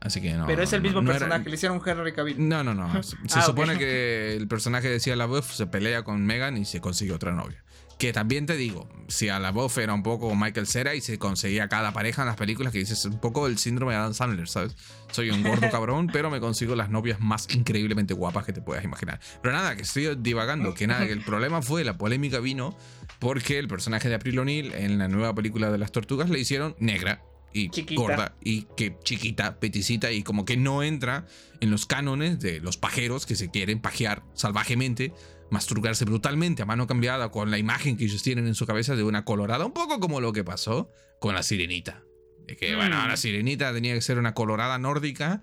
Así 0.00 0.20
que 0.20 0.32
no. 0.34 0.46
Pero 0.46 0.62
es 0.62 0.72
el 0.72 0.82
mismo 0.82 1.04
personaje, 1.04 1.48
le 1.48 1.54
hicieron 1.54 1.80
Henry 1.84 2.12
Cavill. 2.12 2.48
No, 2.48 2.62
no, 2.62 2.74
no. 2.74 3.02
Se 3.02 3.16
ah, 3.34 3.42
supone 3.42 3.78
que 3.78 4.36
el 4.36 4.46
personaje 4.46 4.88
decía 4.88 5.16
la 5.16 5.26
voz 5.26 5.46
se 5.46 5.66
pelea 5.66 6.04
con 6.04 6.24
Megan 6.24 6.56
y 6.56 6.64
se 6.64 6.80
consigue 6.80 7.12
otra 7.12 7.32
novia. 7.32 7.62
Que 7.98 8.12
también 8.12 8.44
te 8.44 8.56
digo, 8.56 8.86
si 9.08 9.30
a 9.30 9.40
la 9.40 9.52
voz 9.52 9.78
era 9.78 9.94
un 9.94 10.02
poco 10.02 10.34
Michael 10.36 10.66
Cera 10.66 10.94
y 10.94 11.00
se 11.00 11.18
conseguía 11.18 11.68
cada 11.68 11.92
pareja 11.92 12.22
en 12.22 12.28
las 12.28 12.36
películas, 12.36 12.70
que 12.70 12.78
dices 12.78 13.02
un 13.06 13.18
poco 13.20 13.46
el 13.46 13.56
síndrome 13.56 13.94
de 13.94 13.98
Adam 13.98 14.12
Sandler, 14.12 14.48
¿sabes? 14.48 14.76
Soy 15.10 15.30
un 15.30 15.42
gordo 15.42 15.66
cabrón, 15.70 16.08
pero 16.12 16.28
me 16.28 16.38
consigo 16.38 16.76
las 16.76 16.90
novias 16.90 17.20
más 17.20 17.48
increíblemente 17.54 18.12
guapas 18.12 18.44
que 18.44 18.52
te 18.52 18.60
puedas 18.60 18.84
imaginar. 18.84 19.18
Pero 19.40 19.54
nada, 19.54 19.76
que 19.76 19.82
estoy 19.82 20.14
divagando, 20.14 20.74
que 20.74 20.86
nada, 20.86 21.06
que 21.06 21.12
el 21.14 21.22
problema 21.22 21.62
fue, 21.62 21.84
la 21.84 21.96
polémica 21.96 22.38
vino 22.38 22.76
porque 23.18 23.58
el 23.58 23.66
personaje 23.66 24.10
de 24.10 24.16
April 24.16 24.40
O'Neil 24.40 24.74
en 24.74 24.98
la 24.98 25.08
nueva 25.08 25.34
película 25.34 25.70
de 25.70 25.78
las 25.78 25.90
tortugas 25.90 26.28
le 26.28 26.38
hicieron 26.38 26.76
negra 26.78 27.22
y 27.56 27.94
gorda 27.94 28.36
y 28.42 28.62
que 28.76 28.98
chiquita, 29.02 29.58
peticita 29.58 30.12
y 30.12 30.22
como 30.22 30.44
que 30.44 30.56
no 30.56 30.82
entra 30.82 31.26
en 31.60 31.70
los 31.70 31.86
cánones 31.86 32.38
de 32.40 32.60
los 32.60 32.76
pajeros 32.76 33.26
que 33.26 33.34
se 33.34 33.50
quieren 33.50 33.80
pajear 33.80 34.22
salvajemente, 34.34 35.12
masturbarse 35.50 36.04
brutalmente 36.04 36.62
a 36.62 36.66
mano 36.66 36.86
cambiada 36.86 37.30
con 37.30 37.50
la 37.50 37.58
imagen 37.58 37.96
que 37.96 38.04
ellos 38.04 38.22
tienen 38.22 38.46
en 38.46 38.54
su 38.54 38.66
cabeza 38.66 38.96
de 38.96 39.02
una 39.02 39.24
colorada, 39.24 39.64
un 39.64 39.72
poco 39.72 40.00
como 40.00 40.20
lo 40.20 40.32
que 40.32 40.44
pasó 40.44 40.90
con 41.20 41.34
la 41.34 41.42
sirenita. 41.42 42.02
De 42.46 42.56
que, 42.56 42.76
bueno, 42.76 43.02
mm. 43.02 43.08
la 43.08 43.16
sirenita 43.16 43.72
tenía 43.72 43.94
que 43.94 44.00
ser 44.00 44.18
una 44.18 44.34
colorada 44.34 44.78
nórdica 44.78 45.42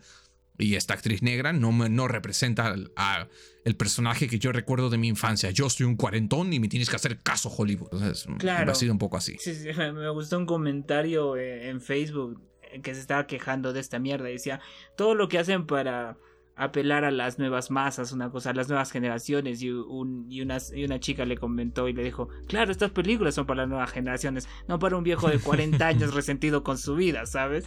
y 0.58 0.76
esta 0.76 0.94
actriz 0.94 1.22
negra 1.22 1.54
no, 1.54 1.72
no 1.72 2.08
representa 2.08 2.76
a, 2.96 3.28
el 3.66 3.76
personaje 3.76 4.28
que 4.28 4.40
yo 4.40 4.52
recuerdo 4.52 4.90
de 4.90 4.98
mi 4.98 5.08
infancia. 5.08 5.50
Yo 5.52 5.70
soy 5.70 5.86
un 5.86 5.96
cuarentón 5.96 6.54
y 6.54 6.60
me 6.60 6.68
tienes 6.68 6.90
que 6.90 6.96
hacer 6.96 7.22
caso, 7.22 7.50
Hollywood. 7.50 7.90
Entonces, 7.92 8.28
claro. 8.38 8.72
ha 8.72 8.76
sido 8.76 8.92
un 8.92 9.00
poco 9.00 9.18
así. 9.18 9.38
Sí, 9.40 9.56
sí, 9.56 9.70
me 9.78 10.10
gustó 10.10 10.38
un 10.38 10.46
comentario 10.46 11.38
eh, 11.38 11.70
en 11.70 11.82
Facebook 11.82 12.42
que 12.82 12.94
se 12.94 13.02
estaba 13.02 13.28
quejando 13.28 13.74
de 13.74 13.80
esta 13.80 14.00
mierda. 14.00 14.26
Decía, 14.26 14.62
todo 14.96 15.16
lo 15.16 15.28
que 15.28 15.40
hacen 15.40 15.66
para 15.66 16.18
apelar 16.56 17.04
a 17.04 17.12
las 17.12 17.40
nuevas 17.40 17.72
masas, 17.72 18.12
una 18.12 18.30
cosa, 18.30 18.52
a 18.52 18.54
las 18.54 18.68
nuevas 18.68 18.92
generaciones. 18.92 19.62
Y, 19.62 19.72
un, 19.72 20.28
y, 20.30 20.42
una, 20.42 20.58
y 20.74 20.84
una 20.86 21.00
chica 21.00 21.26
le 21.26 21.38
comentó 21.38 21.88
y 21.88 21.94
le 21.94 22.04
dijo, 22.04 22.30
claro, 22.48 22.72
estas 22.72 22.92
películas 22.92 23.36
son 23.36 23.46
para 23.46 23.62
las 23.62 23.70
nuevas 23.70 23.92
generaciones, 23.92 24.48
no 24.68 24.80
para 24.80 24.98
un 24.98 25.04
viejo 25.04 25.30
de 25.30 25.40
40 25.40 25.86
años 25.86 26.14
resentido 26.16 26.64
con 26.64 26.78
su 26.78 26.96
vida, 26.96 27.26
¿sabes? 27.26 27.66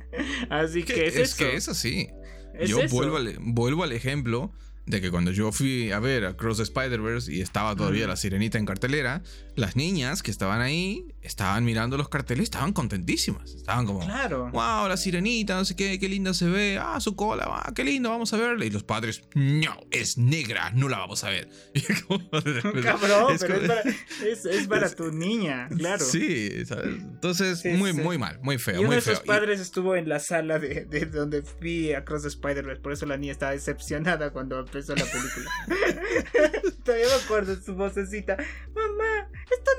Así 0.50 0.82
que 0.82 1.06
es, 1.06 1.16
es 1.16 1.34
que 1.34 1.56
es 1.56 1.68
así. 1.68 2.08
Yo 2.66 2.78
vuelvo 2.88 3.16
al, 3.16 3.36
vuelvo 3.40 3.84
al 3.84 3.92
ejemplo 3.92 4.52
de 4.86 5.00
que 5.00 5.10
cuando 5.10 5.32
yo 5.32 5.50
fui 5.52 5.90
a 5.90 5.98
ver 5.98 6.24
Across 6.24 6.58
the 6.58 6.62
Spider-Verse 6.62 7.32
y 7.32 7.40
estaba 7.40 7.74
todavía 7.74 8.06
la 8.06 8.16
sirenita 8.16 8.56
en 8.56 8.66
cartelera, 8.66 9.22
las 9.56 9.76
niñas 9.76 10.22
que 10.22 10.30
estaban 10.30 10.60
ahí 10.60 11.12
estaban 11.26 11.64
mirando 11.64 11.96
los 11.96 12.08
carteles, 12.08 12.44
estaban 12.44 12.72
contentísimas. 12.72 13.54
Estaban 13.54 13.86
como, 13.86 14.00
claro. 14.00 14.50
wow, 14.52 14.88
la 14.88 14.96
sirenita, 14.96 15.56
no 15.56 15.64
sé 15.64 15.76
qué, 15.76 15.98
qué 15.98 16.08
linda 16.08 16.32
se 16.34 16.46
ve, 16.46 16.78
ah, 16.80 17.00
su 17.00 17.16
cola, 17.16 17.44
ah, 17.48 17.72
qué 17.74 17.84
lindo, 17.84 18.10
vamos 18.10 18.32
a 18.32 18.36
verla. 18.36 18.64
Y 18.64 18.70
los 18.70 18.84
padres, 18.84 19.22
no, 19.34 19.76
es 19.90 20.18
negra, 20.18 20.70
no 20.70 20.88
la 20.88 20.98
vamos 20.98 21.24
a 21.24 21.30
ver. 21.30 21.48
Cabrón, 22.82 23.34
es 23.34 23.40
pero 23.40 23.56
es, 24.24 24.66
para, 24.66 24.90
tu 24.94 25.12
niña, 25.12 25.68
claro. 25.76 26.04
Sí, 26.04 26.48
entonces, 26.52 27.64
muy, 27.64 27.92
muy 27.92 28.18
mal, 28.18 28.38
muy 28.42 28.58
feo. 28.58 28.80
Y 28.80 28.84
uno 28.84 28.94
de 28.94 29.00
sus 29.00 29.20
padres 29.20 29.60
estuvo 29.60 29.96
en 29.96 30.08
la 30.08 30.20
sala 30.20 30.58
de, 30.58 30.84
de 30.84 31.06
donde 31.06 31.42
vi 31.60 31.92
Across 31.92 32.22
the 32.22 32.28
Spider-Verse, 32.28 32.80
por 32.80 32.92
eso 32.92 33.06
la 33.06 33.16
niña 33.16 33.32
estaba 33.32 33.52
decepcionada 33.52 34.30
cuando 34.30 34.58
empezó 34.58 34.94
la 34.94 35.04
película. 35.04 35.50
Todavía 36.84 37.06
me 37.06 37.24
acuerdo 37.24 37.56
de 37.56 37.62
su 37.62 37.74
vocecita. 37.74 38.36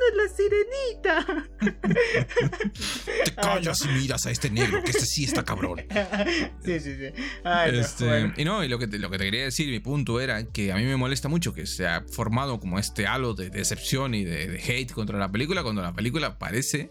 Es 0.09 0.15
la 0.15 0.27
sirenita. 0.35 1.49
Te 3.25 3.31
callas 3.35 3.81
y 3.85 3.87
miras 3.89 4.25
a 4.25 4.31
este 4.31 4.49
negro, 4.49 4.83
que 4.83 4.91
este 4.91 5.05
sí 5.05 5.23
está 5.25 5.43
cabrón. 5.43 5.81
sí, 6.63 6.79
sí, 6.79 6.95
sí. 6.95 7.23
este, 7.71 8.33
Y 8.37 8.45
no, 8.45 8.63
y 8.63 8.67
lo 8.67 8.79
que, 8.79 8.87
te, 8.87 8.99
lo 8.99 9.09
que 9.09 9.17
te 9.17 9.25
quería 9.25 9.43
decir, 9.43 9.69
mi 9.69 9.79
punto 9.79 10.19
era 10.21 10.45
que 10.45 10.71
a 10.71 10.75
mí 10.75 10.83
me 10.85 10.97
molesta 10.97 11.27
mucho 11.29 11.53
que 11.53 11.65
se 11.65 11.87
ha 11.87 12.03
formado 12.11 12.59
como 12.59 12.79
este 12.79 13.07
halo 13.07 13.33
de 13.33 13.49
decepción 13.49 14.13
y 14.13 14.23
de, 14.23 14.47
de 14.47 14.59
hate 14.59 14.91
contra 14.91 15.17
la 15.17 15.31
película 15.31 15.63
cuando 15.63 15.81
la 15.81 15.93
película 15.93 16.37
parece 16.37 16.89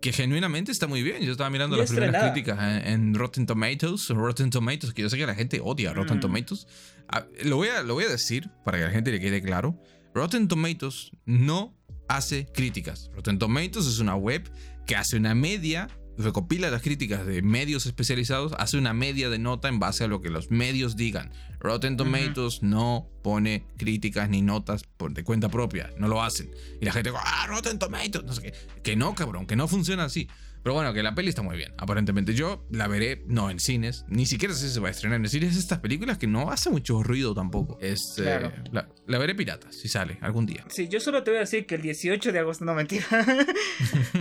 que 0.00 0.12
genuinamente 0.12 0.72
está 0.72 0.86
muy 0.86 1.02
bien. 1.02 1.22
Yo 1.22 1.32
estaba 1.32 1.50
mirando 1.50 1.76
las 1.76 1.90
primeras 1.90 2.30
críticas 2.30 2.58
en, 2.86 3.14
Rotten 3.14 3.46
Tomatoes, 3.46 4.08
Rotten 4.10 4.50
Tomatoes, 4.50 4.92
que 4.92 5.02
yo 5.02 5.10
sé 5.10 5.16
que 5.16 5.26
la 5.26 5.34
gente 5.34 5.60
odia 5.62 5.92
Rotten 5.92 6.18
mm. 6.18 6.20
Tomatoes. 6.20 6.66
Ah, 7.08 7.26
lo, 7.44 7.56
voy 7.56 7.68
a, 7.68 7.82
lo 7.82 7.94
voy 7.94 8.04
a 8.04 8.08
decir 8.08 8.48
para 8.64 8.78
que 8.78 8.84
a 8.84 8.86
la 8.88 8.92
gente 8.92 9.10
le 9.10 9.20
quede 9.20 9.42
claro. 9.42 9.80
Rotten 10.14 10.48
Tomatoes 10.48 11.12
no 11.26 11.77
hace 12.08 12.46
críticas. 12.46 13.10
Rotten 13.14 13.38
Tomatoes 13.38 13.86
es 13.86 13.98
una 13.98 14.16
web 14.16 14.50
que 14.86 14.96
hace 14.96 15.16
una 15.16 15.34
media 15.34 15.88
recopila 16.18 16.68
las 16.70 16.82
críticas 16.82 17.24
de 17.24 17.42
medios 17.42 17.86
especializados, 17.86 18.52
hace 18.58 18.76
una 18.76 18.92
media 18.92 19.30
de 19.30 19.38
nota 19.38 19.68
en 19.68 19.78
base 19.78 20.04
a 20.04 20.08
lo 20.08 20.20
que 20.20 20.30
los 20.30 20.50
medios 20.50 20.96
digan. 20.96 21.30
Rotten 21.60 21.96
Tomatoes 21.96 22.62
no 22.62 23.08
pone 23.22 23.64
críticas 23.76 24.28
ni 24.28 24.42
notas 24.42 24.82
por, 24.96 25.14
de 25.14 25.22
cuenta 25.22 25.48
propia, 25.48 25.90
no 25.96 26.08
lo 26.08 26.22
hacen. 26.22 26.50
Y 26.80 26.84
la 26.84 26.92
gente 26.92 27.10
dice, 27.10 27.22
ah, 27.24 27.46
Rotten 27.46 27.78
Tomatoes, 27.78 28.24
no 28.24 28.32
sé 28.32 28.42
qué. 28.42 28.54
Que 28.82 28.96
no, 28.96 29.14
cabrón, 29.14 29.46
que 29.46 29.54
no 29.54 29.68
funciona 29.68 30.04
así. 30.04 30.28
Pero 30.62 30.74
bueno, 30.74 30.92
que 30.92 31.02
la 31.02 31.14
peli 31.14 31.28
está 31.28 31.42
muy 31.42 31.56
bien, 31.56 31.72
aparentemente. 31.78 32.34
Yo 32.34 32.66
la 32.70 32.88
veré, 32.88 33.22
no 33.26 33.50
en 33.50 33.60
cines, 33.60 34.04
ni 34.08 34.26
siquiera 34.26 34.54
sé 34.54 34.68
si 34.68 34.74
se 34.74 34.80
va 34.80 34.88
a 34.88 34.90
estrenar 34.90 35.20
en 35.20 35.28
cines. 35.28 35.56
Estas 35.56 35.78
películas 35.78 36.18
que 36.18 36.26
no 36.26 36.50
hace 36.50 36.70
mucho 36.70 37.02
ruido 37.02 37.34
tampoco. 37.34 37.78
Este, 37.80 38.24
la, 38.72 39.18
veré 39.18 39.34
pirata, 39.34 39.70
si 39.72 39.88
sale 39.88 40.18
algún 40.20 40.46
día. 40.46 40.64
Sí, 40.68 40.88
yo 40.88 41.00
solo 41.00 41.22
te 41.22 41.30
voy 41.30 41.38
a 41.38 41.40
decir 41.40 41.66
que 41.66 41.76
el 41.76 41.82
18 41.82 42.32
de 42.32 42.38
agosto, 42.38 42.64
no 42.64 42.74
mentira. 42.74 43.06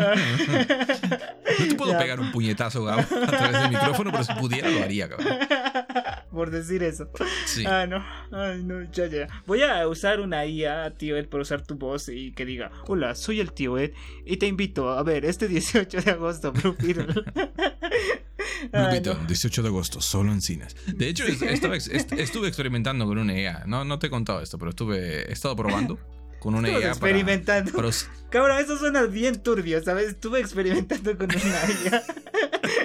no 1.60 1.68
te 1.68 1.76
puedo 1.76 1.98
pegar 1.98 2.20
un 2.20 2.32
puñetazo, 2.32 2.84
Gabo, 2.84 3.02
a 3.02 3.28
través 3.28 3.62
del 3.62 3.70
micrófono, 3.70 4.12
pero 4.12 4.24
si 4.24 4.34
pudiera 4.34 4.70
lo 4.70 4.84
haría, 4.84 5.10
cabrón. 5.10 5.38
Por 6.32 6.52
decir 6.52 6.84
eso. 6.84 7.10
Sí. 7.46 7.64
Ah, 7.66 7.88
no. 7.88 8.06
Ay, 8.32 8.64
no, 8.64 8.84
ya, 8.92 9.08
ya. 9.08 9.28
Voy 9.48 9.64
a 9.64 9.88
usar 9.88 10.20
una 10.20 10.46
IA, 10.46 10.94
tío 10.96 11.18
Ed, 11.18 11.28
por 11.28 11.40
usar 11.42 11.66
tu 11.66 11.76
voz 11.76 12.10
y 12.10 12.32
que 12.34 12.46
diga: 12.46 12.70
Hola, 12.86 13.16
soy 13.16 13.40
el 13.40 13.54
tío 13.54 13.78
Ed 13.80 13.94
y 14.24 14.38
te 14.38 14.46
invito 14.46 14.90
a 14.92 15.02
ver 15.02 15.26
este 15.26 15.48
18 15.48 16.02
de 16.02 16.12
agosto 16.12 16.27
agosto, 16.28 16.52
Blue 16.52 16.76
Beetle. 16.80 17.08
18 19.28 19.62
de 19.62 19.68
agosto, 19.68 20.02
solo 20.02 20.32
en 20.32 20.42
cines. 20.42 20.76
De 20.86 21.08
hecho, 21.08 21.26
estuve 21.26 22.48
experimentando 22.48 23.06
con 23.06 23.18
una 23.18 23.40
IA. 23.40 23.64
No, 23.66 23.86
no 23.86 24.00
te 24.00 24.08
he 24.08 24.10
contado 24.10 24.42
esto, 24.42 24.58
pero 24.58 24.70
estuve, 24.70 25.30
he 25.30 25.32
estado 25.32 25.56
probando 25.56 26.00
con 26.40 26.56
una 26.56 26.70
IA. 26.70 26.90
Experimentando. 26.90 27.72
Para, 27.72 27.90
Cabrón, 28.30 28.60
eso 28.60 28.78
suena 28.78 29.04
bien 29.04 29.42
turbio, 29.42 29.84
¿sabes? 29.84 30.10
Estuve 30.10 30.40
experimentando 30.40 31.18
con 31.18 31.30
una 31.30 31.42
IA. 31.86 32.04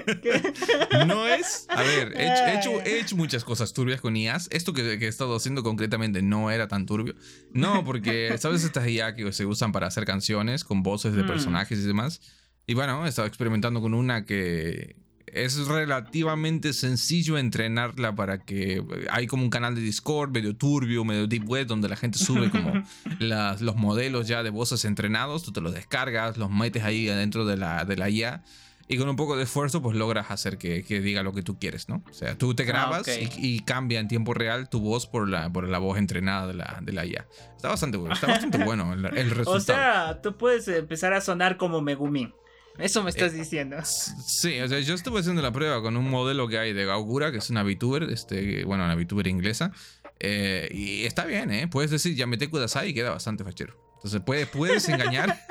no 1.06 1.26
es. 1.26 1.66
A 1.68 1.82
ver, 1.82 2.12
he 2.16 2.58
hecho, 2.58 2.80
he, 2.82 3.00
hecho, 3.00 3.16
muchas 3.16 3.44
cosas 3.44 3.72
turbias 3.72 4.00
con 4.00 4.16
IAs. 4.16 4.48
Esto 4.50 4.72
que, 4.72 4.98
que, 4.98 5.06
he 5.06 5.08
estado 5.08 5.36
haciendo 5.36 5.62
concretamente 5.62 6.22
no 6.22 6.50
era 6.50 6.68
tan 6.68 6.86
turbio. 6.86 7.14
No, 7.52 7.84
porque, 7.84 8.36
¿sabes? 8.38 8.64
Estas 8.64 8.88
IA 8.88 9.14
que 9.14 9.32
se 9.32 9.46
usan 9.46 9.72
para 9.72 9.86
hacer 9.86 10.04
canciones 10.04 10.64
con 10.64 10.82
voces 10.82 11.14
de 11.14 11.24
mm. 11.24 11.26
personajes 11.26 11.78
y 11.78 11.82
demás. 11.82 12.20
Y 12.66 12.74
bueno, 12.74 13.04
he 13.04 13.08
estado 13.08 13.26
experimentando 13.28 13.80
con 13.80 13.94
una 13.94 14.24
que 14.24 14.96
es 15.26 15.66
relativamente 15.66 16.72
sencillo 16.74 17.38
entrenarla 17.38 18.14
para 18.14 18.44
que 18.44 18.84
hay 19.10 19.26
como 19.26 19.42
un 19.44 19.50
canal 19.50 19.74
de 19.74 19.80
Discord 19.80 20.30
medio 20.30 20.54
turbio, 20.56 21.04
medio 21.04 21.26
deep 21.26 21.48
web, 21.48 21.66
donde 21.66 21.88
la 21.88 21.96
gente 21.96 22.18
sube 22.18 22.50
como 22.50 22.82
los 23.18 23.76
modelos 23.76 24.28
ya 24.28 24.42
de 24.42 24.50
voces 24.50 24.84
entrenados, 24.84 25.42
tú 25.42 25.52
te 25.52 25.60
los 25.60 25.72
descargas, 25.74 26.36
los 26.36 26.50
metes 26.50 26.84
ahí 26.84 27.08
adentro 27.08 27.46
de 27.46 27.56
la, 27.56 27.84
de 27.84 27.96
la 27.96 28.10
IA 28.10 28.42
y 28.88 28.98
con 28.98 29.08
un 29.08 29.16
poco 29.16 29.36
de 29.36 29.44
esfuerzo 29.44 29.80
pues 29.80 29.96
logras 29.96 30.30
hacer 30.30 30.58
que, 30.58 30.84
que 30.84 31.00
diga 31.00 31.22
lo 31.22 31.32
que 31.32 31.42
tú 31.42 31.58
quieres, 31.58 31.88
¿no? 31.88 32.02
O 32.10 32.12
sea, 32.12 32.36
tú 32.36 32.54
te 32.54 32.64
Ah, 32.64 32.66
grabas 32.66 33.02
ok. 33.02 33.08
y, 33.38 33.54
y 33.56 33.60
cambia 33.60 34.00
en 34.00 34.08
tiempo 34.08 34.34
real 34.34 34.68
tu 34.68 34.80
voz 34.80 35.06
por 35.06 35.28
la, 35.28 35.50
por 35.50 35.66
la 35.68 35.78
voz 35.78 35.96
entrenada 35.98 36.46
de 36.48 36.54
la, 36.54 36.78
de 36.82 36.92
la 36.92 37.06
IA. 37.06 37.26
Está 37.56 37.68
bastante 37.68 37.96
bueno, 37.96 38.14
está 38.14 38.26
bastante 38.26 38.58
bueno 38.64 38.92
el, 38.92 39.06
el 39.16 39.30
resultado. 39.30 39.56
O 39.56 39.60
sea, 39.60 40.20
tú 40.20 40.36
puedes 40.36 40.68
empezar 40.68 41.14
a 41.14 41.20
sonar 41.22 41.56
como 41.56 41.80
Megumin. 41.80 42.34
Eso 42.78 43.02
me 43.02 43.10
estás 43.10 43.32
diciendo. 43.32 43.76
Sí, 43.84 44.58
o 44.60 44.68
sea, 44.68 44.80
yo 44.80 44.94
estuve 44.94 45.20
haciendo 45.20 45.42
la 45.42 45.52
prueba 45.52 45.82
con 45.82 45.96
un 45.96 46.08
modelo 46.08 46.48
que 46.48 46.58
hay 46.58 46.72
de 46.72 46.84
Gaugura, 46.86 47.30
que 47.30 47.38
es 47.38 47.50
una 47.50 47.62
VTuber, 47.62 48.04
este, 48.04 48.64
bueno, 48.64 48.84
una 48.84 48.94
VTuber 48.96 49.26
inglesa. 49.26 49.72
eh, 50.20 50.68
y 50.72 51.04
está 51.04 51.24
bien, 51.26 51.50
¿eh? 51.52 51.68
Puedes 51.68 51.90
decir 51.90 52.14
Yamete 52.14 52.48
Kudasai 52.48 52.90
y 52.90 52.94
queda 52.94 53.10
bastante 53.10 53.44
fachero. 53.44 53.91
Entonces 54.04 54.20
puedes, 54.26 54.48
puedes 54.48 54.88
engañar, 54.88 55.38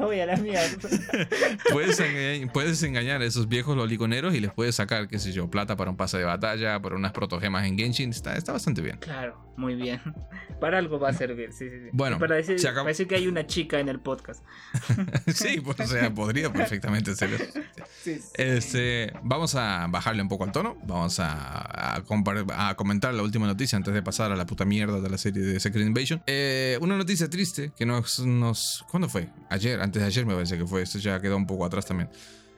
Voy 0.00 0.18
a 0.20 0.26
la 0.26 0.36
mierda. 0.36 0.88
puedes, 1.72 2.00
engañar, 2.00 2.52
puedes 2.52 2.82
engañar 2.82 3.20
a 3.20 3.24
esos 3.26 3.48
viejos 3.48 3.76
loliconeros 3.76 4.34
y 4.34 4.40
les 4.40 4.50
puedes 4.50 4.74
sacar, 4.74 5.08
qué 5.08 5.18
sé 5.18 5.32
yo, 5.32 5.50
plata 5.50 5.76
para 5.76 5.90
un 5.90 5.96
pase 5.96 6.16
de 6.18 6.24
batalla, 6.24 6.80
para 6.80 6.96
unas 6.96 7.12
protogemas 7.12 7.66
en 7.66 7.78
Genshin. 7.78 8.10
Está, 8.10 8.34
está 8.36 8.52
bastante 8.52 8.80
bien. 8.80 8.96
Claro, 8.98 9.52
muy 9.56 9.74
bien. 9.74 10.00
Para 10.58 10.78
algo 10.78 10.98
va 10.98 11.10
a 11.10 11.12
servir, 11.12 11.52
sí, 11.52 11.68
sí, 11.70 11.76
sí. 11.84 11.88
Bueno, 11.92 12.16
Y 12.16 12.18
para 12.18 12.34
decir, 12.34 12.58
se 12.58 12.66
acabó. 12.66 12.86
para 12.86 12.88
decir 12.88 13.06
que 13.06 13.14
hay 13.14 13.28
una 13.28 13.46
chica 13.46 13.78
en 13.78 13.88
el 13.88 14.00
podcast. 14.00 14.42
sí, 15.32 15.60
pues, 15.60 15.78
o 15.78 15.86
sea, 15.86 16.12
podría 16.12 16.52
perfectamente 16.52 17.14
ser 17.14 17.32
eso. 17.34 17.44
Sí, 18.02 18.16
sí. 18.18 18.22
Este, 18.34 19.12
vamos 19.22 19.54
a 19.54 19.86
bajarle 19.88 20.20
un 20.20 20.28
poco 20.28 20.42
al 20.42 20.50
tono. 20.50 20.76
Vamos 20.84 21.20
a, 21.20 21.94
a 21.94 22.02
compar- 22.04 22.44
a 22.52 22.74
comentar 22.74 23.14
la 23.14 23.22
última 23.22 23.46
noticia 23.46 23.76
antes 23.76 23.94
de 23.94 24.02
pasar 24.02 24.32
a 24.32 24.36
la 24.36 24.46
puta 24.46 24.64
mierda 24.64 25.00
de 25.00 25.08
la 25.08 25.16
serie 25.16 25.42
de 25.44 25.60
Secret 25.60 25.86
Invasion. 25.86 26.22
Eh, 26.26 26.76
una 26.80 26.96
noticia 26.96 27.30
triste 27.30 27.67
que 27.76 27.86
nos, 27.86 28.18
nos. 28.20 28.84
¿Cuándo 28.90 29.08
fue? 29.08 29.28
Ayer, 29.50 29.80
antes 29.80 30.00
de 30.02 30.06
ayer 30.08 30.26
me 30.26 30.34
parece 30.34 30.56
que 30.58 30.66
fue. 30.66 30.82
Esto 30.82 30.98
ya 30.98 31.20
quedó 31.20 31.36
un 31.36 31.46
poco 31.46 31.64
atrás 31.64 31.86
también. 31.86 32.10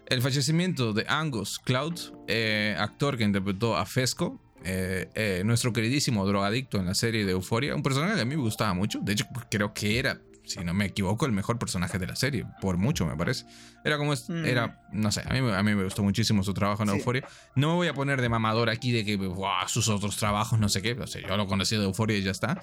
El 0.06 0.22
fallecimiento 0.22 0.92
de 0.92 1.04
Angus 1.08 1.58
Cloud, 1.60 1.94
eh, 2.26 2.74
actor 2.78 3.16
que 3.16 3.24
interpretó 3.24 3.76
a 3.76 3.86
Fesco. 3.86 4.40
eh, 4.62 5.08
eh, 5.14 5.42
nuestro 5.46 5.72
queridísimo 5.72 6.26
drogadicto 6.26 6.76
en 6.78 6.84
la 6.84 6.94
serie 6.94 7.24
de 7.24 7.32
Euphoria, 7.32 7.74
un 7.74 7.82
personaje 7.82 8.14
que 8.16 8.20
a 8.20 8.24
mí 8.26 8.36
me 8.36 8.42
gustaba 8.42 8.74
mucho. 8.74 8.98
De 9.00 9.12
hecho, 9.14 9.24
creo 9.50 9.72
que 9.72 9.98
era, 9.98 10.20
si 10.44 10.60
no 10.62 10.74
me 10.74 10.84
equivoco, 10.84 11.24
el 11.24 11.32
mejor 11.32 11.58
personaje 11.58 11.98
de 11.98 12.06
la 12.06 12.14
serie, 12.14 12.44
por 12.60 12.76
mucho 12.76 13.06
me 13.06 13.16
parece. 13.16 13.46
Era 13.86 13.96
como, 13.96 14.12
es- 14.12 14.28
Mm. 14.28 14.44
era, 14.44 14.82
no 14.92 15.10
sé, 15.12 15.22
a 15.26 15.32
mí, 15.32 15.40
me- 15.40 15.54
a 15.56 15.62
mí 15.62 15.74
me 15.74 15.82
gustó 15.84 16.02
muchísimo 16.02 16.42
su 16.44 16.52
trabajo 16.52 16.82
en 16.82 16.90
Sí. 16.90 16.96
Euphoria. 16.96 17.26
No 17.54 17.68
me 17.70 17.74
voy 17.76 17.88
a 17.88 17.94
poner 17.94 18.20
de 18.20 18.28
mamador 18.28 18.68
aquí 18.68 18.92
de 18.92 19.02
que 19.06 19.16
"Buah, 19.16 19.66
sus 19.66 19.88
otros 19.88 20.18
trabajos, 20.18 20.58
no 20.58 20.68
sé 20.68 20.82
qué. 20.82 20.92
O 20.92 21.06
sea, 21.06 21.26
yo 21.26 21.38
lo 21.38 21.46
conocí 21.46 21.76
de 21.78 21.84
Euphoria 21.84 22.18
y 22.18 22.22
ya 22.22 22.32
está. 22.32 22.60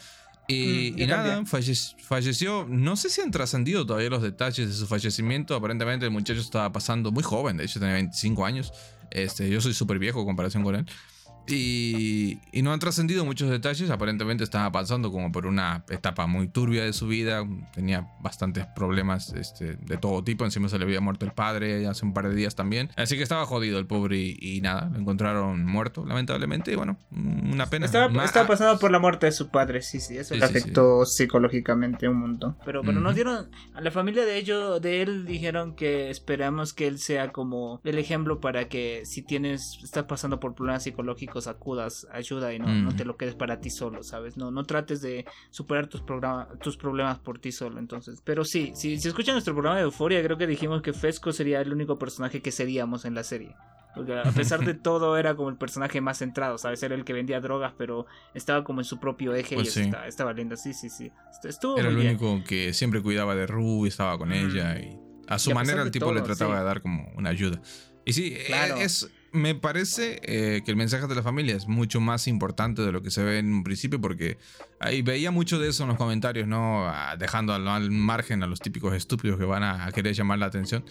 Y, 0.47 0.93
Mm, 0.95 1.01
y 1.01 1.07
nada, 1.07 1.43
falle- 1.45 1.95
falleció. 2.01 2.65
No 2.69 2.95
sé 2.95 3.09
si 3.09 3.19
han 3.21 3.31
trascendido 3.31 3.85
todavía 3.85 4.09
los 4.09 4.21
detalles 4.21 4.67
de 4.69 4.73
su 4.73 4.87
fallecimiento. 4.87 5.55
Aparentemente 5.55 6.05
el 6.05 6.11
muchacho 6.11 6.39
estaba 6.39 6.71
pasando 6.71 7.11
muy 7.11 7.23
joven, 7.23 7.57
de 7.57 7.65
hecho 7.65 7.79
tenía 7.79 7.95
25 7.95 8.45
años. 8.45 8.71
Este, 9.11 9.49
yo 9.49 9.59
soy 9.61 9.73
súper 9.73 9.99
viejo 9.99 10.19
en 10.21 10.25
comparación 10.25 10.63
con 10.63 10.75
él. 10.75 10.85
Y, 11.55 12.39
y 12.51 12.61
no 12.61 12.73
han 12.73 12.79
trascendido 12.79 13.25
muchos 13.25 13.49
detalles. 13.49 13.89
Aparentemente 13.89 14.43
estaba 14.43 14.71
pasando 14.71 15.11
como 15.11 15.31
por 15.31 15.45
una 15.45 15.83
etapa 15.89 16.27
muy 16.27 16.47
turbia 16.47 16.83
de 16.83 16.93
su 16.93 17.07
vida. 17.07 17.43
Tenía 17.73 18.07
bastantes 18.21 18.65
problemas 18.75 19.33
este, 19.33 19.75
de 19.75 19.97
todo 19.97 20.23
tipo. 20.23 20.45
Encima 20.45 20.69
se 20.69 20.77
le 20.77 20.85
había 20.85 21.01
muerto 21.01 21.25
el 21.25 21.31
padre 21.31 21.87
hace 21.87 22.05
un 22.05 22.13
par 22.13 22.27
de 22.29 22.35
días 22.35 22.55
también. 22.55 22.89
Así 22.95 23.17
que 23.17 23.23
estaba 23.23 23.45
jodido 23.45 23.79
el 23.79 23.85
pobre 23.85 24.17
y, 24.17 24.37
y 24.39 24.61
nada, 24.61 24.89
lo 24.91 24.99
encontraron 24.99 25.65
muerto, 25.65 26.05
lamentablemente. 26.05 26.71
Y 26.71 26.75
bueno, 26.75 26.97
una 27.11 27.67
pena. 27.67 27.85
Estaba, 27.85 28.09
Ma- 28.09 28.25
estaba 28.25 28.47
pasando 28.47 28.79
por 28.79 28.91
la 28.91 28.99
muerte 28.99 29.25
de 29.27 29.31
su 29.31 29.49
padre, 29.49 29.81
sí, 29.81 29.99
sí, 29.99 30.17
eso 30.17 30.33
Sí, 30.33 30.39
le 30.39 30.47
sí, 30.47 30.53
sí. 30.53 30.59
afectó 30.59 31.05
psicológicamente 31.05 32.07
un 32.07 32.19
montón. 32.19 32.57
Pero, 32.65 32.81
pero 32.81 32.93
nos 32.99 33.11
Ujú. 33.11 33.15
dieron, 33.15 33.49
a 33.73 33.81
la 33.81 33.91
familia 33.91 34.25
de 34.25 34.37
ellos, 34.37 34.81
de 34.81 35.01
él, 35.01 35.25
dijeron 35.25 35.75
que 35.75 36.09
esperamos 36.09 36.73
que 36.73 36.87
él 36.87 36.99
sea 36.99 37.31
como 37.31 37.79
el 37.83 37.97
ejemplo 37.97 38.39
para 38.39 38.67
que 38.69 39.03
si 39.05 39.21
tienes, 39.21 39.79
estás 39.83 40.05
pasando 40.05 40.39
por 40.39 40.55
problemas 40.55 40.83
psicológicos, 40.83 41.36
acudas 41.45 42.07
ayuda 42.11 42.51
y 42.51 42.57
no, 42.59 42.67
no 42.67 42.89
Mm. 42.91 42.95
te 42.95 43.05
lo 43.05 43.15
quedes 43.17 43.35
para 43.35 43.61
ti 43.61 43.69
solo, 43.69 44.01
¿sabes? 44.01 44.37
No, 44.37 44.49
no 44.49 44.63
trates 44.63 45.01
de 45.01 45.25
superar 45.51 45.85
tus, 45.85 46.01
tus 46.61 46.77
problemas 46.77 47.19
por 47.19 47.37
ti 47.37 47.51
solo, 47.51 47.77
entonces. 47.77 48.21
Pero 48.23 48.43
sí, 48.43 48.71
si, 48.73 48.97
si 48.99 49.07
escuchan 49.09 49.35
nuestro 49.35 49.53
programa 49.53 49.77
de 49.77 49.83
Euforia, 49.83 50.23
creo 50.23 50.37
que 50.39 50.47
dijimos 50.47 50.81
que 50.81 50.93
Fesco 50.93 51.31
sería 51.31 51.61
el 51.61 51.71
único 51.71 51.99
personaje 51.99 52.41
que 52.41 52.51
seríamos 52.51 53.05
en 53.05 53.13
la 53.13 53.23
serie. 53.23 53.55
Porque 53.95 54.15
a 54.17 54.31
pesar 54.31 54.59
de 54.63 54.73
todo 54.75 55.17
era 55.17 55.35
como 55.35 55.49
el 55.49 55.57
personaje 55.57 56.01
más 56.01 56.19
centrado, 56.19 56.57
¿sabes? 56.57 56.81
Era 56.83 56.93
el 56.95 57.03
que 57.03 57.13
vendía 57.13 57.39
drogas, 57.41 57.73
pero 57.77 58.05
estaba 58.33 58.63
como 58.63 58.79
en 58.81 58.85
su 58.85 58.99
propio 58.99 59.33
eje 59.33 59.55
Pues 59.55 59.67
y 59.69 59.71
sí. 59.71 59.81
estaba, 59.81 60.07
estaba 60.07 60.33
lindo. 60.33 60.55
Sí, 60.55 60.73
sí, 60.73 60.89
sí. 60.89 61.11
Est- 61.31 61.45
Estuvo 61.45 61.77
Era 61.77 61.89
el 61.89 61.97
único 61.97 62.43
que 62.43 62.73
siempre 62.73 63.01
cuidaba 63.01 63.35
de 63.35 63.47
Ru 63.47 63.85
y 63.85 63.89
estaba 63.89 64.17
con 64.17 64.29
Mm. 64.29 64.33
ella. 64.33 64.79
Y 64.79 64.97
a 65.27 65.39
su 65.39 65.49
Y 65.49 65.53
a 65.53 65.55
manera 65.55 65.81
el 65.81 65.89
tipo 65.91 66.11
le 66.13 66.19
todo, 66.21 66.27
trataba 66.27 66.53
sí. 66.55 66.59
de 66.59 66.65
dar 66.65 66.81
como 66.81 67.11
una 67.17 67.29
ayuda. 67.31 67.59
Y 68.05 68.13
sí, 68.13 68.33
eh, 68.37 68.43
Claro. 68.45 68.75
es, 68.77 69.09
me 69.31 69.55
parece 69.55 70.19
eh, 70.23 70.61
que 70.63 70.71
el 70.71 70.77
mensaje 70.77 71.07
de 71.07 71.15
la 71.15 71.23
familia 71.23 71.55
es 71.55 71.67
mucho 71.67 71.99
más 72.01 72.27
importante 72.27 72.81
de 72.81 72.91
lo 72.91 73.01
que 73.01 73.11
se 73.11 73.23
ve 73.23 73.39
en 73.39 73.51
un 73.51 73.63
principio 73.63 73.99
porque 74.01 74.37
ahí 74.79 75.01
veía 75.01 75.31
mucho 75.31 75.59
de 75.59 75.69
eso 75.69 75.83
en 75.83 75.89
los 75.89 75.97
comentarios, 75.97 76.47
¿no? 76.47 76.87
Ah, 76.87 77.15
Dejando 77.17 77.53
al, 77.53 77.67
al 77.67 77.91
margen 77.91 78.43
a 78.43 78.47
los 78.47 78.59
típicos 78.59 78.93
estúpidos 78.95 79.37
que 79.37 79.45
van 79.45 79.63
a, 79.63 79.85
a 79.85 79.91
querer 79.91 80.13
llamar 80.13 80.39
la 80.39 80.45
atención. 80.47 80.83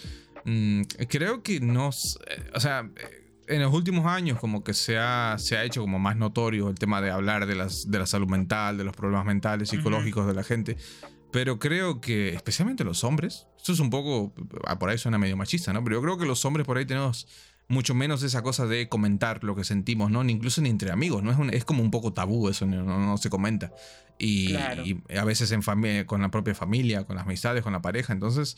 Mm, 0.45 0.83
creo 1.09 1.43
que 1.43 1.61
no... 1.61 1.89
s- 1.91 2.19
eh, 2.29 2.51
O 2.55 2.61
sea... 2.61 2.89
eh, 2.97 3.23
En 3.49 3.63
los 3.63 3.73
últimos 3.73 4.07
años 4.07 4.41
como 4.41 4.65
que 4.65 4.75
se 4.75 4.99
ha, 4.99 5.37
se 5.39 5.57
ha 5.57 5.63
hecho 5.65 5.81
como 5.81 5.99
más 6.01 6.17
notorio 6.17 6.69
el 6.69 6.75
tema 6.75 7.01
de 7.01 7.11
hablar 7.13 7.47
de, 7.47 7.55
las, 7.55 7.89
de 7.91 7.99
la 8.01 8.07
salud 8.07 8.29
mental, 8.29 8.77
de 8.77 8.83
los 8.85 8.97
problemas 8.97 9.25
mentales, 9.25 9.69
psicológicos 9.69 10.27
de 10.27 10.35
la 10.35 10.43
gente. 10.43 10.77
Pero 11.31 11.59
creo 11.61 12.01
que, 12.01 12.31
especialmente 12.35 12.83
los 12.83 13.05
hombres, 13.05 13.47
esto 13.57 13.73
es 13.73 13.79
un 13.81 13.91
poco, 13.91 14.33
ah, 14.67 14.79
por 14.79 14.89
ahí 14.91 14.99
suena 14.99 15.17
medio 15.19 15.37
machista, 15.37 15.73
¿no? 15.73 15.83
Pero 15.85 15.97
yo 15.97 16.03
creo 16.03 16.19
que 16.19 16.27
los 16.27 16.45
hombres 16.45 16.67
por 16.67 16.77
ahí 16.79 16.87
tenemos 16.87 17.27
mucho 17.69 17.95
menos 17.95 18.23
esa 18.23 18.43
cosa 18.43 18.67
de 18.67 18.89
comentar 18.89 19.43
lo 19.43 19.57
que 19.57 19.65
sentimos, 19.65 20.11
¿no? 20.11 20.23
Ni 20.23 20.33
incluso 20.33 20.61
ni 20.63 20.69
entre 20.69 20.91
amigos, 20.93 21.23
¿no? 21.23 21.33
Es, 21.33 21.39
un- 21.39 21.53
es 21.53 21.65
como 21.65 21.83
un 21.83 21.91
poco 21.91 22.13
tabú 22.13 22.49
eso, 22.49 22.65
no, 22.67 22.85
no- 22.85 22.99
no 22.99 23.17
se 23.19 23.29
comenta. 23.31 23.73
Y, 24.19 24.49
Claro. 24.53 24.85
y 24.87 25.03
a 25.17 25.25
veces 25.25 25.51
en 25.53 25.63
con 26.07 26.23
la 26.23 26.31
propia 26.31 26.55
familia, 26.55 27.05
con 27.05 27.17
las 27.17 27.27
amistades, 27.27 27.63
con 27.63 27.73
la 27.73 27.83
pareja. 27.83 28.13
Entonces, 28.13 28.57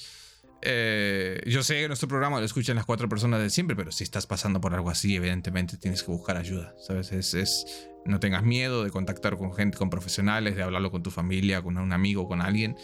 eh, 0.62 1.40
yo 1.46 1.62
sé 1.62 1.80
que 1.80 1.86
nuestro 1.88 2.08
programa 2.08 2.38
lo 2.40 2.44
escuchan 2.44 2.76
las 2.76 2.84
cuatro 2.84 3.08
personas 3.08 3.40
de 3.40 3.48
siempre, 3.50 3.76
pero 3.76 3.92
si 3.92 4.04
estás 4.04 4.26
pasando 4.26 4.60
por 4.60 4.74
algo 4.74 4.90
así, 4.90 5.16
evidentemente 5.16 5.76
tienes 5.76 6.02
que 6.02 6.10
buscar 6.10 6.36
ayuda, 6.36 6.74
¿sabes? 6.86 7.12
Es, 7.12 7.34
es- 7.34 7.88
no 8.04 8.20
tengas 8.20 8.42
miedo 8.42 8.84
de 8.84 8.90
contactar 8.90 9.36
con 9.36 9.52
gente, 9.54 9.76
con 9.78 9.90
profesionales, 9.90 10.56
de 10.56 10.62
hablarlo 10.62 10.90
con 10.90 11.02
tu 11.02 11.10
familia, 11.10 11.62
con 11.62 11.76
un 11.78 11.92
amigo, 11.92 12.26
con 12.26 12.40
alguien. 12.40 12.76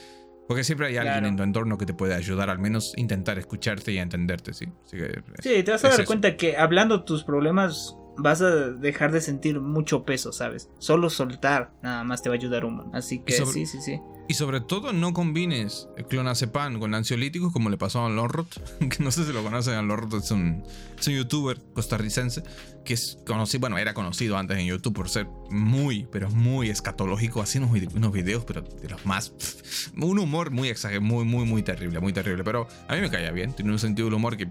Porque 0.47 0.63
siempre 0.65 0.89
hay 0.89 0.97
alguien 0.99 1.15
Claro. 1.15 1.27
en 1.29 1.37
tu 1.37 1.43
entorno 1.43 1.79
que 1.79 1.87
te 1.87 1.95
puede 1.95 2.15
ayudar, 2.15 2.51
al 2.51 2.59
menos 2.59 2.93
intentar 2.97 3.39
escucharte 3.39 3.93
y 3.93 3.99
entenderte, 3.99 4.53
¿sí? 4.53 4.67
Así 4.85 4.97
que, 4.99 5.23
Sí, 5.41 5.63
te 5.63 5.71
vas 5.73 5.85
a 5.85 5.89
dar 5.89 6.01
eso. 6.01 6.07
cuenta 6.07 6.37
que 6.37 6.57
hablando 6.57 7.05
tus 7.05 7.25
problemas 7.25 7.97
vas 8.17 8.43
a 8.43 8.51
dejar 8.71 9.11
de 9.11 9.21
sentir 9.21 9.59
mucho 9.61 10.05
peso, 10.05 10.33
¿sabes? 10.33 10.71
Solo 10.79 11.09
soltar 11.11 11.73
nada 11.83 12.05
más 12.05 12.23
te 12.23 12.29
va 12.29 12.35
a 12.35 12.39
ayudar 12.39 12.65
un 12.65 12.77
montón. 12.77 12.95
Así 12.95 13.21
que 13.21 13.33
sobre- 13.33 13.53
sí, 13.53 13.67
sí, 13.67 13.81
sí. 13.81 14.01
Y 14.27 14.35
sobre 14.35 14.61
todo 14.61 14.93
no 14.93 15.13
combines 15.13 15.89
clonazepam 16.09 16.79
con 16.79 16.95
ansiolíticos 16.95 17.53
como 17.53 17.69
le 17.69 17.77
pasó 17.77 18.07
a 18.07 18.09
Lorrot, 18.09 18.79
que 18.89 19.03
no 19.03 19.11
sé 19.11 19.25
si 19.25 19.33
lo 19.33 19.43
conocen, 19.43 19.87
Lorrot 19.87 20.15
es 20.15 20.31
un, 20.31 20.63
es 20.99 21.07
un 21.07 21.15
youtuber 21.15 21.61
costarricense 21.75 22.43
que 22.85 22.95
es 22.95 23.19
conocido, 23.27 23.61
bueno, 23.61 23.79
era 23.79 23.93
conocido 23.93 24.39
antes 24.39 24.59
en 24.59 24.67
YouTube 24.67 24.95
por 24.95 25.09
ser 25.11 25.27
muy, 25.51 26.07
pero 26.11 26.31
muy 26.31 26.71
escatológico, 26.71 27.43
así 27.43 27.59
unos, 27.59 27.71
unos 27.95 28.13
videos, 28.13 28.45
pero 28.45 28.63
de 28.63 28.89
los 28.89 29.05
más, 29.05 29.31
pff, 29.31 29.93
un 29.97 30.19
humor 30.19 30.51
muy 30.51 30.69
exagerado, 30.69 31.05
muy, 31.05 31.25
muy, 31.25 31.45
muy 31.45 31.63
terrible, 31.63 32.01
muy 32.01 32.13
terrible, 32.13 32.45
pero 32.45 32.67
a 32.89 32.95
mí 32.95 33.01
me 33.01 33.11
caía 33.11 33.31
bien, 33.31 33.53
tiene 33.53 33.73
un 33.73 33.79
sentido 33.79 34.07
del 34.07 34.15
humor 34.15 34.37
que 34.37 34.49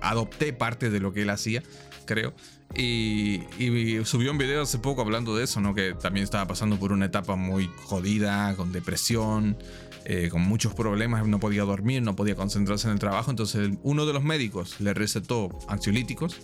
adopté 0.00 0.52
parte 0.52 0.90
de 0.90 1.00
lo 1.00 1.12
que 1.12 1.22
él 1.22 1.30
hacía, 1.30 1.62
creo. 2.04 2.34
Y, 2.74 3.40
subió 4.04 4.30
un 4.30 4.38
video 4.38 4.62
hace 4.62 4.78
poco 4.78 5.00
hablando 5.00 5.36
de 5.36 5.44
eso, 5.44 5.60
¿no? 5.60 5.74
Que 5.74 5.94
también 5.94 6.24
estaba 6.24 6.46
pasando 6.46 6.78
por 6.78 6.92
una 6.92 7.06
etapa 7.06 7.34
muy 7.34 7.70
jodida, 7.84 8.54
con 8.56 8.72
depresión, 8.72 9.56
eh, 10.04 10.28
con 10.30 10.42
muchos 10.42 10.74
problemas, 10.74 11.26
no 11.26 11.40
podía 11.40 11.64
dormir, 11.64 12.02
no 12.02 12.14
podía 12.14 12.34
concentrarse 12.34 12.86
en 12.86 12.94
el 12.94 12.98
trabajo. 12.98 13.30
Entonces 13.30 13.70
uno 13.82 14.06
de 14.06 14.12
los 14.12 14.22
médicos 14.22 14.80
le 14.80 14.94
recetó 14.94 15.48
ansiolíticos 15.68 16.40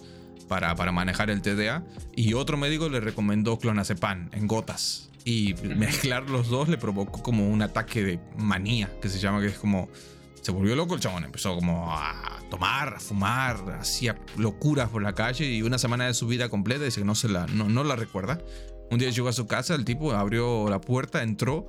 para, 0.48 0.74
para 0.74 0.92
manejar 0.92 1.30
el 1.30 1.42
TDA 1.42 1.84
y 2.16 2.34
otro 2.34 2.56
médico 2.56 2.88
le 2.88 3.00
recomendó 3.00 3.58
clonazepam 3.58 4.30
en 4.32 4.46
gotas. 4.46 5.10
Y 5.26 5.54
mezclar 5.76 6.28
los 6.28 6.48
dos 6.48 6.68
le 6.68 6.76
provocó 6.76 7.22
como 7.22 7.48
un 7.48 7.62
ataque 7.62 8.02
de 8.02 8.20
manía, 8.36 8.90
que 9.00 9.08
se 9.08 9.18
llama, 9.18 9.40
que 9.40 9.46
es 9.46 9.58
como 9.58 9.88
se 10.44 10.52
volvió 10.52 10.76
loco 10.76 10.94
el 10.94 11.00
chabón, 11.00 11.24
empezó 11.24 11.54
como 11.54 11.90
a 11.90 12.38
tomar, 12.50 12.94
a 12.94 13.00
fumar, 13.00 13.78
hacía 13.80 14.14
locuras 14.36 14.90
por 14.90 15.02
la 15.02 15.14
calle 15.14 15.46
y 15.46 15.62
una 15.62 15.78
semana 15.78 16.06
de 16.06 16.12
su 16.12 16.26
vida 16.26 16.50
completa 16.50 16.84
dice 16.84 17.00
que 17.00 17.06
no, 17.06 17.14
se 17.14 17.30
la, 17.30 17.46
no, 17.46 17.70
no 17.70 17.82
la 17.82 17.96
recuerda. 17.96 18.38
Un 18.90 18.98
día 18.98 19.08
llegó 19.08 19.28
a 19.28 19.32
su 19.32 19.46
casa, 19.46 19.74
el 19.74 19.86
tipo 19.86 20.12
abrió 20.12 20.68
la 20.68 20.82
puerta, 20.82 21.22
entró 21.22 21.66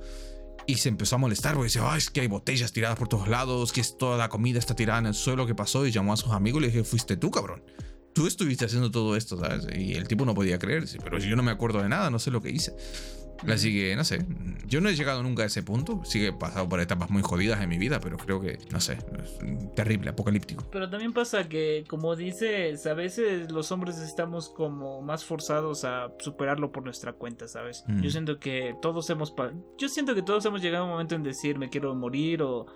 y 0.66 0.74
se 0.74 0.90
empezó 0.90 1.14
a 1.16 1.18
molestar 1.18 1.54
porque 1.54 1.68
decía, 1.68 1.90
"Ay, 1.90 1.98
es 1.98 2.10
que 2.10 2.20
hay 2.20 2.26
botellas 2.26 2.70
tiradas 2.72 2.98
por 2.98 3.08
todos 3.08 3.28
lados, 3.28 3.72
que 3.72 3.80
es 3.80 3.96
toda 3.96 4.18
la 4.18 4.28
comida 4.28 4.58
está 4.58 4.74
tirada 4.74 4.98
en 4.98 5.06
el 5.06 5.14
suelo, 5.14 5.46
¿qué 5.46 5.54
pasó? 5.54 5.86
Y 5.86 5.90
llamó 5.90 6.12
a 6.12 6.18
sus 6.18 6.32
amigos 6.32 6.58
y 6.58 6.66
le 6.66 6.72
dije, 6.72 6.84
fuiste 6.84 7.16
tú, 7.16 7.30
cabrón. 7.30 7.62
Tú 8.12 8.26
estuviste 8.26 8.66
haciendo 8.66 8.90
todo 8.90 9.16
esto, 9.16 9.38
¿sabes? 9.38 9.66
Y 9.74 9.94
el 9.94 10.06
tipo 10.06 10.26
no 10.26 10.34
podía 10.34 10.58
creer, 10.58 10.82
dice, 10.82 10.98
pero 11.02 11.18
yo 11.18 11.34
no 11.34 11.42
me 11.42 11.50
acuerdo 11.50 11.82
de 11.82 11.88
nada, 11.88 12.10
no 12.10 12.18
sé 12.18 12.30
lo 12.30 12.42
que 12.42 12.50
hice. 12.50 12.74
Así 13.48 13.72
que, 13.72 13.96
no 13.96 14.04
sé, 14.04 14.24
yo 14.66 14.80
no 14.80 14.88
he 14.88 14.94
llegado 14.94 15.22
nunca 15.22 15.42
a 15.42 15.46
ese 15.46 15.62
punto. 15.62 16.00
Sí 16.04 16.20
que 16.20 16.28
he 16.28 16.32
pasado 16.32 16.68
por 16.68 16.80
etapas 16.80 17.10
muy 17.10 17.22
jodidas 17.22 17.60
en 17.60 17.68
mi 17.68 17.78
vida, 17.78 18.00
pero 18.00 18.16
creo 18.16 18.40
que, 18.40 18.58
no 18.70 18.80
sé, 18.80 18.98
es 19.22 19.74
terrible, 19.74 20.10
apocalíptico. 20.10 20.64
Pero 20.70 20.88
también 20.90 21.12
pasa 21.12 21.48
que, 21.48 21.84
como 21.88 22.16
dices, 22.16 22.86
a 22.86 22.94
veces 22.94 23.50
los 23.50 23.70
hombres 23.72 23.98
estamos 23.98 24.48
como 24.48 25.02
más 25.02 25.24
forzados 25.24 25.84
a 25.84 26.12
superarlo 26.18 26.72
por 26.72 26.84
nuestra 26.84 27.12
cuenta, 27.12 27.48
¿sabes? 27.48 27.84
Mm. 27.86 28.02
Yo 28.02 28.10
siento 28.10 28.38
que 28.38 28.74
todos 28.80 29.08
hemos... 29.10 29.34
Yo 29.78 29.88
siento 29.88 30.14
que 30.14 30.22
todos 30.22 30.44
hemos 30.46 30.62
llegado 30.62 30.84
a 30.84 30.86
un 30.86 30.92
momento 30.92 31.14
en 31.14 31.22
decir 31.22 31.58
me 31.58 31.68
quiero 31.68 31.94
morir 31.94 32.42
o 32.42 32.66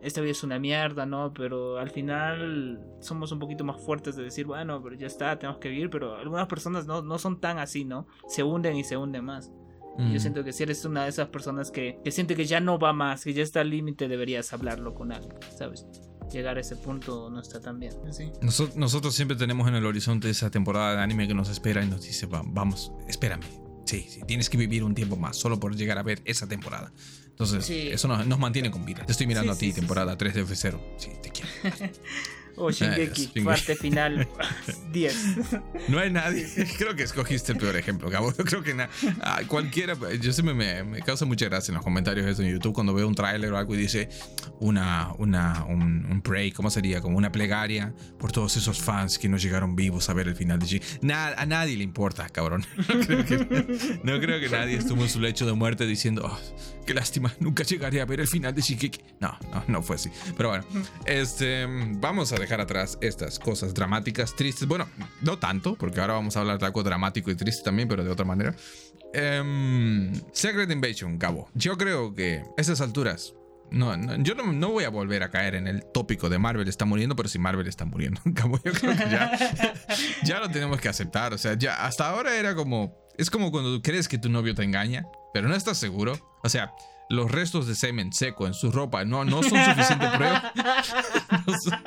esta 0.00 0.20
vida 0.20 0.32
es 0.32 0.42
una 0.44 0.58
mierda, 0.58 1.06
¿no? 1.06 1.32
Pero 1.34 1.78
al 1.78 1.90
final 1.90 2.80
somos 3.00 3.32
un 3.32 3.38
poquito 3.38 3.64
más 3.64 3.80
fuertes 3.84 4.16
de 4.16 4.22
decir, 4.22 4.46
bueno, 4.46 4.80
pero 4.82 4.94
ya 4.96 5.06
está, 5.06 5.38
tenemos 5.38 5.60
que 5.60 5.68
vivir, 5.68 5.90
pero 5.90 6.16
algunas 6.16 6.46
personas 6.46 6.86
no, 6.86 7.02
no 7.02 7.18
son 7.18 7.40
tan 7.40 7.58
así, 7.58 7.84
¿no? 7.84 8.06
Se 8.28 8.42
hunden 8.42 8.76
y 8.76 8.84
se 8.84 8.96
hunden 8.96 9.24
más. 9.24 9.52
Mm. 9.98 10.12
Yo 10.12 10.20
siento 10.20 10.44
que 10.44 10.52
si 10.52 10.62
eres 10.62 10.84
una 10.84 11.02
de 11.04 11.10
esas 11.10 11.28
personas 11.28 11.70
que, 11.70 11.98
que 12.04 12.10
siente 12.12 12.36
que 12.36 12.44
ya 12.46 12.60
no 12.60 12.78
va 12.78 12.92
más, 12.92 13.24
que 13.24 13.32
ya 13.34 13.42
está 13.42 13.60
al 13.60 13.70
límite, 13.70 14.06
deberías 14.08 14.52
hablarlo 14.52 14.94
con 14.94 15.12
alguien, 15.12 15.34
¿sabes? 15.56 15.86
Llegar 16.32 16.56
a 16.56 16.60
ese 16.60 16.76
punto 16.76 17.30
no 17.30 17.40
está 17.40 17.60
tan 17.60 17.80
bien. 17.80 17.92
Sí. 18.12 18.30
Noso- 18.42 18.70
nosotros 18.76 19.14
siempre 19.14 19.36
tenemos 19.36 19.66
en 19.66 19.74
el 19.74 19.84
horizonte 19.86 20.30
esa 20.30 20.50
temporada 20.50 20.94
de 20.96 21.02
anime 21.02 21.26
que 21.26 21.34
nos 21.34 21.48
espera 21.48 21.82
y 21.82 21.88
nos 21.88 22.02
dice, 22.02 22.26
"Va- 22.26 22.42
vamos, 22.44 22.92
espérame. 23.08 23.42
Sí, 23.86 24.04
sí, 24.08 24.20
tienes 24.26 24.50
que 24.50 24.58
vivir 24.58 24.84
un 24.84 24.94
tiempo 24.94 25.16
más 25.16 25.36
solo 25.38 25.58
por 25.58 25.74
llegar 25.74 25.96
a 25.98 26.02
ver 26.02 26.20
esa 26.26 26.46
temporada. 26.46 26.92
Entonces, 27.28 27.64
Sí. 27.64 27.88
eso 27.88 28.06
nos, 28.06 28.26
nos 28.26 28.38
mantiene 28.38 28.70
con 28.70 28.84
vida. 28.84 29.04
Te 29.06 29.12
estoy 29.12 29.26
mirando 29.26 29.52
Sí, 29.54 29.56
a 29.56 29.60
ti, 29.60 29.66
sí, 29.66 29.72
sí, 29.72 29.80
temporada 29.80 30.18
3 30.18 30.34
de 30.34 30.42
F0. 30.44 30.78
Sí, 30.98 31.10
te 31.22 31.30
quiero. 31.30 31.48
O 32.60 32.70
Shingeki, 32.70 33.20
Shingeki. 33.22 33.40
parte 33.42 33.76
final 33.76 34.26
10. 34.92 35.14
No 35.88 35.98
hay 35.98 36.10
nadie. 36.10 36.46
Creo 36.76 36.94
que 36.96 37.04
escogiste 37.04 37.52
el 37.52 37.58
peor 37.58 37.76
ejemplo, 37.76 38.10
Gabo. 38.10 38.32
Yo 38.38 38.44
creo 38.44 38.62
que 38.62 38.74
na- 38.74 38.88
ah, 39.20 39.40
cualquiera. 39.46 39.94
Yo 40.20 40.32
siempre 40.32 40.54
me, 40.54 40.82
me 40.84 41.00
causa 41.02 41.24
mucha 41.24 41.46
gracia 41.46 41.70
en 41.72 41.76
los 41.76 41.84
comentarios 41.84 42.26
de 42.26 42.32
eso 42.32 42.42
en 42.42 42.50
YouTube 42.50 42.74
cuando 42.74 42.92
veo 42.94 43.06
un 43.06 43.14
tráiler 43.14 43.52
o 43.52 43.58
algo 43.58 43.74
y 43.74 43.78
dice 43.78 44.08
una, 44.60 45.12
una, 45.18 45.64
un, 45.68 46.06
un 46.10 46.20
pray, 46.22 46.50
¿cómo 46.52 46.70
sería? 46.70 47.00
Como 47.00 47.16
una 47.16 47.30
plegaria 47.32 47.94
por 48.18 48.32
todos 48.32 48.56
esos 48.56 48.80
fans 48.80 49.18
que 49.18 49.28
no 49.28 49.36
llegaron 49.36 49.76
vivos 49.76 50.08
a 50.10 50.12
ver 50.14 50.28
el 50.28 50.34
final 50.36 50.58
de. 50.58 50.82
Na- 51.02 51.28
a 51.28 51.46
nadie 51.46 51.76
le 51.76 51.84
importa, 51.84 52.28
cabrón. 52.28 52.64
No 52.88 53.04
creo, 53.06 53.24
que, 53.24 54.00
no 54.02 54.20
creo 54.20 54.40
que 54.40 54.48
nadie 54.48 54.76
estuvo 54.76 55.02
en 55.02 55.08
su 55.08 55.20
lecho 55.20 55.46
de 55.46 55.52
muerte 55.52 55.86
diciendo, 55.86 56.22
"Oh, 56.24 56.38
qué 56.88 56.94
lástima, 56.94 57.30
nunca 57.40 57.64
llegaré 57.64 58.00
a 58.00 58.06
ver 58.06 58.20
el 58.20 58.26
final 58.26 58.54
de 58.54 58.62
Shingeki. 58.62 59.00
No, 59.20 59.36
no, 59.52 59.62
no 59.68 59.82
fue 59.82 59.96
así. 59.96 60.10
Pero 60.38 60.48
bueno, 60.48 60.64
este, 61.04 61.66
vamos 61.98 62.32
a 62.32 62.36
dejar 62.36 62.62
atrás 62.62 62.96
estas 63.02 63.38
cosas 63.38 63.74
dramáticas, 63.74 64.34
tristes. 64.34 64.66
Bueno, 64.66 64.88
no 65.20 65.38
tanto, 65.38 65.74
porque 65.74 66.00
ahora 66.00 66.14
vamos 66.14 66.36
a 66.38 66.40
hablar 66.40 66.58
de 66.58 66.64
algo 66.64 66.82
dramático 66.82 67.30
y 67.30 67.34
triste 67.34 67.62
también, 67.62 67.88
pero 67.88 68.04
de 68.04 68.10
otra 68.10 68.24
manera. 68.24 68.56
Em, 69.12 70.14
Secret 70.32 70.70
Invasion, 70.70 71.18
Cabo. 71.18 71.50
Yo 71.52 71.76
creo 71.76 72.14
que 72.14 72.42
a 72.56 72.60
esas 72.60 72.80
alturas. 72.80 73.34
No, 73.70 73.94
no, 73.98 74.16
yo 74.22 74.34
no, 74.34 74.50
no 74.50 74.70
voy 74.70 74.84
a 74.84 74.88
volver 74.88 75.22
a 75.22 75.30
caer 75.30 75.56
en 75.56 75.66
el 75.66 75.84
tópico 75.84 76.30
de 76.30 76.38
Marvel 76.38 76.68
está 76.68 76.86
muriendo, 76.86 77.16
pero 77.16 77.28
si 77.28 77.38
Marvel 77.38 77.66
está 77.66 77.84
muriendo. 77.84 78.18
Yo 78.24 78.72
creo 78.72 78.96
que 78.96 79.10
ya, 79.10 79.38
ya 80.24 80.40
lo 80.40 80.48
tenemos 80.48 80.80
que 80.80 80.88
aceptar. 80.88 81.34
O 81.34 81.38
sea, 81.38 81.52
ya 81.52 81.84
hasta 81.84 82.08
ahora 82.08 82.34
era 82.34 82.54
como. 82.54 82.96
Es 83.18 83.28
como 83.28 83.50
cuando 83.50 83.74
tú 83.76 83.82
crees 83.82 84.08
que 84.08 84.16
tu 84.16 84.30
novio 84.30 84.54
te 84.54 84.62
engaña, 84.62 85.04
pero 85.32 85.48
no 85.48 85.54
estás 85.54 85.78
seguro. 85.78 86.18
O 86.42 86.48
sea, 86.48 86.72
los 87.10 87.30
restos 87.30 87.66
de 87.66 87.74
semen 87.74 88.12
seco 88.12 88.46
en 88.46 88.54
su 88.54 88.70
ropa 88.70 89.04
no, 89.04 89.24
no 89.24 89.42
son 89.42 89.64
suficiente 89.64 90.06
prueba. 90.16 90.52
No 91.46 91.54
son, 91.58 91.78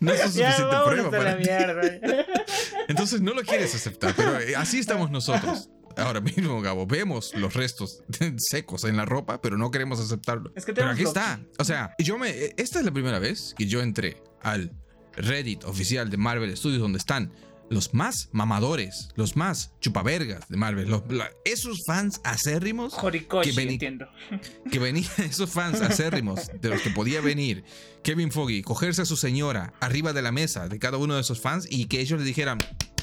no 0.00 0.14
son 0.14 0.32
suficiente 0.32 0.76
prueba 0.84 1.10
para 1.10 1.38
ti. 1.38 1.48
Entonces 2.88 3.20
no 3.20 3.32
lo 3.34 3.42
quieres 3.42 3.74
aceptar, 3.74 4.14
pero 4.16 4.38
eh, 4.40 4.56
así 4.56 4.78
estamos 4.78 5.10
nosotros. 5.12 5.68
Ahora 5.96 6.20
mismo, 6.20 6.60
Gabo, 6.62 6.86
vemos 6.86 7.34
los 7.34 7.52
restos 7.54 8.02
secos 8.38 8.84
en 8.84 8.96
la 8.96 9.04
ropa, 9.04 9.40
pero 9.42 9.58
no 9.58 9.70
queremos 9.70 10.00
aceptarlo. 10.00 10.52
Es 10.54 10.64
que 10.64 10.72
pero 10.72 10.90
aquí 10.90 11.02
está. 11.02 11.40
O 11.58 11.64
sea, 11.64 11.94
yo 11.98 12.16
me. 12.16 12.30
eh, 12.30 12.54
Esta 12.56 12.78
es 12.78 12.84
la 12.84 12.92
primera 12.92 13.18
vez 13.18 13.54
que 13.58 13.66
yo 13.66 13.80
entré 13.82 14.22
al 14.40 14.72
Reddit 15.16 15.64
oficial 15.64 16.08
de 16.08 16.16
Marvel 16.16 16.56
Studios, 16.56 16.80
donde 16.80 16.98
están 16.98 17.32
los 17.70 17.94
más 17.94 18.28
mamadores, 18.32 19.08
los 19.14 19.36
más 19.36 19.72
chupavergas 19.80 20.48
de 20.48 20.56
Marvel, 20.56 20.88
los- 20.90 21.02
la- 21.10 21.30
esos 21.44 21.84
fans 21.86 22.20
acérrimos 22.24 22.94
Horikoshi, 23.02 23.50
que 23.50 23.56
veni- 23.56 23.72
entiendo. 23.74 24.06
que 24.70 24.78
venían 24.78 25.08
esos 25.18 25.50
fans 25.50 25.80
acérrimos 25.80 26.50
de 26.60 26.68
los 26.68 26.82
que 26.82 26.90
podía 26.90 27.20
venir 27.20 27.64
Kevin 28.02 28.30
Foggy, 28.32 28.62
cogerse 28.62 29.02
a 29.02 29.04
su 29.06 29.16
señora 29.16 29.72
arriba 29.80 30.12
de 30.12 30.20
la 30.22 30.32
mesa 30.32 30.68
de 30.68 30.78
cada 30.78 30.96
uno 30.98 31.14
de 31.14 31.20
esos 31.22 31.40
fans 31.40 31.66
y 31.70 31.86
que 31.86 32.00
ellos 32.00 32.18
le 32.18 32.24
dijeran, 32.26 32.58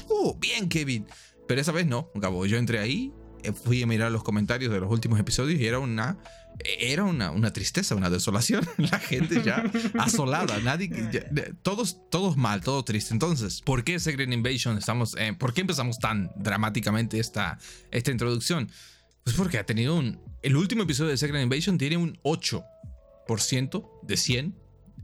¡Uh, 0.08 0.38
bien 0.38 0.68
Kevin! 0.68 1.06
Pero 1.46 1.60
esa 1.60 1.72
vez 1.72 1.86
no, 1.86 2.10
Gabo, 2.14 2.44
yo 2.46 2.58
entré 2.58 2.78
ahí, 2.78 3.12
eh, 3.42 3.52
fui 3.52 3.82
a 3.82 3.86
mirar 3.86 4.12
los 4.12 4.22
comentarios 4.22 4.72
de 4.72 4.80
los 4.80 4.90
últimos 4.90 5.18
episodios 5.18 5.60
y 5.60 5.66
era 5.66 5.78
una... 5.78 6.18
Era 6.80 7.04
una, 7.04 7.30
una 7.30 7.52
tristeza, 7.52 7.94
una 7.94 8.10
desolación. 8.10 8.66
La 8.78 8.98
gente 8.98 9.42
ya 9.44 9.64
asolada. 9.98 10.58
Nadie, 10.58 10.90
todos, 11.62 11.98
todos 12.10 12.36
mal, 12.36 12.60
todo 12.62 12.84
triste. 12.84 13.14
Entonces, 13.14 13.60
¿por 13.62 13.84
qué 13.84 14.00
Secret 14.00 14.32
Invasion 14.32 14.76
estamos... 14.76 15.14
eh, 15.16 15.34
¿Por 15.38 15.54
qué 15.54 15.60
empezamos 15.60 15.98
tan 15.98 16.30
dramáticamente 16.36 17.20
esta, 17.20 17.58
esta 17.90 18.10
introducción? 18.10 18.70
Pues 19.24 19.36
porque 19.36 19.58
ha 19.58 19.66
tenido 19.66 19.94
un. 19.94 20.20
El 20.42 20.56
último 20.56 20.84
episodio 20.84 21.10
de 21.10 21.16
Secret 21.16 21.42
Invasion 21.42 21.76
tiene 21.78 21.96
un 21.96 22.18
8% 22.22 23.90
de 24.02 24.16
100 24.16 24.54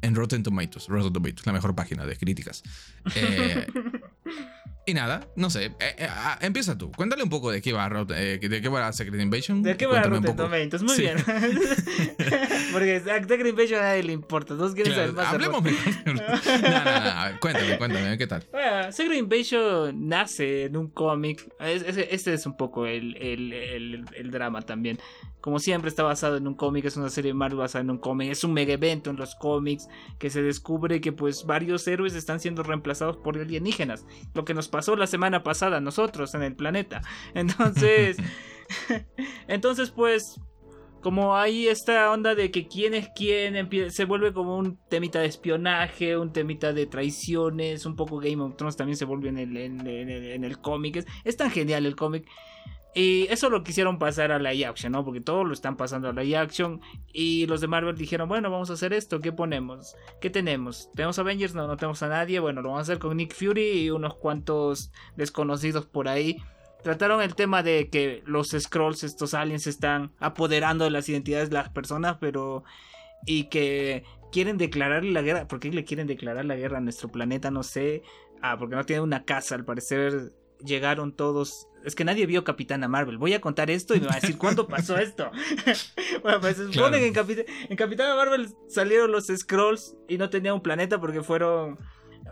en 0.02 0.14
Rotten 0.14 0.42
Tomatoes. 0.42 0.86
Rotten 0.88 1.12
Tomatoes, 1.12 1.46
la 1.46 1.52
mejor 1.52 1.74
página 1.74 2.06
de 2.06 2.16
críticas. 2.16 2.62
Eh, 3.14 3.66
y 4.86 4.94
nada, 4.94 5.26
no 5.36 5.50
sé. 5.50 5.66
eh, 5.66 5.72
eh, 5.98 6.06
ah, 6.08 6.38
empieza 6.42 6.76
tú. 6.76 6.90
Cuéntale 6.92 7.22
un 7.22 7.30
poco 7.30 7.50
de 7.50 7.60
qué 7.62 7.72
va, 7.72 7.88
Rot- 7.88 8.14
eh, 8.16 8.38
de 8.38 8.60
qué 8.60 8.68
va 8.68 8.92
Secret 8.92 9.20
Invasion. 9.20 9.62
¿De 9.62 9.76
qué 9.76 9.86
va 9.86 10.02
poco. 10.02 10.34
Tomatoes? 10.34 10.82
Muy 10.82 10.94
Sí. 10.96 11.02
bien. 11.02 11.16
Porque 12.72 12.96
a 12.96 13.18
Secret 13.22 13.46
Invasion 13.46 13.80
a 13.80 13.82
nadie 13.84 14.02
le 14.02 14.12
importa. 14.12 14.56
Todos 14.56 14.74
quieren 14.74 14.92
Claro, 14.92 15.12
saber 15.12 15.24
más. 15.24 15.32
hablemos 15.34 15.62
mejor. 15.62 15.94
no, 16.06 16.12
no, 16.14 17.30
no, 17.32 17.40
Cuéntame, 17.40 17.78
cuéntame, 17.78 18.18
¿qué 18.18 18.26
tal? 18.26 18.44
Bueno, 18.52 18.92
Secret 18.92 19.18
Invasion 19.18 20.08
nace 20.08 20.64
en 20.64 20.76
un 20.76 20.88
cómic. 20.88 21.46
Es- 21.60 21.82
es- 21.82 21.96
Este 22.10 22.34
es 22.34 22.46
un 22.46 22.56
poco 22.56 22.86
el, 22.86 23.16
el- 23.16 23.52
el- 23.52 24.04
el 24.16 24.30
drama 24.30 24.62
también. 24.62 24.98
Como 25.40 25.58
siempre 25.58 25.90
está 25.90 26.02
basado 26.02 26.38
en 26.38 26.46
un 26.46 26.54
cómic, 26.54 26.86
es 26.86 26.96
una 26.96 27.10
serie 27.10 27.30
de 27.32 27.34
Marvel 27.34 27.58
basada 27.58 27.82
en 27.82 27.90
un 27.90 27.98
cómic, 27.98 28.30
es 28.30 28.44
un 28.44 28.54
mega 28.54 28.72
evento 28.72 29.10
en 29.10 29.16
los 29.16 29.34
cómics 29.34 29.88
que 30.18 30.30
se 30.30 30.42
descubre 30.42 31.02
que 31.02 31.12
pues 31.12 31.44
varios 31.44 31.86
héroes 31.86 32.14
están 32.14 32.40
siendo 32.40 32.62
reemplazados 32.62 33.18
por 33.18 33.36
alienígenas, 33.38 34.06
lo 34.32 34.46
que 34.46 34.54
nos 34.54 34.68
pasó 34.74 34.96
la 34.96 35.06
semana 35.06 35.44
pasada 35.44 35.78
nosotros 35.80 36.34
en 36.34 36.42
el 36.42 36.56
planeta. 36.56 37.00
Entonces, 37.34 38.16
entonces 39.46 39.92
pues 39.92 40.40
como 41.00 41.36
hay 41.36 41.68
esta 41.68 42.10
onda 42.10 42.34
de 42.34 42.50
que 42.50 42.66
quién 42.66 42.92
es 42.94 43.08
quién, 43.14 43.70
se 43.92 44.04
vuelve 44.04 44.32
como 44.32 44.58
un 44.58 44.80
temita 44.88 45.20
de 45.20 45.26
espionaje, 45.26 46.16
un 46.16 46.32
temita 46.32 46.72
de 46.72 46.86
traiciones, 46.86 47.86
un 47.86 47.94
poco 47.94 48.18
Game 48.18 48.42
of 48.42 48.56
Thrones 48.56 48.76
también 48.76 48.96
se 48.96 49.04
vuelve 49.04 49.28
en 49.28 49.38
el, 49.38 49.56
en, 49.56 50.44
el, 50.44 50.58
cómic. 50.58 51.06
Es 51.22 51.36
tan 51.36 51.52
genial 51.52 51.86
el 51.86 51.94
cómic. 51.94 52.26
Y 52.94 53.26
eso 53.28 53.50
lo 53.50 53.64
quisieron 53.64 53.98
pasar 53.98 54.30
a 54.30 54.38
live 54.38 54.66
action, 54.66 54.92
¿no? 54.92 55.04
Porque 55.04 55.20
todos 55.20 55.44
lo 55.44 55.52
están 55.52 55.76
pasando 55.76 56.08
a 56.08 56.12
live 56.12 56.36
action. 56.36 56.80
Y 57.12 57.46
los 57.46 57.60
de 57.60 57.66
Marvel 57.66 57.96
dijeron, 57.96 58.28
bueno, 58.28 58.50
vamos 58.50 58.70
a 58.70 58.74
hacer 58.74 58.92
esto. 58.92 59.20
¿Qué 59.20 59.32
ponemos? 59.32 59.96
¿Qué 60.20 60.30
tenemos? 60.30 60.90
¿Tenemos 60.94 61.18
Avengers? 61.18 61.54
No, 61.54 61.66
no 61.66 61.76
tenemos 61.76 62.02
a 62.04 62.08
nadie. 62.08 62.38
Bueno, 62.38 62.62
lo 62.62 62.68
vamos 62.68 62.88
a 62.88 62.92
hacer 62.92 63.00
con 63.00 63.16
Nick 63.16 63.34
Fury 63.34 63.82
y 63.82 63.90
unos 63.90 64.14
cuantos 64.14 64.92
desconocidos 65.16 65.86
por 65.86 66.06
ahí. 66.06 66.36
Trataron 66.84 67.20
el 67.20 67.34
tema 67.34 67.62
de 67.64 67.88
que 67.88 68.22
los 68.26 68.50
Scrolls, 68.50 69.02
estos 69.02 69.34
aliens, 69.34 69.66
están 69.66 70.12
apoderando 70.20 70.84
de 70.84 70.90
las 70.90 71.08
identidades 71.08 71.50
de 71.50 71.54
las 71.54 71.70
personas, 71.70 72.18
pero. 72.20 72.62
Y 73.26 73.44
que 73.44 74.04
quieren 74.30 74.56
declararle 74.56 75.10
la 75.10 75.22
guerra. 75.22 75.48
¿Por 75.48 75.58
qué 75.58 75.70
le 75.70 75.84
quieren 75.84 76.06
declarar 76.06 76.44
la 76.44 76.56
guerra 76.56 76.78
a 76.78 76.82
nuestro 76.82 77.08
planeta? 77.08 77.50
No 77.50 77.62
sé. 77.64 78.02
Ah, 78.40 78.56
porque 78.58 78.76
no 78.76 78.84
tiene 78.84 79.02
una 79.02 79.24
casa, 79.24 79.56
al 79.56 79.64
parecer. 79.64 80.32
Llegaron 80.64 81.16
todos. 81.16 81.68
Es 81.84 81.94
que 81.94 82.04
nadie 82.04 82.26
vio 82.26 82.44
Capitana 82.44 82.88
Marvel. 82.88 83.18
Voy 83.18 83.34
a 83.34 83.40
contar 83.40 83.70
esto 83.70 83.94
y 83.94 84.00
me 84.00 84.06
va 84.06 84.14
a 84.14 84.20
decir 84.20 84.38
cuándo 84.38 84.66
pasó 84.66 84.96
esto. 84.98 85.30
bueno, 86.22 86.40
pues 86.40 86.56
se 86.56 86.62
supone 86.72 86.72
Claro. 86.72 86.92
que 86.98 87.06
en, 87.06 87.14
Capit- 87.14 87.44
en 87.68 87.76
Capitana 87.76 88.14
Marvel 88.14 88.48
salieron 88.68 89.12
los 89.12 89.26
Scrolls 89.26 89.94
y 90.08 90.18
no 90.18 90.30
tenía 90.30 90.54
un 90.54 90.62
planeta 90.62 91.00
porque 91.00 91.22
fueron 91.22 91.78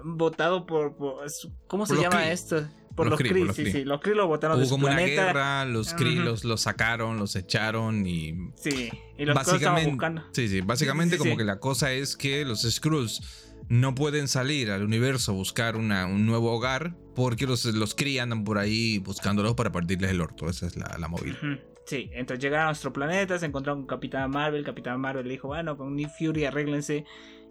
votados 0.05 0.63
por, 0.67 0.97
por- 0.97 1.25
¿Cómo 1.67 1.87
se 1.87 1.95
Por 1.95 2.03
llama 2.03 2.17
Kree. 2.23 2.33
esto? 2.33 2.67
Por 2.97 3.07
Los 3.07 3.13
los, 3.13 3.19
Kree, 3.21 3.31
Kree, 3.31 3.41
por 3.43 3.47
los 3.49 3.57
sí, 3.57 3.63
Kree. 3.63 3.73
sí. 3.73 3.85
Los 3.85 4.01
Kree 4.03 4.15
lo 4.15 4.27
votaron 4.27 4.59
de 4.59 4.63
Hubo 4.65 4.69
su 4.69 4.75
como 4.75 4.87
una 4.87 4.97
guerra, 5.01 5.65
los 5.65 5.95
Kree 5.95 6.17
los, 6.17 6.45
los 6.45 6.61
sacaron, 6.61 7.17
los 7.17 7.37
echaron 7.37 8.07
y 8.07 8.35
Sí, 8.57 8.91
y 9.17 9.25
los 9.25 9.37
estaban 9.49 9.85
buscando. 9.87 10.23
Sí, 10.33 10.49
sí, 10.49 10.61
básicamente 10.61 11.17
Sí, 11.17 11.23
sí, 11.23 11.29
como 11.29 11.39
que 11.39 11.45
la 11.45 11.59
cosa 11.59 11.93
es 11.93 12.17
que 12.19 12.45
los 12.45 12.63
Skrulls 12.63 13.52
no 13.69 13.95
pueden 13.95 14.29
salir 14.29 14.71
al 14.71 14.83
universo 14.83 15.33
a 15.33 15.35
buscar 15.35 15.77
una- 15.77 16.07
un 16.07 16.27
nuevo 16.27 16.53
hogar 16.53 16.95
porque 17.15 17.47
los, 17.47 17.65
los 17.67 17.95
Kree 17.95 18.21
andan 18.21 18.45
por 18.45 18.59
ahí 18.59 18.99
buscándolos 18.99 19.55
para 19.55 19.73
partirles 19.73 20.11
el 20.11 20.21
orto. 20.21 20.49
Esa 20.49 20.67
es 20.67 20.77
la, 20.77 20.97
la 20.99 21.09
movida. 21.09 21.35
Ujú. 21.43 21.59
Sí, 21.85 22.11
entonces 22.13 22.43
llegaron 22.43 22.67
a 22.67 22.69
nuestro 22.71 22.93
planeta, 22.93 23.39
se 23.39 23.47
encontraron 23.47 23.81
con 23.83 23.89
Capitán 23.89 24.31
Marvel, 24.31 24.65
Capitán 24.65 25.01
Marvel 25.01 25.27
le 25.27 25.33
dijo, 25.33 25.49
bueno, 25.49 25.77
con 25.77 25.97
Nick 25.97 26.11
Fury 26.19 26.45
arréglense. 26.45 27.05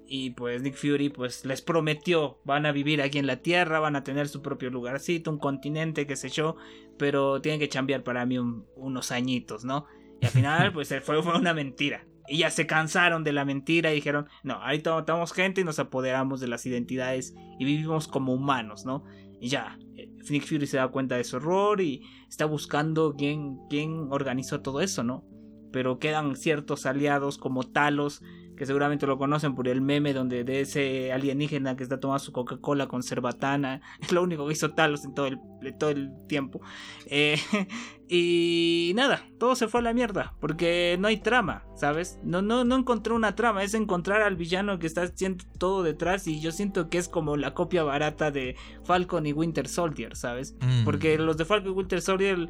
Y 0.08 0.32
pues 0.32 0.62
Nick 0.62 0.76
Fury 0.76 1.10
pues 1.10 1.46
les 1.46 1.62
prometió, 1.62 2.40
van 2.44 2.66
a 2.66 2.72
vivir 2.72 3.02
aquí 3.02 3.18
en 3.18 3.28
la 3.28 3.38
Tierra, 3.42 3.80
van 3.80 3.96
a 3.96 4.04
tener 4.04 4.28
su 4.28 4.42
propio 4.42 4.70
lugarcito, 4.70 5.32
un 5.32 5.38
continente, 5.40 6.06
qué 6.08 6.16
sé 6.18 6.30
yo, 6.30 6.56
pero 6.98 7.40
tienen 7.42 7.60
que 7.62 7.70
chambear 7.70 8.04
para 8.04 8.26
mí 8.26 8.38
unos 8.38 9.12
añitos, 9.12 9.64
¿no? 9.64 9.86
Y 10.22 10.26
al 10.26 10.32
final 10.32 10.72
pues 10.74 10.90
fue, 11.04 11.22
fue 11.24 11.38
una 11.38 11.54
mentira. 11.54 12.06
Y 12.32 12.38
ya 12.38 12.50
se 12.50 12.66
cansaron 12.66 13.26
de 13.26 13.34
la 13.34 13.44
mentira 13.44 13.92
y 13.92 13.96
dijeron, 13.96 14.30
no, 14.42 14.54
ahorita 14.54 14.96
matamos 14.96 15.34
gente 15.34 15.60
y 15.60 15.64
nos 15.66 15.80
apoderamos 15.80 16.40
de 16.40 16.48
las 16.48 16.66
identidades 16.66 17.36
y 17.60 17.66
vivimos 17.66 18.08
como 18.08 18.34
humanos, 18.34 18.86
¿no? 18.86 19.04
Y 19.42 19.50
ya, 19.50 19.78
eh, 19.98 20.10
Nick 20.30 20.46
Fury 20.46 20.66
se 20.66 20.78
da 20.78 20.88
cuenta 20.88 21.18
de 21.18 21.26
su 21.26 21.36
error 21.36 21.82
y 21.82 22.04
está 22.30 22.46
buscando 22.46 23.16
quién, 23.18 23.58
quién 23.70 24.08
organizó 24.12 24.62
todo 24.62 24.80
eso, 24.80 25.04
¿no? 25.04 25.26
Pero 25.74 26.00
quedan 26.00 26.38
ciertos 26.38 26.86
aliados 26.86 27.38
como 27.38 27.64
Talos 27.64 28.24
que 28.62 28.68
seguramente 28.68 29.08
lo 29.08 29.18
conocen 29.18 29.56
por 29.56 29.68
el 29.68 29.82
meme 29.82 30.14
donde 30.14 30.44
de 30.44 30.62
ese 30.62 31.12
alienígena 31.12 31.76
que 31.76 31.82
está 31.82 32.00
tomando 32.00 32.20
su 32.20 32.32
Coca-Cola 32.32 32.86
con 32.86 33.02
cerbatana, 33.02 33.82
es 34.00 34.12
lo 34.12 34.22
único 34.22 34.46
que 34.46 34.54
hizo 34.54 34.76
Talos 34.76 35.04
en 35.04 35.16
todo 35.16 35.26
el, 35.26 35.40
todo 35.80 35.90
el 35.90 36.12
tiempo. 36.28 36.62
Eh, 37.08 37.40
y 38.08 38.92
nada, 38.94 39.26
todo 39.40 39.56
se 39.56 39.68
fue 39.68 39.80
a 39.80 39.84
la 39.84 39.94
mierda, 39.94 40.36
porque 40.40 40.96
no 41.00 41.08
hay 41.08 41.18
trama, 41.18 41.66
¿sabes? 41.76 42.20
No, 42.22 42.44
no, 42.44 42.64
no 42.64 42.76
encontré 42.76 43.16
una 43.16 43.36
trama, 43.36 43.64
es 43.64 43.74
encontrar 43.74 44.22
al 44.22 44.36
villano 44.36 44.78
que 44.78 44.86
está 44.86 45.02
haciendo 45.02 45.44
todo 45.58 45.82
detrás 45.82 46.28
y 46.28 46.40
yo 46.40 46.52
siento 46.52 46.88
que 46.88 47.00
es 47.00 47.10
como 47.10 47.38
la 47.38 47.56
copia 47.56 47.82
barata 47.82 48.30
de 48.30 48.56
Falcon 48.84 49.26
y 49.26 49.34
Winter 49.34 49.68
Soldier, 49.68 50.16
¿sabes? 50.16 50.56
Mm. 50.62 50.84
Porque 50.86 51.18
los 51.18 51.36
de 51.36 51.46
Falcon 51.46 51.72
y 51.72 51.76
Winter 51.76 52.00
Soldier 52.00 52.48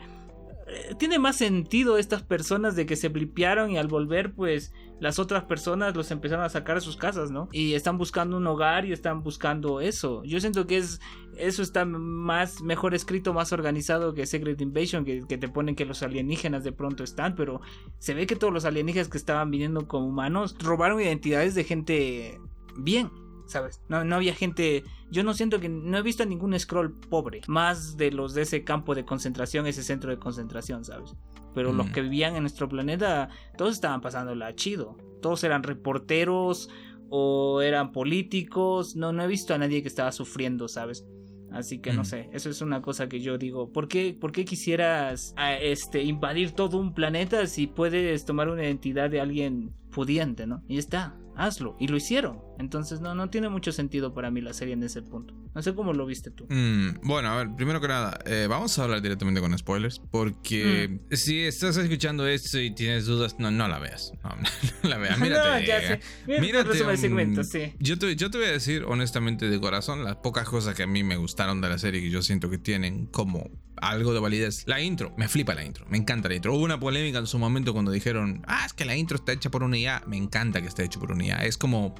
eh, 0.67 0.95
tiene 0.97 1.19
más 1.19 1.37
sentido 1.37 1.97
estas 1.97 2.21
personas 2.21 2.75
de 2.75 2.85
que 2.85 2.97
se 2.97 3.07
blipearon 3.07 3.71
y 3.71 3.77
al 3.77 3.87
volver 3.87 4.33
pues 4.33 4.73
las 5.01 5.17
otras 5.17 5.45
personas 5.45 5.95
los 5.95 6.11
empezaron 6.11 6.45
a 6.45 6.49
sacar 6.49 6.75
de 6.75 6.81
sus 6.81 6.95
casas, 6.95 7.31
¿no? 7.31 7.49
Y 7.51 7.73
están 7.73 7.97
buscando 7.97 8.37
un 8.37 8.45
hogar 8.45 8.85
y 8.85 8.93
están 8.93 9.23
buscando 9.23 9.81
eso. 9.81 10.23
Yo 10.23 10.39
siento 10.39 10.67
que 10.67 10.77
es 10.77 11.01
eso 11.37 11.63
está 11.63 11.85
más 11.85 12.61
mejor 12.61 12.93
escrito, 12.93 13.33
más 13.33 13.51
organizado 13.51 14.13
que 14.13 14.27
Secret 14.27 14.61
Invasion, 14.61 15.03
que, 15.03 15.21
te 15.25 15.47
ponen 15.49 15.75
que 15.75 15.85
los 15.85 16.03
alienígenas 16.03 16.63
de 16.63 16.71
pronto 16.71 17.03
están, 17.03 17.33
pero 17.33 17.61
se 17.97 18.13
ve 18.13 18.27
que 18.27 18.35
todos 18.35 18.53
los 18.53 18.63
alienígenas 18.63 19.09
que 19.09 19.17
estaban 19.17 19.49
viniendo 19.49 19.87
como 19.87 20.05
humanos 20.05 20.55
robaron 20.59 21.01
identidades 21.01 21.55
de 21.55 21.63
gente 21.63 22.39
bien. 22.77 23.09
¿sabes? 23.47 23.81
No, 23.89 24.03
no 24.05 24.15
había 24.15 24.35
gente. 24.35 24.83
Yo 25.09 25.23
no 25.23 25.33
siento 25.33 25.59
que. 25.59 25.67
No 25.67 25.97
he 25.97 26.03
visto 26.03 26.23
ningún 26.25 26.57
scroll 26.57 26.93
pobre. 26.93 27.41
Más 27.47 27.97
de 27.97 28.11
los 28.11 28.33
de 28.35 28.43
ese 28.43 28.63
campo 28.63 28.95
de 28.95 29.03
concentración, 29.03 29.65
ese 29.65 29.83
centro 29.83 30.11
de 30.11 30.19
concentración, 30.19 30.85
¿sabes? 30.85 31.15
Pero 31.53 31.73
los 31.73 31.89
que 31.89 32.01
vivían 32.01 32.35
en 32.35 32.43
nuestro 32.43 32.69
planeta, 32.69 33.29
todos 33.57 33.73
estaban 33.73 34.01
pasándola 34.01 34.55
chido. 34.55 34.97
Todos 35.21 35.43
eran 35.43 35.63
reporteros 35.63 36.69
o 37.09 37.61
eran 37.61 37.91
políticos. 37.91 38.95
No, 38.95 39.11
no 39.11 39.23
he 39.23 39.27
visto 39.27 39.53
a 39.53 39.57
nadie 39.57 39.81
que 39.81 39.87
estaba 39.87 40.11
sufriendo, 40.11 40.67
¿sabes? 40.67 41.05
Así 41.51 41.79
que 41.79 41.91
no 41.91 42.05
sé, 42.05 42.29
eso 42.31 42.49
es 42.49 42.61
una 42.61 42.81
cosa 42.81 43.09
que 43.09 43.19
yo 43.19 43.37
digo. 43.37 43.73
¿Por 43.73 43.89
qué, 43.89 44.17
por 44.17 44.31
qué 44.31 44.45
quisieras 44.45 45.35
este, 45.61 46.01
invadir 46.01 46.51
todo 46.51 46.77
un 46.77 46.93
planeta 46.93 47.45
si 47.45 47.67
puedes 47.67 48.23
tomar 48.23 48.47
una 48.47 48.63
identidad 48.63 49.09
de 49.09 49.19
alguien 49.19 49.73
pudiente, 49.91 50.47
¿no? 50.47 50.63
Y 50.69 50.77
está 50.77 51.17
hazlo. 51.35 51.75
Y 51.79 51.87
lo 51.87 51.97
hicieron. 51.97 52.39
Entonces 52.61 53.01
no, 53.01 53.13
no 53.13 53.29
tiene 53.29 53.49
mucho 53.49 53.71
sentido 53.71 54.13
para 54.13 54.31
mí 54.31 54.39
la 54.39 54.53
serie 54.53 54.75
en 54.75 54.83
ese 54.83 55.01
punto. 55.01 55.33
No 55.53 55.61
sé 55.61 55.75
cómo 55.75 55.91
lo 55.91 56.05
viste 56.05 56.31
tú. 56.31 56.45
Mm, 56.47 57.01
bueno, 57.03 57.29
a 57.29 57.35
ver, 57.35 57.55
primero 57.55 57.81
que 57.81 57.89
nada, 57.89 58.17
eh, 58.25 58.47
vamos 58.49 58.77
a 58.79 58.83
hablar 58.85 59.01
directamente 59.01 59.41
con 59.41 59.57
spoilers. 59.57 59.99
Porque 60.11 61.01
mm. 61.09 61.15
si 61.15 61.41
estás 61.41 61.75
escuchando 61.77 62.25
esto 62.25 62.59
y 62.59 62.71
tienes 62.71 63.05
dudas, 63.05 63.35
no, 63.39 63.51
no 63.51 63.67
la 63.67 63.79
veas. 63.79 64.13
No, 64.23 64.29
la 64.89 64.97
veas. 64.97 65.19
Mírate. 65.19 65.49
no, 65.49 65.67
ya 65.67 65.81
sé. 65.81 65.99
Mírate, 66.39 66.97
segmento, 66.97 67.43
sí. 67.43 67.73
Yo 67.79 67.97
te, 67.97 68.15
yo 68.15 68.31
te 68.31 68.37
voy 68.37 68.47
a 68.47 68.51
decir 68.51 68.83
honestamente 68.87 69.49
de 69.49 69.59
corazón 69.59 70.03
las 70.03 70.15
pocas 70.17 70.47
cosas 70.47 70.75
que 70.75 70.83
a 70.83 70.87
mí 70.87 71.03
me 71.03 71.17
gustaron 71.17 71.59
de 71.59 71.69
la 71.69 71.77
serie 71.77 72.01
que 72.01 72.09
yo 72.09 72.21
siento 72.21 72.49
que 72.49 72.57
tienen 72.57 73.07
como 73.07 73.49
algo 73.81 74.13
de 74.13 74.19
validez. 74.19 74.63
La 74.67 74.79
intro, 74.79 75.13
me 75.17 75.27
flipa 75.27 75.53
la 75.53 75.65
intro, 75.65 75.85
me 75.89 75.97
encanta 75.97 76.29
la 76.29 76.35
intro. 76.35 76.53
Hubo 76.53 76.63
una 76.63 76.79
polémica 76.79 77.17
en 77.17 77.27
su 77.27 77.37
momento 77.37 77.73
cuando 77.73 77.91
dijeron, 77.91 78.43
ah, 78.47 78.63
es 78.65 78.73
que 78.73 78.85
la 78.85 78.95
intro 78.95 79.17
está 79.17 79.33
hecha 79.33 79.49
por 79.49 79.63
una 79.63 79.77
IA. 79.77 80.03
Me 80.07 80.17
encanta 80.17 80.61
que 80.61 80.67
esté 80.67 80.85
hecho 80.85 80.99
por 80.99 81.11
una 81.11 81.25
IA. 81.25 81.45
Es 81.45 81.57
como 81.57 81.95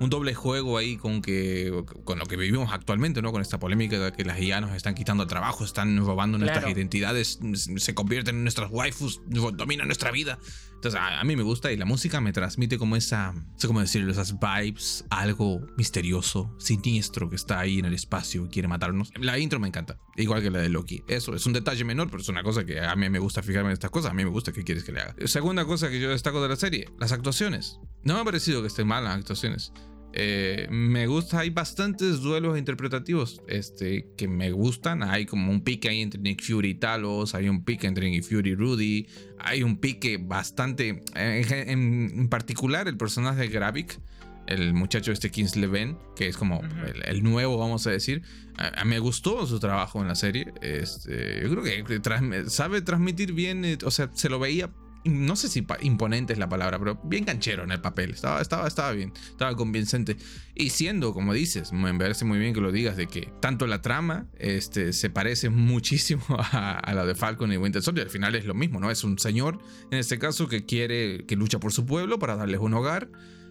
un 0.00 0.10
doble 0.10 0.34
juego 0.34 0.76
ahí 0.78 0.96
con 0.96 1.22
que 1.22 1.72
con 2.04 2.18
lo 2.18 2.26
que 2.26 2.36
vivimos 2.36 2.72
actualmente, 2.72 3.22
¿no? 3.22 3.32
Con 3.32 3.42
esta 3.42 3.58
polémica 3.58 3.98
de 3.98 4.12
que 4.12 4.24
las 4.24 4.40
IA 4.40 4.60
nos 4.60 4.72
están 4.74 4.94
quitando 4.94 5.26
trabajo, 5.26 5.64
están 5.64 5.96
robando 5.98 6.38
nuestras 6.38 6.68
identidades, 6.70 7.38
se 7.54 7.94
convierten 7.94 8.36
en 8.36 8.42
nuestras 8.42 8.70
waifus, 8.70 9.20
dominan 9.26 9.86
nuestra 9.86 10.10
vida. 10.10 10.38
Entonces, 10.84 11.00
a, 11.02 11.24
mí 11.24 11.34
me 11.34 11.42
gusta 11.42 11.72
y 11.72 11.78
la 11.78 11.86
música 11.86 12.20
me 12.20 12.30
transmite 12.34 12.76
como 12.76 12.94
esa, 12.94 13.32
no 13.32 13.58
sé 13.58 13.66
cómo 13.66 13.80
decirlo, 13.80 14.12
esas 14.12 14.38
vibes, 14.38 15.06
algo 15.08 15.66
misterioso, 15.78 16.54
siniestro 16.58 17.30
que 17.30 17.36
está 17.36 17.58
ahí 17.58 17.78
en 17.78 17.86
el 17.86 17.94
espacio 17.94 18.44
y 18.44 18.48
quiere 18.50 18.68
matarnos. 18.68 19.10
La 19.18 19.38
intro 19.38 19.58
me 19.58 19.66
encanta, 19.66 19.96
igual 20.16 20.42
que 20.42 20.50
la 20.50 20.58
de 20.58 20.68
Loki. 20.68 21.02
Eso 21.08 21.34
es 21.34 21.46
un 21.46 21.54
detalle 21.54 21.84
menor, 21.84 22.10
pero 22.10 22.20
es 22.20 22.28
una 22.28 22.42
cosa 22.42 22.66
que 22.66 22.80
a 22.80 22.94
mí 22.96 23.08
me 23.08 23.18
gusta 23.18 23.42
fijarme 23.42 23.70
en 23.70 23.72
estas 23.72 23.90
cosas. 23.90 24.10
A 24.10 24.14
mí 24.14 24.24
me 24.24 24.30
gusta 24.30 24.52
qué 24.52 24.62
quieres 24.62 24.84
que 24.84 24.92
le 24.92 25.00
haga. 25.00 25.14
Segunda 25.24 25.64
cosa 25.64 25.88
que 25.88 25.98
yo 25.98 26.10
destaco 26.10 26.42
de 26.42 26.50
la 26.50 26.56
serie, 26.56 26.90
las 26.98 27.12
actuaciones. 27.12 27.78
No 28.02 28.12
me 28.12 28.20
ha 28.20 28.24
parecido 28.24 28.60
que 28.60 28.68
estén 28.68 28.86
mal 28.86 29.04
las 29.04 29.16
actuaciones. 29.16 29.72
Eh, 30.16 30.68
me 30.70 31.08
gusta, 31.08 31.40
hay 31.40 31.50
bastantes 31.50 32.20
duelos 32.20 32.56
interpretativos 32.56 33.42
este, 33.48 34.12
que 34.16 34.28
me 34.28 34.52
gustan. 34.52 35.02
Hay 35.02 35.26
como 35.26 35.50
un 35.50 35.62
pique 35.62 35.88
ahí 35.88 36.02
entre 36.02 36.20
Nick 36.20 36.40
Fury 36.40 36.70
y 36.70 36.74
Talos, 36.76 37.34
hay 37.34 37.48
un 37.48 37.64
pique 37.64 37.88
entre 37.88 38.08
Nick 38.08 38.22
Fury 38.22 38.50
y 38.50 38.54
Rudy, 38.54 39.08
hay 39.40 39.64
un 39.64 39.78
pique 39.78 40.18
bastante. 40.18 41.02
En, 41.16 42.28
particular, 42.28 42.86
el 42.86 42.96
personaje 42.96 43.40
de 43.40 43.48
Gravik, 43.48 43.98
el 44.46 44.72
muchacho 44.72 45.10
este 45.10 45.32
Kingsley 45.32 45.68
Ben, 45.68 45.98
que 46.14 46.28
es 46.28 46.36
como 46.36 46.62
el, 47.06 47.24
nuevo, 47.24 47.58
vamos 47.58 47.84
a 47.88 47.90
decir. 47.90 48.22
A, 48.56 48.84
me 48.84 49.00
gustó 49.00 49.44
su 49.48 49.58
trabajo 49.58 50.00
en 50.00 50.06
la 50.06 50.14
serie. 50.14 50.52
Este, 50.62 51.40
yo 51.42 51.50
creo 51.50 51.64
que 51.64 52.50
sabe 52.50 52.82
transmitir 52.82 53.32
bien, 53.32 53.64
eh, 53.64 53.78
o 53.84 53.90
sea, 53.90 54.10
se 54.14 54.28
lo 54.28 54.38
veía 54.38 54.70
no 55.04 55.36
sé 55.36 55.48
si 55.48 55.66
imponente 55.82 56.32
es 56.32 56.38
la 56.38 56.48
palabra, 56.48 56.78
pero 56.78 57.00
bien 57.04 57.24
canchero 57.24 57.64
en 57.64 57.72
el 57.72 57.80
papel. 57.80 58.10
Estaba, 58.10 58.40
estaba, 58.40 58.66
estaba 58.66 58.92
bien, 58.92 59.12
estaba 59.30 59.54
convincente. 59.54 60.16
Y 60.54 60.70
siendo, 60.70 61.12
como 61.12 61.34
dices, 61.34 61.72
me 61.72 61.92
parece 61.94 62.24
muy 62.24 62.38
bien 62.38 62.54
que 62.54 62.60
lo 62.60 62.72
digas, 62.72 62.96
de 62.96 63.06
que 63.06 63.30
tanto 63.40 63.66
la 63.66 63.82
trama 63.82 64.26
este, 64.38 64.92
se 64.92 65.10
parece 65.10 65.50
muchísimo 65.50 66.24
a, 66.38 66.92
la 66.94 67.04
de 67.04 67.14
Falcon 67.14 67.52
y 67.52 67.56
Winter 67.56 67.82
Soldier. 67.82 68.06
Al 68.06 68.10
final 68.10 68.34
es 68.34 68.46
lo 68.46 68.54
mismo, 68.54 68.80
¿no? 68.80 68.90
Es 68.90 69.04
un 69.04 69.18
señor, 69.18 69.58
en 69.90 69.98
este 69.98 70.18
caso, 70.18 70.48
que 70.48 70.64
quiere, 70.64 71.26
que 71.26 71.36
lucha 71.36 71.60
por 71.60 71.72
su 71.72 71.84
pueblo 71.84 72.18
para 72.18 72.36
darles 72.36 72.60
un 72.60 72.74
hogar. 72.74 73.10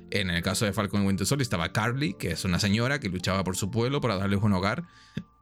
En 0.10 0.30
el 0.30 0.44
caso 0.44 0.66
de 0.66 0.74
Falcon 0.74 1.04
y 1.04 1.08
Winter 1.08 1.26
Soldier 1.26 1.44
estaba 1.44 1.72
Carly, 1.72 2.14
que 2.14 2.32
es 2.32 2.46
una 2.46 2.60
señora 2.60 3.00
que 3.00 3.10
luchaba 3.10 3.44
por 3.44 3.56
su 3.56 3.72
pueblo 3.72 4.02
para 4.02 4.16
darles 4.16 4.42
un 4.42 4.54
hogar. 4.54 4.86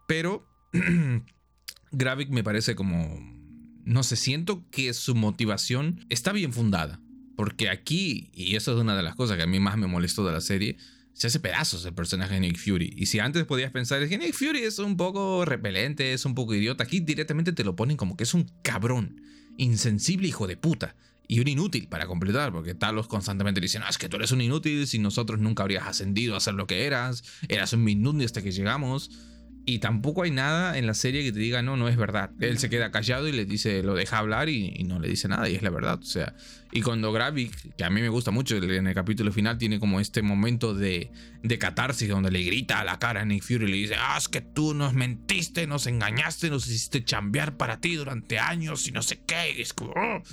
Pero 0.07 0.47
Gravik 1.91 2.29
me 2.29 2.43
parece 2.43 2.75
como 2.75 3.40
no 3.85 4.03
sé, 4.03 4.15
siento 4.15 4.65
que 4.71 4.93
su 4.93 5.15
motivación 5.15 6.05
está 6.09 6.31
bien 6.31 6.53
fundada. 6.53 6.99
Porque 7.35 7.69
aquí, 7.69 8.29
y 8.33 8.55
eso 8.55 8.73
es 8.73 8.79
una 8.79 8.95
de 8.95 9.03
las 9.03 9.15
cosas 9.15 9.37
que 9.37 9.43
a 9.43 9.47
mí 9.47 9.59
más 9.59 9.77
me 9.77 9.87
molestó 9.87 10.25
de 10.25 10.31
la 10.31 10.41
serie, 10.41 10.77
se 11.13 11.27
hace 11.27 11.39
pedazos 11.39 11.85
el 11.85 11.93
personaje 11.93 12.35
de 12.35 12.39
Nick 12.39 12.57
Fury. 12.57 12.93
Y 12.95 13.07
si 13.07 13.19
antes 13.19 13.45
podías 13.45 13.71
pensar 13.71 14.07
que 14.07 14.17
Nick 14.17 14.33
Fury 14.33 14.63
es 14.63 14.79
un 14.79 14.97
poco 14.97 15.45
repelente, 15.45 16.13
es 16.13 16.25
un 16.25 16.35
poco 16.35 16.53
idiota, 16.53 16.83
aquí 16.83 16.99
directamente 16.99 17.53
te 17.53 17.63
lo 17.63 17.75
ponen 17.75 17.97
como 17.97 18.17
que 18.17 18.23
es 18.23 18.33
un 18.33 18.49
cabrón, 18.63 19.21
insensible 19.57 20.27
hijo 20.27 20.47
de 20.47 20.57
puta. 20.57 20.95
Y 21.27 21.39
un 21.39 21.47
inútil 21.47 21.87
para 21.87 22.07
completar, 22.07 22.51
porque 22.51 22.75
Talos 22.75 23.07
constantemente 23.07 23.61
dicen, 23.61 23.83
ah, 23.85 23.89
es 23.89 23.97
que 23.97 24.09
tú 24.09 24.17
eres 24.17 24.31
un 24.33 24.41
inútil, 24.41 24.85
si 24.85 24.99
nosotros 24.99 25.39
nunca 25.39 25.63
habrías 25.63 25.87
ascendido 25.87 26.35
a 26.35 26.41
ser 26.41 26.55
lo 26.55 26.67
que 26.67 26.85
eras, 26.85 27.23
eras 27.47 27.71
un 27.71 27.85
minútil 27.85 28.25
hasta 28.25 28.41
que 28.41 28.51
llegamos. 28.51 29.11
Y 29.63 29.77
tampoco 29.79 30.23
hay 30.23 30.31
nada 30.31 30.77
en 30.77 30.87
la 30.87 30.95
serie 30.95 31.23
que 31.23 31.31
te 31.31 31.39
diga, 31.39 31.61
no, 31.61 31.77
no 31.77 31.87
es 31.87 31.95
verdad. 31.95 32.31
Él 32.39 32.57
se 32.57 32.69
queda 32.69 32.89
callado 32.89 33.27
y 33.27 33.31
le 33.31 33.45
dice, 33.45 33.83
lo 33.83 33.93
deja 33.93 34.17
hablar 34.17 34.49
y, 34.49 34.83
no 34.85 34.99
le 34.99 35.07
dice 35.07 35.27
nada, 35.27 35.47
y 35.49 35.55
es 35.55 35.61
la 35.61 35.69
verdad. 35.69 35.99
O 36.01 36.05
sea, 36.05 36.35
y 36.71 36.81
cuando 36.81 37.11
Gravik, 37.11 37.75
que 37.75 37.83
a 37.83 37.91
mí 37.91 38.01
me 38.01 38.09
gusta 38.09 38.31
mucho, 38.31 38.57
en 38.57 38.87
el 38.87 38.93
capítulo 38.95 39.31
final 39.31 39.59
tiene 39.59 39.79
como 39.79 39.99
este 39.99 40.23
momento 40.23 40.73
de, 40.73 41.11
de 41.43 41.59
catarsis 41.59 42.09
donde 42.09 42.31
le 42.31 42.41
grita 42.41 42.79
a 42.79 42.83
la 42.83 42.97
cara 42.97 43.21
a 43.21 43.25
Nick 43.25 43.43
Fury 43.43 43.65
y 43.65 43.71
le 43.71 43.77
dice, 43.77 43.95
ah, 43.99 44.15
es 44.17 44.27
que 44.27 44.41
tú 44.41 44.73
nos 44.73 44.93
mentiste, 44.93 45.67
nos 45.67 45.85
engañaste, 45.85 46.49
nos 46.49 46.65
hiciste 46.67 47.03
chambear 47.03 47.55
para 47.55 47.79
ti 47.79 47.95
durante 47.95 48.39
años 48.39 48.87
y 48.87 48.91
no 48.91 49.03
sé 49.03 49.21
qué. 49.25 49.61
Es 49.61 49.73
como, 49.73 49.91
oh". 49.91 50.23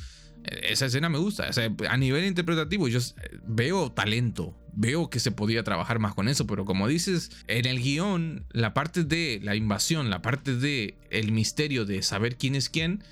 Esa 0.44 0.86
escena 0.86 1.08
me 1.08 1.18
gusta. 1.18 1.50
a 1.88 1.96
nivel 1.96 2.24
interpretativo, 2.24 2.88
yo 2.88 3.00
veo 3.46 3.92
talento. 3.92 4.56
Veo 4.80 5.10
que 5.10 5.18
se 5.18 5.32
podía 5.32 5.64
trabajar 5.64 5.98
más 5.98 6.14
con 6.14 6.28
eso, 6.28 6.46
pero 6.46 6.64
como 6.64 6.86
dices, 6.86 7.32
en 7.48 7.66
el 7.66 7.80
guion, 7.80 8.46
la 8.52 8.74
parte 8.74 9.02
de 9.02 9.40
la 9.42 9.56
invasión, 9.56 10.08
la 10.08 10.22
parte 10.22 10.54
de 10.54 10.96
el 11.10 11.32
misterio 11.32 11.84
de 11.84 12.00
saber 12.02 12.36
quién 12.36 12.54
es 12.54 12.68
quién, 12.68 13.02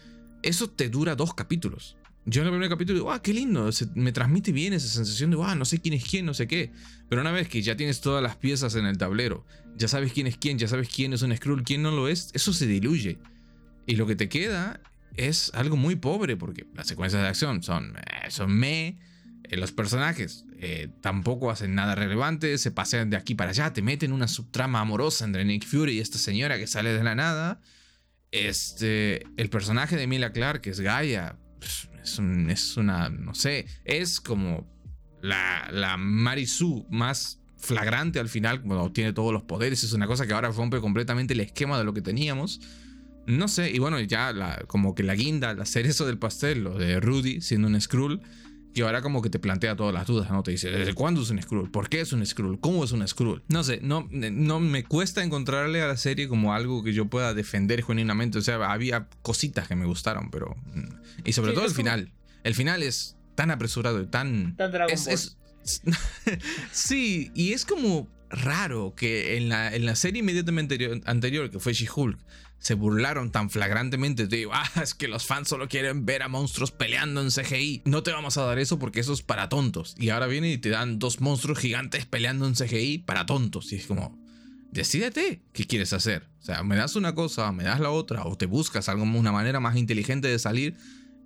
eso 0.45 0.71
te 0.71 0.89
dura 0.89 1.17
dos 1.17 1.35
capítulos. 1.35 1.97
Yo 2.25 2.43
en 2.43 2.47
el 2.47 2.53
primer 2.53 2.69
capítulo 2.69 3.01
digo, 3.01 3.11
ah, 3.11 3.21
qué 3.21 3.35
lindo, 3.35 3.69
me 3.97 4.13
transmite 4.13 4.53
bien 4.53 4.75
esa 4.75 4.87
sensación 4.87 5.33
de, 5.33 5.39
ah, 5.43 5.57
no 5.57 5.65
sé 5.65 5.81
quién 5.81 5.95
es 5.95 6.05
quién, 6.05 6.25
no 6.25 6.35
sé 6.35 6.47
qué. 6.47 6.71
Pero 7.09 7.21
una 7.21 7.33
vez 7.33 7.49
que 7.49 7.63
ya 7.63 7.77
tienes 7.77 8.01
todas 8.01 8.23
las 8.23 8.37
piezas 8.37 8.77
en 8.77 8.87
el 8.87 8.97
tablero, 8.97 9.45
ya 9.77 9.89
sabes 9.89 10.13
quién 10.13 10.29
es 10.29 10.37
quién, 10.37 10.59
ya 10.59 10.69
sabes 10.69 10.89
quién 10.89 11.15
es 11.15 11.23
un 11.23 11.37
Skrull, 11.37 11.65
quién 11.65 11.83
no 11.83 11.91
lo 11.91 12.07
es, 12.07 12.31
eso 12.33 12.53
se 12.53 12.69
diluye. 12.69 13.19
Y 13.87 13.97
lo 13.97 14.07
que 14.07 14.15
te 14.15 14.29
queda 14.29 14.81
es 15.17 15.51
algo 15.55 15.77
muy 15.77 15.97
pobre 15.97 16.37
porque 16.37 16.65
las 16.75 16.87
secuencias 16.87 17.23
de 17.23 17.29
acción 17.29 17.65
son, 17.65 17.97
eh, 17.97 18.31
son 18.31 18.53
me. 18.53 18.99
Eh, 19.49 19.57
los 19.57 19.73
personajes 19.73 20.45
eh, 20.59 20.89
tampoco 21.01 21.51
hacen 21.51 21.75
nada 21.75 21.95
relevante, 21.95 22.59
se 22.59 22.71
pasean 22.71 23.11
de 23.11 23.17
aquí 23.17 23.35
para 23.35 23.51
allá, 23.51 23.73
te 23.73 23.83
meten 23.83 24.13
una 24.13 24.29
subtrama 24.29 24.81
amorosa 24.81 25.25
entre 25.25 25.45
Nick 25.45 25.65
Fury 25.67 25.95
y 25.95 26.01
esta 26.01 26.19
señora 26.19 26.59
que 26.59 26.67
sale 26.67 26.93
de 26.93 27.05
la 27.05 27.15
nada. 27.15 27.61
Este, 28.33 29.23
el 29.37 29.49
personaje 29.51 29.97
de 29.97 30.07
Mila 30.07 30.33
Clark, 30.33 30.61
que 30.61 30.71
es 30.71 30.81
Gaia, 30.81 31.37
pues, 31.59 31.89
es, 32.03 32.21
es 32.49 32.77
una, 32.77 33.09
no 33.09 33.35
sé, 33.35 33.67
es 33.85 34.21
como 34.21 34.67
la, 35.23 35.69
la 35.73 35.97
Marisu 35.97 36.87
más 36.91 37.41
flagrante 37.57 38.21
al 38.21 38.29
final, 38.29 38.63
cuando 38.63 38.93
tiene 38.93 39.13
todos 39.13 39.33
los 39.33 39.43
poderes, 39.43 39.83
es 39.83 39.93
una 39.93 40.07
cosa 40.07 40.27
que 40.27 40.33
ahora 40.33 40.51
rompe 40.51 40.81
completamente 40.81 41.35
el 41.35 41.41
esquema 41.41 41.79
de 41.79 41.85
lo 41.85 41.93
que 41.95 42.03
teníamos. 42.03 42.61
No 43.27 43.49
sé, 43.49 43.73
y 43.73 43.81
bueno, 43.81 43.99
ya 44.01 44.33
como 44.69 44.95
que 44.95 45.03
la 45.03 45.17
guinda, 45.17 45.53
la 45.55 45.65
cerezo 45.65 46.07
del 46.07 46.19
pastel, 46.19 46.63
lo 46.63 46.79
de 46.79 47.01
Rudy 47.01 47.41
siendo 47.41 47.67
un 47.67 47.81
Skrull, 47.81 48.21
que 48.77 48.83
ahora 48.83 49.01
como 49.01 49.23
que 49.23 49.31
te 49.31 49.39
plantea 49.39 49.75
todas 49.75 49.95
las 49.95 50.07
dudas, 50.07 50.31
¿no? 50.31 50.43
Te 50.43 50.51
dice, 50.51 50.71
¿desde 50.71 50.93
cuándo 50.93 51.23
es 51.23 51.31
un 51.31 51.41
Skrull? 51.41 51.71
¿Por 51.71 51.89
qué 51.89 52.03
es 52.03 52.13
un 52.13 52.25
Skrull? 52.27 52.61
¿Cómo 52.61 52.85
es 52.85 52.93
un 52.93 53.09
Skrull? 53.09 53.43
No 53.49 53.65
sé, 53.65 53.81
no, 53.81 54.07
no 54.11 54.61
me 54.61 54.85
cuesta 54.85 55.25
encontrarle 55.25 55.81
a 55.81 55.87
la 55.87 55.97
serie 55.97 56.29
como 56.29 56.53
algo 56.53 56.85
que 56.85 56.93
yo 56.93 57.07
pueda 57.07 57.33
defender 57.33 57.83
genuinamente. 57.83 58.37
O 58.37 58.43
sea, 58.43 58.57
había 58.71 59.09
cositas 59.23 59.67
que 59.67 59.77
me 59.77 59.87
gustaron, 59.87 60.31
pero... 60.31 60.55
Mm, 60.75 61.25
y 61.25 61.33
sobre 61.33 61.55
todo 61.55 61.65
el 61.65 61.71
final. 61.71 62.13
El 62.45 62.55
final 62.55 62.83
es 62.83 63.17
tan 63.35 63.51
apresurado 63.51 63.99
y 64.03 64.09
tan... 64.09 64.55
Tan 64.57 64.71
Dragon 64.71 64.93
es, 64.93 65.39
sí, 66.71 67.31
y 67.35 67.55
es 67.55 67.65
como 67.65 68.11
raro 68.29 68.95
que 68.95 69.39
en 69.39 69.49
la, 69.49 69.75
en 69.75 69.87
la 69.87 69.97
serie 69.97 70.21
inmediatamente 70.21 71.01
anterior, 71.07 71.51
que 71.51 71.61
fue 71.61 71.73
She-Hulk, 71.73 72.19
se 72.67 72.75
burlaron 72.75 73.31
tan 73.31 73.49
flagrantemente 73.49 74.27
de, 74.27 74.49
ah, 74.53 74.69
es 74.83 74.95
que 74.95 75.07
los 75.07 75.25
fans 75.25 75.47
solo 75.47 75.69
quieren 75.69 76.05
ver 76.05 76.25
a 76.25 76.29
monstruos 76.29 76.73
peleando 76.73 77.23
en 77.23 77.31
CGI. 77.31 77.83
No 77.85 78.03
te 78.03 78.11
vamos 78.11 78.39
a 78.39 78.45
dar 78.45 78.59
eso 78.59 78.81
porque 78.81 78.99
eso 78.99 79.13
es 79.13 79.23
para 79.23 79.49
tontos. 79.49 79.95
Y 80.01 80.11
ahora 80.11 80.27
vienen 80.27 80.51
y 80.51 80.59
te 80.59 80.71
dan 80.71 80.99
dos 80.99 81.21
monstruos 81.21 81.61
gigantes 81.61 82.07
peleando 82.07 82.45
en 82.45 82.55
CGI 82.55 82.99
para 83.07 83.25
tontos. 83.25 83.73
Y 83.73 83.77
es 83.77 83.87
como, 83.87 84.19
decídete 84.73 85.43
qué 85.53 85.65
quieres 85.69 85.93
hacer. 85.93 86.27
O 86.41 86.43
sea, 86.43 86.65
me 86.65 86.75
das 86.75 86.97
una 86.97 87.15
cosa, 87.15 87.53
me 87.53 87.63
das 87.63 87.79
la 87.79 87.93
otra, 87.93 88.25
o 88.25 88.37
te 88.37 88.47
buscas 88.47 88.89
algo, 88.89 89.05
una 89.05 89.31
manera 89.31 89.61
más 89.61 89.77
inteligente 89.77 90.27
de 90.27 90.41
salir 90.41 90.75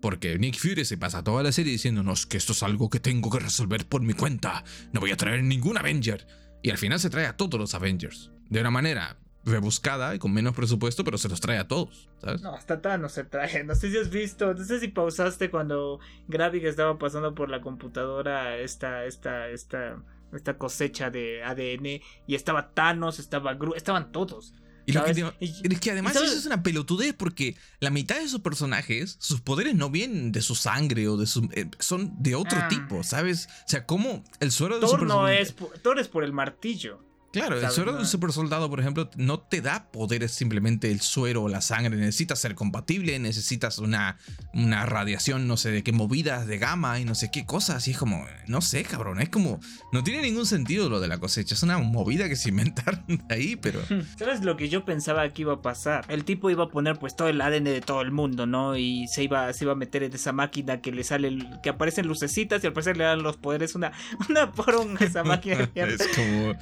porque 0.03 0.39
Nick 0.39 0.59
Fury 0.59 0.85
se 0.85 0.99
pasa 0.99 1.25
toda 1.25 1.43
la 1.43 1.53
serie 1.53 1.73
diciéndonos 1.73 2.27
que 2.27 2.37
esto 2.37 2.53
es 2.53 2.63
algo 2.63 2.91
que 2.91 3.01
tengo 3.01 3.31
que 3.31 3.39
resolver 3.39 3.87
por 3.87 4.03
mi 4.03 4.13
cuenta. 4.13 4.63
No 4.93 5.01
voy 5.01 5.11
a 5.11 5.17
traer 5.17 5.43
ningún 5.43 5.79
Avenger. 5.79 6.27
Y 6.63 6.69
al 6.69 6.77
final 6.77 7.01
se 7.01 7.09
trae 7.09 7.25
a 7.25 7.39
todos 7.39 7.59
los 7.59 7.73
Avengers. 7.73 8.31
De 8.51 8.61
una 8.61 8.71
manera 8.71 9.17
rebuscada 9.45 10.15
y 10.15 10.19
con 10.19 10.33
menos 10.33 10.55
presupuesto, 10.55 11.05
pero 11.05 11.19
se 11.19 11.29
los 11.29 11.41
trae 11.41 11.59
a 11.59 11.67
todos, 11.67 12.09
¿sabes? 12.21 12.43
No, 12.43 12.55
hasta 12.55 12.99
no 12.99 13.09
se 13.09 13.25
trae. 13.25 13.65
No 13.65 13.75
sé 13.75 13.91
si 13.91 13.99
has 13.99 14.11
visto, 14.11 14.55
no 14.55 14.65
sé 14.65 14.81
si 14.81 14.89
pausaste 14.89 15.51
cuando 15.51 16.01
Gravik 16.29 16.65
estaba 16.65 16.99
pasando 16.99 17.35
por 17.35 17.49
la 17.49 17.61
computadora 17.61 18.59
esta, 18.59 19.05
esta, 19.05 19.49
esta, 19.49 20.03
esta 20.33 20.59
cosecha 20.59 21.11
de 21.11 21.43
ADN 21.43 22.03
y 22.27 22.35
estaba 22.35 22.71
Thanos, 22.73 23.19
estaba 23.19 23.55
Gru, 23.55 23.75
estaban 23.75 24.13
todos. 24.13 24.55
Y 24.87 24.93
lo 24.93 25.05
que, 25.05 25.33
es 25.41 25.81
que 25.81 25.91
además 25.91 26.17
eso 26.17 26.25
es 26.25 26.47
una 26.47 26.63
pelotudez 26.63 27.15
porque 27.15 27.57
la 27.81 27.91
mitad 27.91 28.17
de 28.17 28.25
esos 28.25 28.41
personajes, 28.41 29.17
sus 29.21 29.41
poderes 29.41 29.75
no 29.75 29.91
vienen 29.91 30.33
de 30.33 30.43
su 30.43 30.55
sangre 30.55 31.07
o 31.09 31.17
de 31.17 31.27
su... 31.27 31.49
Eh, 31.53 31.71
son 31.79 32.21
de 32.21 32.35
otro 32.35 32.59
ah. 32.61 32.69
tipo, 32.69 33.03
¿sabes? 33.05 33.47
O 33.67 33.69
sea, 33.69 33.87
como 33.87 34.25
el 34.41 34.51
suero 34.51 34.81
de 34.81 34.87
Thor 34.87 35.07
no 35.07 35.29
es... 35.29 35.55
Thor 35.83 35.99
es 35.99 36.09
por 36.09 36.25
el 36.25 36.33
martillo. 36.33 37.05
Claro, 37.33 37.61
el 37.61 37.71
suero 37.71 37.93
de 37.93 38.01
un 38.01 38.07
super 38.07 38.33
soldado, 38.33 38.69
por 38.69 38.81
ejemplo, 38.81 39.09
no 39.17 39.39
te 39.39 39.61
da 39.61 39.87
poderes 39.93 40.33
simplemente 40.33 40.91
el 40.91 41.01
suero 41.01 41.45
o 41.45 41.49
la 41.49 41.61
sangre. 41.61 41.97
Necesitas 41.97 42.41
ser 42.41 42.57
compatible, 42.57 43.17
necesitas 43.21 43.79
una, 43.79 44.19
una 44.53 44.85
radiación, 44.85 45.47
no 45.47 45.57
sé 45.57 45.71
de 45.71 45.85
qué 45.85 45.93
movidas 45.93 46.49
de 46.49 46.59
gamma 46.59 46.99
y 46.99 47.05
no 47.05 47.15
sé 47.15 47.31
qué 47.31 47.47
cosas. 47.47 47.87
Y 47.87 47.93
es 47.93 47.99
como, 47.99 48.27
no 48.49 48.61
sé, 48.61 48.83
cabrón, 48.83 49.21
es 49.21 49.29
como, 49.29 49.61
no 49.93 50.03
tiene 50.03 50.23
ningún 50.23 50.45
sentido 50.45 50.89
lo 50.89 50.99
de 50.99 51.07
la 51.07 51.19
cosecha. 51.19 51.55
Es 51.55 51.63
una 51.63 51.79
movida 51.79 52.29
que 52.29 52.35
se 52.35 52.49
inventaron 52.49 53.05
ahí, 53.31 53.55
pero. 53.55 53.81
¿Sabes 54.19 54.43
lo 54.43 54.57
que 54.57 54.69
yo 54.69 54.85
pensaba 54.85 55.29
que 55.29 55.43
iba 55.43 55.55
a 55.55 55.63
pasar? 55.63 56.07
El 56.09 56.25
tipo 56.25 56.51
iba 56.51 56.65
a 56.65 56.69
poner 56.69 56.99
pues 56.99 57.15
todo 57.15 57.29
el 57.29 57.41
ADN 57.41 57.65
de 57.65 57.81
todo 57.81 58.01
el 58.01 58.11
mundo, 58.11 58.47
¿no? 58.47 58.77
Y 58.77 59.07
se 59.07 59.23
iba, 59.23 59.53
se 59.53 59.65
iba 59.65 59.73
a 59.73 59.77
meter 59.77 60.03
en 60.03 60.15
esa 60.15 60.33
máquina 60.33 60.81
que 60.81 60.91
le 60.91 61.05
sale, 61.05 61.39
que 61.63 61.69
aparecen 61.69 62.09
lucecitas 62.09 62.65
y 62.65 62.67
al 62.67 62.73
parecer 62.73 62.97
le 62.97 63.05
dan 63.05 63.23
los 63.23 63.37
poderes. 63.37 63.77
Una, 63.77 63.93
una 64.29 64.51
poronga 64.51 65.05
esa 65.07 65.23
máquina. 65.23 65.71
es 65.75 66.09
como. 66.09 66.55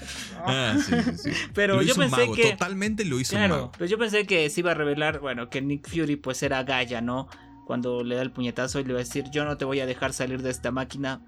Ah, 0.59 0.76
pero 1.55 1.82
yo 1.82 1.94
pensé 1.94 2.30
que. 2.32 2.51
Totalmente 2.52 3.05
lo 3.05 3.20
hizo 3.20 3.36
claro, 3.36 3.70
Pero 3.76 3.86
yo 3.86 3.98
pensé 3.98 4.26
que 4.26 4.48
se 4.51 4.60
iba 4.60 4.72
a 4.72 4.74
revelar, 4.74 5.20
bueno, 5.20 5.48
que 5.48 5.60
Nick 5.60 5.89
Fury 5.89 6.16
pues 6.16 6.43
era 6.43 6.62
Gaia, 6.64 7.01
¿no? 7.01 7.28
Cuando 7.66 8.02
le 8.02 8.16
da 8.16 8.22
el 8.22 8.32
puñetazo 8.32 8.80
y 8.80 8.85
le 8.85 8.94
va 8.94 9.01
a 9.01 9.05
decir, 9.05 9.26
yo 9.30 9.44
no 9.44 9.56
te 9.56 9.64
voy 9.64 9.80
a 9.80 9.86
dejar 9.86 10.12
salir 10.12 10.43
de 10.43 10.51
esta 10.51 10.70
máquina. 10.70 11.20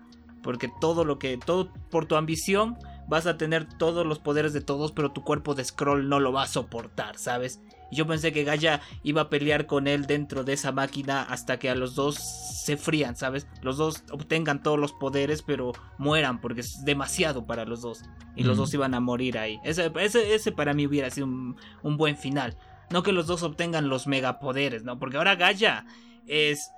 Porque 0.43 0.71
todo 0.81 1.05
lo 1.05 1.19
que. 1.19 1.39
Todo 1.39 1.73
por 1.91 2.07
tu 2.07 2.17
ambición. 2.17 2.77
Vas 3.09 3.27
a 3.27 3.37
tener 3.37 3.67
todos 3.67 4.07
los 4.07 4.19
poderes 4.21 4.53
de 4.53 4.61
todos. 4.61 4.93
Pero 4.93 5.13
tu 5.13 5.23
cuerpo 5.23 5.55
de 5.55 5.65
scroll 5.65 6.09
no 6.09 6.19
lo 6.21 6.33
va 6.33 6.45
a 6.45 6.47
soportar, 6.47 7.19
¿sabes? 7.19 7.61
Yo 7.97 8.07
pensé 8.07 8.33
que 8.33 8.45
Gaia 8.45 8.81
iba 9.03 9.23
a 9.23 9.29
pelear 9.29 9.67
con 9.67 9.87
él 9.87 10.07
dentro 10.07 10.45
de 10.45 10.53
esa 10.53 10.73
máquina 10.73 11.23
hasta 11.23 11.59
que 11.59 11.71
a 11.71 11.75
los 11.75 11.95
dos 11.95 12.17
se 12.17 12.77
frían, 12.77 13.17
¿sabes? 13.17 13.47
Los 13.63 13.79
dos 13.79 14.05
obtengan 14.11 14.63
todos 14.63 14.79
los 14.79 14.93
poderes, 14.93 15.43
pero 15.43 15.73
mueran 15.99 16.41
porque 16.41 16.61
es 16.61 16.85
demasiado 16.85 17.47
para 17.47 17.65
los 17.65 17.83
dos. 17.83 18.03
Y 18.37 18.45
los 18.45 18.57
dos 18.57 18.73
iban 18.75 18.95
a 18.95 19.01
morir 19.01 19.39
ahí. 19.39 19.59
Ese, 19.65 19.91
ese, 19.97 20.53
para 20.53 20.73
mí 20.73 20.87
hubiera 20.87 21.11
sido 21.11 21.27
un, 21.27 21.57
buen 21.97 22.17
final. 22.17 22.57
No 22.91 23.03
que 23.03 23.13
los 23.13 23.27
dos 23.27 23.43
obtengan 23.43 23.89
los 23.89 24.07
megapoderes, 24.07 24.85
¿no? 24.85 24.99
Porque 24.99 25.17
ahora 25.17 25.37
Gaia 25.37 25.85
es... 26.27 26.71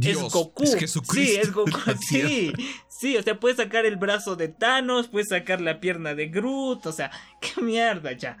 es 0.00 0.20
Goku. 0.20 0.66
sí, 0.66 1.36
es 1.36 1.52
Goku. 1.52 1.70
Sí, 2.08 2.52
sí, 2.88 3.16
o 3.16 3.22
sea, 3.22 3.40
puede 3.40 3.56
sacar 3.56 3.86
el 3.86 3.96
brazo 3.96 4.36
de 4.36 4.48
Thanos, 4.48 5.08
puede 5.08 5.24
sacar 5.24 5.60
la 5.60 5.80
pierna 5.80 6.14
de 6.14 6.28
Groot, 6.28 6.86
o 6.86 6.92
sea, 6.92 7.10
qué 7.40 7.62
mierda 7.62 8.12
ya. 8.12 8.36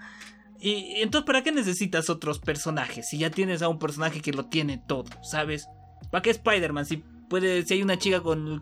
Y 0.60 1.00
entonces, 1.00 1.26
¿para 1.26 1.42
qué 1.42 1.52
necesitas 1.52 2.10
otros 2.10 2.38
personajes? 2.38 3.08
Si 3.08 3.18
ya 3.18 3.30
tienes 3.30 3.62
a 3.62 3.68
un 3.68 3.78
personaje 3.78 4.20
que 4.20 4.32
lo 4.32 4.46
tiene 4.46 4.78
todo, 4.78 5.06
¿sabes? 5.22 5.68
¿Para 6.10 6.22
qué 6.22 6.30
Spider-Man? 6.30 6.84
Si 6.84 7.02
puede, 7.30 7.64
si 7.64 7.74
hay 7.74 7.82
una 7.82 7.98
chica 7.98 8.20
con, 8.20 8.60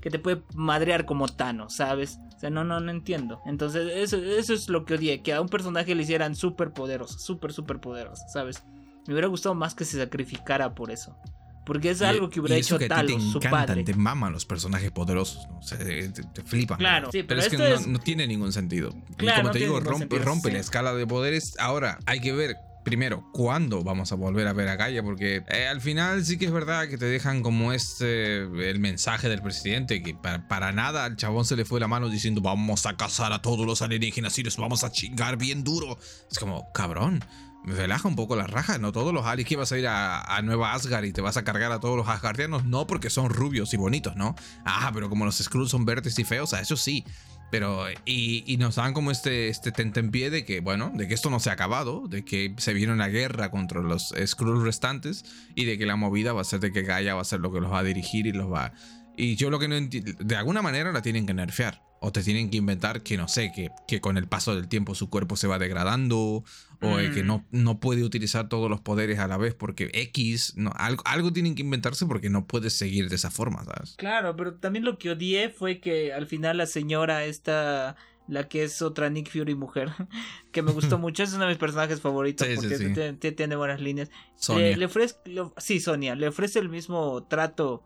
que 0.00 0.10
te 0.10 0.20
puede 0.20 0.42
madrear 0.54 1.06
como 1.06 1.26
Thanos, 1.26 1.74
¿sabes? 1.74 2.18
O 2.36 2.38
sea, 2.38 2.50
no, 2.50 2.62
no, 2.62 2.78
no 2.78 2.90
entiendo. 2.92 3.40
Entonces, 3.46 3.90
eso, 3.94 4.16
eso 4.16 4.54
es 4.54 4.68
lo 4.68 4.84
que 4.84 4.94
odié, 4.94 5.22
que 5.22 5.32
a 5.32 5.40
un 5.40 5.48
personaje 5.48 5.94
le 5.94 6.04
hicieran 6.04 6.36
súper 6.36 6.72
poderoso, 6.72 7.18
súper, 7.18 7.52
súper 7.52 7.80
poderoso, 7.80 8.22
¿sabes? 8.32 8.62
Me 9.08 9.14
hubiera 9.14 9.28
gustado 9.28 9.54
más 9.54 9.74
que 9.74 9.84
se 9.84 9.98
sacrificara 9.98 10.74
por 10.74 10.92
eso. 10.92 11.16
Porque 11.64 11.90
es 11.90 12.02
algo 12.02 12.30
que 12.30 12.40
hubiera 12.40 12.56
hecho 12.56 12.78
que 12.78 12.88
Talos, 12.88 13.16
te 13.16 13.20
su 13.20 13.40
padre. 13.40 13.84
Te 13.84 13.94
maman 13.94 14.32
los 14.32 14.44
personajes 14.44 14.90
poderosos, 14.90 15.46
¿no? 15.48 15.58
o 15.58 15.62
sea, 15.62 15.78
te, 15.78 16.42
flipan. 16.44 16.78
Claro, 16.78 17.10
sí, 17.12 17.22
pero, 17.22 17.40
es 17.40 17.48
que 17.48 17.58
no, 17.86 17.98
tiene 18.00 18.26
ningún 18.26 18.52
sentido. 18.52 18.94
y 19.18 19.26
como 19.26 19.50
te 19.50 19.58
digo, 19.58 19.78
rompe, 19.80 20.18
rompe 20.18 20.50
la 20.50 20.58
escala 20.58 20.94
de 20.94 21.06
poderes. 21.06 21.54
Ahora, 21.58 21.98
hay 22.06 22.20
que 22.20 22.32
ver 22.32 22.56
primero, 22.84 23.24
¿cuándo 23.32 23.82
vamos 23.82 24.12
a 24.12 24.14
volver 24.14 24.46
a 24.48 24.52
ver 24.52 24.68
a 24.68 24.76
Gaia? 24.76 25.02
Porque 25.02 25.42
eh, 25.48 25.66
al 25.66 25.80
final 25.80 26.24
sí 26.24 26.38
que 26.38 26.46
es 26.46 26.52
verdad 26.52 26.88
que 26.88 26.98
te 26.98 27.04
dejan 27.04 27.42
como 27.42 27.72
este, 27.72 28.38
el 28.38 28.80
mensaje 28.80 29.28
del 29.28 29.42
presidente, 29.42 30.02
que 30.02 30.14
para, 30.14 30.48
para, 30.48 30.72
nada 30.72 31.04
al 31.04 31.16
chabón 31.16 31.44
se 31.44 31.56
le 31.56 31.64
fue 31.64 31.80
la 31.80 31.88
mano 31.88 32.08
diciendo 32.08 32.40
vamos 32.40 32.86
a 32.86 32.96
cazar 32.96 33.32
a 33.32 33.42
todos 33.42 33.66
los 33.66 33.82
alienígenas 33.82 34.38
y 34.38 34.42
los 34.42 34.56
vamos 34.56 34.84
a 34.84 34.90
chingar 34.90 35.36
bien 35.36 35.64
duro. 35.64 35.98
Es 36.30 36.38
como, 36.38 36.72
cabrón, 36.72 37.22
relaja 37.64 38.08
un 38.08 38.16
poco 38.16 38.36
la 38.36 38.46
raja. 38.46 38.78
No 38.78 38.92
todos 38.92 39.12
los 39.12 39.26
aliens 39.26 39.48
que 39.48 39.56
vas 39.56 39.72
a 39.72 39.78
ir 39.78 39.86
a, 39.86 40.40
Nueva 40.42 40.72
Asgard 40.72 41.04
y 41.04 41.12
te 41.12 41.20
vas 41.20 41.36
a 41.36 41.44
cargar 41.44 41.72
a 41.72 41.80
todos 41.80 41.96
los 41.96 42.08
asgardianos, 42.08 42.64
no 42.64 42.86
porque 42.86 43.10
son 43.10 43.30
rubios 43.30 43.74
y 43.74 43.76
bonitos, 43.76 44.16
¿no? 44.16 44.34
Ah, 44.64 44.90
pero 44.94 45.08
como 45.08 45.24
los 45.24 45.38
Skrulls 45.38 45.70
son 45.70 45.84
verdes 45.84 46.18
y 46.18 46.24
feos, 46.24 46.54
a 46.54 46.60
eso 46.60 46.76
sí. 46.76 47.04
Pero, 47.50 47.84
y, 48.04 48.56
nos 48.58 48.76
dan 48.76 48.94
como 48.94 49.10
este, 49.10 49.48
este 49.48 49.72
pie 49.72 50.30
de 50.30 50.44
que, 50.44 50.60
bueno, 50.60 50.92
de 50.94 51.08
que 51.08 51.14
esto 51.14 51.30
no 51.30 51.40
se 51.40 51.50
ha 51.50 51.54
acabado, 51.54 52.06
de 52.06 52.24
que 52.24 52.54
se 52.58 52.72
viene 52.72 52.92
una 52.92 53.08
guerra 53.08 53.50
contra 53.50 53.80
los 53.80 54.14
Skrulls 54.24 54.62
restantes 54.62 55.24
y 55.56 55.64
de 55.64 55.76
que 55.76 55.84
la 55.84 55.96
movida 55.96 56.32
va 56.32 56.42
a 56.42 56.44
ser 56.44 56.60
de 56.60 56.72
que 56.72 56.82
Gaia 56.82 57.14
va 57.14 57.22
a 57.22 57.24
ser 57.24 57.40
lo 57.40 57.52
que 57.52 57.60
los 57.60 57.72
va 57.72 57.80
a 57.80 57.82
dirigir 57.82 58.26
y 58.26 58.32
los 58.32 58.50
va. 58.50 58.72
Y 59.16 59.34
yo 59.34 59.50
lo 59.50 59.58
que 59.58 59.66
no 59.66 59.74
entiendo, 59.74 60.12
de 60.18 60.36
alguna 60.36 60.62
manera 60.62 60.92
la 60.92 61.02
tienen 61.02 61.26
que 61.26 61.34
nerfear. 61.34 61.89
O 62.02 62.12
te 62.12 62.22
tienen 62.22 62.50
que 62.50 62.56
inventar 62.56 63.02
que, 63.02 63.16
no 63.16 63.28
sé, 63.28 63.52
que, 63.54 63.70
que 63.86 64.00
con 64.00 64.16
el 64.16 64.26
paso 64.26 64.54
del 64.54 64.68
tiempo 64.68 64.94
su 64.94 65.10
cuerpo 65.10 65.36
se 65.36 65.46
va 65.46 65.58
degradando. 65.58 66.44
O 66.82 66.96
que 66.96 67.22
mm. 67.22 67.26
no, 67.26 67.44
no 67.50 67.78
puede 67.78 68.02
utilizar 68.04 68.48
todos 68.48 68.70
los 68.70 68.80
poderes 68.80 69.18
a 69.18 69.28
la 69.28 69.36
vez 69.36 69.54
porque 69.54 69.90
X. 69.92 70.54
No, 70.56 70.72
algo, 70.76 71.02
algo 71.04 71.30
tienen 71.30 71.54
que 71.54 71.60
inventarse 71.60 72.06
porque 72.06 72.30
no 72.30 72.46
puedes 72.46 72.72
seguir 72.72 73.10
de 73.10 73.16
esa 73.16 73.30
forma, 73.30 73.62
¿sabes? 73.64 73.94
Claro, 73.98 74.34
pero 74.34 74.54
también 74.54 74.86
lo 74.86 74.98
que 74.98 75.10
odié 75.10 75.50
fue 75.50 75.78
que 75.78 76.14
al 76.14 76.26
final 76.26 76.56
la 76.56 76.66
señora 76.66 77.24
esta 77.26 77.96
la 78.30 78.48
que 78.48 78.62
es 78.62 78.80
otra 78.80 79.10
Nick 79.10 79.28
Fury 79.30 79.54
mujer, 79.54 79.90
que 80.52 80.62
me 80.62 80.72
gustó 80.72 80.98
mucho, 80.98 81.22
es 81.22 81.34
uno 81.34 81.44
de 81.44 81.50
mis 81.50 81.58
personajes 81.58 82.00
favoritos 82.00 82.46
porque 82.54 83.32
Tiene, 83.32 83.56
buenas 83.56 83.80
líneas. 83.80 84.10
Sonia. 84.36 84.76
Le, 84.76 84.86
ofrece, 84.86 85.16
sí, 85.58 85.80
Sonia, 85.80 86.14
le 86.14 86.28
ofrece 86.28 86.60
el 86.60 86.68
mismo 86.68 87.24
trato 87.24 87.82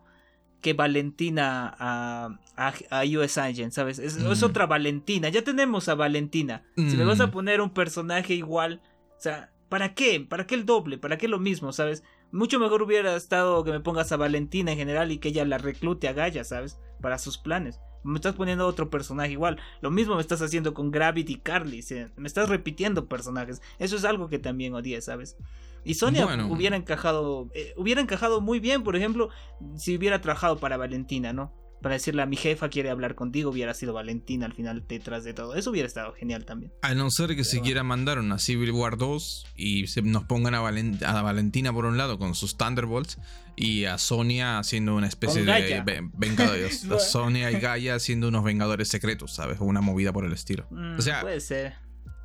que 0.60 0.74
Valentina 0.74 1.74
a, 1.78 2.38
a, 2.56 3.02
US 3.18 3.38
Agent, 3.38 3.72
¿sabes? 3.72 3.98
Es, 3.98 4.18
mm. 4.18 4.44
otra 4.44 4.66
Valentina. 4.66 5.28
Ya 5.28 5.42
tenemos 5.42 5.88
a 5.88 5.94
Valentina. 5.94 6.62
Si 6.76 6.96
le 6.96 7.04
vas 7.04 7.20
a 7.20 7.26
mm. 7.26 7.30
poner 7.30 7.60
un 7.60 7.70
personaje 7.70 8.34
igual, 8.34 8.80
o 9.16 9.20
sea, 9.20 9.50
¿para 9.68 9.94
qué? 9.94 10.20
¿Para 10.20 10.46
qué 10.46 10.54
el 10.54 10.66
doble? 10.66 10.98
¿Para 10.98 11.18
qué 11.18 11.28
lo 11.28 11.38
mismo, 11.38 11.72
¿sabes? 11.72 12.04
Mucho 12.32 12.58
mejor 12.58 12.82
hubiera 12.82 13.14
estado 13.16 13.62
que 13.64 13.70
me 13.70 13.80
pongas 13.80 14.10
a 14.12 14.16
Valentina 14.16 14.72
en 14.72 14.78
general 14.78 15.12
y 15.12 15.18
que 15.18 15.28
ella 15.28 15.44
la 15.44 15.58
reclute 15.58 16.08
a 16.08 16.12
Gaia, 16.12 16.44
¿sabes? 16.44 16.78
Para 17.00 17.18
sus 17.18 17.38
planes. 17.38 17.80
Me 18.02 18.16
estás 18.16 18.34
poniendo 18.34 18.66
otro 18.66 18.90
personaje 18.90 19.32
igual. 19.32 19.58
Lo 19.80 19.90
mismo 19.90 20.14
me 20.14 20.20
estás 20.20 20.42
haciendo 20.42 20.74
con 20.74 20.90
Gravity 20.90 21.34
y 21.34 21.36
Carly. 21.36 21.82
Me 22.16 22.26
estás 22.26 22.48
repitiendo 22.48 23.06
personajes. 23.08 23.62
Eso 23.78 23.96
es 23.96 24.04
algo 24.04 24.28
que 24.28 24.38
también 24.38 24.74
odié, 24.74 25.00
¿sabes? 25.00 25.36
Y 25.84 25.94
Sonia 25.94 26.26
hubiera 26.48 26.76
encajado. 26.76 27.50
Eh, 27.54 27.72
hubiera 27.76 28.00
encajado 28.00 28.40
muy 28.40 28.58
bien, 28.58 28.82
por 28.82 28.96
ejemplo, 28.96 29.30
si 29.76 29.96
hubiera 29.96 30.20
trabajado 30.20 30.58
para 30.58 30.76
Valentina, 30.76 31.32
¿no? 31.32 31.52
Para 31.84 31.96
decirle 31.96 32.22
a 32.22 32.26
mi 32.26 32.38
jefa 32.38 32.70
quiere 32.70 32.88
hablar 32.88 33.14
contigo, 33.14 33.50
hubiera 33.50 33.74
sido 33.74 33.92
Valentina 33.92 34.46
al 34.46 34.54
final 34.54 34.82
detrás 34.88 35.22
de 35.22 35.34
todo. 35.34 35.54
Eso 35.54 35.68
hubiera 35.68 35.86
estado 35.86 36.14
genial 36.14 36.46
también. 36.46 36.72
A 36.80 36.94
no 36.94 37.10
ser 37.10 37.36
que 37.36 37.44
se 37.44 37.60
quiera 37.60 37.82
mandar 37.82 38.18
una 38.18 38.38
Civil 38.38 38.70
War 38.70 38.96
2 38.96 39.48
y 39.54 39.86
se 39.88 40.00
nos 40.00 40.24
pongan 40.24 40.54
a, 40.54 40.60
Valentina 40.60 41.74
por 41.74 41.84
un 41.84 41.98
lado 41.98 42.18
con 42.18 42.34
sus 42.34 42.56
Thunderbolts 42.56 43.18
y 43.54 43.84
a 43.84 43.98
Sonia 43.98 44.58
haciendo 44.58 44.96
una 44.96 45.08
especie 45.08 45.44
de 45.44 46.08
vengadores. 46.14 46.86
Sonia 47.06 47.50
y 47.50 47.60
Gaia 47.60 47.96
haciendo 47.96 48.28
unos 48.28 48.44
vengadores 48.44 48.88
secretos, 48.88 49.34
¿sabes? 49.34 49.58
Una 49.60 49.82
movida 49.82 50.10
por 50.10 50.24
el 50.24 50.32
estilo. 50.32 50.66
Mm, 50.70 50.98
o 50.98 51.02
sea, 51.02 51.20
puede 51.20 51.40
ser 51.40 51.83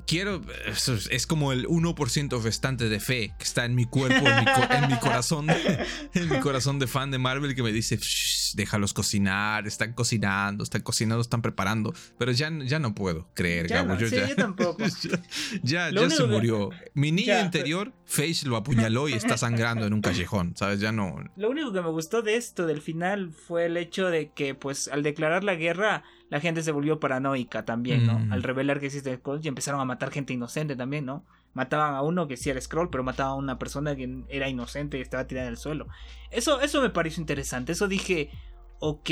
quiero. 0.10 0.42
Es 1.12 1.28
como 1.28 1.52
el 1.54 1.68
1% 1.68 2.42
restante 2.42 2.90
de 2.90 3.00
fe 3.00 3.34
que 3.38 3.44
está 3.44 3.66
en 3.66 3.76
mi 3.76 3.86
cuerpo, 3.86 4.28
en 4.28 4.88
mi, 4.88 4.98
corazón, 4.98 5.48
en 6.14 6.30
mi 6.30 6.40
corazón 6.40 6.80
de 6.80 6.88
fan 6.88 7.12
de 7.12 7.20
Marvel 7.20 7.56
que 7.56 7.62
me 7.62 7.72
dice: 7.72 8.00
déjalos 8.56 8.94
cocinar, 8.94 9.68
están 9.68 9.94
cocinando, 9.94 10.64
están 10.64 10.82
cocinando, 10.82 11.22
están 11.22 11.42
preparando. 11.42 11.94
Pero 12.18 12.32
ya, 12.32 12.52
ya 12.64 12.80
no 12.80 12.96
puedo 12.96 13.28
creer, 13.36 13.68
ya 13.68 13.86
Yo, 13.98 14.08
ya, 14.08 14.36
tampoco. 14.36 14.84
ya, 15.64 15.92
ya, 15.92 16.10
se 16.10 16.24
murió. 16.26 16.72
Mi 16.94 17.12
niño 17.12 17.40
interior, 17.40 17.94
Face 18.06 18.48
lo 18.48 18.58
apuñaló 18.58 19.08
y 19.08 19.14
está 19.14 19.38
sangrando 19.38 19.86
en 19.86 19.94
un 19.94 20.02
callejón, 20.02 20.56
¿sabes? 20.56 20.80
Ya 20.80 20.92
no. 20.92 21.24
Lo 21.36 21.50
único 21.50 21.72
que 21.72 21.82
me 21.82 21.90
gustó 21.90 22.24
de 22.24 22.36
esto, 22.36 22.66
del 22.66 22.82
final, 22.82 23.32
fue 23.32 23.68
el 23.68 23.78
hecho 23.78 24.10
de 24.10 24.32
que, 24.32 24.56
pues, 24.56 24.88
al 24.88 25.04
declarar 25.04 25.44
la 25.44 25.54
guerra 25.54 26.04
la 26.30 26.40
gente 26.40 26.62
se 26.62 26.72
volvió 26.72 27.00
paranoica 27.00 27.66
también, 27.66 28.06
¿no? 28.06 28.18
Al 28.32 28.40
mm. 28.40 28.44
revelar 28.44 28.80
que 28.80 28.86
existe 28.86 29.16
Scroll 29.16 29.42
y 29.44 29.48
empezaron 29.48 29.82
a 29.82 29.86
matar 29.86 30.12
gente 30.12 30.34
inocente 30.34 30.76
también, 30.76 31.06
¿no? 31.06 31.26
Mataban 31.54 31.96
a 31.96 32.04
uno 32.04 32.28
que 32.28 32.38
sí 32.38 32.52
era 32.52 32.62
Scroll, 32.62 32.90
pero 32.92 33.04
mataban 33.04 33.34
a 33.34 33.36
una 33.36 33.58
persona 33.58 33.96
que 33.96 34.24
era 34.30 34.48
inocente 34.48 35.00
y 35.00 35.02
estaba 35.02 35.26
tirada 35.26 35.48
en 35.48 35.54
el 35.54 35.58
suelo. 35.58 35.88
Eso, 36.30 36.62
eso 36.62 36.82
me 36.82 36.92
pareció 36.92 37.22
interesante. 37.22 37.72
Eso 37.72 37.88
dije, 37.88 38.30
ok, 38.80 39.10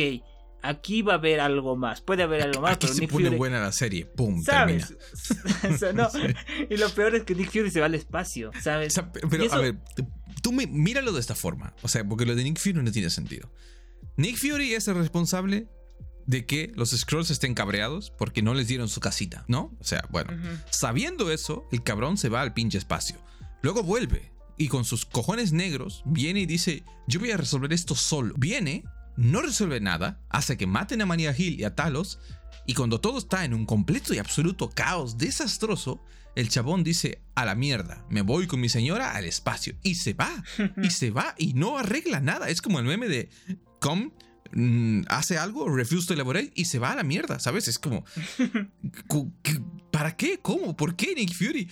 aquí 0.61 1.01
va 1.01 1.13
a 1.13 1.15
haber 1.15 1.39
algo 1.39 1.75
más. 1.75 2.01
Puede 2.01 2.21
haber 2.21 2.43
algo 2.43 2.61
más, 2.61 2.77
pero 2.77 2.93
Nick 2.93 3.11
pone 3.11 3.29
buena 3.31 3.59
la 3.61 3.71
serie, 3.71 4.05
pum, 4.05 4.43
¿sabes? 4.43 4.95
Y 6.69 6.77
lo 6.77 6.89
peor 6.89 7.15
es 7.15 7.23
que 7.23 7.33
Nick 7.33 7.51
Fury 7.51 7.71
se 7.71 7.79
va 7.79 7.87
al 7.87 7.95
espacio, 7.95 8.51
¿sabes? 8.61 8.93
pero 9.29 9.51
a 9.51 9.57
ver, 9.57 9.77
tú 10.43 10.51
míralo 10.51 11.11
de 11.13 11.19
esta 11.19 11.33
forma, 11.33 11.73
o 11.81 11.87
sea, 11.87 12.03
porque 12.07 12.27
lo 12.27 12.35
de 12.35 12.43
Nick 12.43 12.59
Fury 12.59 12.73
no 12.73 12.91
tiene 12.91 13.09
sentido. 13.09 13.51
Nick 14.17 14.37
Fury 14.37 14.73
es 14.73 14.87
el 14.87 14.95
responsable 14.95 15.67
de 16.27 16.45
que 16.45 16.71
los 16.75 16.91
Scrolls 16.91 17.31
estén 17.31 17.55
cabreados 17.55 18.11
porque 18.11 18.43
no 18.43 18.53
les 18.53 18.67
dieron 18.67 18.89
su 18.89 18.99
casita, 18.99 19.45
¿no? 19.47 19.75
O 19.79 19.83
sea, 19.83 20.05
bueno, 20.11 20.33
sabiendo 20.69 21.31
eso, 21.31 21.67
el 21.71 21.81
cabrón 21.81 22.17
se 22.17 22.29
va 22.29 22.41
al 22.41 22.53
pinche 22.53 22.77
espacio. 22.77 23.15
Luego 23.63 23.81
vuelve 23.81 24.31
y 24.57 24.67
con 24.67 24.85
sus 24.85 25.05
cojones 25.05 25.53
negros 25.53 26.03
viene 26.05 26.41
y 26.41 26.45
dice, 26.45 26.83
yo 27.07 27.19
voy 27.19 27.31
a 27.31 27.37
resolver 27.37 27.71
esto 27.73 27.95
solo. 27.95 28.35
Viene, 28.37 28.83
no 29.15 29.41
resuelve 29.41 29.79
nada, 29.79 30.21
hace 30.29 30.57
que 30.57 30.67
maten 30.67 31.01
a 31.01 31.05
Mania 31.05 31.33
Hill 31.35 31.59
y 31.59 31.63
a 31.63 31.75
Talos, 31.75 32.19
y 32.65 32.73
cuando 32.73 32.99
todo 32.99 33.17
está 33.17 33.45
en 33.45 33.53
un 33.53 33.65
completo 33.65 34.13
y 34.13 34.17
absoluto 34.17 34.69
caos 34.69 35.17
desastroso, 35.17 36.03
el 36.35 36.49
chabón 36.49 36.83
dice, 36.83 37.23
a 37.33 37.45
la 37.45 37.55
mierda, 37.55 38.05
me 38.09 38.21
voy 38.21 38.45
con 38.45 38.59
mi 38.59 38.67
señora 38.67 39.15
al 39.15 39.23
espacio. 39.23 39.75
Y 39.81 39.95
se 39.95 40.13
va, 40.13 40.43
y 40.83 40.89
se 40.89 41.09
va, 41.09 41.33
y 41.37 41.53
no 41.53 41.77
arregla 41.77 42.19
nada. 42.19 42.49
Es 42.49 42.61
como 42.61 42.79
el 42.79 42.85
meme 42.85 43.07
de, 43.07 43.29
come 43.79 44.11
Mm, 44.51 45.01
hace 45.07 45.37
algo, 45.37 45.69
refuse 45.69 46.07
to 46.07 46.13
elaborate 46.13 46.51
y 46.55 46.65
se 46.65 46.79
va 46.79 46.91
a 46.91 46.95
la 46.95 47.03
mierda, 47.03 47.39
¿sabes? 47.39 47.67
Es 47.67 47.79
como, 47.79 48.05
¿para 49.91 50.15
qué? 50.15 50.39
¿Cómo? 50.41 50.75
¿Por 50.75 50.95
qué 50.95 51.13
Nick 51.15 51.33
Fury? 51.33 51.69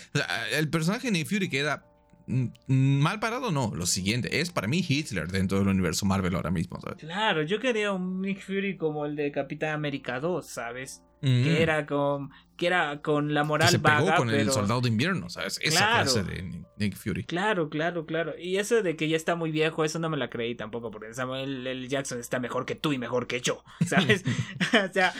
el 0.53 0.69
personaje 0.69 1.07
de 1.07 1.11
Nick 1.11 1.27
Fury 1.27 1.49
queda 1.49 1.85
mm, 2.27 2.47
mal 2.67 3.19
parado, 3.19 3.51
no. 3.51 3.73
Lo 3.75 3.85
siguiente 3.85 4.39
es 4.41 4.51
para 4.51 4.67
mí 4.67 4.83
Hitler 4.87 5.27
dentro 5.31 5.59
del 5.59 5.67
universo 5.67 6.05
Marvel 6.05 6.35
ahora 6.35 6.51
mismo, 6.51 6.79
¿sabes? 6.81 6.97
Claro, 6.97 7.43
yo 7.43 7.59
quería 7.59 7.91
un 7.91 8.21
Nick 8.21 8.41
Fury 8.41 8.77
como 8.77 9.05
el 9.05 9.15
de 9.15 9.31
Capitán 9.31 9.73
América 9.73 10.19
2, 10.19 10.45
¿sabes? 10.45 11.01
Que 11.21 11.61
era 11.61 11.85
con 11.85 12.31
que 12.55 12.67
era 12.67 13.01
con 13.01 13.33
la 13.33 13.43
moral 13.43 13.69
se 13.69 13.79
pegó 13.79 14.15
con 14.15 14.29
el 14.29 14.51
soldado 14.51 14.81
de 14.81 14.89
invierno, 14.89 15.29
¿sabes? 15.29 15.59
Esa 15.61 16.01
clase 16.01 16.23
de 16.23 16.63
Nick 16.77 16.95
Fury. 16.95 17.25
Claro, 17.25 17.69
claro, 17.69 18.05
claro. 18.05 18.33
Y 18.39 18.57
eso 18.57 18.81
de 18.81 18.95
que 18.95 19.09
ya 19.09 19.17
está 19.17 19.35
muy 19.35 19.51
viejo, 19.51 19.83
eso 19.83 19.99
no 19.99 20.09
me 20.09 20.17
la 20.17 20.29
creí 20.29 20.55
tampoco, 20.55 20.91
porque 20.91 21.13
Samuel 21.13 21.67
L. 21.67 21.87
Jackson 21.87 22.19
está 22.19 22.39
mejor 22.39 22.65
que 22.65 22.75
tú 22.75 22.93
y 22.93 22.97
mejor 22.97 23.27
que 23.27 23.41
yo, 23.41 23.63
¿sabes? 23.85 24.23
o 24.89 24.93
sea, 24.93 25.13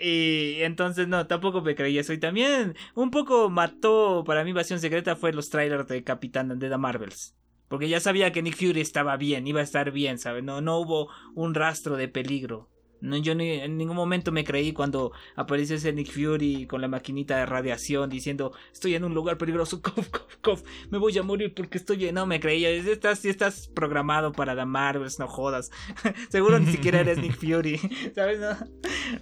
y 0.00 0.58
entonces 0.60 1.08
no, 1.08 1.26
tampoco 1.26 1.62
me 1.62 1.74
creí 1.74 1.98
eso. 1.98 2.12
Y 2.12 2.18
también 2.18 2.76
un 2.94 3.10
poco 3.10 3.50
mató 3.50 4.22
para 4.24 4.44
mi 4.44 4.50
invasión 4.50 4.78
secreta 4.80 5.16
fue 5.16 5.32
los 5.32 5.50
trailers 5.50 5.88
de 5.88 6.04
Capitán 6.04 6.58
de 6.58 6.68
The 6.68 6.78
Marvels. 6.78 7.34
Porque 7.68 7.88
ya 7.88 8.00
sabía 8.00 8.32
que 8.32 8.40
Nick 8.40 8.56
Fury 8.56 8.80
estaba 8.80 9.16
bien, 9.16 9.46
iba 9.46 9.60
a 9.60 9.64
estar 9.64 9.90
bien, 9.90 10.18
¿sabes? 10.18 10.42
No, 10.42 10.60
no 10.60 10.78
hubo 10.78 11.10
un 11.34 11.54
rastro 11.54 11.96
de 11.96 12.08
peligro. 12.08 12.70
No, 13.00 13.16
yo 13.16 13.34
ni, 13.34 13.50
en 13.50 13.76
ningún 13.76 13.96
momento 13.96 14.32
me 14.32 14.44
creí 14.44 14.72
cuando 14.72 15.12
apareció 15.36 15.76
ese 15.76 15.92
Nick 15.92 16.10
Fury 16.10 16.66
con 16.66 16.80
la 16.80 16.88
maquinita 16.88 17.36
de 17.36 17.46
radiación 17.46 18.10
diciendo 18.10 18.52
estoy 18.72 18.94
en 18.94 19.04
un 19.04 19.14
lugar 19.14 19.38
peligroso, 19.38 19.80
cof, 19.82 20.08
cof, 20.08 20.36
cof, 20.40 20.62
me 20.90 20.98
voy 20.98 21.16
a 21.18 21.22
morir 21.22 21.54
porque 21.54 21.78
estoy 21.78 22.10
no 22.12 22.26
me 22.26 22.40
creía, 22.40 22.70
estás, 22.70 23.24
estás 23.24 23.68
programado 23.68 24.32
para 24.32 24.54
la 24.54 24.66
Marvels, 24.66 25.18
no 25.18 25.28
jodas, 25.28 25.70
seguro 26.28 26.58
ni 26.58 26.72
siquiera 26.72 27.00
eres 27.00 27.18
Nick 27.18 27.36
Fury, 27.36 27.78
¿sabes? 28.14 28.40
No, 28.40 28.56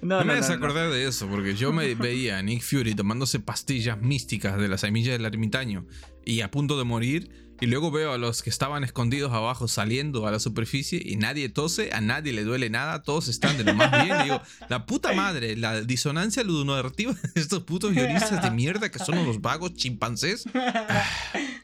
no, 0.03 0.25
no 0.25 0.25
me 0.25 0.39
acordar 0.39 0.91
de 0.91 1.07
eso 1.07 1.27
porque 1.29 1.55
yo 1.55 1.73
me 1.73 1.95
veía 1.95 2.39
a 2.39 2.43
Nick 2.43 2.63
Fury 2.63 2.95
tomándose 2.95 3.41
pastillas 3.41 4.01
místicas 4.01 4.59
de 4.59 4.69
la 4.69 4.79
semilla 4.79 5.13
del 5.13 5.25
ermitaño 5.25 5.87
y 6.25 6.41
a 6.41 6.51
punto 6.51 6.79
de 6.79 6.85
morir 6.85 7.46
y 7.61 7.67
luego 7.67 7.91
veo 7.91 8.13
a 8.13 8.19
los 8.19 8.43
que 8.43 8.51
estaban 8.51 8.85
escondidos 8.85 9.33
abajo 9.33 9.69
saliendo 9.69 10.27
a 10.27 10.31
la 10.31 10.39
superficie 10.39 11.01
y 11.03 11.17
nadie 11.17 11.49
tose, 11.49 11.93
a 11.93 12.01
nadie 12.01 12.33
le 12.33 12.45
duele 12.45 12.71
nada, 12.71 13.03
todos 13.03 13.29
están 13.29 13.57
de 13.57 13.65
lo 13.65 13.75
más 13.75 13.91
bien. 14.05 14.23
digo, 14.25 14.41
la 14.69 14.87
puta 14.87 15.13
madre, 15.13 15.57
la 15.57 15.83
disonancia 15.83 16.43
ludonarrativa 16.45 17.15
de 17.35 17.41
estos 17.41 17.63
putos 17.63 17.93
guionistas 17.93 18.43
de 18.43 18.51
mierda 18.51 18.91
que 18.91 18.99
son 18.99 19.19
unos 19.19 19.41
vagos 19.41 19.75
chimpancés. 19.75 20.45
Ah, 20.55 21.05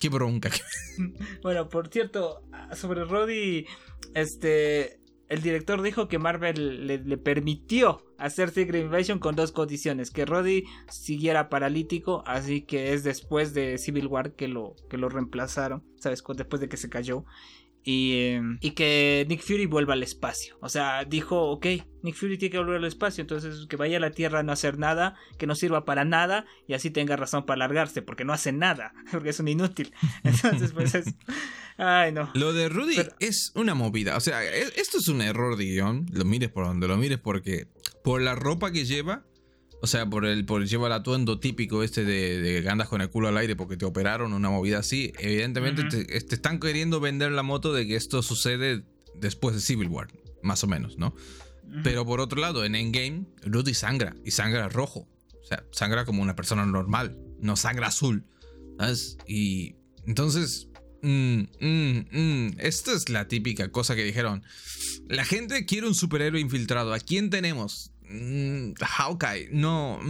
qué 0.01 0.09
bronca. 0.09 0.51
Bueno, 1.43 1.69
por 1.69 1.89
cierto, 1.89 2.43
sobre 2.75 3.05
Roddy, 3.05 3.67
este 4.15 5.03
el 5.33 5.41
director 5.41 5.81
dijo 5.81 6.09
que 6.09 6.19
Marvel 6.19 6.87
le, 6.87 7.17
permitió 7.17 8.05
hacer 8.23 8.51
Secret 8.51 8.85
Invasion 8.85 9.19
con 9.19 9.35
dos 9.35 9.53
condiciones, 9.53 10.11
que 10.11 10.25
Roddy 10.25 10.65
siguiera 10.89 11.49
paralítico, 11.49 12.23
así 12.27 12.63
que 12.63 12.93
es 12.93 13.03
después 13.03 13.53
de 13.53 13.79
Civil 13.79 14.07
War 14.07 14.35
que 14.35 14.49
lo, 14.49 14.77
que 14.89 14.97
lo 14.97 15.09
reemplazaron, 15.09 15.85
¿sabes? 15.99 16.23
Después 16.37 16.61
de 16.61 16.69
que 16.69 16.77
se 16.77 16.89
cayó. 16.89 17.25
Y, 17.85 18.27
em, 18.27 18.59
y, 18.61 18.73
que 18.73 19.27
Nick 19.29 19.43
Fury 19.43 19.67
vuelva 19.67 19.95
al 19.95 20.05
espacio. 20.05 20.57
O 20.61 20.69
sea, 20.69 21.05
dijo, 21.05 21.51
ok, 21.51 21.67
Nick 22.05 22.15
Fury 22.15 22.39
tiene 22.39 22.53
que 22.53 22.59
volver 22.59 22.77
al 22.77 22.85
espacio, 22.85 23.23
entonces 23.23 23.67
que 23.69 23.75
vaya 23.75 23.97
a 23.97 24.01
la 24.01 24.13
Tierra 24.13 24.39
a 24.39 24.43
no 24.45 24.53
hacer 24.53 24.79
nada, 24.79 25.17
que 25.37 25.49
no 25.49 25.57
sirva 25.57 25.85
para 25.85 26.05
nada 26.05 26.47
y 26.69 26.75
así 26.75 26.91
tenga 26.91 27.17
razón 27.17 27.45
para 27.45 27.59
largarse, 27.59 28.01
porque 28.01 28.25
no 28.25 28.33
hace 28.33 28.53
nada, 28.53 28.95
porque 29.11 29.31
es 29.31 29.41
un 29.41 29.49
inútil. 29.49 29.93
Entonces, 30.23 30.73
pues 30.73 30.95
es... 30.95 31.13
Ay, 31.77 32.13
no. 32.13 32.31
Lo 32.35 32.53
de 32.53 32.69
Rudy 32.69 32.99
es 33.19 33.51
una 33.57 33.75
movida. 33.75 34.17
O 34.17 34.21
sea, 34.21 34.45
e, 34.45 34.63
esto 34.77 34.99
es 34.99 35.09
un 35.09 35.21
error 35.23 35.57
de 35.57 35.65
guion. 35.65 36.07
Lo 36.13 36.25
mires 36.25 36.51
por 36.51 36.67
donde 36.67 36.87
lo 36.87 36.97
mires 36.97 37.19
porque 37.19 37.67
por 38.03 38.21
la 38.21 38.35
ropa 38.35 38.73
que 38.73 38.85
lleva, 38.85 39.25
o 39.81 39.87
sea, 39.87 40.09
por 40.09 40.25
el, 40.25 40.45
por 40.45 40.65
lleva 40.65 40.87
el 40.87 40.93
atuendo 40.93 41.41
típico 41.41 41.83
este 41.83 42.05
de, 42.05 42.41
de, 42.41 42.63
que 42.63 42.69
andas 42.69 42.89
con 42.89 43.01
el 43.01 43.11
culo 43.11 43.29
al 43.29 43.37
aire 43.37 43.57
porque 43.57 43.77
te 43.77 43.85
operaron, 43.85 44.33
una 44.33 44.51
movida 44.51 44.79
así. 44.79 45.13
Evidentemente 45.19 45.85
te, 45.85 46.17
están 46.17 46.61
queriendo 46.61 47.01
vender 47.01 47.33
la 47.33 47.43
moto 47.43 47.73
de 47.73 47.87
que 47.87 47.97
esto 47.97 48.23
sucede 48.23 48.85
después 49.15 49.55
de 49.55 49.61
Civil 49.61 49.89
War, 49.89 50.09
más 50.43 50.63
o 50.65 50.67
menos, 50.67 50.99
¿no? 50.99 51.15
Pero 51.83 52.05
por 52.05 52.21
otro 52.21 52.39
lado, 52.39 52.67
en 52.67 52.75
Endgame, 52.75 53.25
Rudy 53.45 53.73
sangra 53.73 54.15
y 54.27 54.33
sangra 54.33 54.69
rojo. 54.69 55.09
O 55.41 55.45
sea, 55.45 55.65
sangra 55.73 56.05
como 56.05 56.23
una 56.23 56.37
persona 56.37 56.67
normal, 56.67 57.19
no 57.41 57.57
sangra 57.57 57.87
azul. 57.87 58.27
¿Sabes? 58.79 59.17
Y 59.27 59.77
entonces 60.07 60.69
Mm, 61.03 61.49
mm, 61.61 62.07
mm. 62.13 62.55
Esta 62.59 62.93
es 62.93 63.09
la 63.09 63.27
típica 63.27 63.71
cosa 63.71 63.97
que 63.97 64.05
dijeron. 64.05 64.45
La 65.09 65.25
gente 65.25 65.67
quiere 65.67 65.89
un 65.89 65.95
superhéroe 65.95 66.41
infiltrado. 66.41 66.95
¿A 66.95 67.01
quién 67.01 67.29
tenemos? 67.29 67.92
Hawkeye, 68.81 69.49
no. 69.53 70.01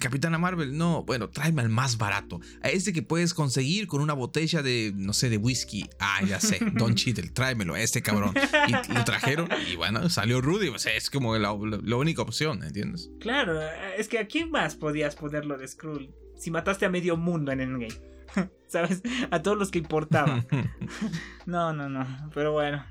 Capitana 0.00 0.38
Marvel, 0.38 0.76
no. 0.76 1.04
Bueno, 1.04 1.30
tráeme 1.30 1.62
al 1.62 1.68
más 1.68 1.98
barato. 1.98 2.40
A 2.62 2.68
ese 2.68 2.92
que 2.92 3.02
puedes 3.02 3.34
conseguir 3.34 3.86
con 3.86 4.00
una 4.00 4.14
botella 4.14 4.62
de, 4.62 4.92
no 4.94 5.12
sé, 5.12 5.30
de 5.30 5.36
whisky. 5.36 5.88
Ah, 5.98 6.20
ya 6.26 6.40
sé. 6.40 6.58
Don 6.74 6.94
Cheadle, 6.94 7.30
tráemelo 7.30 7.74
a 7.74 7.80
este 7.80 8.02
cabrón. 8.02 8.34
Y 8.68 8.92
lo 8.92 9.04
trajeron 9.04 9.48
y 9.70 9.76
bueno, 9.76 10.08
salió 10.08 10.40
Rudy. 10.40 10.68
O 10.68 10.78
sea, 10.78 10.94
es 10.94 11.10
como 11.10 11.36
la, 11.36 11.52
única 11.52 12.22
opción, 12.22 12.62
¿entiendes? 12.62 13.10
Claro, 13.20 13.60
es 13.96 14.08
que 14.08 14.18
a 14.18 14.26
quién 14.26 14.50
más 14.50 14.74
podías 14.74 15.16
ponerlo 15.16 15.58
de 15.58 15.68
Skrull 15.68 16.10
si 16.36 16.50
mataste 16.50 16.86
a 16.86 16.90
medio 16.90 17.16
mundo 17.16 17.52
en 17.52 17.60
Endgame. 17.60 18.10
¿sabes? 18.66 19.02
A 19.30 19.42
todos 19.42 19.58
los 19.58 19.70
que 19.70 19.78
importaban. 19.78 20.46
no, 21.46 21.72
no, 21.72 21.88
no, 21.88 22.30
pero 22.34 22.52
bueno. 22.52 22.84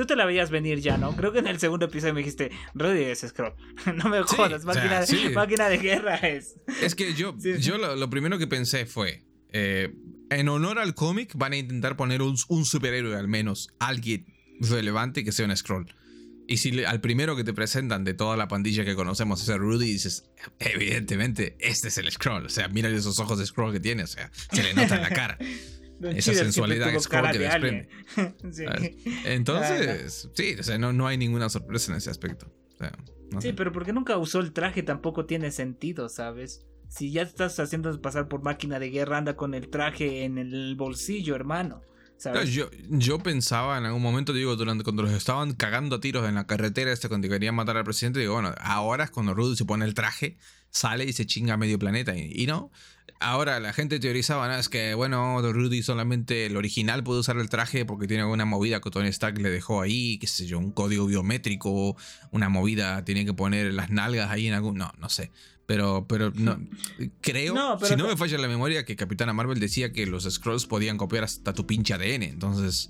Tú 0.00 0.06
te 0.06 0.16
la 0.16 0.24
veías 0.24 0.50
venir 0.50 0.80
ya, 0.80 0.96
¿no? 0.96 1.14
Creo 1.14 1.30
que 1.30 1.40
en 1.40 1.46
el 1.46 1.58
segundo 1.58 1.84
episodio 1.84 2.14
me 2.14 2.20
dijiste, 2.20 2.50
Rudy 2.72 3.02
es 3.02 3.20
Scroll. 3.20 3.52
no 3.96 4.08
me 4.08 4.22
jodas, 4.22 4.64
máquina, 5.34 5.68
de 5.68 5.76
guerra 5.76 6.14
es. 6.16 6.54
Es 6.80 6.94
que 6.94 7.12
yo, 7.12 7.36
yo 7.36 7.76
lo, 7.76 8.08
primero 8.08 8.38
que 8.38 8.46
pensé 8.46 8.86
fue, 8.86 9.26
eh, 9.50 9.94
en 10.30 10.48
honor 10.48 10.78
al 10.78 10.94
cómic 10.94 11.32
van 11.36 11.52
a 11.52 11.58
intentar 11.58 11.98
poner 11.98 12.22
un, 12.22 12.34
un 12.48 12.64
superhéroe 12.64 13.14
al 13.14 13.28
menos, 13.28 13.74
alguien 13.78 14.24
relevante 14.58 15.22
que 15.22 15.32
sea 15.32 15.44
un 15.44 15.54
Scroll. 15.54 15.94
Y 16.48 16.56
si 16.56 16.82
al 16.82 17.02
primero 17.02 17.36
que 17.36 17.44
te 17.44 17.52
presentan 17.52 18.02
de 18.02 18.14
toda 18.14 18.38
la 18.38 18.48
pandilla 18.48 18.86
que 18.86 18.94
conocemos 18.94 19.42
es 19.42 19.50
el 19.50 19.58
Rudy, 19.58 19.84
dices, 19.84 20.30
evidentemente, 20.60 21.58
este 21.60 21.88
es 21.88 21.98
el 21.98 22.10
Scroll. 22.10 22.46
O 22.46 22.48
sea, 22.48 22.68
mira 22.68 22.88
esos 22.88 23.18
ojos 23.18 23.38
de 23.38 23.44
Scroll 23.44 23.74
que 23.74 23.80
tiene, 23.80 24.04
o 24.04 24.06
sea, 24.06 24.30
se 24.50 24.62
le 24.62 24.72
nota 24.72 24.96
en 24.96 25.02
la 25.02 25.10
cara. 25.10 25.38
Esa 26.02 26.34
sensualidad 26.34 26.98
Scroll 26.98 27.30
que 27.30 27.38
desprende. 27.38 27.88
Entonces, 29.24 30.28
sí, 30.34 30.56
o 30.58 30.62
sea, 30.62 30.78
no, 30.78 30.92
no 30.92 31.06
hay 31.06 31.18
ninguna 31.18 31.48
sorpresa 31.48 31.92
en 31.92 31.98
ese 31.98 32.10
aspecto. 32.10 32.46
sí, 33.40 33.52
pero 33.52 33.72
porque 33.72 33.92
nunca 33.92 34.16
usó 34.16 34.40
el 34.40 34.52
traje 34.52 34.82
tampoco 34.82 35.26
tiene 35.26 35.50
sentido, 35.50 36.08
¿sabes? 36.08 36.66
Si 36.88 37.12
ya 37.12 37.22
estás 37.22 37.60
haciendo 37.60 38.00
pasar 38.00 38.28
por 38.28 38.42
máquina 38.42 38.78
de 38.78 38.90
guerra, 38.90 39.18
anda 39.18 39.36
con 39.36 39.54
el 39.54 39.68
traje 39.68 40.24
en 40.24 40.38
el 40.38 40.74
bolsillo, 40.74 41.36
hermano. 41.36 41.82
Yo, 42.46 42.70
yo 42.90 43.18
pensaba 43.18 43.78
en 43.78 43.86
algún 43.86 44.02
momento, 44.02 44.32
digo, 44.32 44.54
durante 44.56 44.84
cuando 44.84 45.02
los 45.02 45.12
estaban 45.12 45.54
cagando 45.54 45.96
a 45.96 46.00
tiros 46.00 46.28
en 46.28 46.34
la 46.34 46.46
carretera, 46.46 46.92
este, 46.92 47.08
cuando 47.08 47.28
querían 47.28 47.54
matar 47.54 47.76
al 47.76 47.84
presidente, 47.84 48.20
digo, 48.20 48.34
bueno, 48.34 48.54
ahora 48.60 49.04
es 49.04 49.10
cuando 49.10 49.32
Rudy 49.32 49.56
se 49.56 49.64
pone 49.64 49.84
el 49.86 49.94
traje, 49.94 50.36
sale 50.70 51.04
y 51.04 51.12
se 51.12 51.26
chinga 51.26 51.54
a 51.54 51.56
medio 51.56 51.78
planeta. 51.78 52.14
Y, 52.16 52.46
no, 52.46 52.70
ahora 53.20 53.58
la 53.58 53.72
gente 53.72 54.00
teorizaba, 54.00 54.48
¿no? 54.48 54.54
Es 54.56 54.68
que, 54.68 54.94
bueno, 54.94 55.40
Rudy 55.40 55.82
solamente 55.82 56.46
el 56.46 56.56
original 56.56 57.02
puede 57.02 57.20
usar 57.20 57.38
el 57.38 57.48
traje 57.48 57.84
porque 57.86 58.06
tiene 58.06 58.22
alguna 58.22 58.44
movida 58.44 58.80
que 58.80 58.90
Tony 58.90 59.08
Stark 59.08 59.38
le 59.38 59.50
dejó 59.50 59.80
ahí, 59.80 60.18
qué 60.18 60.26
sé 60.26 60.46
yo, 60.46 60.58
un 60.58 60.72
código 60.72 61.06
biométrico, 61.06 61.96
una 62.30 62.48
movida, 62.48 63.04
tiene 63.04 63.24
que 63.24 63.32
poner 63.32 63.72
las 63.72 63.90
nalgas 63.90 64.30
ahí 64.30 64.46
en 64.46 64.54
algún. 64.54 64.76
No, 64.76 64.92
no 64.98 65.08
sé. 65.08 65.30
Pero, 65.70 66.04
pero 66.08 66.32
no, 66.34 66.58
creo, 67.20 67.78
si 67.84 67.94
no 67.94 68.08
me 68.08 68.16
falla 68.16 68.36
la 68.38 68.48
memoria, 68.48 68.84
que 68.84 68.96
Capitana 68.96 69.32
Marvel 69.32 69.60
decía 69.60 69.92
que 69.92 70.04
los 70.04 70.24
Scrolls 70.28 70.66
podían 70.66 70.96
copiar 70.96 71.22
hasta 71.22 71.52
tu 71.52 71.64
pinche 71.64 71.94
ADN. 71.94 72.24
Entonces, 72.24 72.88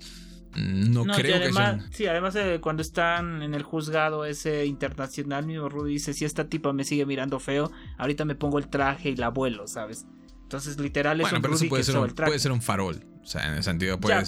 mm, 0.55 0.91
no, 0.91 1.05
creo 1.05 1.39
que 1.39 1.53
sean... 1.53 1.85
Sí, 1.91 2.07
además 2.07 2.35
eh, 2.37 2.57
cuando 2.59 2.81
están 2.81 3.43
en 3.43 3.53
el 3.53 3.61
juzgado 3.61 4.25
ese 4.25 4.65
internacional, 4.65 5.45
mi 5.45 5.59
Rudy 5.59 5.93
dice, 5.93 6.15
si 6.15 6.25
esta 6.25 6.49
tipa 6.49 6.73
me 6.73 6.83
sigue 6.83 7.05
mirando 7.05 7.39
feo, 7.39 7.71
ahorita 7.99 8.25
me 8.25 8.33
pongo 8.33 8.57
el 8.57 8.67
traje 8.67 9.11
y 9.11 9.15
la 9.15 9.29
vuelo, 9.29 9.67
¿sabes? 9.67 10.07
Entonces, 10.41 10.79
literal, 10.79 11.21
es 11.21 11.31
un 11.31 11.39
pero 11.39 11.53
Rudy 11.53 11.69
puede, 11.69 11.83
ser 11.83 11.99
un, 11.99 12.09
puede 12.09 12.39
ser 12.39 12.51
un 12.51 12.63
farol. 12.63 13.05
O 13.21 13.27
sea, 13.27 13.47
en 13.47 13.53
el 13.53 13.63
sentido, 13.63 13.99
puedes, 13.99 14.27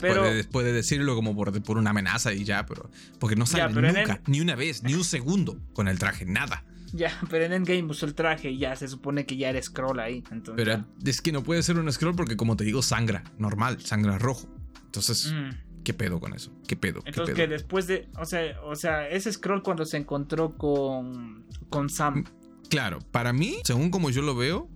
puede, 0.52 0.74
decirlo 0.74 1.16
como 1.16 1.36
por, 1.36 1.60
por, 1.64 1.80
una 1.80 1.90
amenaza 1.90 2.34
y 2.34 2.44
ya, 2.44 2.68
pero. 2.68 2.92
Porque 3.18 3.36
no 3.36 3.48
sale 3.48 3.74
nunca, 3.74 4.22
ni 4.28 4.42
una 4.42 4.56
vez, 4.56 4.84
ni 4.84 4.94
un 4.94 5.04
segundo 5.04 5.58
con 5.74 5.88
el 5.88 5.98
traje, 5.98 6.26
nada. 6.26 6.64
Ya, 6.94 7.12
pero 7.30 7.46
en 7.46 7.54
Endgame 7.54 7.84
usó 7.84 8.06
el 8.06 8.14
traje 8.14 8.52
y 8.52 8.60
ya 8.60 8.76
se 8.76 8.88
supone 8.88 9.26
que 9.26 9.36
ya 9.36 9.50
era 9.50 9.62
scroll 9.62 10.00
ahí. 10.00 10.24
pero 10.56 10.86
es 11.04 11.22
que 11.22 11.32
no 11.32 11.44
puede 11.44 11.64
ser 11.64 11.80
un 11.80 11.92
scroll 11.92 12.16
porque, 12.16 12.38
como 12.38 12.56
te 12.56 12.64
digo, 12.64 12.82
sangra, 12.82 13.24
normal, 13.38 13.82
sangra 13.82 14.20
rojo. 14.20 14.48
Entonces, 14.86 15.34
mm. 15.34 15.84
¿qué 15.84 15.94
pedo 15.94 16.20
con 16.20 16.34
eso? 16.34 16.56
¿Qué 16.68 16.76
pedo? 16.76 17.02
Entonces, 17.06 17.36
que 17.36 17.48
después 17.48 17.88
de. 17.88 18.08
O 18.20 18.26
sea, 18.26 18.62
o 18.64 18.76
sea, 18.76 19.10
ese 19.10 19.32
scroll 19.34 19.64
cuando 19.64 19.86
se 19.86 19.98
encontró 19.98 20.56
con. 20.56 21.46
con 21.70 21.90
Sam. 21.90 22.20
Mm, 22.20 22.26
claro, 22.70 23.00
para 23.12 23.34
mí, 23.34 23.58
según 23.64 23.90
como 23.90 24.12
yo 24.12 24.22
lo 24.22 24.36
veo, 24.36 24.70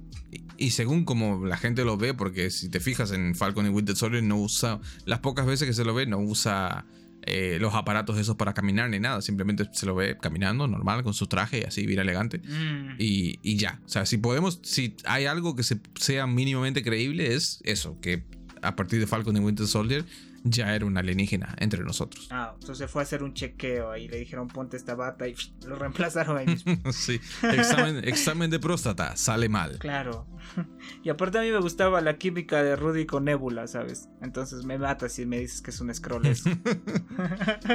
y 0.58 0.72
según 0.72 1.06
como 1.06 1.46
la 1.46 1.58
gente 1.58 1.86
lo 1.86 1.98
ve, 1.98 2.16
porque 2.16 2.50
si 2.50 2.70
te 2.70 2.80
fijas 2.80 3.12
en 3.12 3.36
Falcon 3.36 3.68
y 3.68 3.70
Winter 3.70 3.96
Soldier, 3.96 4.24
no 4.24 4.38
usa. 4.38 4.80
Las 5.06 5.20
pocas 5.20 5.46
veces 5.46 5.68
que 5.68 5.74
se 5.74 5.86
lo 5.86 5.94
ve, 5.94 6.08
no 6.08 6.18
usa 6.18 6.86
eh, 7.30 7.58
los 7.60 7.76
aparatos 7.76 8.18
esos 8.18 8.38
para 8.38 8.54
caminar 8.54 8.90
ni 8.90 9.00
nada. 9.00 9.22
Simplemente 9.22 9.68
se 9.74 9.86
lo 9.86 9.96
ve 9.96 10.18
caminando 10.18 10.68
normal 10.68 11.04
con 11.04 11.14
su 11.14 11.28
traje 11.28 11.66
así, 11.68 11.86
bien 11.86 12.00
elegante. 12.00 12.40
Mm. 12.40 12.96
Y, 12.98 13.58
ya. 13.58 13.82
O 13.86 13.90
sea, 13.90 14.06
si 14.06 14.18
podemos, 14.18 14.60
si 14.64 14.96
hay 15.04 15.26
algo 15.26 15.56
que 15.56 15.64
sea 15.64 16.26
mínimamente 16.26 16.84
creíble, 16.84 17.36
es 17.36 17.60
eso, 17.64 18.00
que 18.02 18.24
a 18.62 18.76
partir 18.76 19.00
de 19.00 19.08
Falcon 19.08 19.36
y 19.36 19.40
Winter 19.40 19.68
Soldier 19.68 20.06
ya 20.50 20.76
era 20.76 20.86
un 20.86 20.98
alienígena 20.98 21.56
entre 21.60 21.84
nosotros. 21.84 22.28
Ah, 22.32 22.56
entonces 22.60 22.90
fue 22.90 23.02
a 23.02 23.04
hacer 23.04 23.24
un 23.24 23.34
chequeo 23.34 23.92
ahí, 23.92 24.08
le 24.08 24.18
dijeron 24.18 24.48
ponte 24.48 24.78
esta 24.78 24.96
bata 24.96 25.28
y 25.28 25.36
lo 25.68 25.76
reemplazaron 25.76 26.38
ahí 26.38 26.46
mismo. 26.46 26.76
sí, 26.92 27.20
examen, 27.42 28.08
examen 28.08 28.50
de 28.50 28.60
próstata, 28.60 29.16
sale 29.16 29.50
mal. 29.50 29.78
Claro. 29.80 30.28
Y 31.04 31.10
aparte 31.10 31.38
a 31.38 31.42
mí 31.42 31.52
me 31.52 31.60
gustaba 31.60 32.02
la 32.02 32.18
química 32.18 32.64
de 32.64 32.76
Rudy 32.76 33.06
con 33.06 33.26
Nebula, 33.26 33.68
¿sabes? 33.68 34.10
Entonces 34.22 34.64
me 34.64 34.78
mata 34.78 35.10
si 35.10 35.26
me 35.26 35.40
dices 35.40 35.62
que 35.62 35.72
es 35.72 35.80
un 35.80 35.94
scroll 35.94 36.26
eso. 36.26 36.50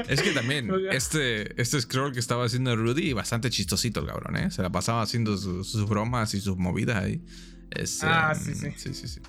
es 0.09 0.23
que 0.23 0.33
también, 0.33 0.71
este, 0.91 1.61
este 1.61 1.81
scroll 1.81 2.13
que 2.13 2.19
estaba 2.19 2.45
haciendo 2.45 2.75
Rudy, 2.75 3.13
bastante 3.13 3.51
chistosito 3.51 4.01
el 4.01 4.07
cabrón, 4.07 4.37
¿eh? 4.37 4.51
Se 4.51 4.63
la 4.63 4.71
pasaba 4.71 5.03
haciendo 5.03 5.37
sus, 5.37 5.89
bromas 5.89 6.35
y 6.35 6.41
sus 6.41 6.57
movidas 6.57 6.97
ahí. 6.97 7.23
ah, 8.03 8.35
sí, 8.35 8.55
sí. 8.55 8.69
Sí, 8.77 8.95
sí, 8.95 9.09
sí. 9.09 9.21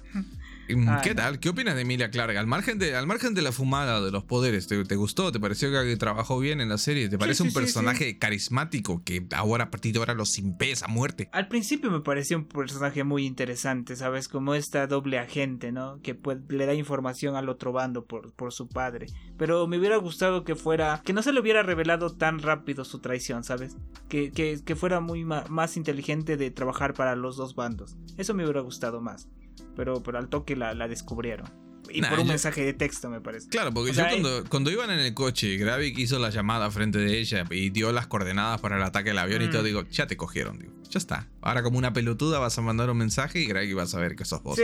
Mm, 0.75 1.01
¿Qué 1.03 1.15
tal? 1.15 1.39
¿Qué 1.39 1.49
opinas 1.49 1.75
de 1.75 1.81
Emilia 1.81 2.09
Clarke? 2.09 2.37
Al 2.37 2.47
margen 2.47 2.79
de, 2.79 2.95
al 2.95 3.07
margen 3.07 3.33
de 3.33 3.41
la 3.41 3.51
fumada 3.51 4.01
de 4.01 4.11
los 4.11 4.23
poderes, 4.23 4.67
¿te, 4.67 4.95
gustó? 4.95 5.31
¿Te 5.31 5.39
pareció 5.39 5.71
que 5.71 5.97
trabajó 5.97 6.39
bien 6.39 6.61
en 6.61 6.69
la 6.69 6.77
serie? 6.77 7.09
¿Te 7.09 7.17
parece 7.17 7.43
un 7.43 7.53
personaje 7.53 8.17
carismático 8.17 9.03
que 9.03 9.27
ahora 9.35 9.65
a 9.65 9.71
partir 9.71 9.93
de 9.93 9.99
ahora 9.99 10.13
lo 10.13 10.25
simpes 10.25 10.83
a 10.83 10.87
muerte? 10.87 11.29
Al 11.31 11.47
principio 11.47 11.91
me 11.91 12.01
pareció 12.01 12.37
un 12.37 12.45
personaje 12.45 13.03
muy 13.03 13.25
interesante, 13.25 13.95
¿sabes? 13.95 14.27
Como 14.27 14.55
esta 14.55 14.87
doble 14.87 15.19
agente, 15.19 15.71
¿no? 15.71 15.99
Que 16.01 16.17
le 16.49 16.65
da 16.65 16.73
información 16.73 17.35
al 17.35 17.49
otro 17.49 17.71
bando 17.71 18.05
por, 18.05 18.33
por 18.33 18.53
su 18.53 18.67
padre. 18.67 19.07
Pero 19.37 19.67
me 19.67 19.77
hubiera 19.77 19.97
gustado 19.97 20.43
que 20.43 20.55
fuera. 20.55 21.01
que 21.03 21.13
no 21.13 21.21
se 21.21 21.33
le 21.33 21.39
hubiera 21.39 21.63
revelado 21.63 22.15
tan 22.15 22.39
rápido 22.39 22.85
su 22.85 22.99
traición, 22.99 23.43
¿sabes? 23.43 23.77
Que, 24.09 24.31
que, 24.31 24.75
fuera 24.75 24.99
muy 24.99 25.23
más 25.23 25.77
inteligente 25.77 26.35
de 26.35 26.51
trabajar 26.51 26.93
para 26.93 27.15
los 27.15 27.37
dos 27.37 27.55
bandos. 27.55 27.95
Eso 28.17 28.33
me 28.33 28.43
hubiera 28.43 28.61
gustado 28.61 29.01
más 29.01 29.29
pero, 29.75 30.01
pero 30.03 30.17
al 30.17 30.29
toque 30.29 30.55
la, 30.55 30.73
la 30.73 30.87
descubrieron. 30.87 31.63
Y 31.89 32.01
por 32.01 32.19
un 32.19 32.27
mensaje 32.27 32.63
de 32.63 32.73
texto, 32.73 33.09
me 33.09 33.21
parece. 33.21 33.49
Claro, 33.49 33.73
porque 33.73 33.91
yo 33.93 34.03
cuando, 34.07 34.43
cuando, 34.49 34.71
iban 34.71 34.89
en 34.91 34.99
el 34.99 35.13
coche, 35.13 35.57
Gravik 35.57 35.97
hizo 35.97 36.17
la 36.19 36.29
llamada 36.29 36.71
frente 36.71 36.99
de 36.99 37.19
ella 37.19 37.45
y 37.51 37.69
dio 37.69 37.91
las 37.91 38.07
coordenadas 38.07 38.61
para 38.61 38.77
el 38.77 38.83
ataque 38.83 39.09
del 39.09 39.19
avión 39.19 39.41
y 39.41 39.49
todo, 39.49 39.61
mm. 39.61 39.65
digo, 39.65 39.83
ya 39.89 40.07
te 40.07 40.15
cogieron, 40.15 40.59
digo, 40.59 40.73
ya 40.89 40.97
está. 40.97 41.27
Ahora 41.41 41.61
como 41.61 41.77
una 41.77 41.93
pelotuda 41.93 42.39
vas 42.39 42.57
a 42.57 42.61
mandar 42.61 42.89
un 42.89 42.97
mensaje 42.97 43.39
y 43.39 43.45
Gravik 43.45 43.77
va 43.77 43.83
a 43.83 43.87
saber 43.87 44.15
que 44.15 44.25
sos 44.25 44.41
vos. 44.43 44.55
Sí. 44.55 44.63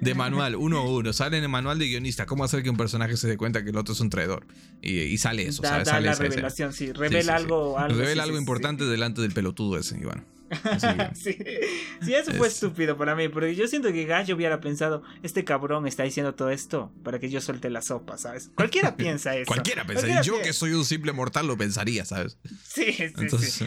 de, 0.00 0.14
manual, 0.14 0.56
uno 0.56 0.78
a 0.78 0.88
uno. 0.88 1.12
Sale 1.12 1.36
en 1.38 1.44
el 1.44 1.50
manual 1.50 1.78
de 1.78 1.86
guionista, 1.86 2.26
cómo 2.26 2.44
hacer 2.44 2.62
que 2.62 2.70
un 2.70 2.76
personaje 2.76 3.16
se 3.16 3.28
dé 3.28 3.36
cuenta 3.36 3.62
que 3.62 3.70
el 3.70 3.76
otro 3.76 3.94
es 3.94 4.00
un 4.00 4.10
traidor. 4.10 4.46
Y, 4.80 5.16
sale 5.18 5.46
eso. 5.46 5.62
Da, 5.62 5.84
sale 5.84 6.06
la 6.06 6.14
revelación, 6.14 6.72
sí. 6.72 6.92
Revela 6.92 7.36
algo, 7.36 7.78
algo. 7.78 7.98
Revela 7.98 8.22
algo 8.22 8.38
importante 8.38 8.84
delante 8.84 9.20
del 9.20 9.32
pelotudo 9.32 9.78
ese, 9.78 9.96
bueno. 9.98 10.24
sí. 11.14 11.36
sí, 12.02 12.14
eso 12.14 12.32
fue 12.32 12.48
estúpido 12.48 12.96
para 12.96 13.14
mí, 13.14 13.28
porque 13.28 13.54
yo 13.54 13.66
siento 13.66 13.92
que 13.92 14.04
Gallo 14.04 14.34
hubiera 14.34 14.60
pensado, 14.60 15.02
este 15.22 15.44
cabrón 15.44 15.86
está 15.86 16.02
diciendo 16.02 16.34
todo 16.34 16.50
esto 16.50 16.92
para 17.02 17.18
que 17.18 17.30
yo 17.30 17.40
suelte 17.40 17.70
la 17.70 17.82
sopa, 17.82 18.18
¿sabes? 18.18 18.50
Cualquiera 18.54 18.96
piensa 18.96 19.36
eso. 19.36 19.46
Cualquiera 19.46 19.84
pensaría, 19.84 20.22
yo 20.22 20.40
que 20.42 20.52
soy 20.52 20.72
un 20.72 20.84
simple 20.84 21.12
mortal 21.12 21.46
lo 21.46 21.56
pensaría, 21.56 22.04
¿sabes? 22.04 22.38
Sí, 22.62 22.92
sí, 22.92 23.28
sí. 23.38 23.66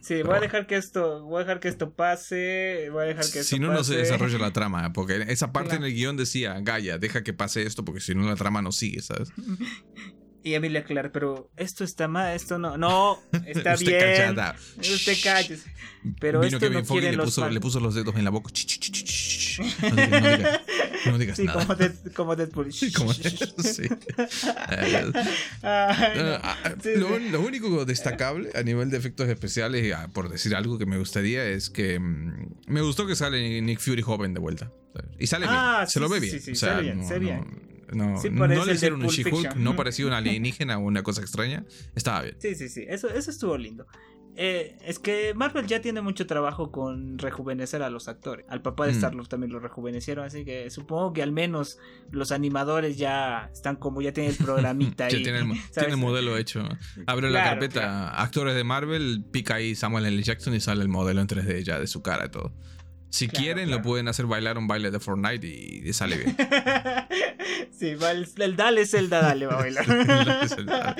sí, 0.00 0.22
voy 0.22 0.36
a 0.36 0.40
dejar 0.40 0.66
que 0.66 0.76
esto, 0.76 1.22
voy 1.24 1.36
a 1.36 1.44
dejar 1.44 1.60
que 1.60 1.68
esto 1.68 1.92
pase, 1.92 2.88
voy 2.90 3.04
a 3.04 3.06
dejar 3.06 3.24
que 3.24 3.42
Si 3.42 3.58
no, 3.58 3.72
no 3.72 3.84
se 3.84 3.96
desarrolla 3.96 4.38
la 4.38 4.52
trama, 4.52 4.92
porque 4.92 5.24
esa 5.28 5.52
parte 5.52 5.76
en 5.76 5.84
el 5.84 5.92
guion 5.92 6.16
decía, 6.16 6.58
Gaia, 6.60 6.98
deja 6.98 7.22
que 7.22 7.32
pase 7.32 7.62
esto, 7.62 7.84
porque 7.84 8.00
si 8.00 8.14
no 8.14 8.26
la 8.26 8.36
trama 8.36 8.62
no 8.62 8.72
sigue, 8.72 9.02
¿sabes? 9.02 9.30
Y 10.46 10.54
Emilia 10.54 10.84
Clark, 10.84 11.10
pero 11.10 11.50
esto 11.56 11.82
está 11.82 12.06
mal, 12.06 12.36
esto 12.36 12.56
no. 12.56 12.78
No, 12.78 13.20
está 13.48 13.74
bien. 13.74 13.98
Callada. 13.98 14.54
Usted 14.78 15.16
cállese. 15.20 15.68
Pero 16.20 16.38
Vino 16.38 16.58
esto 16.58 16.70
no 16.70 16.84
quiere 16.84 17.10
le, 17.10 17.16
los 17.16 17.26
puso, 17.26 17.50
le 17.50 17.60
puso 17.60 17.80
los 17.80 17.96
dedos 17.96 18.14
en 18.14 18.22
la 18.22 18.30
boca. 18.30 18.52
No 21.06 21.18
digas, 21.18 21.36
sí, 21.36 21.44
nada. 21.44 21.60
Como, 21.60 21.74
Dead, 21.74 21.92
como 22.14 22.36
Deadpool. 22.36 22.72
Sí, 22.72 22.92
como 22.92 23.12
sí. 23.12 23.88
Lo, 26.94 27.40
único 27.40 27.84
destacable 27.84 28.50
a 28.54 28.62
nivel 28.62 28.90
de 28.90 28.98
efectos 28.98 29.28
especiales, 29.28 29.92
ah, 29.94 30.08
por 30.12 30.28
decir 30.28 30.54
algo 30.54 30.78
que 30.78 30.86
me 30.86 30.96
gustaría, 30.96 31.44
es 31.44 31.70
que 31.70 31.98
mm, 31.98 32.54
me 32.68 32.82
gustó 32.82 33.04
que 33.08 33.16
sale 33.16 33.60
Nick 33.62 33.80
Fury 33.80 34.02
joven 34.02 34.32
de 34.32 34.38
vuelta. 34.38 34.70
Y 35.18 35.26
sale 35.26 35.46
bien. 35.46 35.58
Ah, 35.58 35.86
se 35.88 35.98
lo 35.98 36.08
ve 36.08 36.20
bien. 36.20 36.36
O 36.36 36.54
sea, 36.54 36.78
bien, 36.78 37.00
no, 37.00 37.18
bien. 37.18 37.66
No, 37.92 38.20
no 38.30 38.64
le 38.64 38.74
hicieron 38.74 39.02
un 39.02 39.08
She-Hulk, 39.08 39.56
no 39.56 39.76
parecía 39.76 40.06
una 40.06 40.18
alienígena 40.18 40.78
o 40.78 40.80
una 40.80 41.02
cosa 41.02 41.20
extraña. 41.20 41.64
Estaba 41.94 42.22
bien. 42.22 42.36
Sí, 42.38 42.54
sí, 42.54 42.68
sí. 42.68 42.84
Eso, 42.88 43.08
eso 43.08 43.30
estuvo 43.30 43.56
lindo. 43.56 43.86
Eh, 44.38 44.76
es 44.84 44.98
que 44.98 45.32
Marvel 45.34 45.66
ya 45.66 45.80
tiene 45.80 46.02
mucho 46.02 46.26
trabajo 46.26 46.70
con 46.70 47.18
rejuvenecer 47.18 47.82
a 47.82 47.88
los 47.88 48.06
actores. 48.06 48.44
Al 48.50 48.60
papá 48.60 48.84
de 48.84 48.92
mm. 48.92 48.96
Star-Lord 48.96 49.28
también 49.28 49.50
lo 49.50 49.60
rejuvenecieron, 49.60 50.26
así 50.26 50.44
que 50.44 50.68
supongo 50.68 51.14
que 51.14 51.22
al 51.22 51.32
menos 51.32 51.78
los 52.10 52.32
animadores 52.32 52.98
ya 52.98 53.48
están 53.50 53.76
como 53.76 54.02
ya 54.02 54.12
tienen 54.12 54.32
el 54.32 54.44
programita 54.44 55.06
ahí. 55.06 55.22
tiene, 55.22 55.38
el, 55.38 55.96
modelo 55.96 56.36
hecho. 56.36 56.68
Abre 57.06 57.30
la 57.30 57.44
carpeta 57.44 58.10
actores 58.10 58.54
de 58.54 58.64
Marvel, 58.64 59.24
pica 59.30 59.54
ahí 59.54 59.74
Samuel 59.74 60.04
L. 60.04 60.22
Jackson 60.22 60.54
y 60.54 60.60
sale 60.60 60.82
el 60.82 60.88
modelo 60.88 61.22
en 61.22 61.28
3D 61.28 61.62
ya 61.62 61.80
de 61.80 61.86
su 61.86 62.02
cara 62.02 62.26
y 62.26 62.30
todo. 62.30 62.52
Si 63.10 63.28
quieren, 63.28 63.70
lo 63.70 63.82
pueden 63.82 64.08
hacer 64.08 64.26
bailar 64.26 64.58
un 64.58 64.66
baile 64.66 64.90
de 64.90 65.00
Fortnite 65.00 65.46
y, 65.46 65.82
y 65.84 65.92
sale 65.92 66.16
bien. 66.18 66.36
sí, 67.78 67.90
el, 67.90 68.28
el 68.36 68.56
Dale 68.56 68.82
es 68.82 68.94
el 68.94 69.08
Dale, 69.08 69.46
va 69.46 69.54
a 69.54 69.58
bailar. 69.58 69.86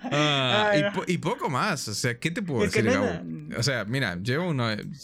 Ah, 0.12 0.72
y, 1.06 1.18
poco 1.18 1.50
más. 1.50 1.86
O 1.88 1.94
sea, 1.94 2.18
¿qué 2.18 2.30
te 2.30 2.42
puedo 2.42 2.62
decir, 2.62 2.84
Gabo? 2.84 3.20
O 3.58 3.62
sea, 3.62 3.84
mira, 3.84 4.16
llevo 4.16 4.54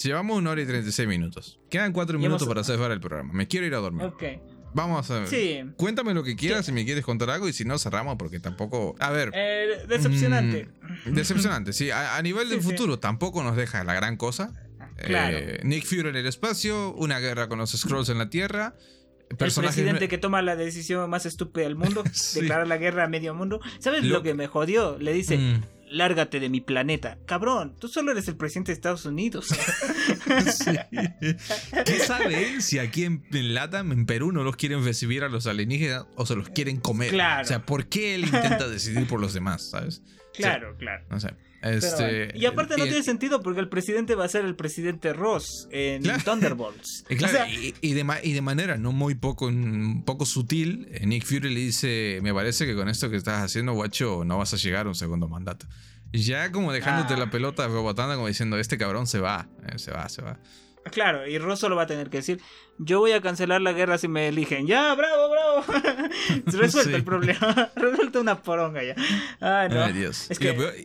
llevamos 0.03 0.39
una 0.39 0.51
hora 0.51 0.63
y 0.63 0.67
36 0.67 1.09
minutos. 1.09 1.59
Quedan 1.69 1.93
4 1.93 2.19
minutos 2.19 2.49
para 2.49 2.65
cerrar 2.65 2.91
el 2.91 3.01
programa. 3.01 3.33
Me 3.33 3.47
quiero 3.47 3.67
ir 3.67 3.75
a 3.75 3.79
dormir. 3.79 4.07
Ok. 4.07 4.23
Vamos 4.75 5.11
a 5.11 5.21
ver. 5.21 5.29
Sí. 5.29 5.65
Cuéntame 5.77 6.13
lo 6.13 6.23
que 6.23 6.37
quieras 6.37 6.67
si 6.67 6.73
me 6.73 6.85
quieres 6.85 7.05
contar 7.05 7.31
algo 7.31 7.49
y 7.49 7.53
si 7.53 7.65
no, 7.65 7.79
cerramos 7.79 8.17
porque 8.17 8.41
tampoco. 8.41 8.95
A 8.99 9.11
ver. 9.11 9.31
Eh, 9.35 9.85
decepcionante. 9.89 10.69
Mm, 11.07 11.15
decepcionante, 11.15 11.73
sí. 11.73 11.91
A, 11.91 12.21
nivel 12.23 12.49
del 12.49 12.61
futuro 12.61 12.99
tampoco 12.99 13.43
nos 13.43 13.57
deja 13.57 13.85
la 13.85 13.95
gran 13.95 14.17
cosa. 14.17 14.53
Claro. 14.97 15.37
Eh, 15.39 15.61
Nick 15.63 15.85
Fury 15.85 16.09
en 16.09 16.17
el 16.17 16.27
espacio, 16.27 16.93
una 16.95 17.19
guerra 17.19 17.49
con 17.49 17.59
los 17.59 17.71
Scrolls 17.71 18.09
en 18.09 18.19
la 18.19 18.31
Tierra. 18.31 18.75
El 19.29 19.37
presidente 19.37 20.09
que 20.09 20.19
toma 20.19 20.41
la 20.41 20.55
decisión 20.55 21.11
más 21.11 21.27
estúpida 21.27 21.65
del 21.65 21.75
mundo, 21.75 22.05
declarar 22.35 22.69
la 22.69 22.77
guerra 22.77 23.05
a 23.05 23.09
medio 23.09 23.35
mundo. 23.35 23.61
¿Sabes 23.81 24.05
lo, 24.05 24.23
que 24.23 24.35
me 24.35 24.47
jodió? 24.47 24.99
Le 25.01 25.13
dice, 25.13 25.37
mm. 25.37 25.63
lárgate 25.91 26.39
de 26.39 26.49
mi 26.49 26.61
planeta. 26.61 27.19
Cabrón, 27.27 27.75
tú 27.79 27.89
solo 27.89 28.13
eres 28.13 28.29
el 28.29 28.37
presidente 28.37 28.71
de 28.71 28.75
Estados 28.75 29.05
Unidos. 29.05 29.49
¿Qué 31.85 31.99
sabe 31.99 32.61
si 32.61 32.79
aquí 32.79 33.05
en, 33.05 33.25
Latam, 33.33 33.91
en 33.91 34.07
Perú, 34.07 34.31
no 34.31 34.45
los 34.45 34.55
quieren 34.55 34.85
recibir 34.85 35.25
a 35.25 35.29
los 35.29 35.49
alienígenas 35.49 36.07
o 36.15 36.25
se 36.25 36.37
los 36.37 36.49
quieren 36.51 36.79
comer? 36.79 37.13
O 37.15 37.45
sea, 37.45 37.67
¿por 37.67 37.89
qué 37.89 38.15
él 38.15 38.25
intenta 38.25 38.69
decidir 38.69 39.09
por 39.09 39.21
los 39.21 39.35
demás, 39.35 39.71
sabes? 39.71 40.03
Claro, 40.35 40.77
claro. 40.79 41.05
No 41.11 41.19
sé. 41.19 41.35
Este, 41.71 42.33
y 42.35 42.47
aparte 42.47 42.77
no 42.77 42.85
tiene 42.85 43.03
sentido 43.03 43.43
porque 43.43 43.61
el 43.61 43.69
presidente 43.69 44.15
va 44.15 44.25
a 44.25 44.29
ser 44.29 44.45
el 44.45 44.57
presidente 44.57 45.13
Ross 45.13 45.69
en 45.71 46.03
Thunderbolts. 46.25 47.05
y, 47.11 47.17
de, 47.95 48.21
y, 48.23 48.33
de, 48.33 48.43
manera 48.43 48.77
no 48.77 48.93
muy 48.93 49.15
poco, 49.15 49.51
poco 50.05 50.27
sutil, 50.27 50.89
eh, 50.91 51.07
Nick 51.07 51.25
Fury 51.25 51.53
le 51.53 51.61
dice, 51.61 52.21
me 52.23 52.33
parece 52.33 52.67
que 52.67 52.75
con 52.75 52.89
esto 52.89 53.11
que 53.11 53.17
estás 53.17 53.43
haciendo, 53.43 53.73
guacho, 53.73 54.25
no 54.25 54.39
vas 54.39 54.55
a 54.55 54.57
llegar 54.57 54.87
a 54.87 54.91
un 54.91 54.95
segundo 54.95 55.29
mandato. 55.29 55.67
Ya 56.13 56.53
como 56.53 56.73
dejándote 56.73 57.15
ah. 57.15 57.19
la 57.19 57.31
pelota 57.31 57.67
rebotando, 57.67 58.15
como 58.15 58.29
diciendo, 58.29 58.59
este 58.59 58.79
cabrón 58.79 59.07
se 59.07 59.19
va, 59.19 59.49
eh, 59.67 59.79
se 59.79 59.91
va, 59.91 60.09
se 60.09 60.23
va. 60.23 60.39
Claro, 60.91 61.27
y 61.27 61.39
Ross 61.39 61.61
solo 61.61 61.77
va 61.77 61.83
a 61.83 61.87
tener 61.87 62.11
que 62.11 62.19
decir, 62.19 62.41
yo 62.79 63.01
voy 63.01 63.13
a 63.13 63.21
cancelar 63.21 63.61
la 63.61 63.73
guerra 63.73 63.99
si 63.99 64.09
me 64.09 64.29
eligen. 64.29 64.67
Ya, 64.67 64.95
bravo, 64.95 65.31
bravo. 65.31 65.65
Resuelta 66.47 66.97
el 66.97 67.05
problema. 67.05 67.71
Resuelta 67.77 68.21
una 68.21 68.43
poronga 68.43 68.83
ya. 68.83 68.95
Ay, 69.41 69.69
no. 69.69 69.93
Dios. 69.93 70.29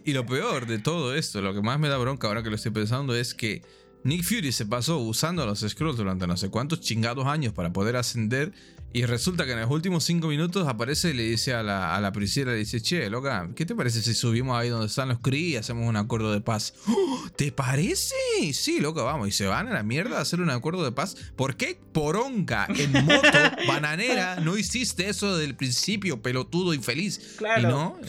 y, 0.06 0.14
lo 0.14 0.26
peor, 0.26 0.66
de 0.66 0.80
todo 0.80 1.16
esto, 1.16 1.42
lo 1.42 1.54
que 1.54 1.62
más 1.62 1.80
me 1.80 1.90
da 1.90 1.98
bronca 1.98 2.28
ahora 2.28 2.44
que 2.44 2.50
lo 2.50 2.56
estoy 2.56 2.72
pensando 2.72 3.16
es 3.16 3.34
que 3.34 3.62
Nick 4.04 4.24
Fury 4.24 4.52
se 4.52 4.66
pasó 4.66 4.98
usando 4.98 5.46
los 5.46 5.60
Scrolls 5.60 5.98
durante 5.98 6.26
no 6.26 6.38
sé 6.38 6.50
cuántos 6.50 6.82
chingados 6.82 7.28
años 7.28 7.54
para 7.54 7.72
poder 7.72 7.96
ascender 7.96 8.52
y 8.94 9.06
resulta 9.06 9.46
que 9.46 9.54
en 9.54 9.62
los 9.62 9.70
últimos 9.70 10.04
cinco 10.04 10.28
minutos 10.28 10.68
aparece 10.68 11.12
y 11.12 11.14
le 11.14 11.24
dice 11.24 11.54
a 11.54 11.64
la, 11.64 11.96
a 11.96 12.02
la 12.02 12.12
le 12.12 12.56
dice, 12.56 12.82
che, 12.82 13.10
loca, 13.10 13.50
¿qué 13.56 13.66
te 13.66 13.74
parece 13.74 14.02
si 14.02 14.14
subimos 14.14 14.58
ahí 14.58 14.70
donde 14.70 14.88
están 14.88 15.10
los 15.10 15.20
Kree 15.20 15.50
y 15.50 15.56
hacemos 15.56 15.88
un 15.88 15.96
acuerdo 15.96 16.34
de 16.34 16.42
paz? 16.42 16.74
¡Oh! 16.88 17.28
¿Te 17.36 17.52
parece? 17.52 18.16
Sí, 18.54 18.80
loca, 18.80 19.02
vamos. 19.04 19.30
Y 19.30 19.32
se 19.32 19.48
van 19.48 19.70
a 19.70 19.74
la 19.74 19.84
mierda 19.84 20.18
a 20.18 20.22
hacer 20.22 20.42
un 20.42 20.50
acuerdo 20.50 20.84
de 20.84 20.92
paz. 20.92 21.16
¿Por 21.36 21.56
qué 21.56 21.80
poronga 21.94 22.68
en 22.68 22.92
moto 23.06 23.30
bananera 23.68 24.42
no 24.42 24.58
hiciste 24.58 25.08
eso 25.08 25.38
del 25.38 25.56
principio, 25.56 26.22
pelotudo 26.22 26.74
infeliz? 26.74 27.36
Claro. 27.38 27.70
no? 27.70 28.00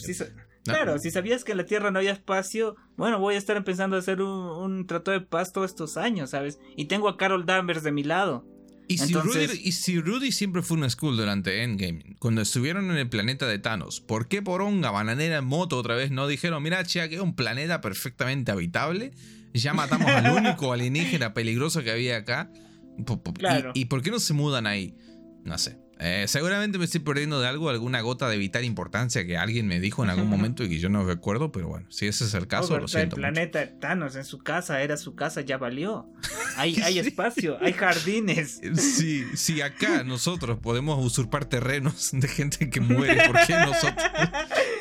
Claro, 0.65 0.97
si 0.97 1.11
sabías 1.11 1.43
que 1.43 1.51
en 1.51 1.57
la 1.57 1.65
Tierra 1.65 1.91
no 1.91 1.99
había 1.99 2.11
espacio, 2.11 2.75
bueno, 2.95 3.19
voy 3.19 3.35
a 3.35 3.37
estar 3.37 3.57
empezando 3.57 3.95
a 3.95 3.99
hacer 3.99 4.21
un, 4.21 4.29
un, 4.29 4.87
trato 4.87 5.11
de 5.11 5.19
paz 5.19 5.51
todos 5.51 5.69
estos 5.69 5.97
años, 5.97 6.29
¿sabes? 6.29 6.59
Y 6.77 6.85
tengo 6.85 7.09
a 7.09 7.17
Carol 7.17 7.45
Danvers 7.45 7.83
de 7.83 7.91
mi 7.91 8.03
lado. 8.03 8.45
Y 8.87 8.97
si, 9.71 9.99
Rudy, 9.99 10.31
siempre 10.31 10.61
fue 10.61 10.77
una 10.77 10.89
school 10.89 11.17
durante 11.17 11.63
Endgame, 11.63 12.15
cuando 12.19 12.41
estuvieron 12.41 12.91
en 12.91 12.97
el 12.97 13.09
planeta 13.09 13.47
de 13.47 13.59
Thanos, 13.59 14.01
¿por 14.01 14.27
qué 14.27 14.41
Poronga, 14.41 14.91
Bananera 14.91 15.37
en 15.37 15.45
moto 15.45 15.77
otra 15.77 15.95
vez 15.95 16.11
no 16.11 16.27
dijeron, 16.27 16.61
mira, 16.61 16.83
che, 16.83 17.07
que 17.09 17.15
es 17.15 17.21
un 17.21 17.35
planeta 17.35 17.81
perfectamente 17.81 18.51
habitable? 18.51 19.11
Ya 19.53 19.73
matamos 19.73 20.09
al 20.09 20.31
único 20.37 20.73
alienígena 20.73 21.33
peligroso 21.33 21.83
que 21.83 21.91
había 21.91 22.17
acá. 22.17 22.51
¿Y 23.73 23.85
por 23.85 24.01
qué 24.01 24.11
no 24.11 24.19
se 24.19 24.33
mudan 24.33 24.67
ahí? 24.67 24.95
No 25.43 25.57
sé. 25.57 25.77
Eh, 26.05 26.25
seguramente 26.27 26.77
me 26.77 26.83
estoy 26.83 26.99
perdiendo 26.99 27.39
de 27.39 27.47
algo, 27.47 27.69
alguna 27.69 28.01
gota 28.01 28.27
de 28.27 28.37
vital 28.37 28.65
importancia 28.65 29.25
que 29.25 29.37
alguien 29.37 29.67
me 29.67 29.79
dijo 29.79 30.03
en 30.03 30.09
algún 30.09 30.29
momento 30.29 30.65
y 30.65 30.69
que 30.69 30.77
yo 30.77 30.89
no 30.89 31.05
recuerdo, 31.05 31.53
pero 31.53 31.69
bueno, 31.69 31.85
si 31.89 32.07
ese 32.07 32.25
es 32.25 32.33
el 32.33 32.45
caso, 32.47 32.77
lo 32.77 32.89
siento. 32.89 33.15
El 33.15 33.21
planeta 33.21 33.79
Thanos 33.79 34.17
en 34.17 34.25
su 34.25 34.39
casa, 34.39 34.81
era 34.81 34.97
su 34.97 35.15
casa, 35.15 35.39
ya 35.39 35.57
valió. 35.57 36.09
Hay, 36.55 36.75
hay 36.83 36.99
espacio, 36.99 37.57
hay 37.61 37.73
jardines. 37.73 38.61
Sí, 38.75 39.25
sí, 39.33 39.61
acá 39.61 40.03
nosotros 40.03 40.59
podemos 40.59 41.03
usurpar 41.03 41.45
terrenos 41.45 42.11
de 42.13 42.27
gente 42.27 42.69
que 42.69 42.79
muere, 42.79 43.25
¿por 43.25 43.43
qué 43.47 43.53
nosotros? 43.53 44.05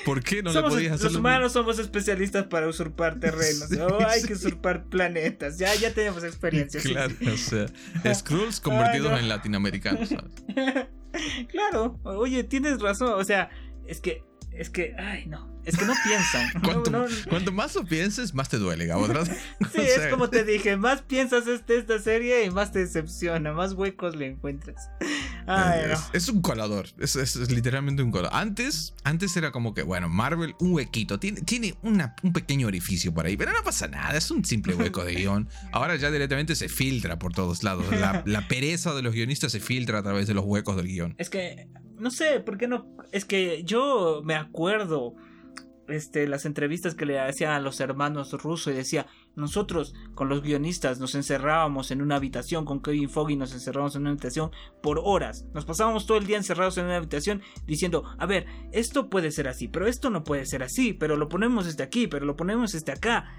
¿Por 0.04 0.22
qué 0.22 0.42
no 0.42 0.52
le 0.52 0.60
podías 0.60 0.92
hacer 0.92 1.06
Los 1.06 1.16
humanos 1.16 1.54
somos 1.54 1.78
especialistas 1.78 2.44
para 2.44 2.68
usurpar 2.68 3.18
terrenos. 3.20 3.70
oh, 3.80 4.06
hay 4.06 4.22
que 4.22 4.34
usurpar 4.34 4.84
planetas. 4.84 5.56
Ya, 5.56 5.74
ya 5.74 5.94
tenemos 5.94 6.24
experiencia. 6.24 6.78
Claro, 6.82 7.14
o 7.32 7.36
sea, 7.38 7.68
Skrulls 8.14 8.60
convertidos 8.60 9.18
en 9.18 9.30
latinoamericanos, 9.30 10.10
¿sabes? 10.10 10.88
Claro, 11.48 11.98
oye, 12.05 12.44
tienes 12.44 12.80
razón, 12.80 13.12
o 13.14 13.24
sea, 13.24 13.51
es 13.86 14.01
que, 14.01 14.24
es 14.54 14.70
que, 14.70 14.94
ay, 14.98 15.26
no, 15.26 15.52
es 15.64 15.76
que 15.76 15.84
no 15.84 15.94
piensan. 16.04 16.50
Cuanto, 17.28 17.52
más 17.52 17.74
lo 17.74 17.84
pienses, 17.84 18.34
más 18.34 18.48
te 18.48 18.58
duele, 18.58 18.86
Gabo. 18.86 19.06
sí, 19.72 19.80
es 19.80 20.08
como 20.08 20.28
te 20.28 20.44
dije, 20.44 20.76
más 20.76 21.02
piensas 21.02 21.46
este, 21.46 21.78
esta 21.78 21.98
serie 21.98 22.44
y 22.44 22.50
más 22.50 22.72
te 22.72 22.80
decepciona, 22.80 23.52
más 23.52 23.72
huecos 23.74 24.16
le 24.16 24.26
encuentras. 24.26 24.90
es, 26.12 26.28
un 26.28 26.42
colador, 26.42 26.86
es, 26.98 27.16
es, 27.16 27.50
literalmente 27.50 28.02
un 28.02 28.10
colador. 28.10 28.36
Antes, 28.36 28.94
antes 29.04 29.36
era 29.36 29.52
como 29.52 29.72
que, 29.72 29.82
bueno, 29.82 30.08
Marvel, 30.08 30.54
un 30.60 30.72
huequito, 30.74 31.18
tiene, 31.18 31.40
tiene 31.42 31.74
una, 31.82 32.14
un 32.22 32.32
pequeño 32.32 32.66
orificio 32.66 33.14
por 33.14 33.26
ahí, 33.26 33.36
pero 33.36 33.52
no 33.52 33.62
pasa 33.62 33.88
nada, 33.88 34.18
es 34.18 34.30
un 34.30 34.44
simple 34.44 34.74
hueco 34.74 35.04
de 35.04 35.14
guion. 35.14 35.48
Ahora 35.70 35.96
ya 35.96 36.10
directamente 36.10 36.56
se 36.56 36.68
filtra 36.68 37.18
por 37.18 37.32
todos 37.32 37.62
lados. 37.62 37.86
La, 37.90 38.22
la 38.26 38.48
pereza 38.48 38.94
de 38.94 39.02
los 39.02 39.14
guionistas 39.14 39.52
se 39.52 39.60
filtra 39.60 39.98
a 39.98 40.02
través 40.02 40.26
de 40.26 40.34
los 40.34 40.44
huecos 40.44 40.76
del 40.76 40.88
guion. 40.88 41.14
Es 41.18 41.30
que, 41.30 41.68
no 41.98 42.10
sé, 42.10 42.40
¿por 42.40 42.59
qué 42.59 42.69
no? 42.69 42.86
Es 43.12 43.24
que 43.24 43.62
yo 43.64 44.23
me 44.24 44.35
acuerdo 44.35 45.14
este, 45.89 46.27
las 46.27 46.47
entrevistas 46.47 46.94
que 46.94 47.06
le 47.06 47.20
hacían 47.20 47.52
a 47.52 47.60
los 47.60 47.81
hermanos 47.81 48.32
rusos 48.32 48.73
y 48.73 48.77
decía, 48.77 49.06
nosotros 49.35 49.94
con 50.14 50.28
los 50.28 50.43
guionistas 50.43 51.01
nos 51.01 51.14
encerrábamos 51.14 51.90
en 51.90 52.02
una 52.02 52.16
habitación, 52.16 52.64
con 52.64 52.81
Kevin 52.81 53.10
Foggy 53.10 53.36
nos 53.36 53.52
encerrábamos 53.52 53.97
en 53.97 54.02
una 54.02 54.10
habitación 54.10 54.51
por 54.82 55.01
horas, 55.02 55.47
nos 55.55 55.64
pasábamos 55.64 56.06
todo 56.06 56.19
el 56.19 56.27
día 56.27 56.36
encerrados 56.36 56.78
en 56.78 56.86
una 56.86 56.97
habitación 56.97 57.43
diciendo, 57.66 58.05
a 58.19 58.27
ver, 58.27 58.47
esto 58.73 59.10
puede 59.10 59.31
ser 59.32 59.48
así, 59.48 59.69
pero 59.69 59.86
esto 59.86 60.10
no 60.10 60.24
puede 60.24 60.47
ser 60.47 60.62
así, 60.62 60.93
pero 60.93 61.16
lo 61.16 61.28
ponemos 61.28 61.66
desde 61.66 61.82
aquí, 61.82 62.06
pero 62.06 62.27
lo 62.27 62.36
ponemos 62.36 62.73
desde 62.73 62.93
acá. 62.93 63.39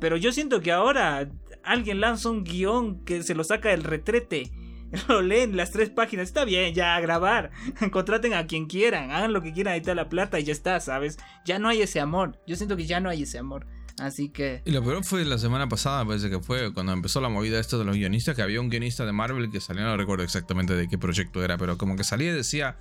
Pero 0.00 0.16
yo 0.16 0.32
siento 0.32 0.60
que 0.60 0.72
ahora 0.72 1.30
alguien 1.62 2.00
lanza 2.00 2.30
un 2.30 2.42
guion 2.42 3.04
que 3.04 3.22
se 3.22 3.34
lo 3.34 3.44
saca 3.44 3.68
del 3.68 3.84
retrete 3.84 4.50
lo 5.08 5.22
leen 5.22 5.56
las 5.56 5.70
tres 5.70 5.90
páginas, 5.90 6.28
está 6.28 6.44
bien, 6.44 6.74
ya 6.74 6.98
grabar, 7.00 7.50
contraten 7.90 8.34
a 8.34 8.46
quien 8.46 8.66
quieran, 8.66 9.10
hagan 9.10 9.32
lo 9.32 9.42
que 9.42 9.52
quieran, 9.52 9.74
ahí 9.74 9.82
la 9.94 10.08
plata 10.08 10.38
y 10.38 10.44
ya 10.44 10.52
está, 10.52 10.78
¿sabes? 10.80 11.18
Ya 11.44 11.58
no 11.58 11.68
hay 11.68 11.82
ese 11.82 12.00
amor, 12.00 12.38
yo 12.46 12.56
siento 12.56 12.76
que 12.76 12.86
ya 12.86 13.00
no 13.00 13.10
hay 13.10 13.22
ese 13.22 13.38
amor. 13.38 13.66
Así 13.98 14.30
que. 14.30 14.62
Y 14.64 14.70
lo 14.70 14.82
peor 14.82 15.04
fue 15.04 15.24
la 15.24 15.36
semana 15.36 15.68
pasada, 15.68 16.04
parece 16.04 16.30
que 16.30 16.40
fue 16.40 16.72
cuando 16.72 16.92
empezó 16.92 17.20
la 17.20 17.28
movida 17.28 17.60
esto 17.60 17.78
de 17.78 17.84
los 17.84 17.94
guionistas, 17.94 18.34
que 18.34 18.42
había 18.42 18.60
un 18.60 18.70
guionista 18.70 19.04
de 19.04 19.12
Marvel 19.12 19.50
que 19.50 19.60
salía, 19.60 19.84
no 19.84 19.96
recuerdo 19.96 20.24
exactamente 20.24 20.74
de 20.74 20.88
qué 20.88 20.96
proyecto 20.96 21.44
era, 21.44 21.58
pero 21.58 21.76
como 21.76 21.96
que 21.96 22.04
salía 22.04 22.30
y 22.30 22.34
decía. 22.34 22.76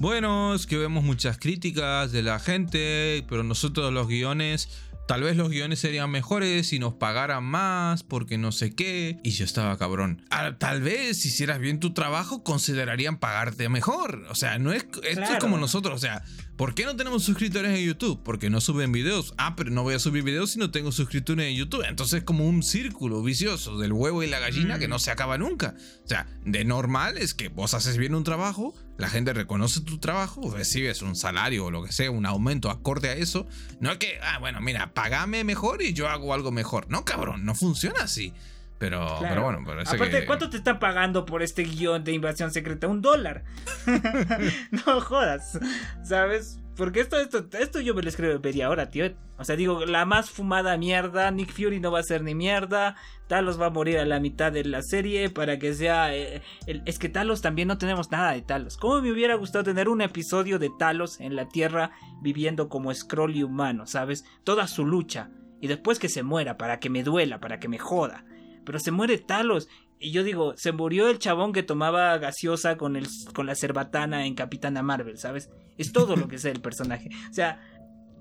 Bueno, 0.00 0.54
es 0.54 0.66
que 0.66 0.76
vemos 0.76 1.02
muchas 1.02 1.38
críticas 1.38 2.12
de 2.12 2.22
la 2.22 2.38
gente, 2.38 3.24
pero 3.28 3.42
nosotros 3.42 3.92
los 3.92 4.06
guiones 4.06 4.68
Tal 5.08 5.22
vez 5.22 5.38
los 5.38 5.48
guiones 5.48 5.78
serían 5.78 6.10
mejores 6.10 6.66
si 6.66 6.78
nos 6.78 6.92
pagaran 6.92 7.42
más, 7.42 8.02
porque 8.02 8.36
no 8.36 8.52
sé 8.52 8.74
qué. 8.74 9.18
Y 9.22 9.30
yo 9.30 9.46
estaba 9.46 9.78
cabrón. 9.78 10.20
Ah, 10.28 10.56
tal 10.58 10.82
vez 10.82 11.22
si 11.22 11.28
hicieras 11.28 11.60
bien 11.60 11.80
tu 11.80 11.94
trabajo, 11.94 12.44
considerarían 12.44 13.16
pagarte 13.16 13.70
mejor. 13.70 14.26
O 14.28 14.34
sea, 14.34 14.58
no 14.58 14.70
es. 14.70 14.84
Esto 15.04 15.22
es 15.22 15.38
como 15.40 15.56
nosotros. 15.56 15.94
O 15.94 15.98
sea, 15.98 16.24
¿por 16.58 16.74
qué 16.74 16.84
no 16.84 16.94
tenemos 16.94 17.24
suscriptores 17.24 17.74
en 17.74 17.86
YouTube? 17.86 18.22
Porque 18.22 18.50
no 18.50 18.60
suben 18.60 18.92
videos. 18.92 19.32
Ah, 19.38 19.56
pero 19.56 19.70
no 19.70 19.82
voy 19.82 19.94
a 19.94 19.98
subir 19.98 20.24
videos 20.24 20.50
si 20.50 20.58
no 20.58 20.70
tengo 20.70 20.92
suscriptores 20.92 21.46
en 21.46 21.56
YouTube. 21.56 21.86
Entonces 21.88 22.18
es 22.18 22.24
como 22.24 22.46
un 22.46 22.62
círculo 22.62 23.22
vicioso 23.22 23.78
del 23.78 23.94
huevo 23.94 24.22
y 24.22 24.26
la 24.26 24.40
gallina 24.40 24.78
que 24.78 24.88
no 24.88 24.96
mm. 24.96 25.00
se 25.00 25.10
acaba 25.10 25.38
nunca. 25.38 25.74
O 26.04 26.06
sea, 26.06 26.26
de 26.44 26.66
normal 26.66 27.16
es 27.16 27.32
que 27.32 27.48
vos 27.48 27.72
haces 27.72 27.96
bien 27.96 28.14
un 28.14 28.24
trabajo, 28.24 28.74
la 28.98 29.08
gente 29.08 29.32
reconoce 29.32 29.80
tu 29.80 29.98
trabajo, 29.98 30.50
recibes 30.50 31.02
un 31.02 31.14
salario 31.14 31.66
o 31.66 31.70
lo 31.70 31.84
que 31.84 31.92
sea, 31.92 32.10
un 32.10 32.26
aumento 32.26 32.68
acorde 32.68 33.08
a 33.08 33.12
eso. 33.12 33.46
No 33.80 33.92
es 33.92 33.98
que, 33.98 34.18
ah, 34.22 34.38
bueno, 34.40 34.60
mira, 34.60 34.92
pagame 34.92 35.44
mejor 35.44 35.80
y 35.82 35.92
yo 35.92 36.08
hago 36.08 36.34
algo 36.34 36.50
mejor. 36.50 36.90
No, 36.90 37.04
cabrón, 37.04 37.44
no 37.44 37.54
funciona 37.54 38.02
así. 38.02 38.34
Pero, 38.78 39.18
pero 39.20 39.42
bueno, 39.42 39.62
parece 39.64 39.96
Aparte, 39.96 40.26
¿cuánto 40.26 40.50
te 40.50 40.56
están 40.56 40.78
pagando 40.78 41.24
por 41.26 41.42
este 41.42 41.62
guion 41.62 42.02
de 42.04 42.12
invasión 42.12 42.52
secreta? 42.52 42.88
Un 42.88 43.00
dólar. 43.00 43.44
no 44.70 45.00
jodas, 45.00 45.58
¿sabes? 46.04 46.58
Porque 46.78 47.00
esto, 47.00 47.18
esto, 47.18 47.44
esto 47.58 47.80
yo 47.80 47.92
me 47.92 48.02
lo 48.02 48.08
escribo 48.08 48.34
en 48.34 48.40
media 48.40 48.70
hora, 48.70 48.88
tío. 48.88 49.10
O 49.36 49.42
sea, 49.42 49.56
digo, 49.56 49.84
la 49.84 50.04
más 50.04 50.30
fumada 50.30 50.76
mierda. 50.76 51.28
Nick 51.32 51.52
Fury 51.52 51.80
no 51.80 51.90
va 51.90 51.98
a 51.98 52.04
ser 52.04 52.22
ni 52.22 52.36
mierda. 52.36 52.94
Talos 53.26 53.60
va 53.60 53.66
a 53.66 53.70
morir 53.70 53.98
a 53.98 54.04
la 54.04 54.20
mitad 54.20 54.52
de 54.52 54.64
la 54.64 54.80
serie 54.82 55.28
para 55.28 55.58
que 55.58 55.74
sea. 55.74 56.14
Eh, 56.14 56.40
es 56.66 57.00
que 57.00 57.08
Talos 57.08 57.42
también 57.42 57.66
no 57.66 57.78
tenemos 57.78 58.12
nada 58.12 58.30
de 58.30 58.42
Talos. 58.42 58.76
¿Cómo 58.76 59.02
me 59.02 59.10
hubiera 59.10 59.34
gustado 59.34 59.64
tener 59.64 59.88
un 59.88 60.02
episodio 60.02 60.60
de 60.60 60.70
Talos 60.78 61.18
en 61.18 61.34
la 61.34 61.48
Tierra 61.48 61.90
viviendo 62.22 62.68
como 62.68 62.94
scroll 62.94 63.34
y 63.34 63.42
humano, 63.42 63.88
¿sabes? 63.88 64.24
Toda 64.44 64.68
su 64.68 64.86
lucha. 64.86 65.30
Y 65.60 65.66
después 65.66 65.98
que 65.98 66.08
se 66.08 66.22
muera, 66.22 66.56
para 66.58 66.78
que 66.78 66.90
me 66.90 67.02
duela, 67.02 67.40
para 67.40 67.58
que 67.58 67.66
me 67.66 67.80
joda. 67.80 68.24
Pero 68.64 68.78
se 68.78 68.92
muere 68.92 69.18
Talos 69.18 69.68
y 70.00 70.12
yo 70.12 70.22
digo, 70.22 70.54
se 70.56 70.72
murió 70.72 71.08
el 71.08 71.18
chabón 71.18 71.52
que 71.52 71.62
tomaba 71.62 72.16
gaseosa 72.18 72.76
con, 72.76 72.96
el, 72.96 73.06
con 73.34 73.46
la 73.46 73.54
cerbatana 73.54 74.26
en 74.26 74.34
Capitana 74.34 74.82
Marvel, 74.82 75.18
¿sabes? 75.18 75.50
Es 75.76 75.92
todo 75.92 76.16
lo 76.16 76.28
que 76.28 76.38
sé 76.38 76.50
el 76.50 76.60
personaje. 76.60 77.10
O 77.30 77.34
sea, 77.34 77.60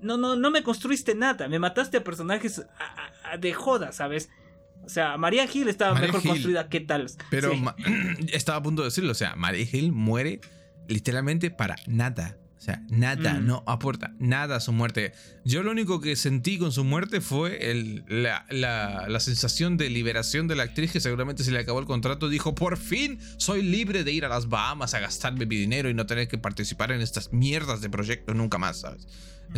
no, 0.01 0.17
no, 0.17 0.35
no 0.35 0.51
me 0.51 0.63
construiste 0.63 1.15
nada. 1.15 1.47
Me 1.47 1.59
mataste 1.59 1.97
a 1.97 2.03
personajes 2.03 2.65
de 3.39 3.53
joda, 3.53 3.91
¿sabes? 3.91 4.29
O 4.83 4.89
sea, 4.89 5.17
María 5.17 5.47
Gil 5.47 5.67
estaba 5.67 5.99
mejor 5.99 6.23
construida 6.23 6.69
que 6.69 6.79
tal. 6.79 7.07
Pero 7.29 7.51
estaba 8.31 8.59
a 8.59 8.63
punto 8.63 8.83
de 8.83 8.87
decirlo. 8.87 9.11
O 9.11 9.15
sea, 9.15 9.35
María 9.35 9.65
Gil 9.65 9.91
muere 9.91 10.39
literalmente 10.87 11.51
para 11.51 11.75
nada. 11.87 12.37
O 12.57 12.61
sea, 12.61 12.81
nada, 12.89 13.35
mm. 13.35 13.45
no 13.45 13.63
aporta 13.67 14.13
nada 14.19 14.55
a 14.55 14.59
su 14.59 14.71
muerte. 14.71 15.13
Yo 15.45 15.61
lo 15.61 15.71
único 15.71 16.01
que 16.01 16.15
sentí 16.15 16.57
con 16.57 16.71
su 16.71 16.83
muerte 16.83 17.21
fue 17.21 17.69
el, 17.69 18.03
la, 18.07 18.45
la, 18.49 19.19
sensación 19.19 19.77
de 19.77 19.89
liberación 19.89 20.47
de 20.47 20.55
la 20.55 20.63
actriz 20.63 20.91
que 20.91 20.99
seguramente 20.99 21.43
se 21.43 21.51
le 21.51 21.59
acabó 21.59 21.79
el 21.79 21.85
contrato. 21.85 22.29
Dijo, 22.29 22.55
por 22.55 22.77
fin 22.77 23.19
soy 23.37 23.61
libre 23.61 24.03
de 24.03 24.11
ir 24.11 24.25
a 24.25 24.29
las 24.29 24.49
Bahamas 24.49 24.95
a 24.95 24.99
gastarme 24.99 25.45
mi 25.45 25.55
dinero 25.55 25.89
y 25.89 25.93
no 25.93 26.07
tener 26.07 26.27
que 26.27 26.39
participar 26.39 26.91
en 26.91 27.01
estas 27.01 27.31
mierdas 27.31 27.81
de 27.81 27.89
proyectos 27.89 28.35
nunca 28.35 28.57
más, 28.57 28.81
¿sabes? 28.81 29.07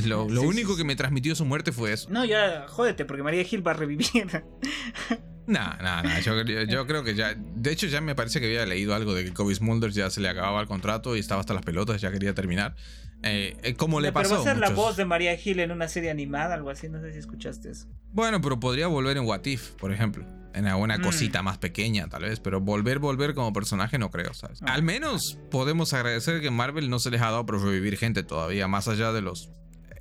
Lo, 0.06 0.30
lo 0.30 0.42
único 0.44 0.76
que 0.76 0.84
me 0.84 0.96
transmitió 0.96 1.36
su 1.36 1.46
muerte 1.46 1.72
fue 1.72 1.94
eso. 1.94 2.10
No, 2.10 2.26
ya, 2.26 2.66
jódete, 2.68 3.06
porque 3.06 3.24
María 3.24 3.44
Gil 3.44 3.66
va 3.66 3.72
a 3.72 3.76
revivir. 3.76 4.08
No, 5.50 5.76
no, 5.82 6.04
no. 6.04 6.20
Yo, 6.20 6.44
yo, 6.44 6.86
creo 6.86 7.04
que 7.04 7.16
ya. 7.16 7.34
De 7.36 7.72
hecho, 7.72 7.88
ya 7.88 8.02
me 8.02 8.14
parece 8.14 8.40
que 8.40 8.46
había 8.46 8.68
leído 8.68 8.94
algo 8.94 9.16
de 9.16 9.26
que 9.26 9.34
Kobe 9.34 9.56
Smulders 9.56 9.96
ya 9.96 10.12
se 10.12 10.22
le 10.22 10.30
acababa 10.30 10.62
el 10.62 10.68
contrato 10.68 11.16
y 11.16 11.20
estaba 11.20 11.42
hasta 11.42 11.56
las 11.56 11.64
pelotas, 11.64 12.00
ya 12.00 12.12
quería 12.12 12.36
terminar. 12.36 12.76
Eh, 13.24 13.58
eh 13.64 13.74
¿Cómo 13.74 14.00
le 14.00 14.12
pasó? 14.12 14.30
Pero 14.30 14.44
va 14.44 14.52
a 14.52 14.54
ser 14.54 14.58
la 14.60 14.70
voz 14.70 14.96
de 14.96 15.06
María 15.06 15.36
Gil 15.38 15.60
en 15.60 15.72
una 15.72 15.88
serie 15.88 16.12
animada, 16.12 16.54
algo 16.54 16.70
así. 16.70 16.88
No 16.88 17.02
sé 17.02 17.14
si 17.14 17.18
escuchaste 17.18 17.72
eso. 17.72 17.88
Bueno, 18.14 18.42
pero 18.42 18.60
podría 18.60 18.86
volver 18.86 19.18
en 19.18 19.26
What 19.26 19.44
If, 19.46 19.72
por 19.72 19.92
ejemplo. 19.92 20.24
En 20.54 20.68
alguna 20.68 21.00
mm. 21.00 21.02
cosita 21.02 21.42
más 21.42 21.58
pequeña, 21.58 22.08
tal 22.10 22.24
vez. 22.24 22.40
Pero 22.40 22.62
volver, 22.62 23.00
volver 23.00 23.34
como 23.34 23.52
personaje, 23.52 23.98
no 23.98 24.12
creo, 24.12 24.36
¿sabes? 24.36 24.62
Ah. 24.62 24.74
Al 24.74 24.84
menos 24.84 25.40
podemos 25.50 25.94
agradecer 25.94 26.42
que 26.42 26.52
Marvel 26.52 26.92
no 26.92 27.00
se 27.00 27.10
les 27.10 27.22
ha 27.22 27.26
dado 27.32 27.48
por 27.48 27.60
revivir 27.60 27.98
gente 27.98 28.22
todavía, 28.22 28.68
más 28.68 28.88
allá 28.88 29.12
de 29.12 29.22
los 29.22 29.50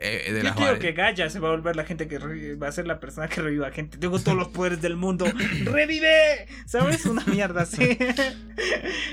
eh, 0.00 0.32
de 0.32 0.42
Yo 0.44 0.54
creo 0.54 0.78
que 0.78 0.92
Gaia 0.92 1.28
se 1.28 1.40
va 1.40 1.48
a 1.48 1.50
volver 1.50 1.74
la 1.74 1.84
gente 1.84 2.06
que 2.06 2.18
va 2.54 2.68
a 2.68 2.72
ser 2.72 2.86
la 2.86 3.00
persona 3.00 3.26
que 3.28 3.42
reviva 3.42 3.70
gente. 3.72 3.98
Tengo 3.98 4.20
todos 4.20 4.38
los 4.38 4.48
poderes 4.48 4.80
del 4.80 4.96
mundo. 4.96 5.26
¡Revive! 5.64 6.46
¿Sabes? 6.66 7.04
Una 7.06 7.24
mierda 7.24 7.62
así. 7.62 7.82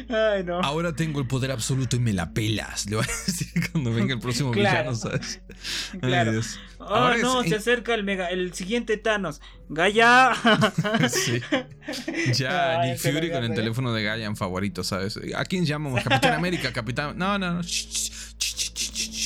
Ay, 0.10 0.44
no. 0.44 0.62
Ahora 0.62 0.94
tengo 0.94 1.20
el 1.20 1.28
poder 1.28 1.52
absoluto 1.52 1.95
y 1.95 1.99
me 1.99 2.14
la 2.14 2.34
pelas. 2.34 2.88
Le 2.88 2.98
voy 2.98 3.06
a 3.06 3.07
decir 3.07 3.48
cuando 3.72 3.94
venga 3.94 4.14
el 4.14 4.20
próximo 4.20 4.52
villano, 4.52 4.94
¿sabes? 4.94 5.41
Claro. 5.99 6.40
oh, 6.78 7.14
no, 7.20 7.44
se 7.44 7.56
acerca 7.56 7.95
el 7.95 8.03
mega, 8.03 8.28
el 8.28 8.53
siguiente 8.53 8.98
Thanos. 8.98 9.41
Gaia. 9.70 10.34
sí. 11.10 11.41
Ya, 12.34 12.84
Nick 12.84 12.99
Fury 12.99 13.32
con 13.32 13.44
el 13.44 13.56
teléfono 13.56 13.91
de 13.91 14.03
Gaia 14.03 14.28
en 14.28 14.36
favorito, 14.36 14.84
¿sabes? 14.84 15.20
¿A 15.36 15.45
quién 15.45 15.66
llamamos? 15.66 16.03
Capitán 16.03 16.34
América, 16.34 16.72
Capitán. 16.72 17.18
No, 17.18 17.40
no, 17.40 17.53
no 17.53 17.64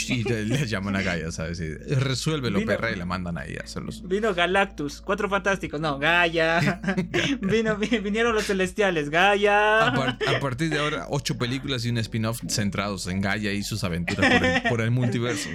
y 0.09 0.23
le, 0.23 0.67
llaman 0.67 0.95
a 0.95 1.01
Gaia, 1.01 1.31
¿sabes? 1.31 1.59
Y 1.59 1.75
resuélvelo, 1.75 2.63
perra, 2.65 2.91
y 2.91 2.95
la 2.95 3.05
mandan 3.05 3.37
ahí 3.37 3.55
a 3.55 3.63
hacerlos. 3.63 4.07
Vino 4.07 4.33
Galactus, 4.33 5.01
cuatro 5.01 5.29
fantásticos, 5.29 5.79
no, 5.79 5.99
Gaia. 5.99 6.81
Vino, 7.41 7.77
vinieron 7.77 8.33
los 8.33 8.45
celestiales, 8.45 9.09
Gaia. 9.09 9.87
A, 9.87 10.39
partir 10.39 10.69
de 10.69 10.79
ahora, 10.79 11.07
ocho 11.09 11.37
películas 11.37 11.85
y 11.85 11.89
un 11.89 11.97
spin-off 11.99 12.41
centrados 12.47 13.07
en 13.07 13.21
Gaia 13.21 13.53
y 13.53 13.63
sus 13.63 13.83
aventuras 13.83 14.61
por 14.69 14.81
el, 14.81 14.91
multiverso. 14.91 15.49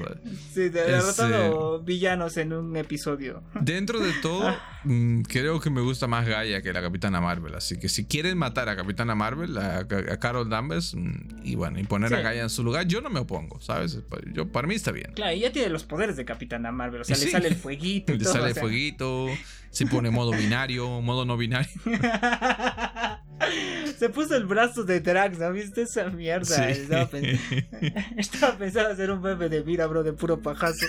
Sí, 0.52 0.68
derrotando 0.68 1.82
villanos 1.82 2.36
en 2.36 2.52
un 2.52 2.76
episodio. 2.76 3.42
Dentro 3.60 4.00
de 4.00 4.12
todo, 4.22 4.48
ah. 4.48 4.80
mm, 4.84 5.22
creo 5.22 5.60
que 5.60 5.70
me 5.70 5.80
gusta 5.80 6.06
más 6.06 6.26
Gaia 6.26 6.62
que 6.62 6.72
la 6.72 6.82
Capitana 6.82 7.20
Marvel. 7.20 7.54
Así 7.54 7.78
que 7.78 7.88
si 7.88 8.04
quieren 8.04 8.38
matar 8.38 8.68
a 8.68 8.76
Capitana 8.76 9.14
Marvel, 9.14 9.56
a, 9.58 9.86
Carol 10.18 10.48
Danvers, 10.48 10.94
mm, 10.94 11.42
y 11.42 11.54
bueno, 11.54 11.78
y 11.78 11.84
poner 11.84 12.14
a 12.14 12.20
Gaia 12.20 12.42
en 12.42 12.50
su 12.50 12.62
lugar, 12.62 12.86
yo 12.86 13.00
no 13.00 13.10
me 13.10 13.20
opongo, 13.20 13.60
¿sabes? 13.60 13.98
Yo 14.32 14.50
para 14.50 14.66
mí 14.66 14.74
está 14.74 14.92
bien. 14.92 15.12
Claro, 15.14 15.34
y 15.34 15.40
ya 15.40 15.52
tiene 15.52 15.68
los 15.68 15.84
poderes 15.84 16.16
de 16.16 16.24
Capitana 16.24 16.72
Marvel. 16.72 17.02
O 17.02 17.04
sea, 17.04 17.16
le 17.16 17.30
sale 17.30 17.48
el 17.48 17.56
fueguito. 17.56 18.12
le 18.12 18.24
sale 18.24 18.48
el 18.48 18.54
fueguito. 18.54 19.28
Se 19.70 19.86
pone 19.86 20.10
modo 20.10 20.30
binario, 20.30 21.00
modo 21.00 21.24
no 21.24 21.36
binario. 21.36 21.72
se 23.98 24.08
puso 24.08 24.36
el 24.36 24.46
brazo 24.46 24.84
de 24.84 25.00
Drax, 25.00 25.38
¿no 25.38 25.52
viste 25.52 25.82
esa 25.82 26.08
mierda? 26.10 26.70
Estaba, 26.70 28.56
pensando 28.56 28.90
hacer 28.90 29.10
un 29.10 29.20
bebé 29.20 29.48
de 29.48 29.64
mira, 29.64 29.86
bro, 29.86 30.04
de 30.04 30.12
puro 30.12 30.40
pajazo. 30.40 30.86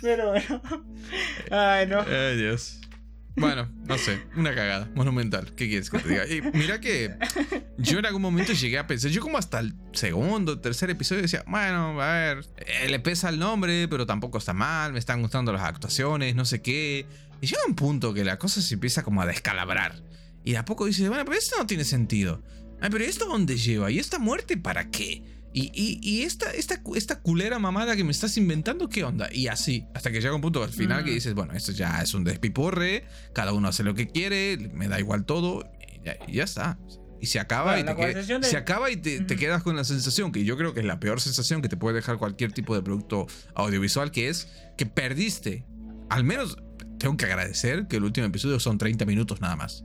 Pero 0.00 0.30
bueno. 0.30 0.62
Ay, 1.50 1.86
no. 1.86 2.00
Ay, 2.00 2.38
Dios. 2.38 2.80
Bueno, 3.36 3.68
no 3.86 3.96
sé, 3.98 4.22
una 4.36 4.54
cagada 4.54 4.90
monumental. 4.94 5.52
¿Qué 5.54 5.68
quieres 5.68 5.88
que 5.90 5.98
te 5.98 6.08
diga? 6.08 6.26
Y 6.26 6.42
mira 6.56 6.80
que 6.80 7.16
yo 7.78 7.98
en 7.98 8.06
algún 8.06 8.22
momento 8.22 8.52
llegué 8.52 8.78
a 8.78 8.86
pensar, 8.86 9.10
yo 9.10 9.22
como 9.22 9.38
hasta 9.38 9.60
el 9.60 9.74
segundo, 9.92 10.60
tercer 10.60 10.90
episodio 10.90 11.22
decía, 11.22 11.42
bueno, 11.46 12.00
a 12.00 12.12
ver, 12.12 12.46
eh, 12.58 12.88
le 12.88 12.98
pesa 13.00 13.30
el 13.30 13.38
nombre, 13.38 13.88
pero 13.88 14.06
tampoco 14.06 14.38
está 14.38 14.52
mal, 14.52 14.92
me 14.92 14.98
están 14.98 15.22
gustando 15.22 15.52
las 15.52 15.62
actuaciones, 15.62 16.34
no 16.34 16.44
sé 16.44 16.60
qué. 16.60 17.06
Y 17.40 17.46
llega 17.46 17.62
un 17.66 17.74
punto 17.74 18.12
que 18.12 18.24
la 18.24 18.38
cosa 18.38 18.60
se 18.60 18.74
empieza 18.74 19.02
como 19.02 19.22
a 19.22 19.26
descalabrar. 19.26 20.02
Y 20.44 20.52
de 20.52 20.58
a 20.58 20.64
poco 20.64 20.86
dices, 20.86 21.08
bueno, 21.08 21.24
pero 21.24 21.38
esto 21.38 21.56
no 21.58 21.66
tiene 21.66 21.84
sentido. 21.84 22.42
Ay, 22.80 22.90
pero 22.90 23.04
¿esto 23.04 23.26
dónde 23.26 23.56
lleva? 23.56 23.90
¿Y 23.90 23.98
esta 23.98 24.18
muerte 24.18 24.56
para 24.56 24.90
qué? 24.90 25.22
Y, 25.54 26.22
esta, 26.22 26.50
esta, 26.50 26.80
esta, 26.94 27.20
culera 27.20 27.58
mamada 27.58 27.94
que 27.94 28.04
me 28.04 28.10
estás 28.10 28.36
inventando, 28.38 28.88
¿qué 28.88 29.04
onda? 29.04 29.28
Y 29.32 29.48
así, 29.48 29.86
hasta 29.94 30.10
que 30.10 30.20
llega 30.20 30.34
un 30.34 30.40
punto 30.40 30.62
al 30.62 30.70
final 30.70 31.04
que 31.04 31.10
mm. 31.10 31.14
dices, 31.14 31.34
bueno, 31.34 31.52
esto 31.52 31.72
ya 31.72 32.00
es 32.00 32.14
un 32.14 32.24
despiporre, 32.24 33.04
cada 33.34 33.52
uno 33.52 33.68
hace 33.68 33.82
lo 33.82 33.94
que 33.94 34.08
quiere, 34.08 34.56
me 34.72 34.88
da 34.88 34.98
igual 34.98 35.26
todo, 35.26 35.70
y 36.26 36.32
ya, 36.32 36.44
está. 36.44 36.78
Y 37.20 37.26
se 37.26 37.38
acaba 37.38 37.78
y, 37.78 37.84
te, 37.84 38.42
se 38.42 38.56
acaba 38.56 38.90
y 38.90 38.96
te, 38.96 39.24
quedas 39.36 39.62
con 39.62 39.76
la 39.76 39.84
sensación, 39.84 40.32
que 40.32 40.44
yo 40.44 40.56
creo 40.56 40.72
que 40.72 40.80
es 40.80 40.86
la 40.86 40.98
peor 40.98 41.20
sensación 41.20 41.60
que 41.60 41.68
te 41.68 41.76
puede 41.76 41.96
dejar 41.96 42.16
cualquier 42.16 42.52
tipo 42.52 42.74
de 42.74 42.82
producto 42.82 43.26
audiovisual, 43.54 44.10
que 44.10 44.28
es 44.28 44.48
que 44.76 44.86
perdiste. 44.86 45.66
Al 46.08 46.24
menos 46.24 46.56
tengo 46.98 47.16
que 47.16 47.26
agradecer 47.26 47.86
que 47.88 47.96
el 47.96 48.04
último 48.04 48.26
episodio 48.26 48.58
son 48.58 48.78
30 48.78 49.04
minutos 49.04 49.40
nada 49.40 49.56
más. 49.56 49.84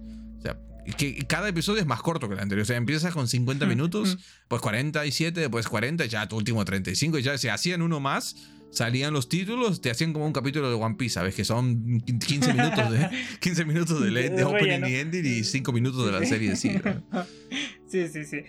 Que 0.95 1.25
cada 1.27 1.49
episodio 1.49 1.81
es 1.81 1.87
más 1.87 2.01
corto 2.01 2.27
que 2.27 2.35
el 2.35 2.39
anterior. 2.39 2.63
O 2.63 2.65
sea, 2.65 2.77
empiezas 2.77 3.13
con 3.13 3.27
50 3.27 3.65
mm, 3.65 3.69
minutos, 3.69 4.17
pues 4.47 4.61
47, 4.61 5.39
después 5.39 5.67
40, 5.67 6.05
ya 6.05 6.27
tu 6.27 6.37
último 6.37 6.63
35, 6.63 7.19
y 7.19 7.21
ya 7.23 7.37
se 7.37 7.51
hacían 7.51 7.81
uno 7.81 7.99
más, 7.99 8.35
salían 8.71 9.13
los 9.13 9.27
títulos, 9.27 9.81
te 9.81 9.89
hacían 9.89 10.13
como 10.13 10.25
un 10.25 10.33
capítulo 10.33 10.69
de 10.69 10.75
One 10.75 10.95
Piece, 10.95 11.15
¿sabes? 11.15 11.35
Que 11.35 11.43
son 11.43 12.01
15 12.01 12.53
minutos 12.53 12.91
de, 12.91 13.09
15 13.41 13.65
minutos 13.65 14.01
de, 14.01 14.29
de, 14.29 14.43
opening 14.43 14.87
y 14.87 14.95
ending 14.95 15.25
y 15.25 15.43
5 15.43 15.71
minutos 15.71 16.05
de 16.05 16.11
la 16.11 16.25
serie 16.25 16.55
sí. 16.55 16.71
Sí, 17.87 18.07
sí, 18.09 18.25
sí. 18.25 18.41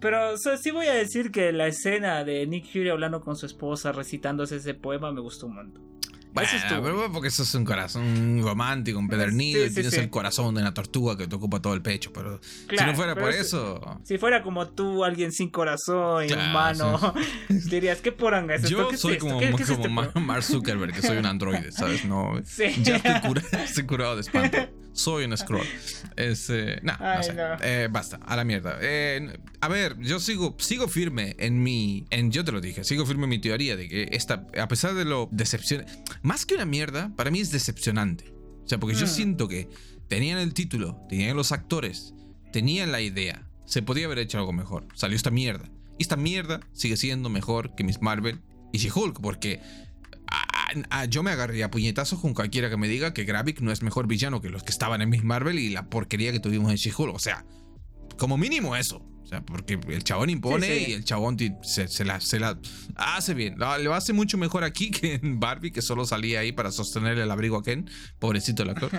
Pero 0.00 0.36
sí 0.36 0.70
voy 0.70 0.86
a 0.86 0.94
decir 0.94 1.30
que 1.30 1.52
la 1.52 1.66
escena 1.66 2.24
de 2.24 2.46
Nick 2.46 2.66
Fury 2.66 2.88
hablando 2.88 3.20
con 3.20 3.36
su 3.36 3.46
esposa, 3.46 3.92
recitándose 3.92 4.56
ese 4.56 4.74
poema, 4.74 5.12
me 5.12 5.20
gustó 5.20 5.46
un 5.46 5.56
montón. 5.56 5.97
Bueno, 6.32 6.50
pero 6.82 7.12
porque 7.12 7.30
sos 7.30 7.54
un 7.54 7.64
corazón 7.64 8.40
romántico, 8.42 8.98
un 8.98 9.08
pedernido 9.08 9.64
y 9.64 9.70
tienes 9.70 9.94
el 9.94 10.10
corazón 10.10 10.54
de 10.54 10.60
una 10.60 10.74
tortuga 10.74 11.16
que 11.16 11.26
te 11.26 11.34
ocupa 11.34 11.60
todo 11.60 11.74
el 11.74 11.82
pecho. 11.82 12.12
Pero 12.12 12.40
si 12.42 12.84
no 12.84 12.94
fuera 12.94 13.14
por 13.14 13.30
eso. 13.30 14.00
Si 14.04 14.18
fuera 14.18 14.42
como 14.42 14.68
tú, 14.68 15.04
alguien 15.04 15.32
sin 15.32 15.50
corazón 15.50 16.26
y 16.28 16.32
humano, 16.32 17.14
dirías, 17.48 18.00
¿qué 18.00 18.12
poranga 18.12 18.54
es 18.54 18.68
Yo 18.68 18.90
soy 18.96 19.18
como, 19.18 19.40
como 19.40 20.26
Mark 20.26 20.42
Zuckerberg, 20.42 20.92
que 20.92 21.02
soy 21.02 21.18
un 21.18 21.26
androide, 21.26 21.72
¿sabes? 21.72 22.04
No, 22.04 22.40
ya 22.82 22.96
estoy, 22.96 23.42
estoy 23.64 23.86
curado 23.86 24.16
de 24.16 24.22
espanto 24.22 24.58
soy 24.98 25.24
un 25.24 25.36
scroll. 25.36 25.66
Este, 26.16 26.80
no, 26.82 26.92
no 26.98 27.22
sé. 27.22 27.34
Eh, 27.62 27.88
basta, 27.90 28.18
a 28.26 28.34
la 28.34 28.44
mierda. 28.44 28.78
Eh, 28.80 29.38
a 29.60 29.68
ver, 29.68 29.96
yo 30.00 30.18
sigo, 30.18 30.56
sigo 30.58 30.88
firme 30.88 31.36
en 31.38 31.62
mi. 31.62 32.04
En, 32.10 32.32
yo 32.32 32.44
te 32.44 32.50
lo 32.50 32.60
dije, 32.60 32.82
sigo 32.82 33.06
firme 33.06 33.24
en 33.24 33.30
mi 33.30 33.38
teoría 33.38 33.76
de 33.76 33.88
que 33.88 34.08
esta, 34.10 34.46
a 34.60 34.66
pesar 34.66 34.94
de 34.94 35.04
lo 35.04 35.28
decepcionante. 35.30 35.92
Más 36.22 36.44
que 36.44 36.54
una 36.54 36.64
mierda, 36.64 37.12
para 37.16 37.30
mí 37.30 37.38
es 37.40 37.52
decepcionante. 37.52 38.32
O 38.64 38.68
sea, 38.68 38.78
porque 38.78 38.96
yo 38.96 39.06
mm. 39.06 39.08
siento 39.08 39.48
que 39.48 39.68
tenían 40.08 40.38
el 40.38 40.52
título, 40.52 41.00
tenían 41.08 41.36
los 41.36 41.52
actores, 41.52 42.14
tenían 42.52 42.90
la 42.90 43.00
idea. 43.00 43.46
Se 43.66 43.82
podía 43.82 44.06
haber 44.06 44.18
hecho 44.18 44.38
algo 44.38 44.52
mejor. 44.52 44.86
Salió 44.94 45.16
esta 45.16 45.30
mierda. 45.30 45.70
Y 45.96 46.02
esta 46.02 46.16
mierda 46.16 46.60
sigue 46.72 46.96
siendo 46.96 47.28
mejor 47.28 47.74
que 47.76 47.84
Miss 47.84 48.02
Marvel 48.02 48.40
y 48.72 48.78
She-Hulk, 48.78 49.20
porque 49.20 49.60
yo 51.08 51.22
me 51.22 51.30
agarraría 51.30 51.66
a 51.66 51.70
puñetazos 51.70 52.20
con 52.20 52.34
cualquiera 52.34 52.70
que 52.70 52.76
me 52.76 52.88
diga 52.88 53.14
que 53.14 53.24
Gravik 53.24 53.60
no 53.60 53.72
es 53.72 53.82
mejor 53.82 54.06
villano 54.06 54.40
que 54.40 54.50
los 54.50 54.62
que 54.62 54.70
estaban 54.70 55.02
en 55.02 55.08
Miss 55.08 55.24
Marvel 55.24 55.58
y 55.58 55.70
la 55.70 55.88
porquería 55.88 56.32
que 56.32 56.40
tuvimos 56.40 56.70
en 56.70 56.76
She-Hulk. 56.76 57.14
O 57.14 57.18
sea, 57.18 57.44
como 58.18 58.36
mínimo 58.36 58.76
eso. 58.76 59.04
O 59.22 59.30
sea, 59.30 59.42
porque 59.42 59.78
el 59.88 60.04
chabón 60.04 60.30
impone 60.30 60.78
y 60.88 60.92
el 60.94 61.04
chabón 61.04 61.36
se, 61.60 62.04
la, 62.06 62.18
se, 62.18 62.40
la, 62.40 62.58
hace 62.96 63.34
bien. 63.34 63.56
Lo, 63.58 63.92
hace 63.92 64.14
mucho 64.14 64.38
mejor 64.38 64.64
aquí 64.64 64.90
que 64.92 65.16
en 65.22 65.38
Barbie, 65.38 65.70
que 65.70 65.82
solo 65.82 66.06
salía 66.06 66.40
ahí 66.40 66.50
para 66.52 66.72
sostener 66.72 67.18
el 67.18 67.30
abrigo 67.30 67.58
a 67.58 67.62
Ken. 67.62 67.90
Pobrecito 68.18 68.62
el 68.62 68.70
actor. 68.70 68.90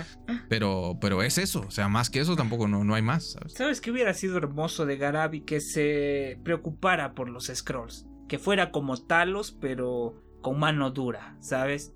pero, 0.47 0.99
pero 1.01 1.23
es 1.23 1.39
eso. 1.39 1.61
O 1.67 1.71
sea, 1.71 1.87
más 1.87 2.11
que 2.11 2.19
eso 2.19 2.35
tampoco 2.35 2.67
no, 2.67 2.83
no 2.83 2.93
hay 2.93 3.01
más. 3.01 3.31
¿sabes? 3.31 3.53
¿Sabes 3.53 3.81
qué 3.81 3.89
hubiera 3.89 4.13
sido 4.13 4.37
hermoso 4.37 4.85
de 4.85 4.97
Garabi? 4.97 5.41
Que 5.41 5.61
se 5.61 6.39
preocupara 6.43 7.15
por 7.15 7.27
los 7.27 7.51
scrolls. 7.51 8.05
Que 8.27 8.37
fuera 8.37 8.69
como 8.71 8.97
Talos, 8.97 9.57
pero 9.59 10.28
con 10.41 10.59
mano 10.59 10.91
dura, 10.91 11.37
¿sabes? 11.39 11.93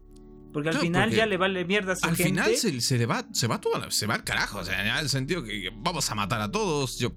Porque 0.54 0.70
al 0.70 0.78
final 0.78 1.10
ya 1.10 1.26
le 1.26 1.38
vale 1.38 1.66
mierda 1.66 1.94
a 1.94 1.96
su 1.96 2.06
Al 2.06 2.16
final 2.16 2.56
se, 2.56 2.80
se, 2.80 2.98
le 3.00 3.08
va, 3.08 3.26
se 3.34 3.48
va 3.48 3.60
todo, 3.60 3.90
se 3.90 4.06
va 4.06 4.14
al 4.14 4.24
carajo. 4.24 4.60
O 4.60 4.64
sea, 4.64 4.82
en 4.82 5.04
el 5.04 5.10
sentido 5.10 5.44
que 5.44 5.72
vamos 5.76 6.10
a 6.12 6.16
matar 6.16 6.40
a 6.42 6.52
todos. 6.52 7.00
Yo, 7.00 7.14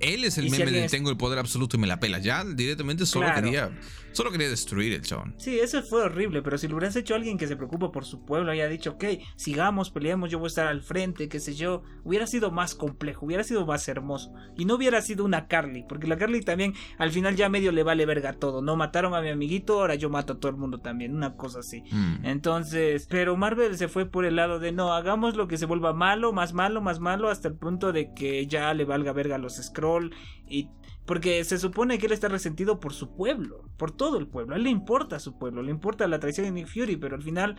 él 0.00 0.24
es 0.24 0.38
el 0.38 0.50
meme 0.50 0.70
de 0.70 0.88
tengo 0.88 1.10
el 1.10 1.18
poder 1.18 1.38
absoluto 1.38 1.76
y 1.76 1.80
me 1.80 1.86
la 1.86 2.00
pela. 2.00 2.18
Ya 2.18 2.44
directamente 2.44 3.04
solo 3.04 3.28
quería 3.34 3.70
Solo 4.12 4.30
quería 4.30 4.48
destruir 4.48 4.92
el 4.92 5.02
chabón. 5.02 5.34
Sí, 5.38 5.58
eso 5.58 5.82
fue 5.82 6.02
horrible, 6.02 6.42
pero 6.42 6.58
si 6.58 6.68
lo 6.68 6.76
hubieras 6.76 6.96
hecho 6.96 7.14
alguien 7.14 7.38
que 7.38 7.46
se 7.46 7.56
preocupa 7.56 7.92
por 7.92 8.04
su 8.04 8.24
pueblo, 8.24 8.50
haya 8.50 8.68
dicho, 8.68 8.92
ok, 8.92 9.04
sigamos, 9.36 9.90
peleemos, 9.90 10.30
yo 10.30 10.38
voy 10.38 10.46
a 10.46 10.48
estar 10.48 10.66
al 10.66 10.82
frente, 10.82 11.28
qué 11.28 11.40
sé 11.40 11.54
yo, 11.54 11.82
hubiera 12.04 12.26
sido 12.26 12.50
más 12.50 12.74
complejo, 12.74 13.26
hubiera 13.26 13.44
sido 13.44 13.66
más 13.66 13.86
hermoso. 13.88 14.32
Y 14.56 14.64
no 14.64 14.74
hubiera 14.74 15.02
sido 15.02 15.24
una 15.24 15.46
Carly, 15.46 15.84
porque 15.88 16.06
la 16.06 16.16
Carly 16.16 16.40
también 16.40 16.74
al 16.98 17.12
final 17.12 17.36
ya 17.36 17.48
medio 17.48 17.72
le 17.72 17.82
vale 17.82 18.06
verga 18.06 18.32
todo. 18.32 18.62
No 18.62 18.76
mataron 18.76 19.14
a 19.14 19.20
mi 19.20 19.28
amiguito, 19.28 19.80
ahora 19.80 19.94
yo 19.94 20.10
mato 20.10 20.34
a 20.34 20.38
todo 20.38 20.50
el 20.50 20.58
mundo 20.58 20.78
también, 20.78 21.14
una 21.14 21.36
cosa 21.36 21.60
así. 21.60 21.82
Mm. 21.90 22.24
Entonces, 22.24 23.06
pero 23.08 23.36
Marvel 23.36 23.76
se 23.76 23.88
fue 23.88 24.06
por 24.06 24.24
el 24.24 24.36
lado 24.36 24.58
de 24.58 24.72
no, 24.72 24.92
hagamos 24.94 25.36
lo 25.36 25.48
que 25.48 25.58
se 25.58 25.66
vuelva 25.66 25.92
malo, 25.92 26.32
más 26.32 26.52
malo, 26.52 26.80
más 26.80 27.00
malo, 27.00 27.28
hasta 27.28 27.48
el 27.48 27.54
punto 27.54 27.92
de 27.92 28.12
que 28.14 28.46
ya 28.46 28.72
le 28.74 28.84
valga 28.84 29.12
verga 29.12 29.36
a 29.36 29.38
los 29.38 29.56
scroll 29.56 30.14
y 30.48 30.68
porque 31.08 31.42
se 31.42 31.58
supone 31.58 31.98
que 31.98 32.04
él 32.04 32.12
está 32.12 32.28
resentido 32.28 32.80
por 32.80 32.92
su 32.92 33.16
pueblo, 33.16 33.64
por 33.78 33.90
todo 33.90 34.18
el 34.18 34.26
pueblo. 34.26 34.54
A 34.54 34.58
él 34.58 34.64
le 34.64 34.70
importa 34.70 35.16
a 35.16 35.20
su 35.20 35.38
pueblo, 35.38 35.62
le 35.62 35.70
importa 35.70 36.06
la 36.06 36.20
traición 36.20 36.44
de 36.44 36.52
Nick 36.52 36.68
Fury, 36.68 36.96
pero 36.96 37.16
al 37.16 37.22
final 37.22 37.56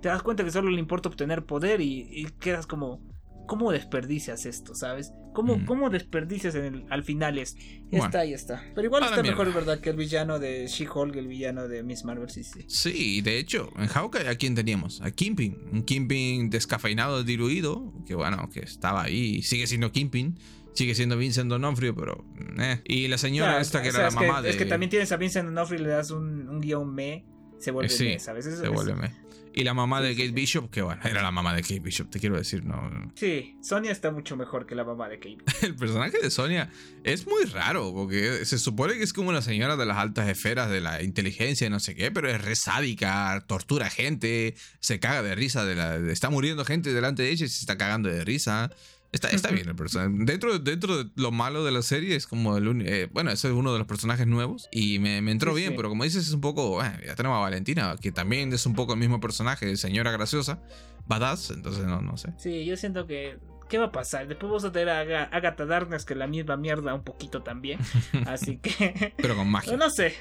te 0.00 0.08
das 0.08 0.22
cuenta 0.22 0.44
que 0.44 0.52
solo 0.52 0.70
le 0.70 0.78
importa 0.78 1.08
obtener 1.08 1.44
poder 1.44 1.80
y, 1.80 2.28
quedas 2.38 2.68
como, 2.68 3.02
¿cómo 3.48 3.72
desperdicias 3.72 4.46
esto, 4.46 4.76
sabes? 4.76 5.12
¿Cómo, 5.34 5.56
mm. 5.56 5.64
¿cómo 5.64 5.90
desperdicias 5.90 6.56
al 6.90 7.02
final 7.02 7.38
esto? 7.38 7.60
Ya 7.90 7.98
está, 8.04 8.24
ya 8.24 8.36
está. 8.36 8.62
Pero 8.72 8.86
igual 8.86 9.02
está 9.02 9.20
mejor, 9.20 9.52
¿verdad? 9.52 9.80
Que 9.80 9.90
el 9.90 9.96
villano 9.96 10.38
de 10.38 10.68
She-Hulk, 10.68 11.16
el 11.16 11.26
villano 11.26 11.66
de 11.66 11.82
Miss 11.82 12.04
Marvel, 12.04 12.30
sí, 12.30 12.44
sí. 12.44 12.60
Sí, 12.68 13.20
de 13.20 13.40
hecho, 13.40 13.72
en 13.78 13.88
Hawkeye, 13.88 14.28
¿a 14.28 14.36
quién 14.36 14.54
teníamos? 14.54 15.00
A 15.02 15.10
Kimping. 15.10 15.70
Un 15.72 15.82
Kimping 15.82 16.50
descafeinado, 16.50 17.24
diluido, 17.24 17.92
que 18.06 18.14
bueno, 18.14 18.48
que 18.48 18.60
estaba 18.60 19.02
ahí 19.02 19.38
y 19.38 19.42
sigue 19.42 19.66
siendo 19.66 19.90
Kimping 19.90 20.36
Sigue 20.74 20.94
siendo 20.94 21.16
Vincent 21.16 21.50
D'Onofrio, 21.50 21.94
pero. 21.94 22.24
Eh. 22.58 22.80
Y 22.84 23.08
la 23.08 23.18
señora 23.18 23.60
esta 23.60 23.82
que 23.82 23.88
era 23.88 24.04
la 24.04 24.10
mamá 24.10 24.42
de. 24.42 24.50
Es 24.50 24.56
que 24.56 24.66
también 24.66 24.90
tienes 24.90 25.12
a 25.12 25.16
Vincent 25.16 25.46
D'Onofrio 25.46 25.80
y 25.80 25.82
le 25.84 25.90
das 25.90 26.10
un, 26.10 26.48
un 26.48 26.60
guion 26.60 26.94
me. 26.94 27.24
Se 27.58 27.70
vuelve 27.70 27.90
sí, 27.90 28.04
me, 28.04 28.18
¿sabes? 28.18 28.44
se 28.44 28.68
vuelve 28.68 28.94
me. 28.94 29.22
Y 29.54 29.64
la 29.64 29.74
mamá 29.74 30.00
de 30.00 30.14
Kate 30.14 30.30
Bishop, 30.30 30.70
que 30.70 30.80
bueno, 30.80 31.02
era 31.04 31.22
la 31.22 31.30
mamá 31.30 31.54
de 31.54 31.60
Kate 31.60 31.80
Bishop, 31.80 32.08
te 32.08 32.18
quiero 32.18 32.36
decir, 32.36 32.64
no. 32.64 33.12
Sí, 33.14 33.58
Sonia 33.62 33.92
está 33.92 34.10
mucho 34.10 34.34
mejor 34.34 34.64
que 34.64 34.74
la 34.74 34.84
mamá 34.84 35.08
de 35.08 35.18
Kate. 35.18 35.44
el 35.66 35.76
personaje 35.76 36.18
de 36.18 36.30
Sonia 36.30 36.70
es 37.04 37.26
muy 37.26 37.44
raro, 37.44 37.92
porque 37.92 38.46
se 38.46 38.58
supone 38.58 38.94
que 38.94 39.02
es 39.02 39.12
como 39.12 39.28
una 39.28 39.42
señora 39.42 39.76
de 39.76 39.84
las 39.84 39.98
altas 39.98 40.28
esferas 40.28 40.70
de 40.70 40.80
la 40.80 41.02
inteligencia 41.02 41.66
y 41.66 41.70
no 41.70 41.80
sé 41.80 41.94
qué, 41.94 42.10
pero 42.10 42.30
es 42.30 42.42
re 42.42 42.56
sádica, 42.56 43.44
tortura 43.46 43.90
gente, 43.90 44.54
se 44.80 44.98
caga 45.00 45.22
de 45.22 45.34
risa, 45.34 45.66
de 45.66 45.74
la, 45.74 45.96
está 45.96 46.30
muriendo 46.30 46.64
gente 46.64 46.94
delante 46.94 47.22
de 47.22 47.30
ella 47.30 47.44
y 47.44 47.48
se 47.48 47.60
está 47.60 47.76
cagando 47.76 48.08
de 48.08 48.24
risa. 48.24 48.70
Está, 49.12 49.28
está 49.28 49.50
bien 49.50 49.68
el 49.68 49.76
personaje. 49.76 50.10
Dentro, 50.24 50.58
dentro 50.58 51.04
de 51.04 51.10
lo 51.16 51.30
malo 51.30 51.64
de 51.64 51.70
la 51.70 51.82
serie 51.82 52.16
es 52.16 52.26
como 52.26 52.56
el 52.56 52.82
eh, 52.86 53.08
bueno, 53.12 53.30
ese 53.30 53.48
es 53.48 53.54
uno 53.54 53.72
de 53.72 53.78
los 53.78 53.86
personajes 53.86 54.26
nuevos 54.26 54.68
y 54.72 54.98
me, 54.98 55.20
me 55.20 55.32
entró 55.32 55.52
bien, 55.52 55.74
pero 55.76 55.90
como 55.90 56.04
dices 56.04 56.26
es 56.26 56.32
un 56.32 56.40
poco, 56.40 56.82
eh, 56.82 56.90
ya 57.06 57.14
tenemos 57.14 57.36
a 57.36 57.40
Valentina, 57.40 57.94
que 58.00 58.10
también 58.10 58.52
es 58.54 58.64
un 58.64 58.74
poco 58.74 58.94
el 58.94 58.98
mismo 58.98 59.20
personaje, 59.20 59.76
señora 59.76 60.10
graciosa, 60.12 60.62
badass, 61.06 61.50
entonces 61.50 61.84
no, 61.84 62.00
no 62.00 62.16
sé. 62.16 62.32
Sí, 62.38 62.64
yo 62.64 62.76
siento 62.78 63.06
que 63.06 63.38
¿qué 63.72 63.78
va 63.78 63.86
a 63.86 63.92
pasar? 63.92 64.28
Después 64.28 64.50
vamos 64.50 64.64
a 64.64 64.70
tener 64.70 64.90
a 64.90 65.24
Agatha 65.24 65.64
Darkness, 65.64 66.04
que 66.04 66.14
la 66.14 66.26
misma 66.26 66.58
mierda 66.58 66.92
un 66.92 67.04
poquito 67.04 67.42
también. 67.42 67.78
Así 68.26 68.58
que. 68.58 69.14
Pero 69.16 69.34
con 69.34 69.48
magia. 69.48 69.76
No 69.82 69.88
sé. 69.88 70.14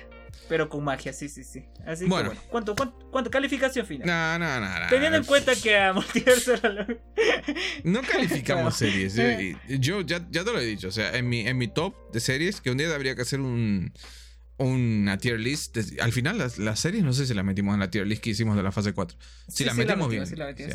Pero 0.49 0.70
con 0.70 0.84
magia, 0.84 1.14
sí, 1.14 1.30
sí, 1.30 1.44
sí. 1.44 1.66
Así 1.86 2.06
bueno. 2.06 2.32
que 2.32 2.36
bueno. 2.36 2.49
¿Cuánto, 2.49 2.76
cuánto, 3.12 3.32
calificación 3.32 3.86
final? 3.86 4.08
No, 4.08 4.40
no, 4.40 4.60
no, 4.60 4.80
no. 4.80 4.88
Teniendo 4.90 5.18
en 5.18 5.24
cuenta 5.24 5.53
que 5.56 5.78
a 5.78 5.94
Multiverso 5.94 6.53
No 7.84 8.02
calificamos 8.02 8.76
series. 8.78 9.16
Yo, 9.68 10.02
ya, 10.02 10.26
ya 10.30 10.44
te 10.44 10.52
lo 10.52 10.60
he 10.60 10.66
dicho. 10.66 10.88
O 10.88 10.91
sea, 10.91 11.16
en 11.16 11.30
mi, 11.30 11.48
en 11.48 11.58
mi 11.58 11.68
top 11.68 11.95
de 12.12 12.20
series, 12.20 12.62
que 12.62 12.72
un 12.72 12.78
día 12.78 12.94
habría 12.94 13.16
que 13.16 13.22
hacer 13.22 13.40
un 13.40 13.94
una 14.62 15.18
tier 15.18 15.40
list. 15.40 15.78
Al 15.99 16.12
final, 16.12 16.38
las, 16.38 16.80
series 16.80 17.03
no 17.03 17.14
sé 17.14 17.26
si 17.26 17.34
las 17.34 17.44
metimos 17.44 17.74
en 17.74 17.80
la 17.80 17.90
tier 17.90 18.06
list 18.06 18.24
que 18.24 18.32
hicimos 18.32 18.56
de 18.56 18.64
la 18.64 18.72
fase 18.72 18.94
4. 18.94 19.18
Si 19.48 19.66
las 19.66 19.76
metemos 19.76 20.10
bien. 20.10 20.24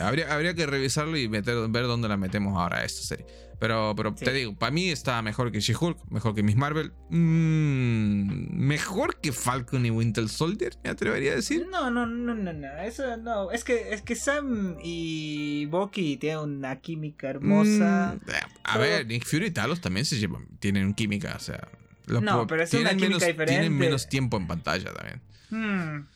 habría, 0.01 0.33
habría, 0.33 0.55
que 0.55 0.67
revisarlo 0.67 1.17
y 1.17 1.29
meter, 1.29 1.69
ver 1.69 1.85
dónde 1.85 2.09
la 2.09 2.17
metemos 2.17 2.57
ahora 2.59 2.85
esta 2.85 3.03
serie. 3.03 3.27
Pero, 3.59 3.95
pero 3.97 4.15
te 4.15 4.33
digo, 4.33 4.55
para 4.55 4.71
mí 4.71 4.91
está 4.91 5.23
mejor 5.23 5.51
que 5.51 5.61
She-Hulk, 5.61 6.11
mejor 6.11 6.35
que 6.35 6.43
Miss 6.43 6.57
Marvel, 6.57 6.93
mm, 7.09 8.55
mejor 8.55 9.19
que 9.21 9.33
Falcon 9.33 9.87
y 9.87 9.91
Winter 9.91 10.29
Soldier, 10.29 10.75
me 10.85 10.91
atrevería 10.91 11.33
a 11.33 11.37
decir. 11.37 11.67
No, 11.71 11.91
no, 11.91 12.07
no, 12.07 12.35
no, 12.35 12.53
no, 12.53 12.79
eso 12.83 13.17
no. 13.17 13.51
Es 13.51 13.65
que, 13.65 13.95
es 13.95 14.03
que 14.03 14.15
Sam 14.15 14.77
y 14.83 15.67
Bucky 15.67 16.19
tienen 16.19 16.41
una 16.41 16.81
química 16.81 17.31
hermosa. 17.31 18.19
Mm, 18.27 18.31
a 18.65 18.79
ver, 18.79 19.07
Nick 19.07 19.25
Fury 19.25 19.47
y 19.47 19.51
Talos 19.51 19.81
también 19.81 20.05
se 20.05 20.19
llevan, 20.19 20.47
tienen 20.59 20.93
química, 20.93 21.35
o 21.37 21.41
sea 21.41 21.67
no, 22.07 22.47
pero 22.47 22.63
es 22.63 22.73
una 22.75 22.91
química 22.91 23.07
menos, 23.07 23.27
diferente. 23.27 23.53
Tienen 23.53 23.77
menos 23.77 24.09
tiempo 24.09 24.37
en 24.37 24.47
pantalla 24.47 24.93
también. 24.93 25.21
Hmm. 25.51 26.07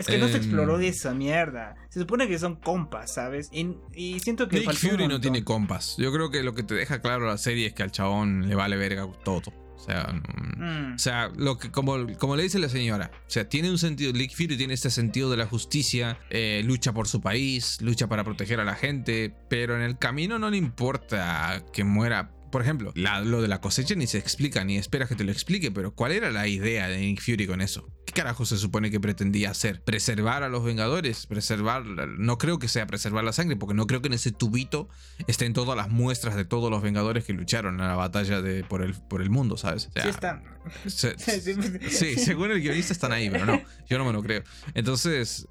Es 0.00 0.06
que 0.06 0.18
no 0.18 0.28
se 0.28 0.38
exploró 0.38 0.78
de 0.78 0.86
em, 0.86 0.92
esa 0.92 1.12
mierda. 1.14 1.76
Se 1.90 2.00
supone 2.00 2.26
que 2.26 2.38
son 2.38 2.56
compas, 2.56 3.14
¿sabes? 3.14 3.50
Y, 3.52 4.18
siento 4.20 4.48
que. 4.48 4.60
Nick 4.60 4.72
Fury 4.72 5.06
no 5.06 5.20
tiene 5.20 5.44
compas. 5.44 5.96
Yo 5.98 6.12
creo 6.12 6.30
que 6.30 6.42
lo 6.42 6.54
que 6.54 6.62
te 6.62 6.74
deja 6.74 7.00
claro 7.00 7.26
la 7.26 7.38
serie 7.38 7.66
es 7.66 7.74
que 7.74 7.82
al 7.82 7.92
chabón 7.92 8.48
le 8.48 8.54
vale 8.54 8.76
verga 8.76 9.06
todo. 9.24 9.52
O 9.76 9.82
sea, 9.82 10.12
mm. 10.58 10.94
o 10.94 10.98
sea 10.98 11.30
lo 11.36 11.58
que, 11.58 11.70
como, 11.70 12.06
como 12.18 12.36
le 12.36 12.42
dice 12.42 12.58
la 12.58 12.68
señora, 12.68 13.10
o 13.14 13.30
sea, 13.30 13.48
tiene 13.48 13.70
un 13.70 13.78
sentido, 13.78 14.12
Nick 14.12 14.32
Fury 14.34 14.56
tiene 14.58 14.74
este 14.74 14.90
sentido 14.90 15.30
de 15.30 15.38
la 15.38 15.46
justicia, 15.46 16.18
eh, 16.28 16.62
lucha 16.64 16.92
por 16.92 17.08
su 17.08 17.22
país, 17.22 17.80
lucha 17.80 18.06
para 18.06 18.22
proteger 18.22 18.60
a 18.60 18.64
la 18.64 18.74
gente, 18.74 19.34
pero 19.48 19.76
en 19.76 19.82
el 19.82 19.96
camino 19.96 20.38
no 20.38 20.50
le 20.50 20.58
importa 20.58 21.64
que 21.72 21.84
muera 21.84 22.30
por 22.50 22.62
ejemplo, 22.62 22.92
lo 22.96 23.42
de 23.42 23.48
la 23.48 23.60
cosecha 23.60 23.94
ni 23.94 24.06
se 24.06 24.18
explica, 24.18 24.64
ni 24.64 24.76
espera 24.76 25.06
que 25.06 25.14
te 25.14 25.24
lo 25.24 25.30
explique, 25.30 25.70
pero 25.70 25.94
¿cuál 25.94 26.12
era 26.12 26.30
la 26.30 26.48
idea 26.48 26.88
de 26.88 26.98
Nick 26.98 27.20
Fury 27.20 27.46
con 27.46 27.60
eso? 27.60 27.88
¿Qué 28.10 28.14
carajo 28.22 28.44
se 28.44 28.58
supone 28.58 28.90
que 28.90 28.98
pretendía 28.98 29.52
hacer? 29.52 29.84
¿Preservar 29.84 30.42
a 30.42 30.48
los 30.48 30.64
Vengadores? 30.64 31.26
¿Preservar? 31.26 31.86
No 31.86 32.38
creo 32.38 32.58
que 32.58 32.66
sea 32.66 32.84
preservar 32.88 33.22
la 33.22 33.32
sangre, 33.32 33.54
porque 33.54 33.72
no 33.72 33.86
creo 33.86 34.02
que 34.02 34.08
en 34.08 34.14
ese 34.14 34.32
tubito 34.32 34.88
estén 35.28 35.52
todas 35.52 35.76
las 35.76 35.90
muestras 35.90 36.34
de 36.34 36.44
todos 36.44 36.72
los 36.72 36.82
Vengadores 36.82 37.24
que 37.24 37.32
lucharon 37.34 37.74
en 37.74 37.86
la 37.86 37.94
batalla 37.94 38.42
de, 38.42 38.64
por, 38.64 38.82
el, 38.82 38.94
por 38.94 39.22
el 39.22 39.30
mundo, 39.30 39.56
¿sabes? 39.56 39.90
sí 39.94 40.08
están. 40.08 40.42
sí, 40.88 42.16
según 42.16 42.50
el 42.50 42.60
guionista 42.60 42.92
están 42.92 43.12
ahí, 43.12 43.30
pero 43.30 43.46
no, 43.46 43.62
yo 43.88 43.96
no 43.96 44.04
me 44.04 44.12
lo 44.12 44.24
creo. 44.24 44.42
Entonces, 44.74 45.46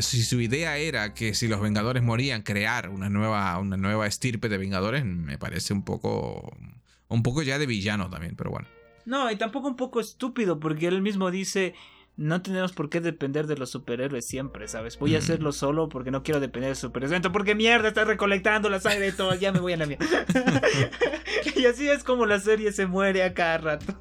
si 0.00 0.24
su 0.24 0.40
idea 0.40 0.78
era 0.78 1.14
que 1.14 1.34
si 1.34 1.46
los 1.46 1.60
Vengadores 1.60 2.02
morían, 2.02 2.42
crear 2.42 2.88
una 2.88 3.10
nueva, 3.10 3.56
una 3.60 3.76
nueva 3.76 4.08
estirpe 4.08 4.48
de 4.48 4.58
Vengadores, 4.58 5.04
me 5.04 5.38
parece 5.38 5.72
un 5.72 5.84
poco, 5.84 6.52
un 7.06 7.22
poco 7.22 7.42
ya 7.42 7.60
de 7.60 7.66
villano 7.66 8.10
también, 8.10 8.34
pero 8.34 8.50
bueno. 8.50 8.66
No, 9.04 9.30
y 9.30 9.36
tampoco 9.36 9.68
un 9.68 9.76
poco 9.76 10.00
estúpido, 10.00 10.60
porque 10.60 10.86
él 10.86 11.02
mismo 11.02 11.30
dice, 11.30 11.74
no 12.16 12.42
tenemos 12.42 12.72
por 12.72 12.90
qué 12.90 13.00
depender 13.00 13.46
de 13.46 13.56
los 13.56 13.70
superhéroes 13.70 14.26
siempre, 14.26 14.68
¿sabes? 14.68 14.98
Voy 14.98 15.14
a 15.16 15.18
hacerlo 15.18 15.52
solo 15.52 15.88
porque 15.88 16.10
no 16.10 16.22
quiero 16.22 16.40
depender 16.40 16.70
de 16.70 16.76
superhéroes. 16.76 17.22
Porque 17.32 17.54
mierda, 17.54 17.88
estás 17.88 18.06
recolectando 18.06 18.68
la 18.68 18.80
sangre 18.80 19.06
de 19.06 19.12
todos, 19.12 19.40
ya 19.40 19.50
me 19.50 19.60
voy 19.60 19.72
a 19.72 19.78
la 19.78 19.86
mierda. 19.86 20.06
y 21.56 21.64
así 21.66 21.88
es 21.88 22.04
como 22.04 22.26
la 22.26 22.38
serie 22.38 22.72
se 22.72 22.86
muere 22.86 23.22
a 23.22 23.32
cada 23.32 23.58
rato. 23.58 23.98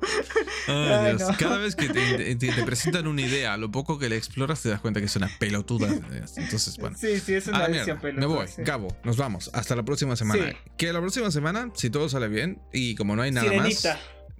Cada 0.65 1.57
vez 1.57 1.75
que 1.75 1.88
te, 1.89 2.63
presentan 2.65 3.07
una 3.07 3.21
idea, 3.21 3.55
lo 3.57 3.71
poco 3.71 3.97
que 3.97 4.09
le 4.09 4.17
exploras 4.17 4.61
te 4.61 4.69
das 4.69 4.81
cuenta 4.81 4.99
que 4.99 5.05
es 5.05 5.15
una 5.15 5.29
pelotuda. 5.39 5.88
Entonces, 6.35 6.77
bueno. 6.77 6.97
Sí, 6.99 7.19
sí, 7.19 7.33
es 7.33 7.47
una 7.47 7.67
visión 7.67 7.99
pelotuda. 7.99 8.27
Me 8.27 8.33
voy, 8.33 8.47
Cabo, 8.65 8.89
nos 9.03 9.17
vamos. 9.17 9.49
Hasta 9.53 9.75
la 9.75 9.83
próxima 9.83 10.15
semana. 10.15 10.53
Que 10.77 10.91
la 10.91 10.99
próxima 10.99 11.31
semana, 11.31 11.69
si 11.75 11.89
todo 11.89 12.09
sale 12.09 12.27
bien 12.27 12.61
y 12.73 12.95
como 12.95 13.15
no 13.15 13.21
hay 13.21 13.31
nada 13.31 13.51
más 13.53 13.88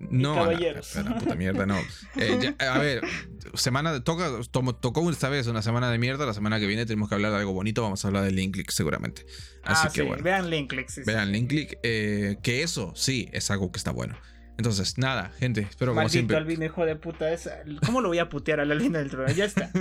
no, 0.10 0.52
la, 0.52 1.20
puta 1.20 1.36
mierda, 1.36 1.66
no. 1.66 1.78
Eh, 2.18 2.54
a 2.60 2.80
ver, 2.80 3.02
semana 3.54 4.04
toca, 4.04 4.30
tocó 4.52 5.10
esta 5.10 5.30
vez 5.30 5.48
una 5.48 5.62
semana 5.62 5.92
de 5.92 5.98
mierda. 5.98 6.26
La 6.26 6.34
semana 6.34 6.60
que 6.60 6.68
viene 6.68 6.86
tenemos 6.86 7.10
que 7.10 7.16
hablar 7.16 7.32
de 7.32 7.38
algo 7.38 7.54
bonito. 7.54 7.82
Vamos 7.82 8.04
a 8.04 8.08
hablar 8.08 8.24
de 8.24 8.32
Linklick 8.32 8.72
seguramente. 8.72 9.26
Así 9.64 9.88
ah, 9.88 9.92
que 9.94 10.02
bueno. 10.04 10.24
Vean 10.24 10.50
Linklick. 10.50 11.06
vean 11.06 11.32
Linklick. 11.32 11.80
Eh, 11.84 12.38
que 12.42 12.64
eso 12.64 12.94
sí 12.96 13.30
es 13.32 13.52
algo 13.52 13.72
que 13.72 13.78
está 13.78 13.92
bueno. 13.92 14.18
Entonces, 14.58 14.98
nada, 14.98 15.32
gente, 15.40 15.62
espero 15.62 15.96
como 15.96 16.08
siempre. 16.08 16.38
Alvin, 16.38 16.62
hijo 16.62 16.86
de 16.86 16.96
puta. 16.96 17.26
¿Cómo 17.86 18.02
lo 18.02 18.10
voy 18.10 18.20
a 18.20 18.30
putear 18.30 18.60
a 18.60 18.66
la 18.66 18.76
línea 18.76 19.00
del 19.00 19.10
trono? 19.10 19.32
Ya 19.32 19.46
está. 19.46 19.72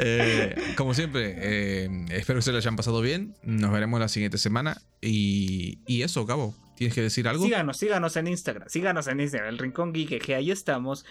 Eh, 0.00 0.54
como 0.76 0.94
siempre, 0.94 1.86
espero 2.10 2.38
que 2.38 2.42
se 2.42 2.52
lo 2.52 2.58
hayan 2.58 2.76
pasado 2.76 3.00
bien. 3.00 3.34
Nos 3.42 3.72
veremos 3.72 3.98
la 3.98 4.08
siguiente 4.08 4.38
semana. 4.38 4.80
Y, 5.00 5.80
y 5.86 6.02
eso, 6.02 6.26
cabo. 6.26 6.54
¿Tienes 6.78 6.94
que 6.94 7.02
decir 7.02 7.26
algo? 7.26 7.44
Síganos, 7.44 7.76
síganos 7.76 8.16
en 8.16 8.28
Instagram, 8.28 8.68
síganos 8.68 9.08
en 9.08 9.18
Instagram, 9.18 9.48
el 9.48 9.58
Rincón 9.58 9.92
Geek, 9.92 10.22
que 10.22 10.36
ahí 10.36 10.52
estamos. 10.52 11.04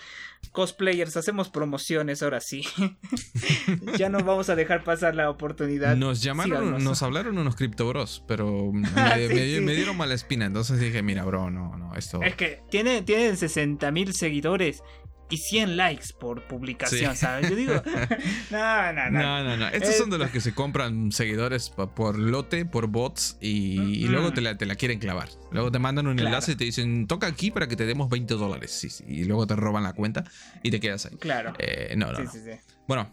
Cosplayers, 0.53 1.17
hacemos 1.17 1.49
promociones 1.49 2.23
ahora 2.23 2.39
sí. 2.39 2.63
ya 3.97 4.07
no 4.07 4.19
vamos 4.19 4.49
a 4.49 4.55
dejar 4.55 4.85
pasar 4.85 5.13
la 5.13 5.29
oportunidad. 5.29 5.97
Nos 5.97 6.21
llamaron, 6.23 6.81
nos 6.81 7.03
hablaron 7.03 7.37
unos 7.37 7.57
Crypto 7.57 7.85
Bros, 7.85 8.23
pero 8.29 8.71
me, 8.71 9.59
me, 9.59 9.73
dieron 9.73 9.97
mala 9.97 10.13
espina, 10.13 10.45
entonces 10.45 10.79
dije, 10.79 11.03
mira, 11.03 11.25
bro, 11.25 11.51
no, 11.51 11.75
no, 11.75 11.93
esto... 11.95 12.23
Es 12.23 12.35
que 12.35 12.61
tienen, 12.69 13.03
tienen 13.03 13.35
60 13.35 13.91
mil 13.91 14.13
seguidores 14.13 14.83
y 15.29 15.37
100 15.37 15.77
likes 15.77 16.07
por 16.17 16.43
publicación, 16.47 17.15
¿sabes? 17.15 17.49
Yo 17.49 17.55
digo, 17.55 17.73
no, 18.51 18.93
no, 18.93 19.09
no. 19.09 19.19
No, 19.19 19.43
no, 19.43 19.57
no. 19.57 19.67
Estos 19.67 19.95
son 19.95 20.09
de 20.09 20.17
los 20.17 20.31
que 20.31 20.41
se 20.41 20.53
compran 20.53 21.11
seguidores 21.11 21.69
por 21.69 22.17
lote, 22.17 22.65
por 22.65 22.87
bots 22.87 23.37
y, 23.41 24.07
luego 24.07 24.31
te 24.31 24.41
la, 24.41 24.57
te 24.57 24.65
la, 24.65 24.75
quieren 24.75 24.99
clavar. 24.99 25.29
Luego 25.51 25.71
te 25.71 25.79
mandan 25.79 26.07
un 26.07 26.19
enlace 26.19 26.53
y 26.53 26.55
te 26.55 26.63
dicen, 26.63 27.07
toca 27.07 27.27
aquí 27.27 27.51
para 27.51 27.67
que 27.67 27.75
te 27.75 27.85
demos 27.85 28.09
20 28.09 28.33
dólares. 28.35 28.71
Sí, 28.71 28.89
sí. 28.89 29.03
Y 29.07 29.25
luego 29.25 29.47
te 29.47 29.55
roban 29.55 29.83
la 29.83 29.93
cuenta 29.93 30.23
y 30.63 30.71
te 30.71 30.79
quedas 30.79 31.05
ahí. 31.05 31.17
Claro. 31.17 31.53
Eh, 31.59 31.95
no, 31.97 32.11
no. 32.11 32.17
Sí, 32.17 32.39
sí, 32.39 32.51
bueno, 32.87 33.11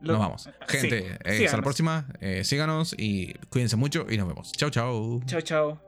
nos 0.00 0.18
vamos. 0.18 0.48
Gente, 0.68 1.18
eh, 1.24 1.44
hasta 1.44 1.56
la 1.56 1.62
próxima. 1.62 2.06
Eh, 2.20 2.44
síganos 2.44 2.94
y 2.96 3.34
cuídense 3.48 3.76
mucho 3.76 4.06
y 4.08 4.16
nos 4.16 4.28
vemos. 4.28 4.52
Chao, 4.52 4.70
chao. 4.70 5.20
Chao, 5.26 5.40
chao. 5.40 5.85